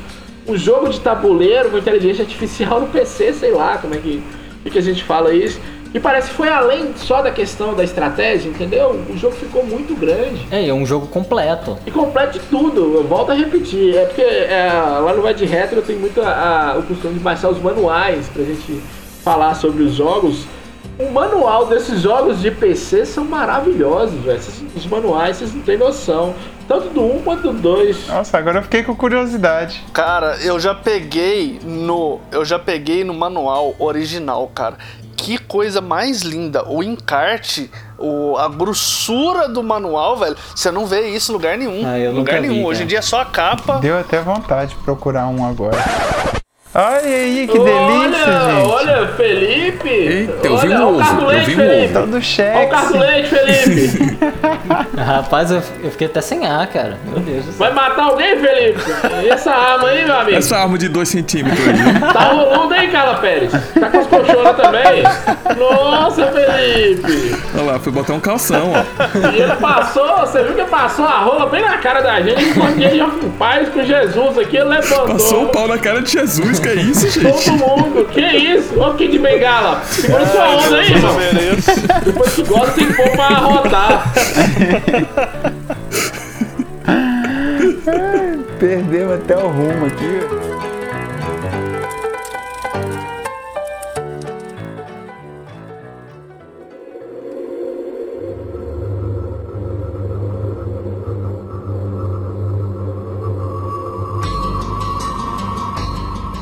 um 0.53 0.58
jogo 0.58 0.89
de 0.89 0.99
tabuleiro 0.99 1.70
com 1.72 1.78
inteligência 1.78 2.24
artificial 2.24 2.82
no 2.82 2.88
PC, 2.88 3.34
sei 3.34 3.51
lá 3.51 3.78
como 3.78 3.93
é 3.95 3.97
que, 3.97 4.22
que, 4.64 4.70
que 4.72 4.78
a 4.78 4.82
gente 4.82 5.03
fala 5.03 5.34
isso. 5.34 5.60
E 5.96 6.00
parece 6.00 6.28
que 6.30 6.36
foi 6.36 6.50
além 6.50 6.93
só 6.98 7.22
da 7.22 7.32
questão 7.32 7.74
da 7.74 7.82
estratégia, 7.82 8.50
entendeu? 8.50 9.02
O 9.10 9.18
jogo 9.18 9.34
ficou 9.34 9.66
muito 9.66 9.96
grande. 9.96 10.46
É, 10.52 10.68
é 10.68 10.74
um 10.74 10.86
jogo 10.86 11.08
completo. 11.08 11.78
E 11.86 11.89
completo 11.91 12.34
de 12.38 12.46
tudo, 12.48 12.96
eu 12.96 13.04
volto 13.08 13.32
a 13.32 13.34
repetir. 13.34 13.96
É 13.96 14.04
porque 14.06 14.22
é, 14.22 14.70
lá 14.74 15.14
no 15.14 15.22
Vai 15.22 15.34
de 15.34 15.46
Retro 15.46 15.78
eu 15.78 15.82
tenho 15.82 16.00
muito 16.02 16.22
a- 16.22 16.74
a- 16.74 16.78
o 16.78 16.84
costume 16.84 17.14
de 17.14 17.22
baixar 17.22 17.48
os 17.50 17.62
manuais 17.62 18.28
pra 18.28 18.43
gente 18.43 18.82
falar 19.24 19.56
sobre 19.56 19.84
os 19.84 19.93
jogos. 19.93 20.46
O 21.00 21.12
manual 21.12 21.66
desses 21.68 22.02
jogos 22.02 22.41
de 22.41 22.52
PC 22.52 23.06
são 23.06 23.24
maravilhosos, 23.24 24.20
velho. 24.22 24.38
Esses- 24.38 24.64
Os 24.76 24.86
manuais, 24.86 25.38
vocês 25.38 25.54
não 25.54 25.62
têm 25.62 25.78
noção. 25.78 26.34
Tanto 26.68 26.89
do 26.89 27.02
1 27.04 27.22
quanto 27.22 27.52
do 27.52 27.54
2. 27.54 28.08
Nossa, 28.08 28.38
agora 28.38 28.58
eu 28.60 28.64
fiquei 28.64 28.82
com 28.84 28.96
curiosidade. 28.96 29.84
Cara, 29.93 30.36
eu 30.43 30.60
já 30.60 30.74
peguei 30.76 31.60
no. 31.64 32.20
Eu 32.32 32.43
já 32.43 32.58
peguei 32.60 33.04
no 33.04 33.14
manual 33.14 33.76
original, 33.80 34.50
cara. 34.54 34.76
Que 35.16 35.38
coisa 35.38 35.82
mais 35.82 36.22
linda. 36.22 36.68
O 36.68 36.84
encarte, 36.84 37.70
o, 37.97 38.38
a 38.38 38.47
grossura 38.47 39.47
do 39.47 39.63
manual, 39.63 40.18
velho. 40.18 40.36
Você 40.55 40.72
não 40.72 40.86
vê 40.86 41.09
isso 41.09 41.32
em 41.32 41.34
lugar 41.34 41.57
nenhum. 41.57 41.82
Ah, 41.86 41.97
eu 41.97 42.13
nunca 42.13 42.38
lugar 42.38 42.41
vi, 42.41 42.47
nenhum. 42.47 42.66
Hoje 42.66 42.80
cara. 42.80 42.86
em 42.86 42.88
dia 42.88 42.99
é 42.99 43.01
só 43.01 43.22
a 43.22 43.26
capa. 43.26 43.78
Deu 43.78 43.97
até 43.97 44.20
vontade 44.22 44.76
de 44.76 44.84
procurar 44.84 45.28
um 45.28 45.45
agora. 45.45 45.78
Olha 46.78 47.00
aí, 47.06 47.48
que 47.48 47.58
olha, 47.58 47.72
delícia, 47.72 48.26
gente. 48.26 48.68
olha, 48.68 49.08
Felipe! 49.16 49.90
Eita, 49.90 50.46
eu 50.46 50.58
vi 50.58 50.68
olha, 50.68 50.80
um 50.80 50.82
olha 50.82 50.86
o 50.86 50.90
ovo, 50.90 51.00
carro 51.00 51.16
do 51.16 51.22
eu 51.22 51.28
leite, 51.30 51.46
vi 51.46 51.54
um 51.54 51.58
Felipe! 51.58 51.86
ovo. 51.86 51.94
Todo 51.94 52.16
Olha 52.56 52.66
o 52.66 52.70
carro 52.70 52.92
do 52.92 53.00
leite, 53.00 53.30
Felipe! 53.30 54.18
Rapaz, 55.06 55.52
eu, 55.52 55.64
eu 55.84 55.92
fiquei 55.92 56.08
até 56.08 56.20
sem 56.20 56.46
ar, 56.46 56.68
cara. 56.68 56.98
Meu 57.06 57.20
Deus 57.22 57.46
do 57.46 57.52
céu. 57.54 57.60
Vai 57.60 57.74
matar 57.74 58.04
alguém, 58.04 58.38
Felipe? 58.38 58.82
E 59.24 59.30
essa 59.30 59.52
arma 59.52 59.88
aí, 59.88 60.04
meu 60.04 60.16
amigo? 60.20 60.38
Essa 60.38 60.58
arma 60.58 60.78
de 60.78 60.90
2 60.90 61.08
centímetros 61.08 61.66
aí. 61.66 61.74
né? 61.74 62.00
Tá 62.12 62.24
rolando 62.34 62.74
aí, 62.74 62.88
Carla 62.90 63.16
Pérez? 63.20 63.52
Tá 63.80 63.90
com 63.90 63.98
as 63.98 64.08
colchonas 64.08 64.56
também? 64.58 65.04
Nossa, 65.58 66.26
Felipe! 66.28 67.36
Olha 67.56 67.72
lá, 67.72 67.80
fui 67.80 67.94
botar 67.94 68.14
um 68.14 68.20
calção, 68.20 68.74
ó. 68.74 69.30
E 69.34 69.40
ele 69.42 69.56
passou, 69.56 70.18
você 70.20 70.44
viu 70.44 70.54
que 70.56 70.60
ele 70.62 70.70
passou 70.70 71.06
a 71.06 71.20
rola 71.20 71.46
bem 71.48 71.62
na 71.64 71.78
cara 71.78 72.02
da 72.02 72.22
gente, 72.22 72.54
porque 72.54 72.84
ele 72.84 72.98
já 72.98 73.08
foi 73.08 73.30
paz 73.40 73.70
com 73.70 73.82
Jesus 73.82 74.38
aqui, 74.38 74.58
ele 74.58 74.66
levantou. 74.70 75.08
Passou 75.08 75.44
o 75.46 75.48
pau 75.50 75.70
na 75.70 75.78
cara 75.78 76.02
de 76.02 76.12
Jesus, 76.12 76.60
que 76.66 76.80
é 76.80 76.82
isso, 76.82 77.09
gente? 77.09 77.51
Todo 77.51 77.57
mundo, 77.57 78.05
que 78.05 78.22
isso? 78.22 78.80
Ô, 78.80 78.93
Kid 78.95 79.20
Bengala, 79.20 79.84
segura 79.86 80.26
sua 80.26 80.49
onda 80.49 80.78
aí, 80.78 80.91
irmão. 80.91 81.16
Depois 82.03 82.34
que 82.34 82.43
gosta, 82.43 82.72
tem 82.72 82.88
que 82.88 82.93
pôr 82.93 83.09
pra 83.11 83.28
rodar. 83.28 84.13
Perdemos 88.59 89.13
até 89.16 89.38
o 89.38 89.47
rumo 89.47 89.86
aqui. 89.86 90.55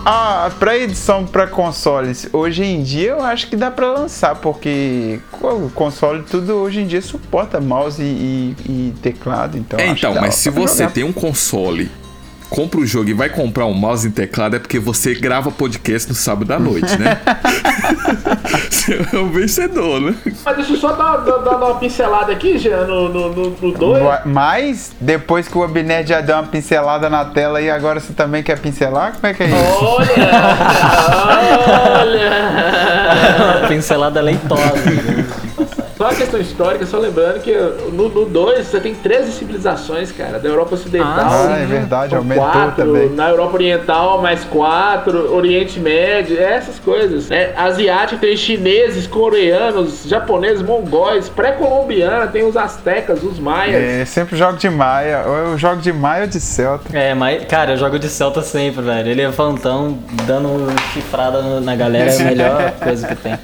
A 0.05 0.51
pré-edição 0.59 1.25
para 1.25 1.47
consoles, 1.47 2.27
hoje 2.33 2.63
em 2.63 2.83
dia 2.83 3.11
eu 3.11 3.21
acho 3.23 3.47
que 3.47 3.55
dá 3.55 3.71
para 3.71 3.91
lançar, 3.91 4.35
porque 4.35 5.19
o 5.41 5.69
console 5.69 6.23
tudo 6.23 6.53
hoje 6.55 6.81
em 6.81 6.87
dia 6.87 7.01
suporta 7.01 7.59
mouse 7.61 8.01
e, 8.01 8.55
e- 8.67 8.93
teclado, 9.01 9.57
então. 9.57 9.79
É, 9.79 9.87
então, 9.87 10.13
mas 10.15 10.35
se 10.35 10.51
pra 10.51 10.61
você 10.61 10.83
jogar. 10.83 10.91
tem 10.93 11.03
um 11.03 11.13
console, 11.13 11.89
compra 12.49 12.81
o 12.81 12.85
jogo 12.85 13.09
e 13.09 13.13
vai 13.13 13.29
comprar 13.29 13.65
um 13.65 13.73
mouse 13.73 14.07
e 14.07 14.11
teclado, 14.11 14.55
é 14.57 14.59
porque 14.59 14.77
você 14.77 15.15
grava 15.15 15.51
podcast 15.51 16.09
no 16.09 16.15
sábado 16.15 16.51
à 16.51 16.59
noite, 16.59 16.97
né? 16.99 17.19
Você 18.69 18.99
é 19.13 19.17
um 19.17 19.29
vencedor, 19.29 19.99
né? 20.01 20.15
Mas 20.45 20.55
deixa 20.57 20.73
eu 20.73 20.77
só 20.77 20.91
dar, 20.93 21.17
dar- 21.17 21.37
dar 21.39 21.55
uma 21.57 21.75
pincelada 21.75 22.31
aqui, 22.31 22.57
Jean, 22.57 22.85
no 22.85 23.09
2. 23.09 23.35
No, 23.35 23.49
no 23.61 23.71
dois. 23.77 24.03
Mas, 24.25 24.91
depois 24.99 25.47
que 25.47 25.57
o 25.57 25.63
Abner 25.63 26.05
já 26.05 26.21
deu 26.21 26.35
uma 26.35 26.43
pincelada 26.43 27.09
na 27.09 27.25
tela 27.25 27.61
e 27.61 27.69
agora 27.69 27.99
você 27.99 28.13
também 28.13 28.43
quer 28.43 28.59
pincelar? 28.59 29.13
Como 29.13 29.27
é 29.27 29.33
que 29.33 29.43
é 29.43 29.47
isso? 29.47 29.85
Olha! 29.85 30.31
Olha! 32.01 33.67
Pincelada 33.67 34.21
leitosa. 34.21 34.63
Só 35.97 36.05
uma 36.05 36.15
questão 36.15 36.39
histórica, 36.39 36.85
só 36.85 36.97
lembrando 36.97 37.39
que 37.41 37.53
no 37.91 38.09
2 38.09 38.67
você 38.67 38.79
tem 38.79 38.95
13 38.95 39.31
civilizações, 39.31 40.11
cara, 40.11 40.39
da 40.39 40.49
Europa 40.49 40.75
Ocidental. 40.75 41.13
Ah, 41.17 41.59
é 41.61 41.65
verdade, 41.65 42.15
aumentou 42.15 42.43
quatro, 42.43 42.85
também. 42.85 43.09
Na 43.09 43.29
Europa 43.29 43.53
Oriental, 43.53 44.21
mais 44.21 44.43
quatro, 44.43 45.33
Oriente 45.33 45.79
Médio, 45.79 46.41
essas 46.41 46.79
coisas. 46.79 47.29
É, 47.29 47.53
asiático 47.55 48.19
tem 48.19 48.35
chineses, 48.35 49.05
coreanos, 49.05 50.03
japoneses, 50.05 50.61
mongóis, 50.63 51.29
pré-colombiana, 51.29 52.27
tem 52.27 52.43
os 52.43 52.57
astecas, 52.57 53.23
os 53.23 53.39
maias. 53.39 53.75
É, 53.75 54.05
sempre 54.05 54.35
jogo 54.35 54.57
de 54.57 54.69
Maia, 54.69 55.23
ou 55.27 55.35
eu 55.35 55.57
jogo 55.57 55.81
de 55.81 55.93
Maia 55.93 56.23
ou 56.23 56.27
de 56.27 56.39
Celta. 56.39 56.97
É, 56.97 57.13
mas, 57.13 57.45
cara, 57.45 57.73
eu 57.73 57.77
jogo 57.77 57.99
de 57.99 58.09
Celta 58.09 58.41
sempre, 58.41 58.81
velho. 58.81 59.09
Ele 59.09 59.21
é 59.21 59.31
fantão, 59.31 59.97
dando 60.25 60.73
chifrada 60.93 61.59
na 61.61 61.75
galera 61.75 62.11
é 62.11 62.21
a 62.21 62.23
melhor 62.23 62.71
coisa 62.81 63.07
que 63.07 63.15
tem. 63.15 63.37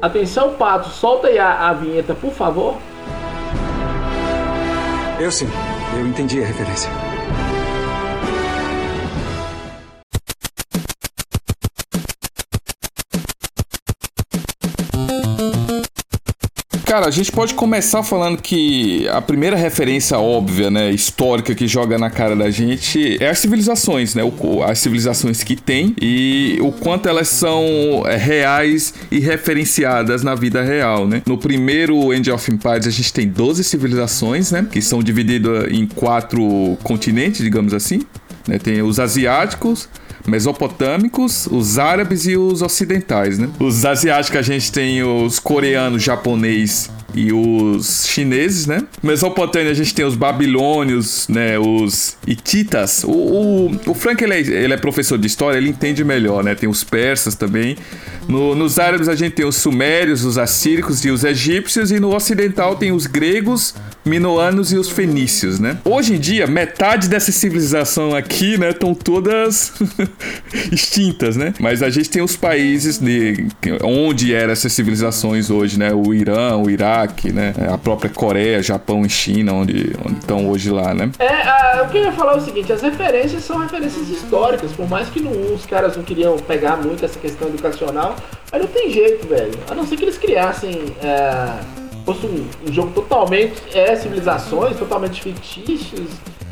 Atenção, 0.00 0.54
Pato, 0.54 0.90
solta 0.90 1.28
aí 1.28 1.38
a, 1.38 1.68
a 1.68 1.72
vinheta, 1.72 2.14
por 2.14 2.32
favor. 2.32 2.76
Eu 5.18 5.30
sim, 5.32 5.48
eu 5.96 6.06
entendi 6.06 6.42
a 6.42 6.46
referência. 6.46 6.90
Cara, 16.96 17.08
a 17.08 17.10
gente 17.10 17.30
pode 17.30 17.52
começar 17.52 18.02
falando 18.02 18.40
que 18.40 19.06
a 19.10 19.20
primeira 19.20 19.54
referência 19.54 20.18
óbvia, 20.18 20.70
né, 20.70 20.90
histórica 20.90 21.54
que 21.54 21.66
joga 21.68 21.98
na 21.98 22.08
cara 22.08 22.34
da 22.34 22.48
gente 22.50 23.22
é 23.22 23.28
as 23.28 23.38
civilizações, 23.38 24.14
né? 24.14 24.22
O- 24.24 24.62
as 24.62 24.78
civilizações 24.78 25.42
que 25.44 25.56
tem 25.56 25.94
e 26.00 26.56
o 26.62 26.72
quanto 26.72 27.06
elas 27.06 27.28
são 27.28 28.02
é, 28.06 28.16
reais 28.16 28.94
e 29.10 29.18
referenciadas 29.18 30.22
na 30.22 30.34
vida 30.34 30.62
real, 30.62 31.06
né? 31.06 31.20
No 31.26 31.36
primeiro 31.36 32.14
End 32.14 32.30
of 32.30 32.50
Empires 32.50 32.86
a 32.86 32.90
gente 32.90 33.12
tem 33.12 33.28
12 33.28 33.62
civilizações, 33.62 34.50
né? 34.50 34.66
Que 34.72 34.80
são 34.80 35.02
divididas 35.02 35.70
em 35.70 35.86
quatro 35.86 36.78
continentes, 36.82 37.42
digamos 37.44 37.74
assim. 37.74 38.00
né? 38.48 38.58
Tem 38.58 38.80
os 38.80 38.98
asiáticos, 38.98 39.86
mesopotâmicos, 40.26 41.46
os 41.50 41.78
árabes 41.78 42.26
e 42.26 42.36
os 42.36 42.62
ocidentais, 42.62 43.38
né? 43.38 43.48
Os 43.58 43.84
asiáticos 43.84 44.38
a 44.38 44.42
gente 44.42 44.70
tem 44.72 45.02
os 45.02 45.38
coreanos, 45.38 46.02
japonês 46.02 46.90
e 47.14 47.32
os 47.32 48.06
chineses, 48.06 48.66
né? 48.66 48.82
Mesopotâmia 49.02 49.70
a 49.70 49.74
gente 49.74 49.94
tem 49.94 50.04
os 50.04 50.14
babilônios, 50.14 51.26
né? 51.28 51.58
Os 51.58 52.16
hititas. 52.26 53.04
O, 53.04 53.10
o, 53.10 53.80
o 53.90 53.94
Frank, 53.94 54.22
ele 54.22 54.34
é, 54.34 54.40
ele 54.40 54.74
é 54.74 54.76
professor 54.76 55.16
de 55.16 55.26
história, 55.26 55.56
ele 55.58 55.70
entende 55.70 56.04
melhor, 56.04 56.44
né? 56.44 56.54
Tem 56.54 56.68
os 56.68 56.84
persas 56.84 57.34
também. 57.34 57.76
No- 58.28 58.54
nos 58.54 58.78
árabes 58.78 59.08
a 59.08 59.14
gente 59.14 59.32
tem 59.32 59.46
os 59.46 59.56
sumérios, 59.56 60.24
os 60.24 60.36
assíricos 60.36 61.04
e 61.04 61.10
os 61.10 61.24
egípcios. 61.24 61.90
E 61.90 61.98
no 62.00 62.14
ocidental 62.14 62.76
tem 62.76 62.92
os 62.92 63.06
gregos, 63.06 63.74
minoanos 64.06 64.72
e 64.72 64.76
os 64.76 64.88
fenícios, 64.88 65.58
né? 65.58 65.78
Hoje 65.84 66.14
em 66.14 66.18
dia, 66.18 66.46
metade 66.46 67.08
dessa 67.08 67.32
civilização 67.32 68.14
aqui, 68.14 68.56
né? 68.56 68.70
Estão 68.70 68.94
todas 68.94 69.72
extintas, 70.72 71.36
né? 71.36 71.52
Mas 71.60 71.82
a 71.82 71.90
gente 71.90 72.08
tem 72.08 72.22
os 72.22 72.36
países 72.36 72.98
de, 72.98 73.46
onde 73.82 74.34
eram 74.34 74.52
essas 74.52 74.72
civilizações 74.72 75.50
hoje, 75.50 75.78
né? 75.78 75.92
O 75.92 76.14
Irã, 76.14 76.56
o 76.56 76.70
Iraque, 76.70 77.32
né? 77.32 77.52
A 77.72 77.76
própria 77.76 78.08
Coreia, 78.10 78.62
Japão 78.62 79.04
e 79.04 79.08
China, 79.10 79.52
onde, 79.52 79.92
estão 80.18 80.48
hoje 80.48 80.70
lá, 80.70 80.94
né? 80.94 81.10
É, 81.18 81.26
ah, 81.28 81.84
o 81.86 81.90
que 81.90 81.98
eu 81.98 82.04
ia 82.04 82.12
falar 82.12 82.34
é 82.34 82.36
o 82.36 82.40
seguinte, 82.40 82.72
as 82.72 82.82
referências 82.82 83.44
são 83.44 83.58
referências 83.58 84.08
históricas, 84.08 84.72
por 84.72 84.88
mais 84.88 85.08
que 85.08 85.20
não, 85.20 85.32
os 85.54 85.66
caras 85.66 85.96
não 85.96 86.02
queriam 86.02 86.36
pegar 86.36 86.76
muito 86.76 87.04
essa 87.04 87.18
questão 87.18 87.48
educacional, 87.48 88.16
mas 88.52 88.60
não 88.60 88.68
tem 88.68 88.90
jeito, 88.90 89.26
velho. 89.26 89.52
A 89.68 89.74
não 89.74 89.86
ser 89.86 89.96
que 89.96 90.04
eles 90.04 90.18
criassem, 90.18 90.94
é, 91.02 91.85
fosse 92.06 92.24
um, 92.26 92.46
um 92.66 92.72
jogo 92.72 92.92
totalmente, 92.92 93.60
é, 93.74 93.94
civilizações, 93.96 94.76
totalmente 94.78 95.20
fictícios, 95.20 96.08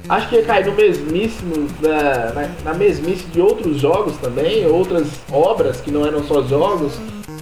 acho 0.08 0.28
que 0.28 0.34
ia 0.36 0.42
cair 0.42 0.66
no 0.66 0.72
mesmíssimo, 0.74 1.68
da- 1.80 2.32
na, 2.34 2.72
na 2.72 2.74
mesmice 2.74 3.24
de 3.26 3.40
outros 3.40 3.80
jogos 3.80 4.16
também, 4.18 4.66
outras 4.66 5.06
obras 5.32 5.80
que 5.80 5.90
não 5.90 6.04
eram 6.04 6.22
só 6.24 6.42
jogos, 6.42 6.92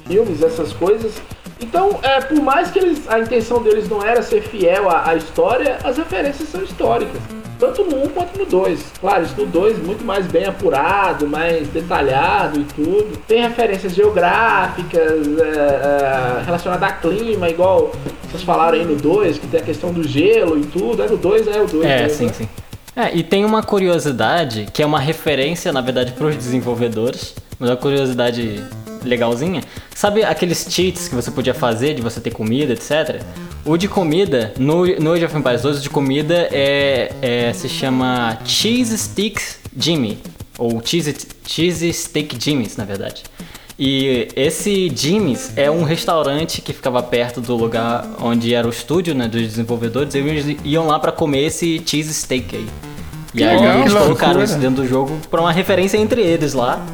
filmes, 0.07 0.43
essas 0.43 0.73
coisas. 0.75 1.13
Então, 1.61 1.99
é, 2.03 2.21
por 2.21 2.41
mais 2.43 2.71
que 2.71 2.79
eles, 2.79 3.09
a 3.09 3.19
intenção 3.19 3.63
deles 3.63 3.89
não 3.89 4.03
era 4.03 4.21
ser 4.23 4.43
fiel 4.43 4.91
à, 4.91 5.09
à 5.11 5.17
história, 5.17 5.79
as 5.83 5.97
referências 5.97 6.49
são 6.49 6.63
históricas. 6.63 7.21
Tanto 7.63 7.85
no 7.85 8.07
1 8.07 8.09
quanto 8.09 8.37
no 8.37 8.45
2. 8.45 8.81
Claro, 9.01 9.23
isso 9.23 9.35
no 9.39 9.47
2 9.47 9.79
muito 9.87 10.05
mais 10.05 10.27
bem 10.27 10.47
apurado, 10.47 11.29
mais 11.29 11.69
detalhado 11.69 12.61
e 12.61 12.65
tudo. 12.65 13.17
Tem 13.19 13.41
referências 13.41 13.95
geográficas, 13.95 15.39
é, 15.39 16.41
é, 16.41 16.43
relacionadas 16.45 16.89
a 16.89 16.93
clima, 16.95 17.49
igual 17.49 17.93
vocês 18.29 18.43
falaram 18.43 18.77
aí 18.77 18.85
no 18.85 18.97
2, 18.97 19.39
que 19.39 19.47
tem 19.47 19.61
a 19.61 19.63
questão 19.63 19.93
do 19.93 20.03
gelo 20.03 20.59
e 20.59 20.65
tudo. 20.65 21.05
É 21.05 21.07
no 21.07 21.17
2, 21.17 21.47
é 21.47 21.63
o 21.63 21.69
2. 21.69 21.85
É, 21.85 22.03
né? 22.03 22.09
sim, 22.09 22.33
sim. 22.33 22.49
É, 22.97 23.15
e 23.15 23.23
tem 23.23 23.45
uma 23.45 23.63
curiosidade, 23.63 24.67
que 24.73 24.83
é 24.83 24.87
uma 24.87 24.99
referência, 24.99 25.73
na 25.73 25.81
verdade, 25.81 26.11
para 26.15 26.27
os 26.27 26.37
desenvolvedores, 26.37 27.33
mas 27.61 27.71
é 27.71 27.75
uma 27.75 27.79
curiosidade 27.79 28.61
legalzinha. 29.05 29.63
Sabe 29.95 30.23
aqueles 30.25 30.67
cheats 30.69 31.09
que 31.09 31.15
você 31.15 31.31
podia 31.31 31.55
fazer 31.55 31.95
de 31.95 32.03
você 32.03 32.21
ter 32.21 32.31
comida, 32.31 32.73
etc? 32.73 33.23
O 33.65 33.77
de 33.77 33.89
comida, 33.89 34.53
no, 34.59 34.87
no 34.99 35.13
Age 35.13 35.25
of 35.25 35.37
Empires 35.37 35.63
2, 35.63 35.79
o 35.79 35.81
de 35.81 35.91
comida 35.91 36.49
é, 36.51 37.13
é- 37.23 37.53
se 37.53 37.69
chama 37.69 38.39
Cheese 38.45 38.97
Stick 38.99 39.41
Jimmy, 39.77 40.19
ou 40.59 40.81
Cheese, 40.85 41.15
cheese 41.47 41.93
Steak 41.93 42.37
Jimmy's, 42.39 42.77
na 42.77 42.85
verdade. 42.85 43.23
E 43.79 44.29
esse 44.37 44.93
Jimmy's 44.95 45.53
é 45.57 45.71
um 45.71 45.83
restaurante 45.83 46.61
que 46.61 46.73
ficava 46.73 47.03
perto 47.03 47.41
do 47.41 47.57
lugar 47.57 48.07
onde 48.21 48.55
era 48.55 48.67
o 48.67 48.71
estúdio 48.71 49.15
né, 49.15 49.27
dos 49.27 49.41
desenvolvedores. 49.43 50.15
E 50.15 50.19
eles 50.19 50.57
iam 50.65 50.87
lá 50.87 50.99
pra 50.99 51.11
comer 51.11 51.47
esse 51.47 51.83
cheese 51.85 52.13
steak 52.13 52.55
aí. 52.55 52.67
E 53.35 53.43
aí 53.43 53.57
legal, 53.57 53.81
eles 53.81 53.93
colocaram 53.93 54.43
isso 54.45 54.59
dentro 54.59 54.83
do 54.83 54.89
jogo 54.89 55.19
pra 55.31 55.41
uma 55.41 55.51
referência 55.51 55.97
entre 55.97 56.21
eles 56.21 56.53
lá. 56.53 56.85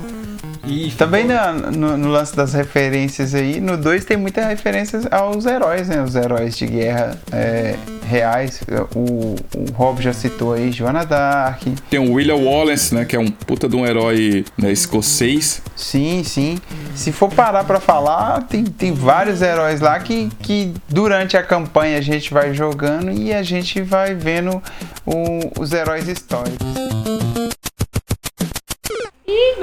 E 0.68 0.90
Também 0.92 1.24
na- 1.24 1.52
no, 1.52 1.96
no 1.96 2.08
lance 2.08 2.36
das 2.36 2.52
referências 2.52 3.34
aí, 3.34 3.60
no 3.60 3.76
2 3.76 4.04
tem 4.04 4.16
muitas 4.16 4.44
referências 4.46 5.06
aos 5.10 5.46
heróis, 5.46 5.88
né? 5.88 6.02
Os 6.02 6.14
heróis 6.14 6.56
de 6.56 6.66
guerra 6.66 7.16
é, 7.32 7.74
reais. 8.06 8.60
O, 8.94 9.34
o 9.56 9.72
Rob 9.74 10.02
já 10.02 10.12
citou 10.12 10.52
aí 10.52 10.70
Joana 10.72 11.04
Dark. 11.06 11.62
Tem 11.88 11.98
o 11.98 12.12
William 12.12 12.36
Wallace, 12.36 12.94
né? 12.94 13.04
Que 13.04 13.16
é 13.16 13.18
um 13.18 13.30
puta 13.30 13.68
de 13.68 13.76
um 13.76 13.86
herói 13.86 14.44
né, 14.56 14.70
escocês. 14.70 15.62
Sim, 15.74 16.22
sim. 16.24 16.58
Se 16.94 17.12
for 17.12 17.30
parar 17.32 17.64
pra 17.64 17.80
falar, 17.80 18.42
tem, 18.42 18.64
tem 18.64 18.92
vários 18.92 19.40
heróis 19.42 19.80
lá 19.80 19.98
que, 20.00 20.28
que 20.42 20.74
durante 20.88 21.36
a 21.36 21.42
campanha 21.42 21.98
a 21.98 22.02
gente 22.02 22.32
vai 22.32 22.52
jogando 22.52 23.10
e 23.10 23.32
a 23.32 23.42
gente 23.42 23.80
vai 23.80 24.14
vendo 24.14 24.62
o- 25.06 25.50
os 25.60 25.72
heróis 25.72 26.08
históricos. 26.08 26.66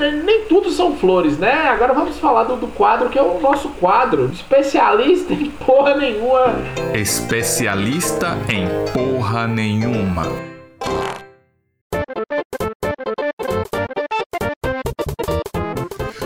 Né, 0.06 0.22
nem 0.24 0.46
tudo 0.46 0.70
são 0.70 0.96
flores, 0.96 1.38
né? 1.38 1.68
Agora 1.68 1.94
vamos 1.94 2.18
falar 2.20 2.44
do, 2.44 2.56
do 2.56 2.68
quadro 2.68 3.10
que 3.10 3.18
é 3.18 3.22
o 3.22 3.40
nosso 3.40 3.70
quadro. 3.70 4.30
Especialista 4.32 5.34
em 5.34 5.50
porra 5.66 5.96
nenhuma. 5.96 6.56
Especialista 6.94 8.38
em 8.50 8.68
porra 8.94 9.48
nenhuma. 9.48 10.24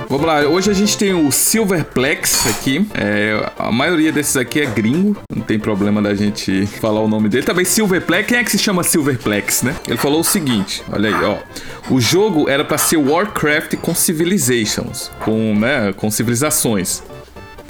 Vamos 0.09 0.25
lá, 0.25 0.41
hoje 0.41 0.71
a 0.71 0.73
gente 0.73 0.97
tem 0.97 1.13
o 1.13 1.31
Silverplex 1.31 2.47
aqui. 2.47 2.83
É, 2.95 3.47
a 3.59 3.71
maioria 3.71 4.11
desses 4.11 4.35
aqui 4.35 4.59
é 4.59 4.65
gringo, 4.65 5.15
não 5.31 5.43
tem 5.43 5.59
problema 5.59 6.01
da 6.01 6.15
gente 6.15 6.65
falar 6.65 6.99
o 6.99 7.07
nome 7.07 7.29
dele. 7.29 7.45
Também 7.45 7.63
Silverplex, 7.63 8.27
quem 8.27 8.39
é 8.39 8.43
que 8.43 8.49
se 8.49 8.57
chama 8.57 8.81
Silverplex, 8.81 9.61
né? 9.61 9.75
Ele 9.87 9.99
falou 9.99 10.21
o 10.21 10.23
seguinte: 10.23 10.81
olha 10.91 11.15
aí, 11.15 11.23
ó. 11.23 11.37
O 11.93 12.01
jogo 12.01 12.49
era 12.49 12.65
pra 12.65 12.79
ser 12.79 12.97
Warcraft 12.97 13.75
com 13.75 13.93
civilizations, 13.93 15.11
com, 15.23 15.53
né, 15.53 15.93
com 15.95 16.09
civilizações. 16.09 17.03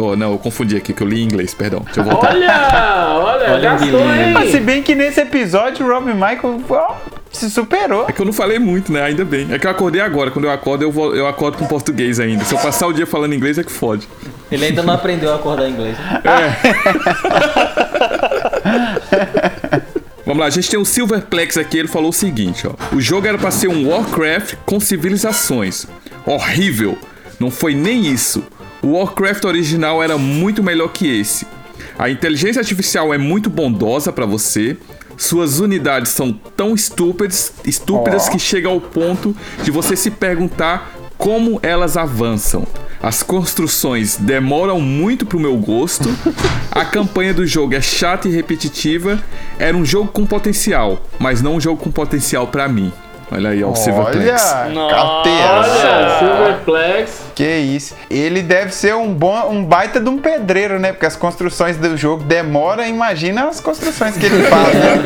Oh, 0.02 0.16
não, 0.16 0.32
eu 0.32 0.38
confundi 0.38 0.78
aqui, 0.78 0.93
que 0.93 1.04
eu 1.04 1.08
li 1.08 1.22
em 1.22 1.26
inglês, 1.26 1.54
perdão. 1.54 1.82
Deixa 1.82 2.00
eu 2.00 2.06
voltar. 2.06 2.30
Olha, 2.30 3.20
olha, 3.20 3.52
Olha 3.52 3.58
o 3.58 3.62
gastou, 3.62 4.14
hein? 4.14 4.32
Mas 4.34 4.52
se 4.52 4.60
bem 4.62 4.82
que 4.82 4.95
nesse 4.95 5.20
episódio 5.20 5.86
o 5.86 5.89
Rob 5.89 6.14
Michael 6.14 6.62
ó, 6.70 6.95
se 7.32 7.50
superou. 7.50 8.06
É 8.08 8.14
que 8.14 8.22
eu 8.22 8.26
não 8.26 8.32
falei 8.32 8.60
muito, 8.60 8.93
né? 8.93 9.04
Ainda 9.04 9.26
bem. 9.26 9.47
É 9.52 9.60
que 9.60 9.68
eu 9.68 9.72
acordei 9.72 10.02
agora. 10.02 10.32
Quando 10.32 10.45
eu 10.45 10.52
acordo, 10.52 10.84
eu, 10.84 10.91
vou, 10.91 11.14
eu 11.14 11.28
acordo 11.28 11.58
com 11.58 11.66
português 11.68 12.20
ainda. 12.20 12.45
Se 12.45 12.56
eu 12.56 12.60
passar 12.60 12.88
o 12.88 12.93
dia 12.93 13.06
falando 13.06 13.36
inglês, 13.36 13.58
é 13.58 13.64
que 13.64 13.72
fode. 13.72 14.08
Ele 14.50 14.66
ainda 14.66 14.82
não 14.82 14.93
aprendeu 14.93 15.34
a 15.34 15.36
acordar 15.36 15.68
em 15.68 15.74
inglês. 15.74 15.97
Vamos 20.26 20.41
lá, 20.41 20.47
a 20.47 20.52
gente 20.52 20.70
tem 20.70 20.80
o 20.80 20.86
Silverplex 20.86 21.58
aqui, 21.58 21.78
ele 21.78 21.88
falou 21.88 22.12
o 22.12 22.14
seguinte, 22.14 22.68
ó. 22.68 22.74
O 22.95 23.02
jogo 23.02 23.26
era 23.26 23.38
pra 23.38 23.50
ser 23.50 23.68
um 23.68 23.89
Warcraft 23.89 24.54
com 24.64 24.80
civilizações. 24.80 25.88
Horrível. 26.26 26.97
Não 27.39 27.50
foi 27.50 27.74
nem 27.74 28.06
isso. 28.06 28.43
O 28.82 28.93
Warcraft 28.93 29.43
original 29.45 30.01
era 30.01 30.17
muito 30.17 30.63
melhor 30.63 30.89
que 30.89 31.07
esse. 31.19 31.45
A 31.97 32.09
inteligência 32.09 32.59
artificial 32.61 33.13
é 33.13 33.17
muito 33.17 33.49
bondosa 33.49 34.11
pra 34.11 34.25
você. 34.25 34.77
Suas 35.17 35.59
unidades 35.59 36.11
são 36.11 36.32
tão 36.32 36.73
estúpidas, 36.73 37.53
estúpidas 37.65 38.30
que 38.30 38.39
chega 38.39 38.69
ao 38.69 38.80
ponto 38.80 39.36
de 39.63 39.69
você 39.69 39.95
se 39.95 40.09
perguntar 40.09 40.93
como 41.17 41.59
elas 41.61 41.97
avançam. 41.97 42.65
As 43.03 43.21
construções 43.21 44.15
demoram 44.15 44.80
muito 44.80 45.25
pro 45.25 45.39
meu 45.39 45.57
gosto. 45.57 46.09
A 46.71 46.86
campanha 46.86 47.34
do 47.34 47.45
jogo 47.45 47.75
é 47.75 47.82
chata 47.82 48.30
e 48.30 48.32
repetitiva. 48.32 49.21
Era 49.57 49.75
um 49.75 49.84
jogo 49.84 50.09
com 50.11 50.25
potencial, 50.25 51.05
mas 51.19 51.41
não 51.41 51.55
um 51.55 51.61
jogo 51.61 51.82
com 51.82 51.91
potencial 51.91 52.47
pra 52.47 52.69
mim. 52.69 52.91
Olha 53.32 53.49
aí, 53.49 53.63
ó, 53.63 53.71
o 53.71 53.75
Silverplex. 53.75 54.41
Olha, 54.41 54.73
Nossa. 54.73 55.30
Olha, 55.30 56.19
Silverplex. 56.19 57.28
Que 57.39 57.57
isso. 57.57 57.95
Ele 58.11 58.41
deve 58.43 58.75
ser 58.75 58.93
um 58.93 59.13
bom, 59.13 59.49
um 59.49 59.63
baita 59.63 59.97
de 59.97 60.09
um 60.09 60.17
pedreiro, 60.17 60.77
né? 60.77 60.91
Porque 60.91 61.05
as 61.05 61.15
construções 61.15 61.77
do 61.77 61.95
jogo 61.95 62.21
demoram, 62.21 62.85
imagina 62.85 63.47
as 63.47 63.61
construções 63.61 64.17
que 64.17 64.25
ele 64.25 64.43
faz, 64.43 64.73
né? 64.73 64.99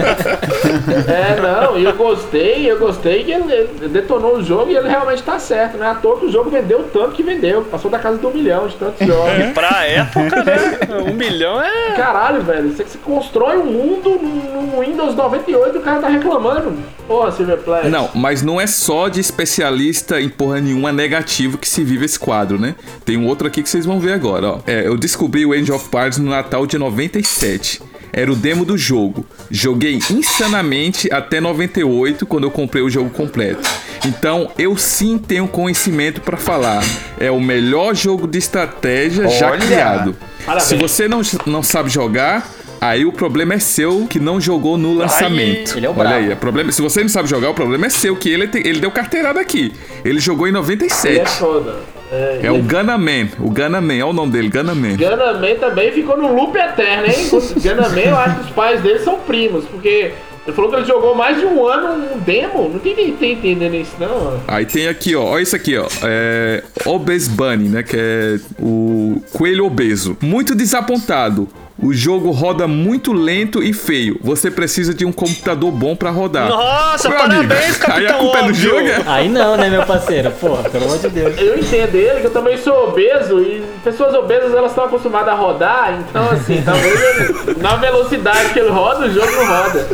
É, 1.14 1.40
não, 1.40 1.78
e 1.78 1.84
eu 1.84 1.94
gostei, 1.96 2.72
eu 2.72 2.80
gostei 2.80 3.24
que 3.24 3.32
ele, 3.32 3.88
detonou 3.88 4.38
o 4.38 4.44
jogo 4.44 4.72
e 4.72 4.76
ele 4.76 4.90
realmente 4.90 5.22
tá 5.22 5.38
certo, 5.38 5.78
né? 5.78 5.92
À 5.92 5.94
toa 5.94 6.20
que 6.20 6.26
o 6.26 6.32
jogo 6.32 6.50
vendeu 6.50 6.90
tanto 6.92 7.12
que 7.12 7.22
vendeu. 7.22 7.62
Passou 7.66 7.92
da 7.92 8.00
casa 8.00 8.18
do 8.18 8.30
um 8.30 8.34
milhão 8.34 8.68
de 8.68 8.78
tantos 8.78 9.06
jogos. 9.06 9.52
Pra 9.54 9.86
época, 9.86 10.44
né? 10.44 11.04
Um 11.08 11.14
milhão 11.14 11.62
é. 11.62 11.92
Caralho, 11.96 12.42
velho, 12.42 12.72
você, 12.72 12.84
você 12.84 12.98
constrói 12.98 13.58
um 13.58 13.66
mundo 13.66 14.10
no 14.22 14.64
no 14.74 14.82
Windows 14.82 15.16
98 15.16 15.76
e 15.76 15.80
o 15.80 15.82
cara 15.82 16.00
tá 16.00 16.08
reclamando. 16.08 16.76
Porra, 17.08 17.32
Silverplex. 17.32 17.90
Não, 17.90 18.10
mas 18.16 18.42
não 18.42 18.60
é 18.60 18.66
só 18.66 19.08
de 19.08 19.20
especialista 19.20 20.20
em 20.20 20.30
porra 20.30 20.60
nenhuma 20.60 20.92
negativo 20.92 21.58
que 21.58 21.68
se 21.68 21.84
vive 21.84 22.06
esse 22.06 22.18
quadro, 22.24 22.58
né? 22.58 22.74
Tem 23.04 23.18
um 23.18 23.28
outro 23.28 23.46
aqui 23.46 23.62
que 23.62 23.68
vocês 23.70 23.86
vão 23.86 24.00
ver 24.00 24.14
agora, 24.14 24.48
ó. 24.48 24.60
É, 24.66 24.88
eu 24.88 24.96
descobri 24.98 25.46
o 25.46 25.52
Age 25.52 25.72
of 25.74 25.90
Parts 25.90 26.18
no 26.20 26.30
Natal 26.30 26.66
de 26.66 26.78
97. 26.78 27.82
Era 28.14 28.32
o 28.32 28.36
demo 28.36 28.64
do 28.64 28.78
jogo. 28.78 29.26
Joguei 29.52 30.00
insanamente 30.10 31.12
até 31.12 31.42
98, 31.42 32.26
quando 32.26 32.46
eu 32.46 32.52
comprei 32.52 32.82
o 32.84 32.90
jogo 32.90 33.10
completo. 33.10 33.68
Então, 34.06 34.52
eu 34.58 34.78
sim 34.78 35.18
tenho 35.18 35.48
conhecimento 35.48 36.22
pra 36.22 36.38
falar. 36.38 36.84
É 37.20 37.30
o 37.32 37.42
melhor 37.42 37.96
jogo 37.96 38.28
de 38.28 38.38
estratégia 38.38 39.28
já 39.28 39.52
Olha! 39.52 39.66
criado. 39.66 40.16
Parabéns. 40.46 40.68
Se 40.68 40.76
você 40.76 41.08
não, 41.08 41.22
não 41.48 41.64
sabe 41.64 41.90
jogar, 41.90 42.48
aí 42.80 43.04
o 43.04 43.12
problema 43.12 43.56
é 43.56 43.60
seu 43.60 44.06
que 44.08 44.20
não 44.20 44.40
jogou 44.40 44.78
no 44.78 44.94
lançamento. 44.94 45.76
ele 45.78 45.86
é 45.86 45.90
o 45.90 45.98
Olha 45.98 46.16
aí, 46.18 46.32
o 46.32 46.38
problema, 46.38 46.72
se 46.72 46.82
você 46.84 47.02
não 47.02 47.10
sabe 47.10 47.28
jogar, 47.28 47.50
o 47.50 47.54
problema 47.56 47.88
é 47.88 47.90
seu, 47.90 48.16
que 48.16 48.30
ele, 48.30 48.48
ele 48.54 48.80
deu 48.80 48.92
carteirada 48.92 49.40
aqui. 49.40 49.74
Ele 50.06 50.20
jogou 50.20 50.46
em 50.46 50.50
Ele 50.52 50.58
é 50.58 50.62
97. 50.62 51.30
foda. 51.32 51.80
É, 52.14 52.40
É 52.44 52.52
o 52.52 52.62
Gunna 52.62 52.98
Man, 52.98 53.28
o 53.40 53.50
Gunna 53.50 53.82
Man, 53.82 53.96
é 53.96 54.06
o 54.06 54.14
nome 54.14 54.32
dele, 54.32 54.50
Gunna 54.50 54.76
Man. 54.76 54.96
Gunnaman 54.96 55.56
também 55.60 55.92
ficou 55.92 56.18
no 56.18 56.34
loop 56.36 56.56
eterno, 56.58 57.08
hein? 57.08 57.30
Gunnaman, 57.62 58.02
eu 58.02 58.18
acho 58.18 58.36
que 58.36 58.42
os 58.46 58.50
pais 58.52 58.82
dele 58.82 59.00
são 59.00 59.20
primos, 59.20 59.66
porque 59.66 60.12
ele 60.46 60.56
falou 60.56 60.70
que 60.70 60.78
ele 60.78 60.86
jogou 60.86 61.16
mais 61.16 61.38
de 61.40 61.46
um 61.46 61.66
ano 61.66 62.14
um 62.14 62.20
demo. 62.20 62.70
Não 62.70 62.80
tem 62.80 62.96
ninguém 62.96 63.34
entendendo 63.34 63.76
isso, 63.76 63.94
não. 64.00 64.40
Aí 64.48 64.66
tem 64.66 64.88
aqui, 64.88 65.16
ó, 65.16 65.24
olha 65.24 65.42
isso 65.44 65.56
aqui, 65.56 65.78
ó, 65.78 65.88
é 66.04 66.64
Obes 66.86 67.28
Bunny, 67.28 67.70
né, 67.70 67.82
que 67.84 67.96
é 67.98 68.40
o 68.60 69.22
coelho 69.32 69.66
obeso. 69.66 70.18
Muito 70.22 70.54
desapontado. 70.54 71.48
O 71.84 71.94
jogo 71.94 72.32
roda 72.32 72.68
muito 72.68 73.12
lento 73.12 73.62
e 73.62 73.74
feio. 73.74 74.18
Você 74.22 74.50
precisa 74.50 74.94
de 74.94 75.04
um 75.06 75.12
computador 75.12 75.70
bom 75.72 75.96
pra 75.96 76.10
rodar. 76.12 76.48
Nossa, 76.48 77.10
Meu 77.10 77.18
parabéns, 77.18 77.44
amigo, 77.44 77.54
Aí 77.92 78.06
a 78.06 78.08
Capitão 78.10 78.20
culpa 78.20 78.38
é 78.40 78.44
do 78.48 78.54
jogo, 78.54 78.88
é? 78.88 79.02
Aí 79.06 79.28
não, 79.30 79.58
né, 79.58 79.70
meu 79.70 79.84
parceiro? 79.86 80.32
Porra, 80.32 80.70
pelo 80.70 80.86
amor 80.86 80.98
de 81.00 81.10
Deus. 81.10 81.38
Eu 81.38 81.60
entendo 81.60 81.96
ele, 81.96 82.22
que 82.22 82.28
eu 82.28 82.32
também 82.32 82.58
sou 82.58 82.88
obeso, 82.90 83.40
e 83.42 83.64
pessoas 83.84 84.14
obesas 84.16 84.54
elas 84.54 84.72
estão 84.72 84.86
acostumadas 84.86 85.30
a 85.30 85.36
rodar, 85.36 86.00
então 86.10 86.30
assim, 86.32 86.62
talvez 86.66 87.02
ele- 87.48 87.62
na 87.62 87.76
velocidade 87.76 88.50
que 88.54 88.60
ele 88.60 88.70
roda, 88.70 89.06
o 89.08 89.14
jogo 89.14 89.32
não 89.32 89.46
roda. 89.46 89.88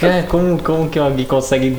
Cara, 0.00 0.22
como, 0.28 0.58
como 0.62 0.88
que 0.88 0.98
alguém 0.98 1.24
consegue 1.24 1.70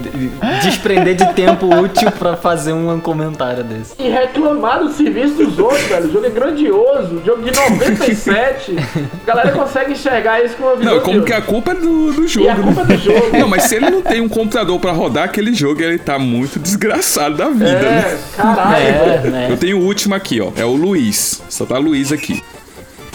desprender 0.64 1.16
de 1.16 1.34
tempo 1.34 1.68
útil 1.68 2.12
pra 2.12 2.36
fazer 2.36 2.74
um 2.74 3.00
comentário 3.00 3.64
desse? 3.64 3.94
E 4.00 4.08
reclamar 4.10 4.80
do 4.80 4.90
serviço 4.92 5.36
dos 5.36 5.60
outros, 5.60 5.84
velho. 5.84 6.08
O 6.08 6.12
jogo 6.12 6.26
é 6.26 6.30
grandioso, 6.30 7.05
jogo 7.26 7.42
de 7.44 7.52
97. 7.52 8.76
A 9.24 9.26
galera 9.26 9.52
consegue 9.52 9.94
enxergar 9.94 10.44
isso 10.44 10.56
com 10.56 10.64
uma 10.64 10.76
visão 10.76 10.96
Não, 10.96 11.02
como 11.02 11.20
de- 11.20 11.26
que 11.26 11.34
a 11.34 11.42
culpa 11.42 11.72
é 11.72 11.76
do, 11.76 12.12
do 12.14 12.28
jogo, 12.28 12.46
E 12.46 12.50
a 12.50 12.56
culpa 12.56 12.82
é 12.82 12.86
né? 12.86 12.96
do 12.96 13.02
jogo. 13.02 13.38
Não, 13.38 13.48
mas 13.48 13.64
se 13.64 13.76
ele 13.76 13.90
não 13.90 14.02
tem 14.02 14.22
um 14.22 14.30
computador 14.30 14.80
pra 14.80 14.92
rodar 14.92 15.26
aquele 15.26 15.54
jogo, 15.54 15.82
ele 15.82 15.98
tá 15.98 16.18
muito 16.20 16.60
desgraçado 16.60 17.36
da 17.36 17.50
vida, 17.50 17.66
né? 17.82 18.18
É, 18.34 18.38
caralho, 18.38 18.84
É, 18.86 19.18
velho. 19.18 19.32
né? 19.32 19.48
Eu 19.52 19.58
tenho 19.58 19.80
o 19.80 19.84
último 19.84 20.16
aqui, 20.16 20.40
ó. 20.42 20.52
É 20.56 20.66
o 20.66 20.76
Luiz. 20.76 21.42
Só 21.50 21.66
tá 21.66 21.78
Luiz 21.78 22.12
aqui. 22.12 22.42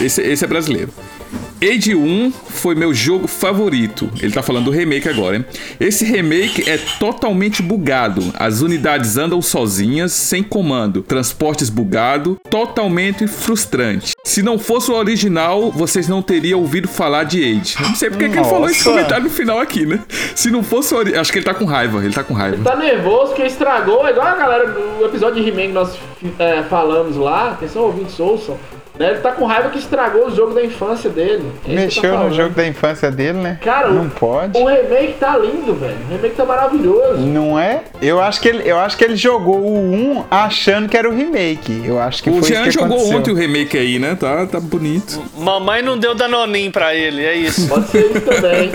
Esse, 0.01 0.21
esse 0.21 0.43
é 0.43 0.47
brasileiro. 0.47 0.91
Age 1.63 1.93
1 1.93 2.31
foi 2.31 2.73
meu 2.73 2.91
jogo 2.91 3.27
favorito. 3.27 4.09
Ele 4.19 4.31
tá 4.31 4.41
falando 4.41 4.65
do 4.65 4.71
remake 4.71 5.07
agora, 5.07 5.35
hein? 5.35 5.45
Esse 5.79 6.03
remake 6.03 6.67
é 6.67 6.79
totalmente 6.97 7.61
bugado. 7.61 8.33
As 8.33 8.61
unidades 8.61 9.15
andam 9.15 9.43
sozinhas, 9.43 10.11
sem 10.11 10.41
comando. 10.41 11.03
Transportes 11.03 11.69
bugado, 11.69 12.35
totalmente 12.49 13.27
frustrante. 13.27 14.13
Se 14.23 14.41
não 14.41 14.57
fosse 14.57 14.89
o 14.89 14.95
original, 14.95 15.71
vocês 15.71 16.07
não 16.07 16.23
teriam 16.23 16.59
ouvido 16.59 16.87
falar 16.87 17.25
de 17.25 17.43
Age. 17.43 17.75
Não 17.79 17.93
sei 17.93 18.09
porque 18.09 18.27
que 18.27 18.39
ele 18.39 18.43
falou 18.43 18.67
esse 18.67 18.83
comentário 18.83 19.25
no 19.25 19.29
final 19.29 19.59
aqui, 19.59 19.85
né? 19.85 19.99
Se 20.35 20.49
não 20.49 20.63
fosse 20.63 20.95
o 20.95 20.97
ori... 20.97 21.15
Acho 21.15 21.31
que 21.31 21.37
ele 21.37 21.45
tá 21.45 21.53
com 21.53 21.65
raiva. 21.65 22.03
Ele 22.03 22.13
tá 22.13 22.23
com 22.23 22.33
raiva. 22.33 22.57
Tá 22.63 22.75
nervoso 22.75 23.35
que 23.35 23.43
estragou, 23.43 24.09
igual 24.09 24.25
a 24.25 24.35
galera 24.35 24.71
do 24.71 25.05
episódio 25.05 25.43
de 25.43 25.47
He-Man 25.47 25.67
que 25.67 25.73
nós 25.73 25.95
é, 26.39 26.63
falamos 26.63 27.15
lá. 27.17 27.51
Atenção, 27.51 27.83
ouvintes, 27.83 28.19
ouçam. 28.19 28.57
Ele 29.09 29.19
tá 29.19 29.31
com 29.31 29.45
raiva 29.45 29.69
que 29.69 29.79
estragou 29.79 30.27
o 30.27 30.35
jogo 30.35 30.53
da 30.53 30.63
infância 30.63 31.09
dele. 31.09 31.43
É 31.65 31.69
tô 31.69 31.73
Mexeu 31.75 32.11
no 32.11 32.17
falando. 32.17 32.33
jogo 32.35 32.49
da 32.55 32.67
infância 32.67 33.11
dele, 33.11 33.39
né? 33.39 33.57
Cara, 33.63 33.89
não 33.89 34.05
o- 34.05 34.09
pode. 34.09 34.57
O 34.57 34.65
remake 34.65 35.13
tá 35.19 35.37
lindo, 35.37 35.73
velho. 35.75 35.97
O 36.09 36.13
remake 36.13 36.35
tá 36.35 36.45
maravilhoso. 36.45 37.17
Não 37.19 37.59
é? 37.59 37.81
Eu 38.01 38.21
acho 38.21 38.39
que 38.41 38.47
ele, 38.49 38.69
eu 38.69 38.79
acho 38.79 38.97
que 38.97 39.03
ele 39.03 39.15
jogou 39.15 39.59
o 39.59 39.77
1 39.77 40.23
achando 40.29 40.87
que 40.89 40.97
era 40.97 41.09
o 41.09 41.13
remake. 41.15 41.81
Eu 41.85 41.99
acho 41.99 42.21
que 42.23 42.29
O 42.29 42.39
foi 42.39 42.49
Jean 42.49 42.61
isso 42.61 42.65
que 42.65 42.71
jogou 42.83 42.97
aconteceu. 42.97 43.17
ontem 43.17 43.31
o 43.31 43.35
remake 43.35 43.77
aí, 43.77 43.99
né? 43.99 44.15
Tá, 44.19 44.45
tá 44.45 44.59
bonito. 44.59 45.21
Mamãe 45.37 45.81
não 45.81 45.97
deu 45.97 46.13
danoninho 46.15 46.71
pra 46.71 46.93
ele, 46.95 47.23
é 47.25 47.35
isso. 47.35 47.67
Pode 47.67 47.87
ser 47.87 48.05
isso 48.11 48.21
também. 48.21 48.71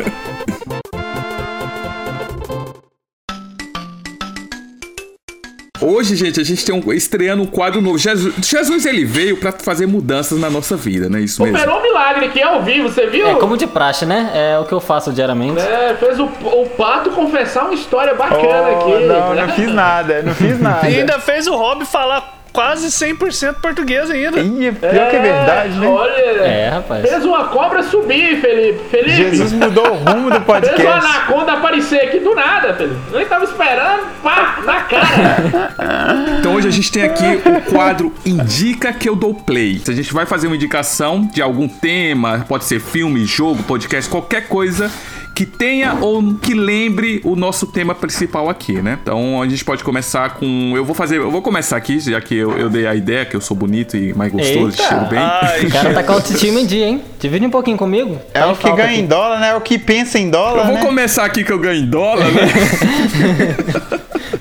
Hoje, 5.88 6.16
gente, 6.16 6.40
a 6.40 6.44
gente 6.44 6.64
tem 6.64 6.74
um, 6.74 6.92
estreando 6.92 7.44
um 7.44 7.46
quadro 7.46 7.80
novo. 7.80 7.96
Jesus, 7.96 8.34
Jesus 8.44 8.84
ele 8.86 9.04
veio 9.04 9.36
pra 9.36 9.52
fazer 9.52 9.86
mudanças 9.86 10.36
na 10.36 10.50
nossa 10.50 10.76
vida, 10.76 11.08
né? 11.08 11.20
Isso 11.20 11.40
mesmo. 11.42 11.56
Operou 11.56 11.78
um 11.78 11.82
milagre 11.82 12.26
aqui 12.26 12.42
ao 12.42 12.60
vivo, 12.64 12.88
você 12.88 13.06
viu? 13.06 13.28
É 13.28 13.36
como 13.36 13.56
de 13.56 13.68
praxe, 13.68 14.04
né? 14.04 14.32
É 14.34 14.58
o 14.58 14.64
que 14.64 14.72
eu 14.72 14.80
faço 14.80 15.12
diariamente. 15.12 15.60
É, 15.60 15.94
fez 15.98 16.18
o, 16.18 16.24
o 16.24 16.68
Pato 16.76 17.10
confessar 17.10 17.66
uma 17.66 17.74
história 17.74 18.14
bacana 18.14 18.68
Oh, 18.68 18.80
aqui. 18.94 19.04
não, 19.06 19.34
né? 19.34 19.46
não 19.46 19.54
fiz 19.54 19.72
nada, 19.72 20.22
não 20.22 20.34
fiz 20.34 20.58
nada. 20.60 20.90
E 20.90 20.96
ainda 20.98 21.20
fez 21.20 21.46
o 21.46 21.54
Rob 21.54 21.84
falar 21.84 22.35
quase 22.56 22.86
100% 22.86 23.56
português 23.60 24.10
ainda. 24.10 24.40
Ih, 24.40 24.72
pior 24.72 25.10
que 25.10 25.16
é 25.16 25.20
verdade, 25.20 25.78
né? 25.78 25.86
Olha, 25.86 26.12
É, 26.42 26.68
rapaz. 26.70 27.06
fez 27.06 27.22
uma 27.24 27.48
cobra 27.48 27.82
subir, 27.82 28.40
Felipe. 28.40 28.78
Felipe, 28.90 29.10
Jesus 29.14 29.52
mudou 29.52 29.86
o 29.86 29.94
rumo 29.96 30.30
do 30.30 30.36
fez 30.36 30.38
uma 30.38 30.40
podcast. 30.40 30.82
anaconda 30.82 31.52
aparecer 31.52 32.00
aqui 32.00 32.18
do 32.20 32.34
nada, 32.34 32.72
Felipe. 32.72 32.96
Eu 33.12 33.28
tava 33.28 33.44
esperando, 33.44 34.04
pá, 34.22 34.58
na 34.64 34.80
cara. 34.80 36.36
Então 36.40 36.54
hoje 36.54 36.68
a 36.68 36.70
gente 36.70 36.90
tem 36.90 37.02
aqui 37.02 37.42
o 37.44 37.70
quadro 37.70 38.10
Indica 38.24 38.90
que 38.92 39.06
eu 39.06 39.14
dou 39.14 39.34
play. 39.34 39.82
A 39.86 39.92
gente 39.92 40.14
vai 40.14 40.24
fazer 40.24 40.46
uma 40.46 40.56
indicação 40.56 41.28
de 41.30 41.42
algum 41.42 41.68
tema, 41.68 42.44
pode 42.48 42.64
ser 42.64 42.80
filme, 42.80 43.24
jogo, 43.26 43.62
podcast, 43.64 44.10
qualquer 44.10 44.48
coisa 44.48 44.90
que 45.36 45.44
tenha 45.44 45.98
ou 46.00 46.34
que 46.40 46.54
lembre 46.54 47.20
o 47.22 47.36
nosso 47.36 47.66
tema 47.66 47.94
principal 47.94 48.48
aqui, 48.48 48.80
né? 48.80 48.98
Então 49.02 49.42
a 49.42 49.46
gente 49.46 49.62
pode 49.62 49.84
começar 49.84 50.30
com. 50.30 50.72
Eu 50.74 50.82
vou 50.82 50.94
fazer. 50.94 51.18
Eu 51.18 51.30
vou 51.30 51.42
começar 51.42 51.76
aqui, 51.76 52.00
já 52.00 52.18
que 52.22 52.34
eu, 52.34 52.56
eu 52.56 52.70
dei 52.70 52.86
a 52.86 52.94
ideia 52.94 53.26
que 53.26 53.36
eu 53.36 53.40
sou 53.42 53.54
bonito 53.54 53.98
e 53.98 54.14
mais 54.14 54.32
gostoso, 54.32 54.70
Eita. 54.80 54.82
cheiro 54.82 55.04
bem. 55.06 55.18
Ai, 55.18 55.66
O 55.66 55.70
cara 55.70 55.92
tá 55.92 56.02
com 56.02 56.12
autoestima 56.14 56.58
em 56.58 56.64
dia, 56.66 56.86
hein? 56.86 57.02
Divide 57.20 57.44
um 57.44 57.50
pouquinho 57.50 57.76
comigo. 57.76 58.18
É 58.32 58.40
Tá 58.40 58.48
em 58.48 58.52
o 58.52 58.56
que 58.56 58.72
ganha 58.72 58.92
em 58.92 58.98
aqui. 59.00 59.06
dólar, 59.08 59.38
né? 59.40 59.50
É 59.50 59.54
o 59.54 59.60
que 59.60 59.78
pensa 59.78 60.18
em 60.18 60.24
Eu 60.24 60.30
dólar, 60.30 60.64
vou 60.64 60.74
né? 60.76 60.80
começar 60.80 61.26
aqui 61.26 61.44
que 61.44 61.52
eu 61.52 61.58
ganho 61.58 61.82
em 61.82 61.86
dólar, 61.86 62.24
né? 62.32 62.42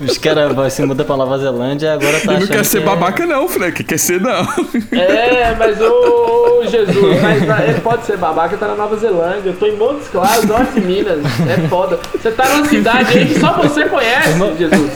Os 0.00 0.18
caras 0.18 0.54
vai 0.54 0.68
se 0.70 0.82
muda 0.84 1.04
pra 1.04 1.16
Nova 1.16 1.38
Zelândia 1.38 1.86
e 1.86 1.90
agora 1.90 2.20
tá 2.20 2.32
Ele 2.32 2.40
não 2.40 2.46
quer 2.48 2.64
ser 2.64 2.78
que 2.78 2.82
é- 2.82 2.86
babaca, 2.86 3.26
não, 3.26 3.48
Frank. 3.48 3.82
Quer 3.84 3.98
ser, 3.98 4.20
não. 4.20 4.46
É, 4.92 5.54
mas 5.58 5.80
ô, 5.80 6.60
ô, 6.60 6.66
Jesus, 6.66 7.20
mas 7.22 7.42
ele 7.68 7.80
pode 7.80 8.04
ser 8.04 8.16
babaca, 8.16 8.56
tá 8.56 8.68
na 8.68 8.74
Nova 8.74 8.96
Zelândia. 8.96 9.50
Eu 9.50 9.56
tô 9.56 9.66
em 9.66 9.76
Montes 9.76 10.08
Claros, 10.08 10.44
de 10.74 10.80
Minas. 10.86 11.18
É 11.48 11.68
foda. 11.68 11.98
Você 12.12 12.30
tá 12.30 12.48
numa 12.48 12.64
cidade 12.66 13.18
aí 13.18 13.26
que 13.26 13.40
só 13.40 13.52
você 13.54 13.84
conhece, 13.86 14.32
Jesus. 14.58 14.92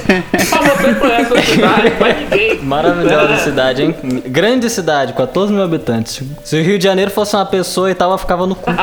Só 0.48 0.62
você 0.62 0.94
conhece 0.94 1.32
a 1.38 1.42
cidade, 1.42 1.92
mas 2.00 2.18
ninguém. 2.20 2.58
Maravilhosa 2.62 3.32
É. 3.34 3.36
cidade, 3.38 3.82
hein? 3.82 3.94
Grande 4.26 4.70
cidade, 4.70 5.12
14 5.12 5.52
mil 5.52 5.62
habitantes. 5.62 6.22
Se 6.44 6.56
o 6.56 6.62
Rio 6.62 6.78
de 6.78 6.84
Janeiro 6.84 7.10
fosse 7.10 7.34
uma 7.36 7.46
pessoa 7.46 7.90
e 7.90 7.94
tava, 7.94 8.16
ficava 8.18 8.46
no 8.46 8.54
cu. 8.54 8.70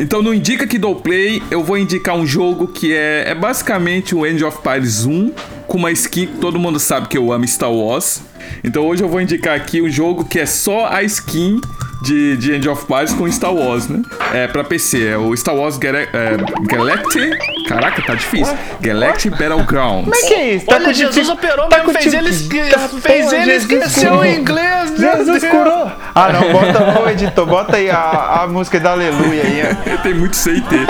Então 0.00 0.22
no 0.22 0.32
Indica 0.32 0.66
que 0.66 0.78
dou 0.78 0.94
play, 0.94 1.42
eu 1.50 1.62
vou 1.64 1.76
indicar 1.76 2.14
um 2.14 2.24
jogo 2.24 2.68
que 2.68 2.94
é, 2.94 3.30
é 3.30 3.34
basicamente 3.34 4.14
o 4.14 4.24
End 4.24 4.42
of 4.44 4.58
Pirates 4.62 5.04
1 5.04 5.32
com 5.66 5.76
uma 5.76 5.90
skin 5.90 6.26
que 6.26 6.36
todo 6.38 6.58
mundo 6.58 6.78
sabe 6.78 7.08
que 7.08 7.18
eu 7.18 7.32
amo 7.32 7.46
Star 7.46 7.72
Wars. 7.72 8.22
Então 8.62 8.86
hoje 8.86 9.02
eu 9.02 9.08
vou 9.08 9.20
indicar 9.20 9.56
aqui 9.56 9.82
um 9.82 9.90
jogo 9.90 10.24
que 10.24 10.38
é 10.38 10.46
só 10.46 10.86
a 10.86 11.02
skin 11.02 11.60
de, 12.00 12.36
de 12.36 12.54
End 12.54 12.68
of 12.68 12.86
Pirates 12.86 13.12
com 13.14 13.30
Star 13.30 13.52
Wars, 13.52 13.88
né? 13.88 14.02
É 14.32 14.46
pra 14.46 14.62
PC, 14.64 15.08
é 15.08 15.16
o 15.18 15.36
Star 15.36 15.54
Wars 15.54 15.76
Gala 15.78 15.98
é, 15.98 16.36
Galactic. 16.62 17.32
Caraca, 17.68 18.00
tá 18.02 18.14
difícil. 18.14 18.56
Galactic 18.80 19.32
Battlegrounds. 19.32 20.04
Como 20.04 20.14
é 20.14 20.22
que 20.28 20.34
é 20.34 20.54
isso? 20.54 20.66
Tá 20.66 20.76
Olha, 20.76 20.84
com 20.86 20.92
Jesus 20.92 21.14
dific- 21.14 21.32
operou, 21.32 21.68
tá 21.68 21.84
fez 21.84 21.98
dific- 22.04 22.14
ele, 22.14 22.30
esque- 22.30 22.70
tá- 22.70 22.88
fez 22.88 23.32
ele 23.32 23.52
esquecer 23.54 24.12
o 24.12 24.24
inglês. 24.24 24.92
Jesus 24.96 25.44
curou. 25.44 25.90
Ah, 26.14 26.32
não, 26.32 26.52
bota, 26.52 27.00
ô 27.02 27.08
editor, 27.10 27.46
bota 27.46 27.76
aí 27.76 27.90
a, 27.90 28.40
a 28.42 28.46
música 28.46 28.80
da 28.80 28.92
Aleluia 28.92 29.42
aí. 29.42 29.98
Tem 30.02 30.14
muito 30.14 30.36
CT. 30.36 30.86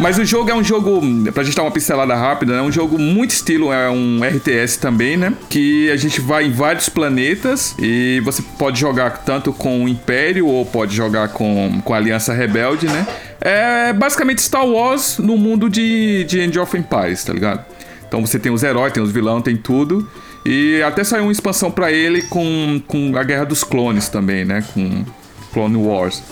Mas 0.00 0.18
o 0.18 0.24
jogo 0.24 0.50
é 0.50 0.54
um 0.54 0.62
jogo, 0.62 1.00
pra 1.32 1.42
gente 1.42 1.56
dar 1.56 1.62
uma 1.62 1.70
pincelada 1.70 2.14
rápida, 2.14 2.54
é 2.54 2.62
um 2.62 2.70
jogo 2.70 2.98
muito 2.98 3.30
estilo, 3.30 3.72
é 3.72 3.88
um 3.88 4.20
RTS 4.22 4.78
também, 4.78 5.16
né? 5.16 5.32
Que 5.48 5.90
a 5.90 5.96
gente 5.96 6.20
vai 6.20 6.46
em 6.46 6.50
vários 6.50 6.88
planetas 6.88 7.74
e 7.78 8.20
você 8.24 8.42
pode 8.58 8.78
jogar 8.78 9.24
tanto 9.24 9.52
com 9.52 9.84
o 9.84 9.88
Império 9.88 10.46
ou 10.46 10.66
pode 10.66 10.94
jogar 10.94 11.28
com, 11.28 11.80
com 11.82 11.94
a 11.94 11.96
Aliança 11.96 12.34
Rebelde, 12.34 12.86
né? 12.86 13.06
É 13.40 13.92
basicamente 13.92 14.42
Star 14.42 14.66
Wars 14.66 15.18
no 15.18 15.36
mundo 15.36 15.70
de, 15.70 16.24
de 16.24 16.40
End 16.40 16.58
of 16.58 16.76
Empires, 16.76 17.24
tá 17.24 17.32
ligado? 17.32 17.64
Então 18.06 18.24
você 18.24 18.38
tem 18.38 18.52
os 18.52 18.62
heróis, 18.62 18.92
tem 18.92 19.02
os 19.02 19.10
vilões, 19.10 19.42
tem 19.42 19.56
tudo. 19.56 20.08
E 20.44 20.82
até 20.82 21.02
saiu 21.02 21.22
uma 21.24 21.32
expansão 21.32 21.70
pra 21.70 21.90
ele 21.90 22.22
com, 22.22 22.80
com 22.86 23.16
a 23.16 23.22
Guerra 23.22 23.44
dos 23.44 23.64
Clones 23.64 24.08
também, 24.08 24.44
né? 24.44 24.62
Com 24.74 25.04
Clone 25.52 25.76
Wars. 25.76 26.22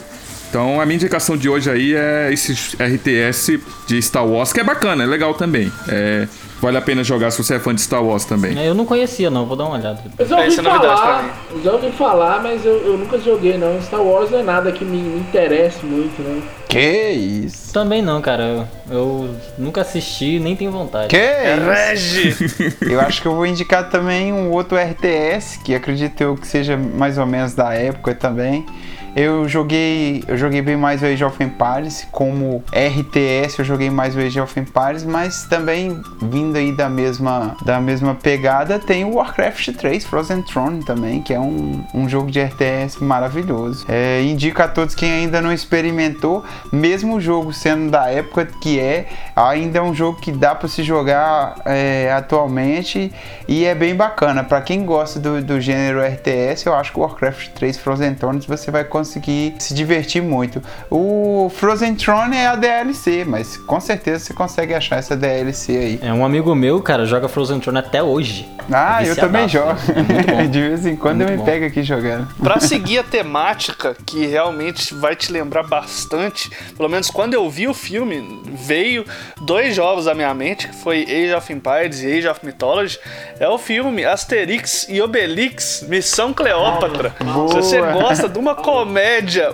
Então 0.52 0.78
a 0.78 0.84
minha 0.84 0.96
indicação 0.96 1.34
de 1.34 1.48
hoje 1.48 1.70
aí 1.70 1.94
é 1.94 2.30
esse 2.30 2.52
RTS 2.76 3.58
de 3.86 4.02
Star 4.02 4.26
Wars, 4.26 4.52
que 4.52 4.60
é 4.60 4.62
bacana, 4.62 5.02
é 5.02 5.06
legal 5.06 5.32
também. 5.32 5.72
É, 5.88 6.28
vale 6.60 6.76
a 6.76 6.82
pena 6.82 7.02
jogar 7.02 7.30
se 7.30 7.42
você 7.42 7.54
é 7.54 7.58
fã 7.58 7.74
de 7.74 7.80
Star 7.80 8.04
Wars 8.04 8.26
também. 8.26 8.62
Eu 8.62 8.74
não 8.74 8.84
conhecia, 8.84 9.30
não, 9.30 9.46
vou 9.46 9.56
dar 9.56 9.64
uma 9.64 9.78
olhada. 9.78 10.02
Eu 10.18 10.26
já 10.26 10.36
ouvi 10.36 10.48
Essa 10.48 10.60
é 10.60 10.64
falar, 10.64 11.48
já 11.64 11.72
ouvi 11.72 11.90
falar, 11.92 12.42
mas 12.42 12.66
eu, 12.66 12.84
eu 12.84 12.98
nunca 12.98 13.18
joguei 13.18 13.56
não. 13.56 13.80
Star 13.80 14.02
Wars 14.02 14.30
não 14.30 14.40
é 14.40 14.42
nada 14.42 14.70
que 14.72 14.84
me, 14.84 14.98
me 14.98 15.20
interesse 15.20 15.86
muito, 15.86 16.20
não. 16.20 16.42
Que 16.68 17.08
isso? 17.12 17.72
Também 17.72 18.02
não, 18.02 18.20
cara. 18.20 18.42
Eu, 18.44 18.68
eu 18.90 19.34
nunca 19.56 19.80
assisti, 19.80 20.38
nem 20.38 20.54
tenho 20.54 20.70
vontade. 20.70 21.08
Que 21.08 21.16
isso? 21.16 21.70
Regi. 21.70 22.76
Eu 22.92 23.00
acho 23.00 23.22
que 23.22 23.28
eu 23.28 23.34
vou 23.34 23.46
indicar 23.46 23.88
também 23.88 24.34
um 24.34 24.50
outro 24.50 24.76
RTS, 24.76 25.60
que 25.64 25.74
acredito 25.74 26.20
eu 26.20 26.36
que 26.36 26.46
seja 26.46 26.76
mais 26.76 27.16
ou 27.16 27.24
menos 27.24 27.54
da 27.54 27.72
época 27.72 28.14
também. 28.14 28.66
Eu 29.14 29.46
joguei, 29.46 30.24
eu 30.26 30.38
joguei 30.38 30.62
bem 30.62 30.74
mais 30.74 31.02
o 31.02 31.06
Age 31.06 31.22
of 31.22 31.42
Empires, 31.44 32.06
como 32.10 32.64
RTS 32.72 33.58
eu 33.58 33.64
joguei 33.64 33.90
mais 33.90 34.16
o 34.16 34.18
Age 34.18 34.40
of 34.40 34.58
Empires, 34.58 35.04
mas 35.04 35.44
também 35.44 36.00
vindo 36.22 36.56
aí 36.56 36.72
da 36.72 36.88
mesma, 36.88 37.54
da 37.62 37.78
mesma 37.78 38.14
pegada 38.14 38.78
tem 38.78 39.04
o 39.04 39.16
Warcraft 39.16 39.76
3 39.76 40.06
Frozen 40.06 40.40
Throne 40.42 40.82
também, 40.82 41.20
que 41.20 41.34
é 41.34 41.38
um, 41.38 41.84
um 41.92 42.08
jogo 42.08 42.30
de 42.30 42.40
RTS 42.40 43.02
maravilhoso. 43.02 43.84
É, 43.86 44.22
indico 44.22 44.62
a 44.62 44.68
todos 44.68 44.94
quem 44.94 45.12
ainda 45.12 45.42
não 45.42 45.52
experimentou, 45.52 46.42
mesmo 46.72 47.16
o 47.16 47.20
jogo 47.20 47.52
sendo 47.52 47.90
da 47.90 48.08
época 48.08 48.46
que 48.62 48.80
é, 48.80 49.06
ainda 49.36 49.78
é 49.78 49.82
um 49.82 49.94
jogo 49.94 50.18
que 50.22 50.32
dá 50.32 50.54
para 50.54 50.68
se 50.68 50.82
jogar 50.82 51.56
é, 51.66 52.10
atualmente 52.10 53.12
e 53.46 53.66
é 53.66 53.74
bem 53.74 53.94
bacana. 53.94 54.42
Para 54.42 54.62
quem 54.62 54.86
gosta 54.86 55.20
do, 55.20 55.42
do 55.42 55.60
gênero 55.60 56.00
RTS, 56.00 56.64
eu 56.64 56.74
acho 56.74 56.92
que 56.92 56.98
o 56.98 57.02
Warcraft 57.02 57.48
3 57.50 57.76
Frozen 57.76 58.14
Throne 58.14 58.40
você 58.48 58.70
vai 58.70 58.84
conseguir 58.84 59.01
se 59.04 59.74
divertir 59.74 60.22
muito. 60.22 60.62
O 60.90 61.50
Frozen 61.56 61.94
Throne 61.94 62.36
é 62.36 62.46
a 62.46 62.56
DLC, 62.56 63.24
mas 63.24 63.56
com 63.56 63.80
certeza 63.80 64.24
você 64.24 64.34
consegue 64.34 64.74
achar 64.74 64.98
essa 64.98 65.16
DLC 65.16 65.76
aí. 65.76 65.98
É 66.02 66.12
um 66.12 66.24
amigo 66.24 66.54
meu, 66.54 66.80
cara, 66.82 67.04
joga 67.06 67.28
Frozen 67.28 67.60
Throne 67.60 67.78
até 67.78 68.02
hoje. 68.02 68.48
Ah, 68.72 69.04
É 69.04 69.10
eu 69.10 69.16
também 69.16 69.48
jogo. 69.48 69.74
viciadaço, 69.74 70.30
É 70.30 70.46
de 70.46 70.60
vez 70.60 70.86
em 70.86 70.96
quando 70.96 71.18
Muito 71.18 71.30
eu 71.30 71.32
me 71.32 71.38
bom. 71.38 71.44
pego 71.44 71.66
aqui 71.66 71.82
jogando. 71.82 72.28
Pra 72.42 72.60
seguir 72.60 72.98
a 72.98 73.02
temática 73.02 73.96
que 74.06 74.26
realmente 74.26 74.94
vai 74.94 75.16
te 75.16 75.32
lembrar 75.32 75.64
bastante, 75.64 76.50
pelo 76.76 76.88
menos 76.88 77.10
quando 77.10 77.34
eu 77.34 77.48
vi 77.50 77.66
o 77.68 77.74
filme, 77.74 78.40
veio 78.52 79.04
dois 79.40 79.74
jogos 79.74 80.06
à 80.06 80.14
minha 80.14 80.32
mente, 80.34 80.68
que 80.68 80.74
foi 80.76 81.02
Age 81.02 81.34
of 81.34 81.52
Empires 81.52 82.02
e 82.02 82.18
Age 82.18 82.28
of 82.28 82.40
Mythology. 82.44 82.98
É 83.40 83.48
o 83.48 83.58
filme 83.58 84.04
Asterix 84.04 84.86
e 84.88 85.00
Obelix, 85.02 85.84
Missão 85.88 86.32
Cleópatra. 86.32 87.14
Se 87.48 87.54
você 87.56 87.78
Boa. 87.80 87.92
gosta 87.92 88.28
de 88.28 88.38
uma 88.38 88.54
comédia 88.54 88.91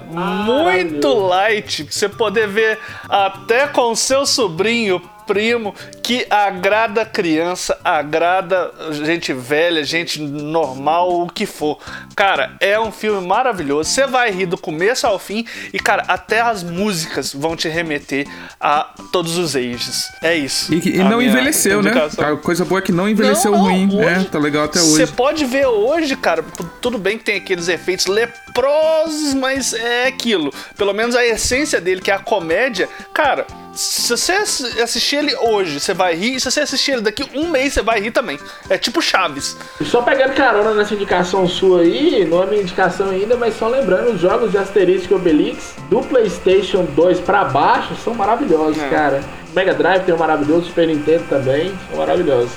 muito 0.02 1.14
light, 1.14 1.84
pra 1.84 1.92
você 1.92 2.08
poder 2.08 2.48
ver 2.48 2.78
até 3.08 3.66
com 3.66 3.94
seu 3.94 4.26
sobrinho 4.26 5.00
primo 5.28 5.74
que 6.02 6.26
agrada 6.30 7.04
criança, 7.04 7.78
agrada 7.84 8.72
gente 9.04 9.32
velha, 9.32 9.84
gente 9.84 10.20
normal, 10.20 11.20
o 11.22 11.28
que 11.28 11.44
for. 11.44 11.78
Cara, 12.16 12.56
é 12.60 12.80
um 12.80 12.90
filme 12.90 13.24
maravilhoso. 13.26 13.90
Você 13.90 14.06
vai 14.06 14.30
rir 14.30 14.46
do 14.46 14.56
começo 14.56 15.06
ao 15.06 15.18
fim 15.18 15.44
e, 15.72 15.78
cara, 15.78 16.04
até 16.08 16.40
as 16.40 16.62
músicas 16.62 17.32
vão 17.34 17.54
te 17.54 17.68
remeter 17.68 18.26
a 18.58 18.94
todos 19.12 19.36
os 19.36 19.54
ages. 19.54 20.10
É 20.22 20.34
isso. 20.34 20.72
E, 20.74 20.96
e 20.96 20.98
não 20.98 21.20
envelheceu, 21.20 21.82
né? 21.82 21.90
indicação. 21.90 22.32
A 22.32 22.36
coisa 22.38 22.64
boa 22.64 22.78
é 22.78 22.82
que 22.82 22.90
não 22.92 23.08
envelheceu 23.08 23.52
Não, 23.52 23.58
não, 23.58 23.64
ruim. 23.66 23.88
hoje- 23.94 24.26
É, 24.26 24.30
tá 24.30 24.38
legal 24.38 24.64
até 24.64 24.78
Você 24.80 25.02
hoje. 25.02 25.12
pode 25.12 25.44
ver 25.44 25.66
hoje, 25.66 26.16
cara, 26.16 26.42
tudo 26.80 26.96
bem 26.98 27.18
que 27.18 27.24
tem 27.24 27.36
aqueles 27.36 27.68
efeitos 27.68 28.06
leprosos, 28.06 29.34
mas 29.34 29.74
é 29.74 30.06
aquilo. 30.06 30.50
Pelo 30.76 30.92
menos 30.94 31.14
a 31.14 31.24
essência 31.24 31.80
dele, 31.80 32.00
que 32.00 32.10
é 32.10 32.14
a 32.14 32.18
comédia, 32.18 32.88
cara. 33.12 33.46
Se 33.78 34.10
você 34.16 34.32
ass- 34.32 34.76
assistir 34.82 35.16
ele 35.16 35.36
hoje, 35.36 35.78
você 35.78 35.94
vai 35.94 36.12
rir. 36.16 36.34
E 36.34 36.40
se 36.40 36.50
você 36.50 36.60
assistir 36.60 36.92
ele 36.92 37.02
daqui 37.02 37.24
um 37.32 37.48
mês, 37.48 37.74
você 37.74 37.80
vai 37.82 38.00
rir 38.00 38.10
também. 38.10 38.36
É 38.68 38.76
tipo 38.76 39.00
Chaves. 39.00 39.56
E 39.80 39.84
Só 39.84 40.02
pegando 40.02 40.34
carona 40.34 40.74
nessa 40.74 40.94
indicação 40.94 41.46
sua 41.46 41.82
aí, 41.82 42.24
não 42.28 42.42
é 42.42 42.46
minha 42.46 42.62
indicação 42.62 43.10
ainda, 43.10 43.36
mas 43.36 43.56
só 43.56 43.68
lembrando, 43.68 44.10
os 44.14 44.20
jogos 44.20 44.50
de 44.50 44.58
Asterix 44.58 45.08
e 45.08 45.14
Obelix 45.14 45.74
do 45.88 46.00
PlayStation 46.00 46.84
2 46.96 47.20
pra 47.20 47.44
baixo 47.44 47.94
são 48.02 48.14
maravilhosos, 48.14 48.82
É. 48.82 48.88
cara. 48.88 49.20
Mega 49.54 49.72
Drive 49.72 50.02
tem 50.04 50.12
um 50.14 50.18
maravilhoso, 50.18 50.66
Super 50.66 50.88
Nintendo 50.88 51.22
também, 51.28 51.72
são 51.88 51.98
maravilhosos. 52.00 52.50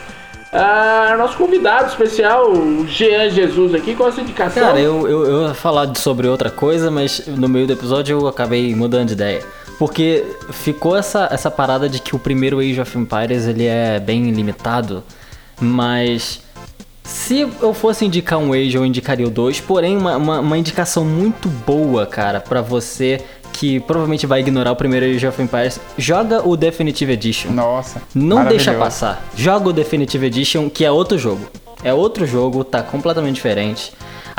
Ah, 0.52 1.16
nosso 1.18 1.38
convidado 1.38 1.88
especial, 1.88 2.52
o 2.52 2.86
Jean 2.88 3.30
Jesus 3.30 3.74
aqui, 3.74 3.96
qual 3.96 4.10
a 4.10 4.12
sua 4.12 4.24
indicação? 4.24 4.62
Cara, 4.64 4.80
eu, 4.82 5.08
eu, 5.08 5.24
eu 5.26 5.48
ia 5.48 5.54
falar 5.54 5.96
sobre 5.96 6.28
outra 6.28 6.50
coisa, 6.50 6.92
mas 6.92 7.26
no 7.28 7.48
meio 7.48 7.66
do 7.68 7.74
episódio 7.74 8.20
eu 8.20 8.28
acabei 8.28 8.76
mudando 8.76 9.08
de 9.08 9.14
ideia. 9.14 9.42
Porque 9.78 10.26
ficou 10.52 10.96
essa, 10.96 11.28
essa 11.32 11.50
parada 11.50 11.90
de 11.90 12.00
que 12.00 12.16
o 12.16 12.20
primeiro 12.20 12.60
Age 12.60 12.80
of 12.80 12.98
Empires 12.98 13.48
ele 13.48 13.66
é 13.66 14.00
bem 14.00 14.30
limitado, 14.32 15.04
mas 15.60 16.42
se 17.04 17.40
eu 17.40 17.74
fosse 17.74 18.06
indicar 18.06 18.40
um 18.40 18.54
Age, 18.54 18.76
eu 18.76 18.86
indicaria 18.86 19.28
o 19.28 19.30
2, 19.30 19.60
porém 19.62 19.98
uma, 19.98 20.18
uma, 20.18 20.40
uma 20.40 20.58
indicação 20.58 21.04
muito 21.04 21.50
boa, 21.50 22.06
cara, 22.06 22.40
pra 22.40 22.62
você 22.62 23.22
que 23.52 23.80
provavelmente 23.82 24.26
vai 24.26 24.40
ignorar 24.40 24.72
o 24.72 24.76
primeiro 24.76 25.06
Age 25.06 25.28
of 25.28 25.42
Empires, 25.42 25.80
joga 25.98 26.48
o 26.48 26.56
Definitive 26.56 27.12
Edition. 27.12 27.52
Nossa. 27.52 28.02
Não 28.16 28.46
deixa 28.46 28.74
passar. 28.74 29.24
Joga 29.36 29.70
o 29.70 29.74
Definitive 29.74 30.26
Edition, 30.26 30.70
que 30.70 30.86
é 30.86 30.92
outro 30.92 31.18
jogo. 31.18 31.46
É 31.84 31.94
outro 31.94 32.26
jogo, 32.26 32.64
tá 32.64 32.82
completamente 32.82 33.36
diferente. 33.36 33.92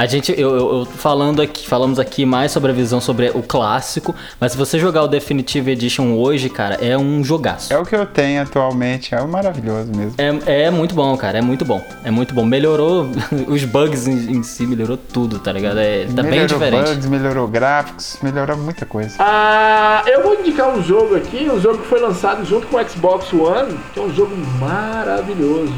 A 0.03 0.07
gente, 0.07 0.33
eu, 0.37 0.51
eu- 0.57 0.79
eu 0.81 0.85
falando 0.85 1.41
aqui, 1.41 1.65
falamos 1.69 2.01
aqui 2.01 2.27
mais 2.27 2.51
sobre 2.51 2.73
a 2.73 2.74
visão 2.74 3.01
sobre 3.01 3.31
o 3.31 3.41
clássico, 3.41 4.12
mas 4.41 4.51
se 4.51 4.59
você 4.59 4.77
jogar 4.77 5.05
o 5.05 5.07
Definitive 5.07 5.70
Edition 5.70 6.15
hoje, 6.16 6.49
cara, 6.49 6.74
é 6.85 6.99
um 6.99 7.23
jogaço. 7.23 7.73
É 7.73 7.79
o 7.79 7.85
que 7.87 7.95
eu 7.95 8.05
tenho 8.05 8.43
atualmente, 8.43 9.15
é 9.15 9.23
maravilhoso 9.24 9.93
mesmo. 9.95 10.15
É, 10.19 10.65
é 10.65 10.70
muito 10.73 10.93
bom, 10.93 11.16
cara, 11.16 11.39
é 11.39 11.41
muito 11.41 11.65
bom. 11.65 11.81
É 12.03 12.11
muito 12.11 12.35
bom. 12.35 12.45
Melhorou 12.45 13.09
os 13.47 13.65
bugs 13.65 14.09
em, 14.09 14.39
em 14.39 14.43
si, 14.43 14.66
melhorou 14.66 14.97
tudo, 14.97 15.39
tá 15.39 15.53
ligado? 15.53 15.79
É, 15.79 16.05
tá 16.07 16.20
bem 16.23 16.33
melhorou 16.33 16.49
diferente. 16.59 16.89
bugs, 16.91 17.07
melhorou 17.07 17.47
gráficos, 17.47 18.19
melhorou 18.20 18.57
muita 18.57 18.85
coisa. 18.85 19.15
Ah, 19.20 20.03
eu 20.09 20.20
vou 20.24 20.35
indicar 20.35 20.69
um 20.69 20.83
jogo 20.83 21.15
aqui, 21.15 21.49
um 21.49 21.61
jogo 21.61 21.79
que 21.79 21.87
foi 21.87 22.01
lançado 22.01 22.45
junto 22.45 22.66
com 22.66 22.77
o 22.77 22.89
Xbox 22.89 23.33
One, 23.33 23.79
que 23.95 24.01
é 24.01 24.03
um 24.03 24.12
jogo 24.12 24.35
maravilhoso. 24.59 25.73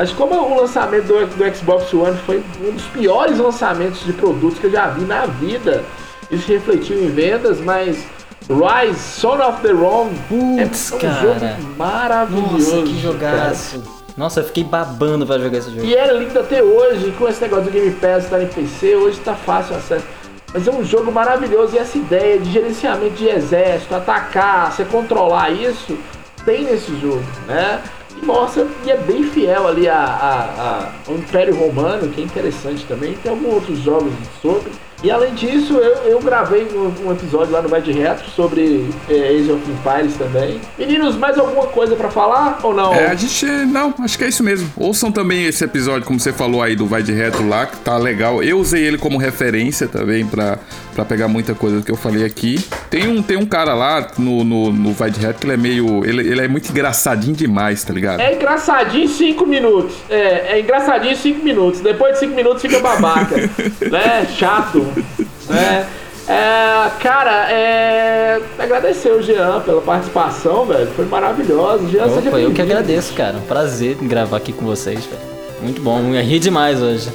Mas 0.00 0.12
como 0.12 0.34
o 0.34 0.58
lançamento 0.58 1.08
do, 1.08 1.26
do 1.26 1.54
Xbox 1.54 1.92
One 1.92 2.16
foi 2.24 2.42
um 2.66 2.72
dos 2.72 2.84
piores 2.84 3.36
lançamentos 3.36 4.02
de 4.02 4.14
produtos 4.14 4.58
que 4.58 4.64
eu 4.64 4.70
já 4.70 4.86
vi 4.86 5.04
na 5.04 5.26
vida, 5.26 5.84
isso 6.30 6.50
refletiu 6.50 7.04
em 7.04 7.08
vendas, 7.08 7.60
mas 7.60 8.06
Rise, 8.48 8.98
Son 8.98 9.36
of 9.46 9.60
the 9.60 9.72
Rome. 9.72 10.18
Putz, 10.26 10.92
é 10.92 10.96
um 10.96 10.98
cara. 11.00 11.20
jogo 11.20 11.76
maravilhoso. 11.76 12.76
Nossa, 12.76 12.82
que 12.82 12.98
jogaço. 12.98 13.82
Nossa, 14.16 14.40
eu 14.40 14.44
fiquei 14.44 14.64
babando 14.64 15.26
pra 15.26 15.38
jogar 15.38 15.58
esse 15.58 15.70
jogo. 15.70 15.84
E 15.84 15.94
era 15.94 16.14
lindo 16.14 16.40
até 16.40 16.62
hoje, 16.62 17.12
com 17.18 17.28
esse 17.28 17.42
negócio 17.42 17.64
do 17.64 17.70
Game 17.70 17.90
Pass 17.90 18.24
estar 18.24 18.42
em 18.42 18.46
PC, 18.46 18.96
hoje 18.96 19.20
tá 19.20 19.34
fácil 19.34 19.74
o 19.74 19.78
acesso. 19.80 20.06
Mas 20.54 20.66
é 20.66 20.70
um 20.70 20.82
jogo 20.82 21.12
maravilhoso 21.12 21.76
e 21.76 21.78
essa 21.78 21.98
ideia 21.98 22.38
de 22.38 22.50
gerenciamento 22.50 23.16
de 23.16 23.28
exército, 23.28 23.94
atacar, 23.94 24.72
você 24.72 24.82
controlar 24.82 25.50
isso, 25.50 25.98
tem 26.46 26.64
nesse 26.64 26.98
jogo, 26.98 27.22
né? 27.46 27.82
E 28.20 28.26
mostra, 28.26 28.66
e 28.84 28.90
é 28.90 28.96
bem 28.96 29.24
fiel 29.24 29.66
ali 29.66 29.88
a, 29.88 29.96
a, 29.96 30.40
a- 30.42 30.92
ao 31.08 31.14
Império 31.16 31.54
Romano, 31.54 32.08
que 32.10 32.20
é 32.20 32.24
interessante 32.24 32.84
também. 32.86 33.14
Tem 33.14 33.30
alguns 33.30 33.54
outros 33.54 33.78
jogos 33.78 34.12
sobre. 34.42 34.70
E 35.02 35.10
além 35.10 35.32
disso, 35.34 35.74
eu, 35.74 36.12
eu 36.12 36.20
gravei 36.20 36.68
um, 36.74 37.06
um 37.06 37.12
episódio 37.12 37.52
lá 37.52 37.62
no 37.62 37.68
Vai 37.68 37.80
de 37.80 37.90
Retro 37.90 38.28
sobre 38.30 38.86
é, 39.08 39.28
Age 39.28 39.50
of 39.50 39.62
Empires 39.70 40.14
também. 40.16 40.60
Meninos, 40.78 41.16
mais 41.16 41.38
alguma 41.38 41.66
coisa 41.68 41.96
pra 41.96 42.10
falar 42.10 42.60
ou 42.62 42.74
não? 42.74 42.94
É, 42.94 43.06
a 43.06 43.14
gente. 43.14 43.46
Não, 43.46 43.94
acho 44.00 44.18
que 44.18 44.24
é 44.24 44.28
isso 44.28 44.44
mesmo. 44.44 44.70
Ouçam 44.76 45.10
também 45.10 45.46
esse 45.46 45.64
episódio, 45.64 46.06
como 46.06 46.20
você 46.20 46.32
falou 46.32 46.62
aí, 46.62 46.76
do 46.76 46.86
Vai 46.86 47.02
de 47.02 47.12
Retro 47.12 47.48
lá, 47.48 47.64
que 47.64 47.78
tá 47.78 47.96
legal. 47.96 48.42
Eu 48.42 48.58
usei 48.58 48.82
ele 48.82 48.98
como 48.98 49.16
referência 49.16 49.88
também 49.88 50.26
pra, 50.26 50.58
pra 50.94 51.04
pegar 51.04 51.28
muita 51.28 51.54
coisa 51.54 51.80
que 51.80 51.90
eu 51.90 51.96
falei 51.96 52.24
aqui. 52.24 52.62
Tem 52.90 53.08
um, 53.08 53.22
tem 53.22 53.38
um 53.38 53.46
cara 53.46 53.72
lá 53.72 54.06
no, 54.18 54.44
no, 54.44 54.70
no 54.70 54.92
Vai 54.92 55.10
de 55.10 55.18
Retro 55.18 55.40
que 55.40 55.46
ele 55.46 55.54
é 55.54 55.56
meio. 55.56 56.04
Ele, 56.04 56.28
ele 56.28 56.40
é 56.42 56.48
muito 56.48 56.68
engraçadinho 56.68 57.34
demais, 57.34 57.82
tá 57.82 57.94
ligado? 57.94 58.20
É 58.20 58.34
engraçadinho 58.34 59.04
em 59.04 59.08
5 59.08 59.46
minutos. 59.46 59.96
É, 60.10 60.56
é 60.56 60.60
engraçadinho 60.60 61.12
em 61.12 61.16
5 61.16 61.42
minutos. 61.42 61.80
Depois 61.80 62.14
de 62.14 62.20
5 62.20 62.34
minutos 62.34 62.60
fica 62.60 62.80
babaca. 62.80 63.36
né? 63.90 64.26
Chato. 64.36 64.89
Né? 65.48 65.86
É, 66.28 66.90
cara, 67.02 67.50
é. 67.50 68.40
Agradecer 68.56 69.10
o 69.10 69.20
Jean 69.20 69.60
pela 69.62 69.80
participação, 69.80 70.64
velho. 70.64 70.86
Foi 70.94 71.04
maravilhoso. 71.06 71.88
Jean, 71.88 72.08
seja 72.08 72.28
Opa, 72.28 72.38
eu 72.38 72.52
que 72.52 72.62
agradeço, 72.62 73.12
cara. 73.14 73.38
Um 73.38 73.42
prazer 73.42 73.96
em 74.00 74.06
gravar 74.06 74.36
aqui 74.36 74.52
com 74.52 74.64
vocês, 74.64 75.00
velho. 75.06 75.22
Muito 75.60 75.82
bom, 75.82 76.14
eu 76.14 76.22
ri 76.22 76.38
demais 76.38 76.80
hoje. 76.80 77.08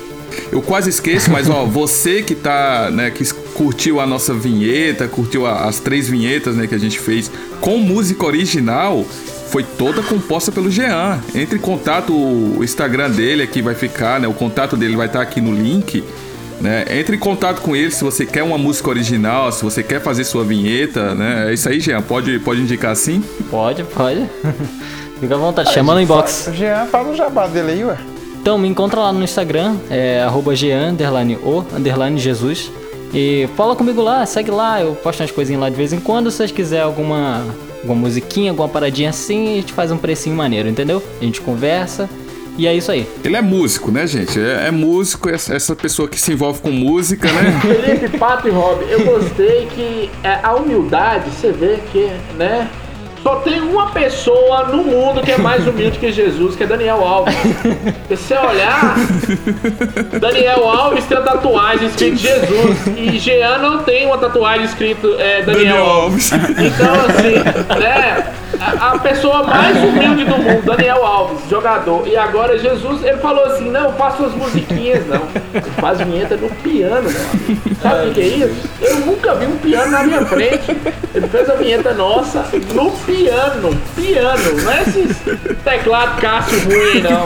Eu 0.52 0.62
quase 0.62 0.90
esqueço, 0.90 1.32
mas 1.32 1.50
ó, 1.50 1.64
você 1.66 2.22
que 2.22 2.36
tá, 2.36 2.90
né, 2.92 3.10
que 3.10 3.24
curtiu 3.54 4.02
a 4.02 4.06
nossa 4.06 4.34
vinheta, 4.34 5.08
curtiu 5.08 5.46
a- 5.46 5.64
as 5.66 5.80
três 5.80 6.10
vinhetas, 6.10 6.56
né, 6.58 6.68
que 6.68 6.76
a 6.76 6.80
gente 6.80 7.00
fez 7.00 7.32
com 7.62 7.78
música 7.78 8.26
original, 8.26 9.06
foi 9.50 9.64
toda 9.64 10.02
composta 10.04 10.52
pelo 10.52 10.70
Jean. 10.70 11.22
Entre 11.34 11.58
em 11.58 11.62
contato, 11.62 12.12
o 12.14 12.62
Instagram 12.62 13.10
dele 13.12 13.44
aqui 13.44 13.62
vai 13.62 13.76
ficar, 13.76 14.20
né, 14.20 14.28
o 14.28 14.34
contato 14.34 14.76
dele 14.76 14.98
vai 14.98 15.08
estar 15.08 15.22
aqui 15.22 15.40
no 15.40 15.54
link. 15.54 16.04
Né? 16.60 16.86
Entre 16.90 17.16
em 17.16 17.20
contato 17.20 17.62
com 17.62 17.76
ele 17.76 17.92
se 17.92 18.04
você 18.04 18.26
quer 18.26 18.44
uma 18.44 18.58
música 18.58 18.90
original, 18.90 19.52
se 19.52 19.64
você 19.64 19.84
quer 19.84 20.02
fazer 20.02 20.24
sua 20.24 20.44
vinheta, 20.44 21.14
né? 21.14 21.50
É 21.50 21.54
isso 21.54 21.68
aí, 21.68 21.80
Jean. 21.80 22.02
Pode, 22.02 22.40
pode 22.40 22.62
indicar 22.62 22.92
assim? 22.92 23.22
Pode, 23.50 23.84
pode. 23.84 24.26
Fica 25.20 25.36
à 25.36 25.38
vontade, 25.38 25.72
chama 25.74 25.94
no 25.94 26.02
inbox. 26.02 26.48
O 26.48 26.54
Jean 26.54 26.86
fala 26.88 27.10
o 27.10 27.16
jabá 27.16 27.48
dele 27.48 27.72
aí, 27.72 27.84
ué. 27.86 27.98
Então, 28.42 28.58
me 28.58 28.68
encontra 28.68 29.00
lá 29.00 29.12
no 29.12 29.24
Instagram, 29.24 29.76
é 29.90 30.22
arroba 30.22 30.56
Jean, 30.56 30.92
underline 30.92 31.36
o, 31.38 31.66
underline 31.76 32.18
Jesus. 32.20 32.72
E 33.14 33.48
fala 33.56 33.76
comigo 33.76 34.02
lá, 34.02 34.26
segue 34.26 34.52
lá, 34.52 34.82
eu 34.82 34.94
posto 34.94 35.22
umas 35.22 35.32
coisinhas 35.32 35.62
lá 35.62 35.70
de 35.70 35.76
vez 35.76 35.94
em 35.94 36.00
quando. 36.00 36.30
Se 36.30 36.38
vocês 36.38 36.52
quiserem 36.52 36.86
alguma, 36.86 37.44
alguma 37.82 37.96
musiquinha, 37.96 38.52
alguma 38.52 38.68
paradinha 38.68 39.10
assim, 39.10 39.54
a 39.54 39.56
gente 39.62 39.74
faz 39.74 39.92
um 39.92 39.98
precinho 39.98 40.36
maneiro, 40.36 40.70
entendeu? 40.70 41.02
A 41.20 41.24
gente 41.24 41.42
conversa. 41.42 42.10
E 42.58 42.68
é 42.68 42.74
isso 42.74 42.92
aí. 42.92 43.08
Ele 43.24 43.36
é 43.36 43.42
músico, 43.42 43.92
né, 43.92 44.08
gente? 44.08 44.40
É, 44.40 44.68
é 44.68 44.72
músico, 44.72 45.30
essa 45.30 45.56
essa 45.56 45.76
pessoa 45.76 46.08
que 46.08 46.20
se 46.20 46.32
envolve 46.32 46.62
com 46.62 46.72
música, 46.72 47.28
né? 47.32 47.60
Felipe, 47.62 48.18
Pato 48.18 48.48
e 48.48 48.52
Rob, 48.52 48.84
eu 48.90 49.04
gostei 49.06 49.68
que 49.68 50.10
é, 50.24 50.40
a 50.42 50.54
humildade, 50.54 51.30
você 51.30 51.52
vê 51.52 51.80
que, 51.92 52.10
né? 52.38 52.70
Só 53.26 53.38
tem 53.38 53.60
uma 53.60 53.90
pessoa 53.90 54.66
no 54.66 54.84
mundo 54.84 55.22
que 55.24 55.32
é 55.32 55.38
mais 55.40 55.66
humilde 55.66 55.98
que 55.98 56.12
Jesus, 56.12 56.56
que 56.56 56.64
é 56.64 56.68
Daniel 56.68 57.04
Alves. 57.04 57.34
Se 58.08 58.16
você 58.16 58.38
olhar, 58.38 58.96
Daniel 60.22 60.70
Alves 60.70 61.06
tem 61.06 61.18
a 61.18 61.22
tatuagem 61.22 61.88
escrito 61.88 62.18
Jesus. 62.18 62.88
E 62.96 63.18
Jean 63.18 63.58
não 63.58 63.80
tem 63.80 64.06
uma 64.06 64.20
tatuagem 64.20 64.66
escrito 64.66 65.16
é, 65.18 65.42
Daniel, 65.42 65.84
Alves. 65.84 66.32
Então, 66.34 66.94
assim, 67.10 67.80
né? 67.80 68.32
A, 68.80 68.98
pessoa 69.00 69.44
mais 69.44 69.78
humilde 69.78 70.26
do 70.26 70.38
mundo, 70.38 70.66
Daniel 70.66 71.06
Alves, 71.06 71.50
jogador. 71.50 72.08
E 72.08 72.16
agora 72.16 72.58
Jesus, 72.58 73.04
ele 73.04 73.18
falou 73.18 73.46
assim: 73.46 73.70
não, 73.70 73.94
faça 73.94 74.18
suas 74.18 74.34
musiquinhas, 74.34 75.06
não. 75.08 75.24
Ele 75.54 75.72
faz 75.80 76.00
vinheta 76.00 76.36
no 76.38 76.50
piano, 76.50 77.10
meu. 77.10 77.76
Sabe 77.82 78.10
o 78.10 78.14
que 78.14 78.22
é 78.22 78.28
isso? 78.28 78.70
Eu 78.82 79.00
nunca 79.02 79.36
vi 79.36 79.46
um 79.46 79.58
piano 79.58 79.92
na 79.92 80.04
minha 80.04 80.26
frente. 80.26 80.76
Ele 81.14 81.28
fez 81.28 81.50
a 81.50 81.56
vinheta 81.56 81.94
nossa 81.94 82.46
no 82.74 82.92
piano. 82.92 83.78
Piano, 83.96 84.62
não 84.62 84.72
é 84.72 84.82
esses 84.82 85.18
teclado 85.64 86.22
Cássio 86.22 86.60
ruim, 86.66 87.02
não. 87.02 87.26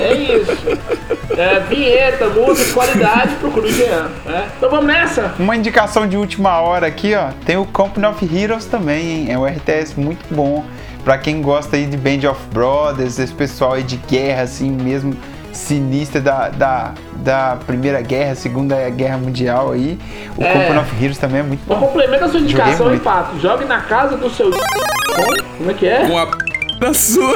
É 0.00 0.14
isso. 0.14 1.12
É, 1.36 1.60
vinheta, 1.60 2.28
música, 2.28 2.72
qualidade, 2.72 3.34
procura 3.36 3.66
o 3.66 3.72
Jean. 3.72 4.10
Né? 4.24 4.48
Então 4.56 4.70
vamos 4.70 4.86
nessa? 4.86 5.34
Uma 5.38 5.56
indicação 5.56 6.06
de 6.06 6.16
última 6.16 6.60
hora 6.60 6.86
aqui, 6.86 7.14
ó. 7.14 7.30
Tem 7.44 7.56
o 7.56 7.64
Company 7.64 8.06
of 8.06 8.36
Heroes 8.36 8.66
também, 8.66 9.10
hein? 9.10 9.26
É 9.30 9.38
um 9.38 9.46
RTS 9.46 9.94
muito 9.96 10.22
bom. 10.30 10.61
Pra 11.04 11.18
quem 11.18 11.42
gosta 11.42 11.76
aí 11.76 11.86
de 11.86 11.96
Band 11.96 12.28
of 12.30 12.40
Brothers, 12.52 13.18
esse 13.18 13.32
pessoal 13.34 13.72
aí 13.72 13.82
de 13.82 13.96
guerra, 13.96 14.42
assim 14.42 14.70
mesmo, 14.70 15.16
sinistra 15.52 16.20
da, 16.20 16.48
da, 16.48 16.92
da 17.16 17.56
Primeira 17.66 18.00
Guerra, 18.00 18.34
Segunda 18.36 18.88
Guerra 18.90 19.18
Mundial 19.18 19.72
aí. 19.72 19.98
O 20.36 20.42
É. 20.44 20.52
Company 20.52 20.78
of 20.78 20.96
Heroes 21.04 21.18
também 21.18 21.40
é 21.40 21.42
muito 21.42 21.60
Então 21.64 21.78
bom. 21.78 21.86
complementa 21.88 22.26
a 22.26 22.28
sua 22.28 22.38
indicação, 22.40 22.72
Joguei 22.72 22.84
hein, 22.84 22.88
muito. 22.90 23.02
Pato? 23.02 23.38
Jogue 23.40 23.64
na 23.64 23.80
casa 23.80 24.16
do 24.16 24.30
seu. 24.30 24.50
Com? 24.50 25.56
Como 25.58 25.70
é 25.70 25.74
que 25.74 25.86
é? 25.86 26.06
Com 26.06 26.16
a 26.18 26.26
p 26.26 26.52
da 26.80 26.94
sua. 26.94 27.34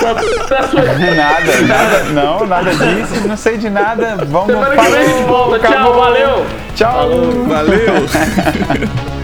Com 0.00 0.06
a- 0.06 0.12
da 0.48 0.62
sua- 0.68 0.82
Nada, 1.14 1.60
nada, 1.66 2.04
não, 2.12 2.46
nada 2.46 2.70
disso, 2.70 3.28
não 3.28 3.36
sei 3.36 3.56
de 3.58 3.68
nada. 3.70 4.16
Vamos 4.26 4.46
Semana 4.48 4.74
que 4.76 4.90
vem 4.90 5.00
a 5.00 5.04
gente 5.06 5.22
volta. 5.24 5.58
Tchau, 5.60 5.94
valeu. 5.94 6.46
Tchau. 6.74 7.08
Valeu! 7.46 9.14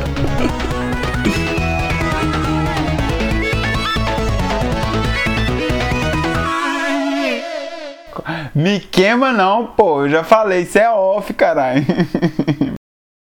Me 8.60 8.78
queima 8.78 9.32
não, 9.32 9.68
pô. 9.68 10.04
Eu 10.04 10.10
já 10.10 10.22
falei, 10.22 10.64
isso 10.64 10.78
é 10.78 10.90
off, 10.90 11.32
caralho. 11.32 11.82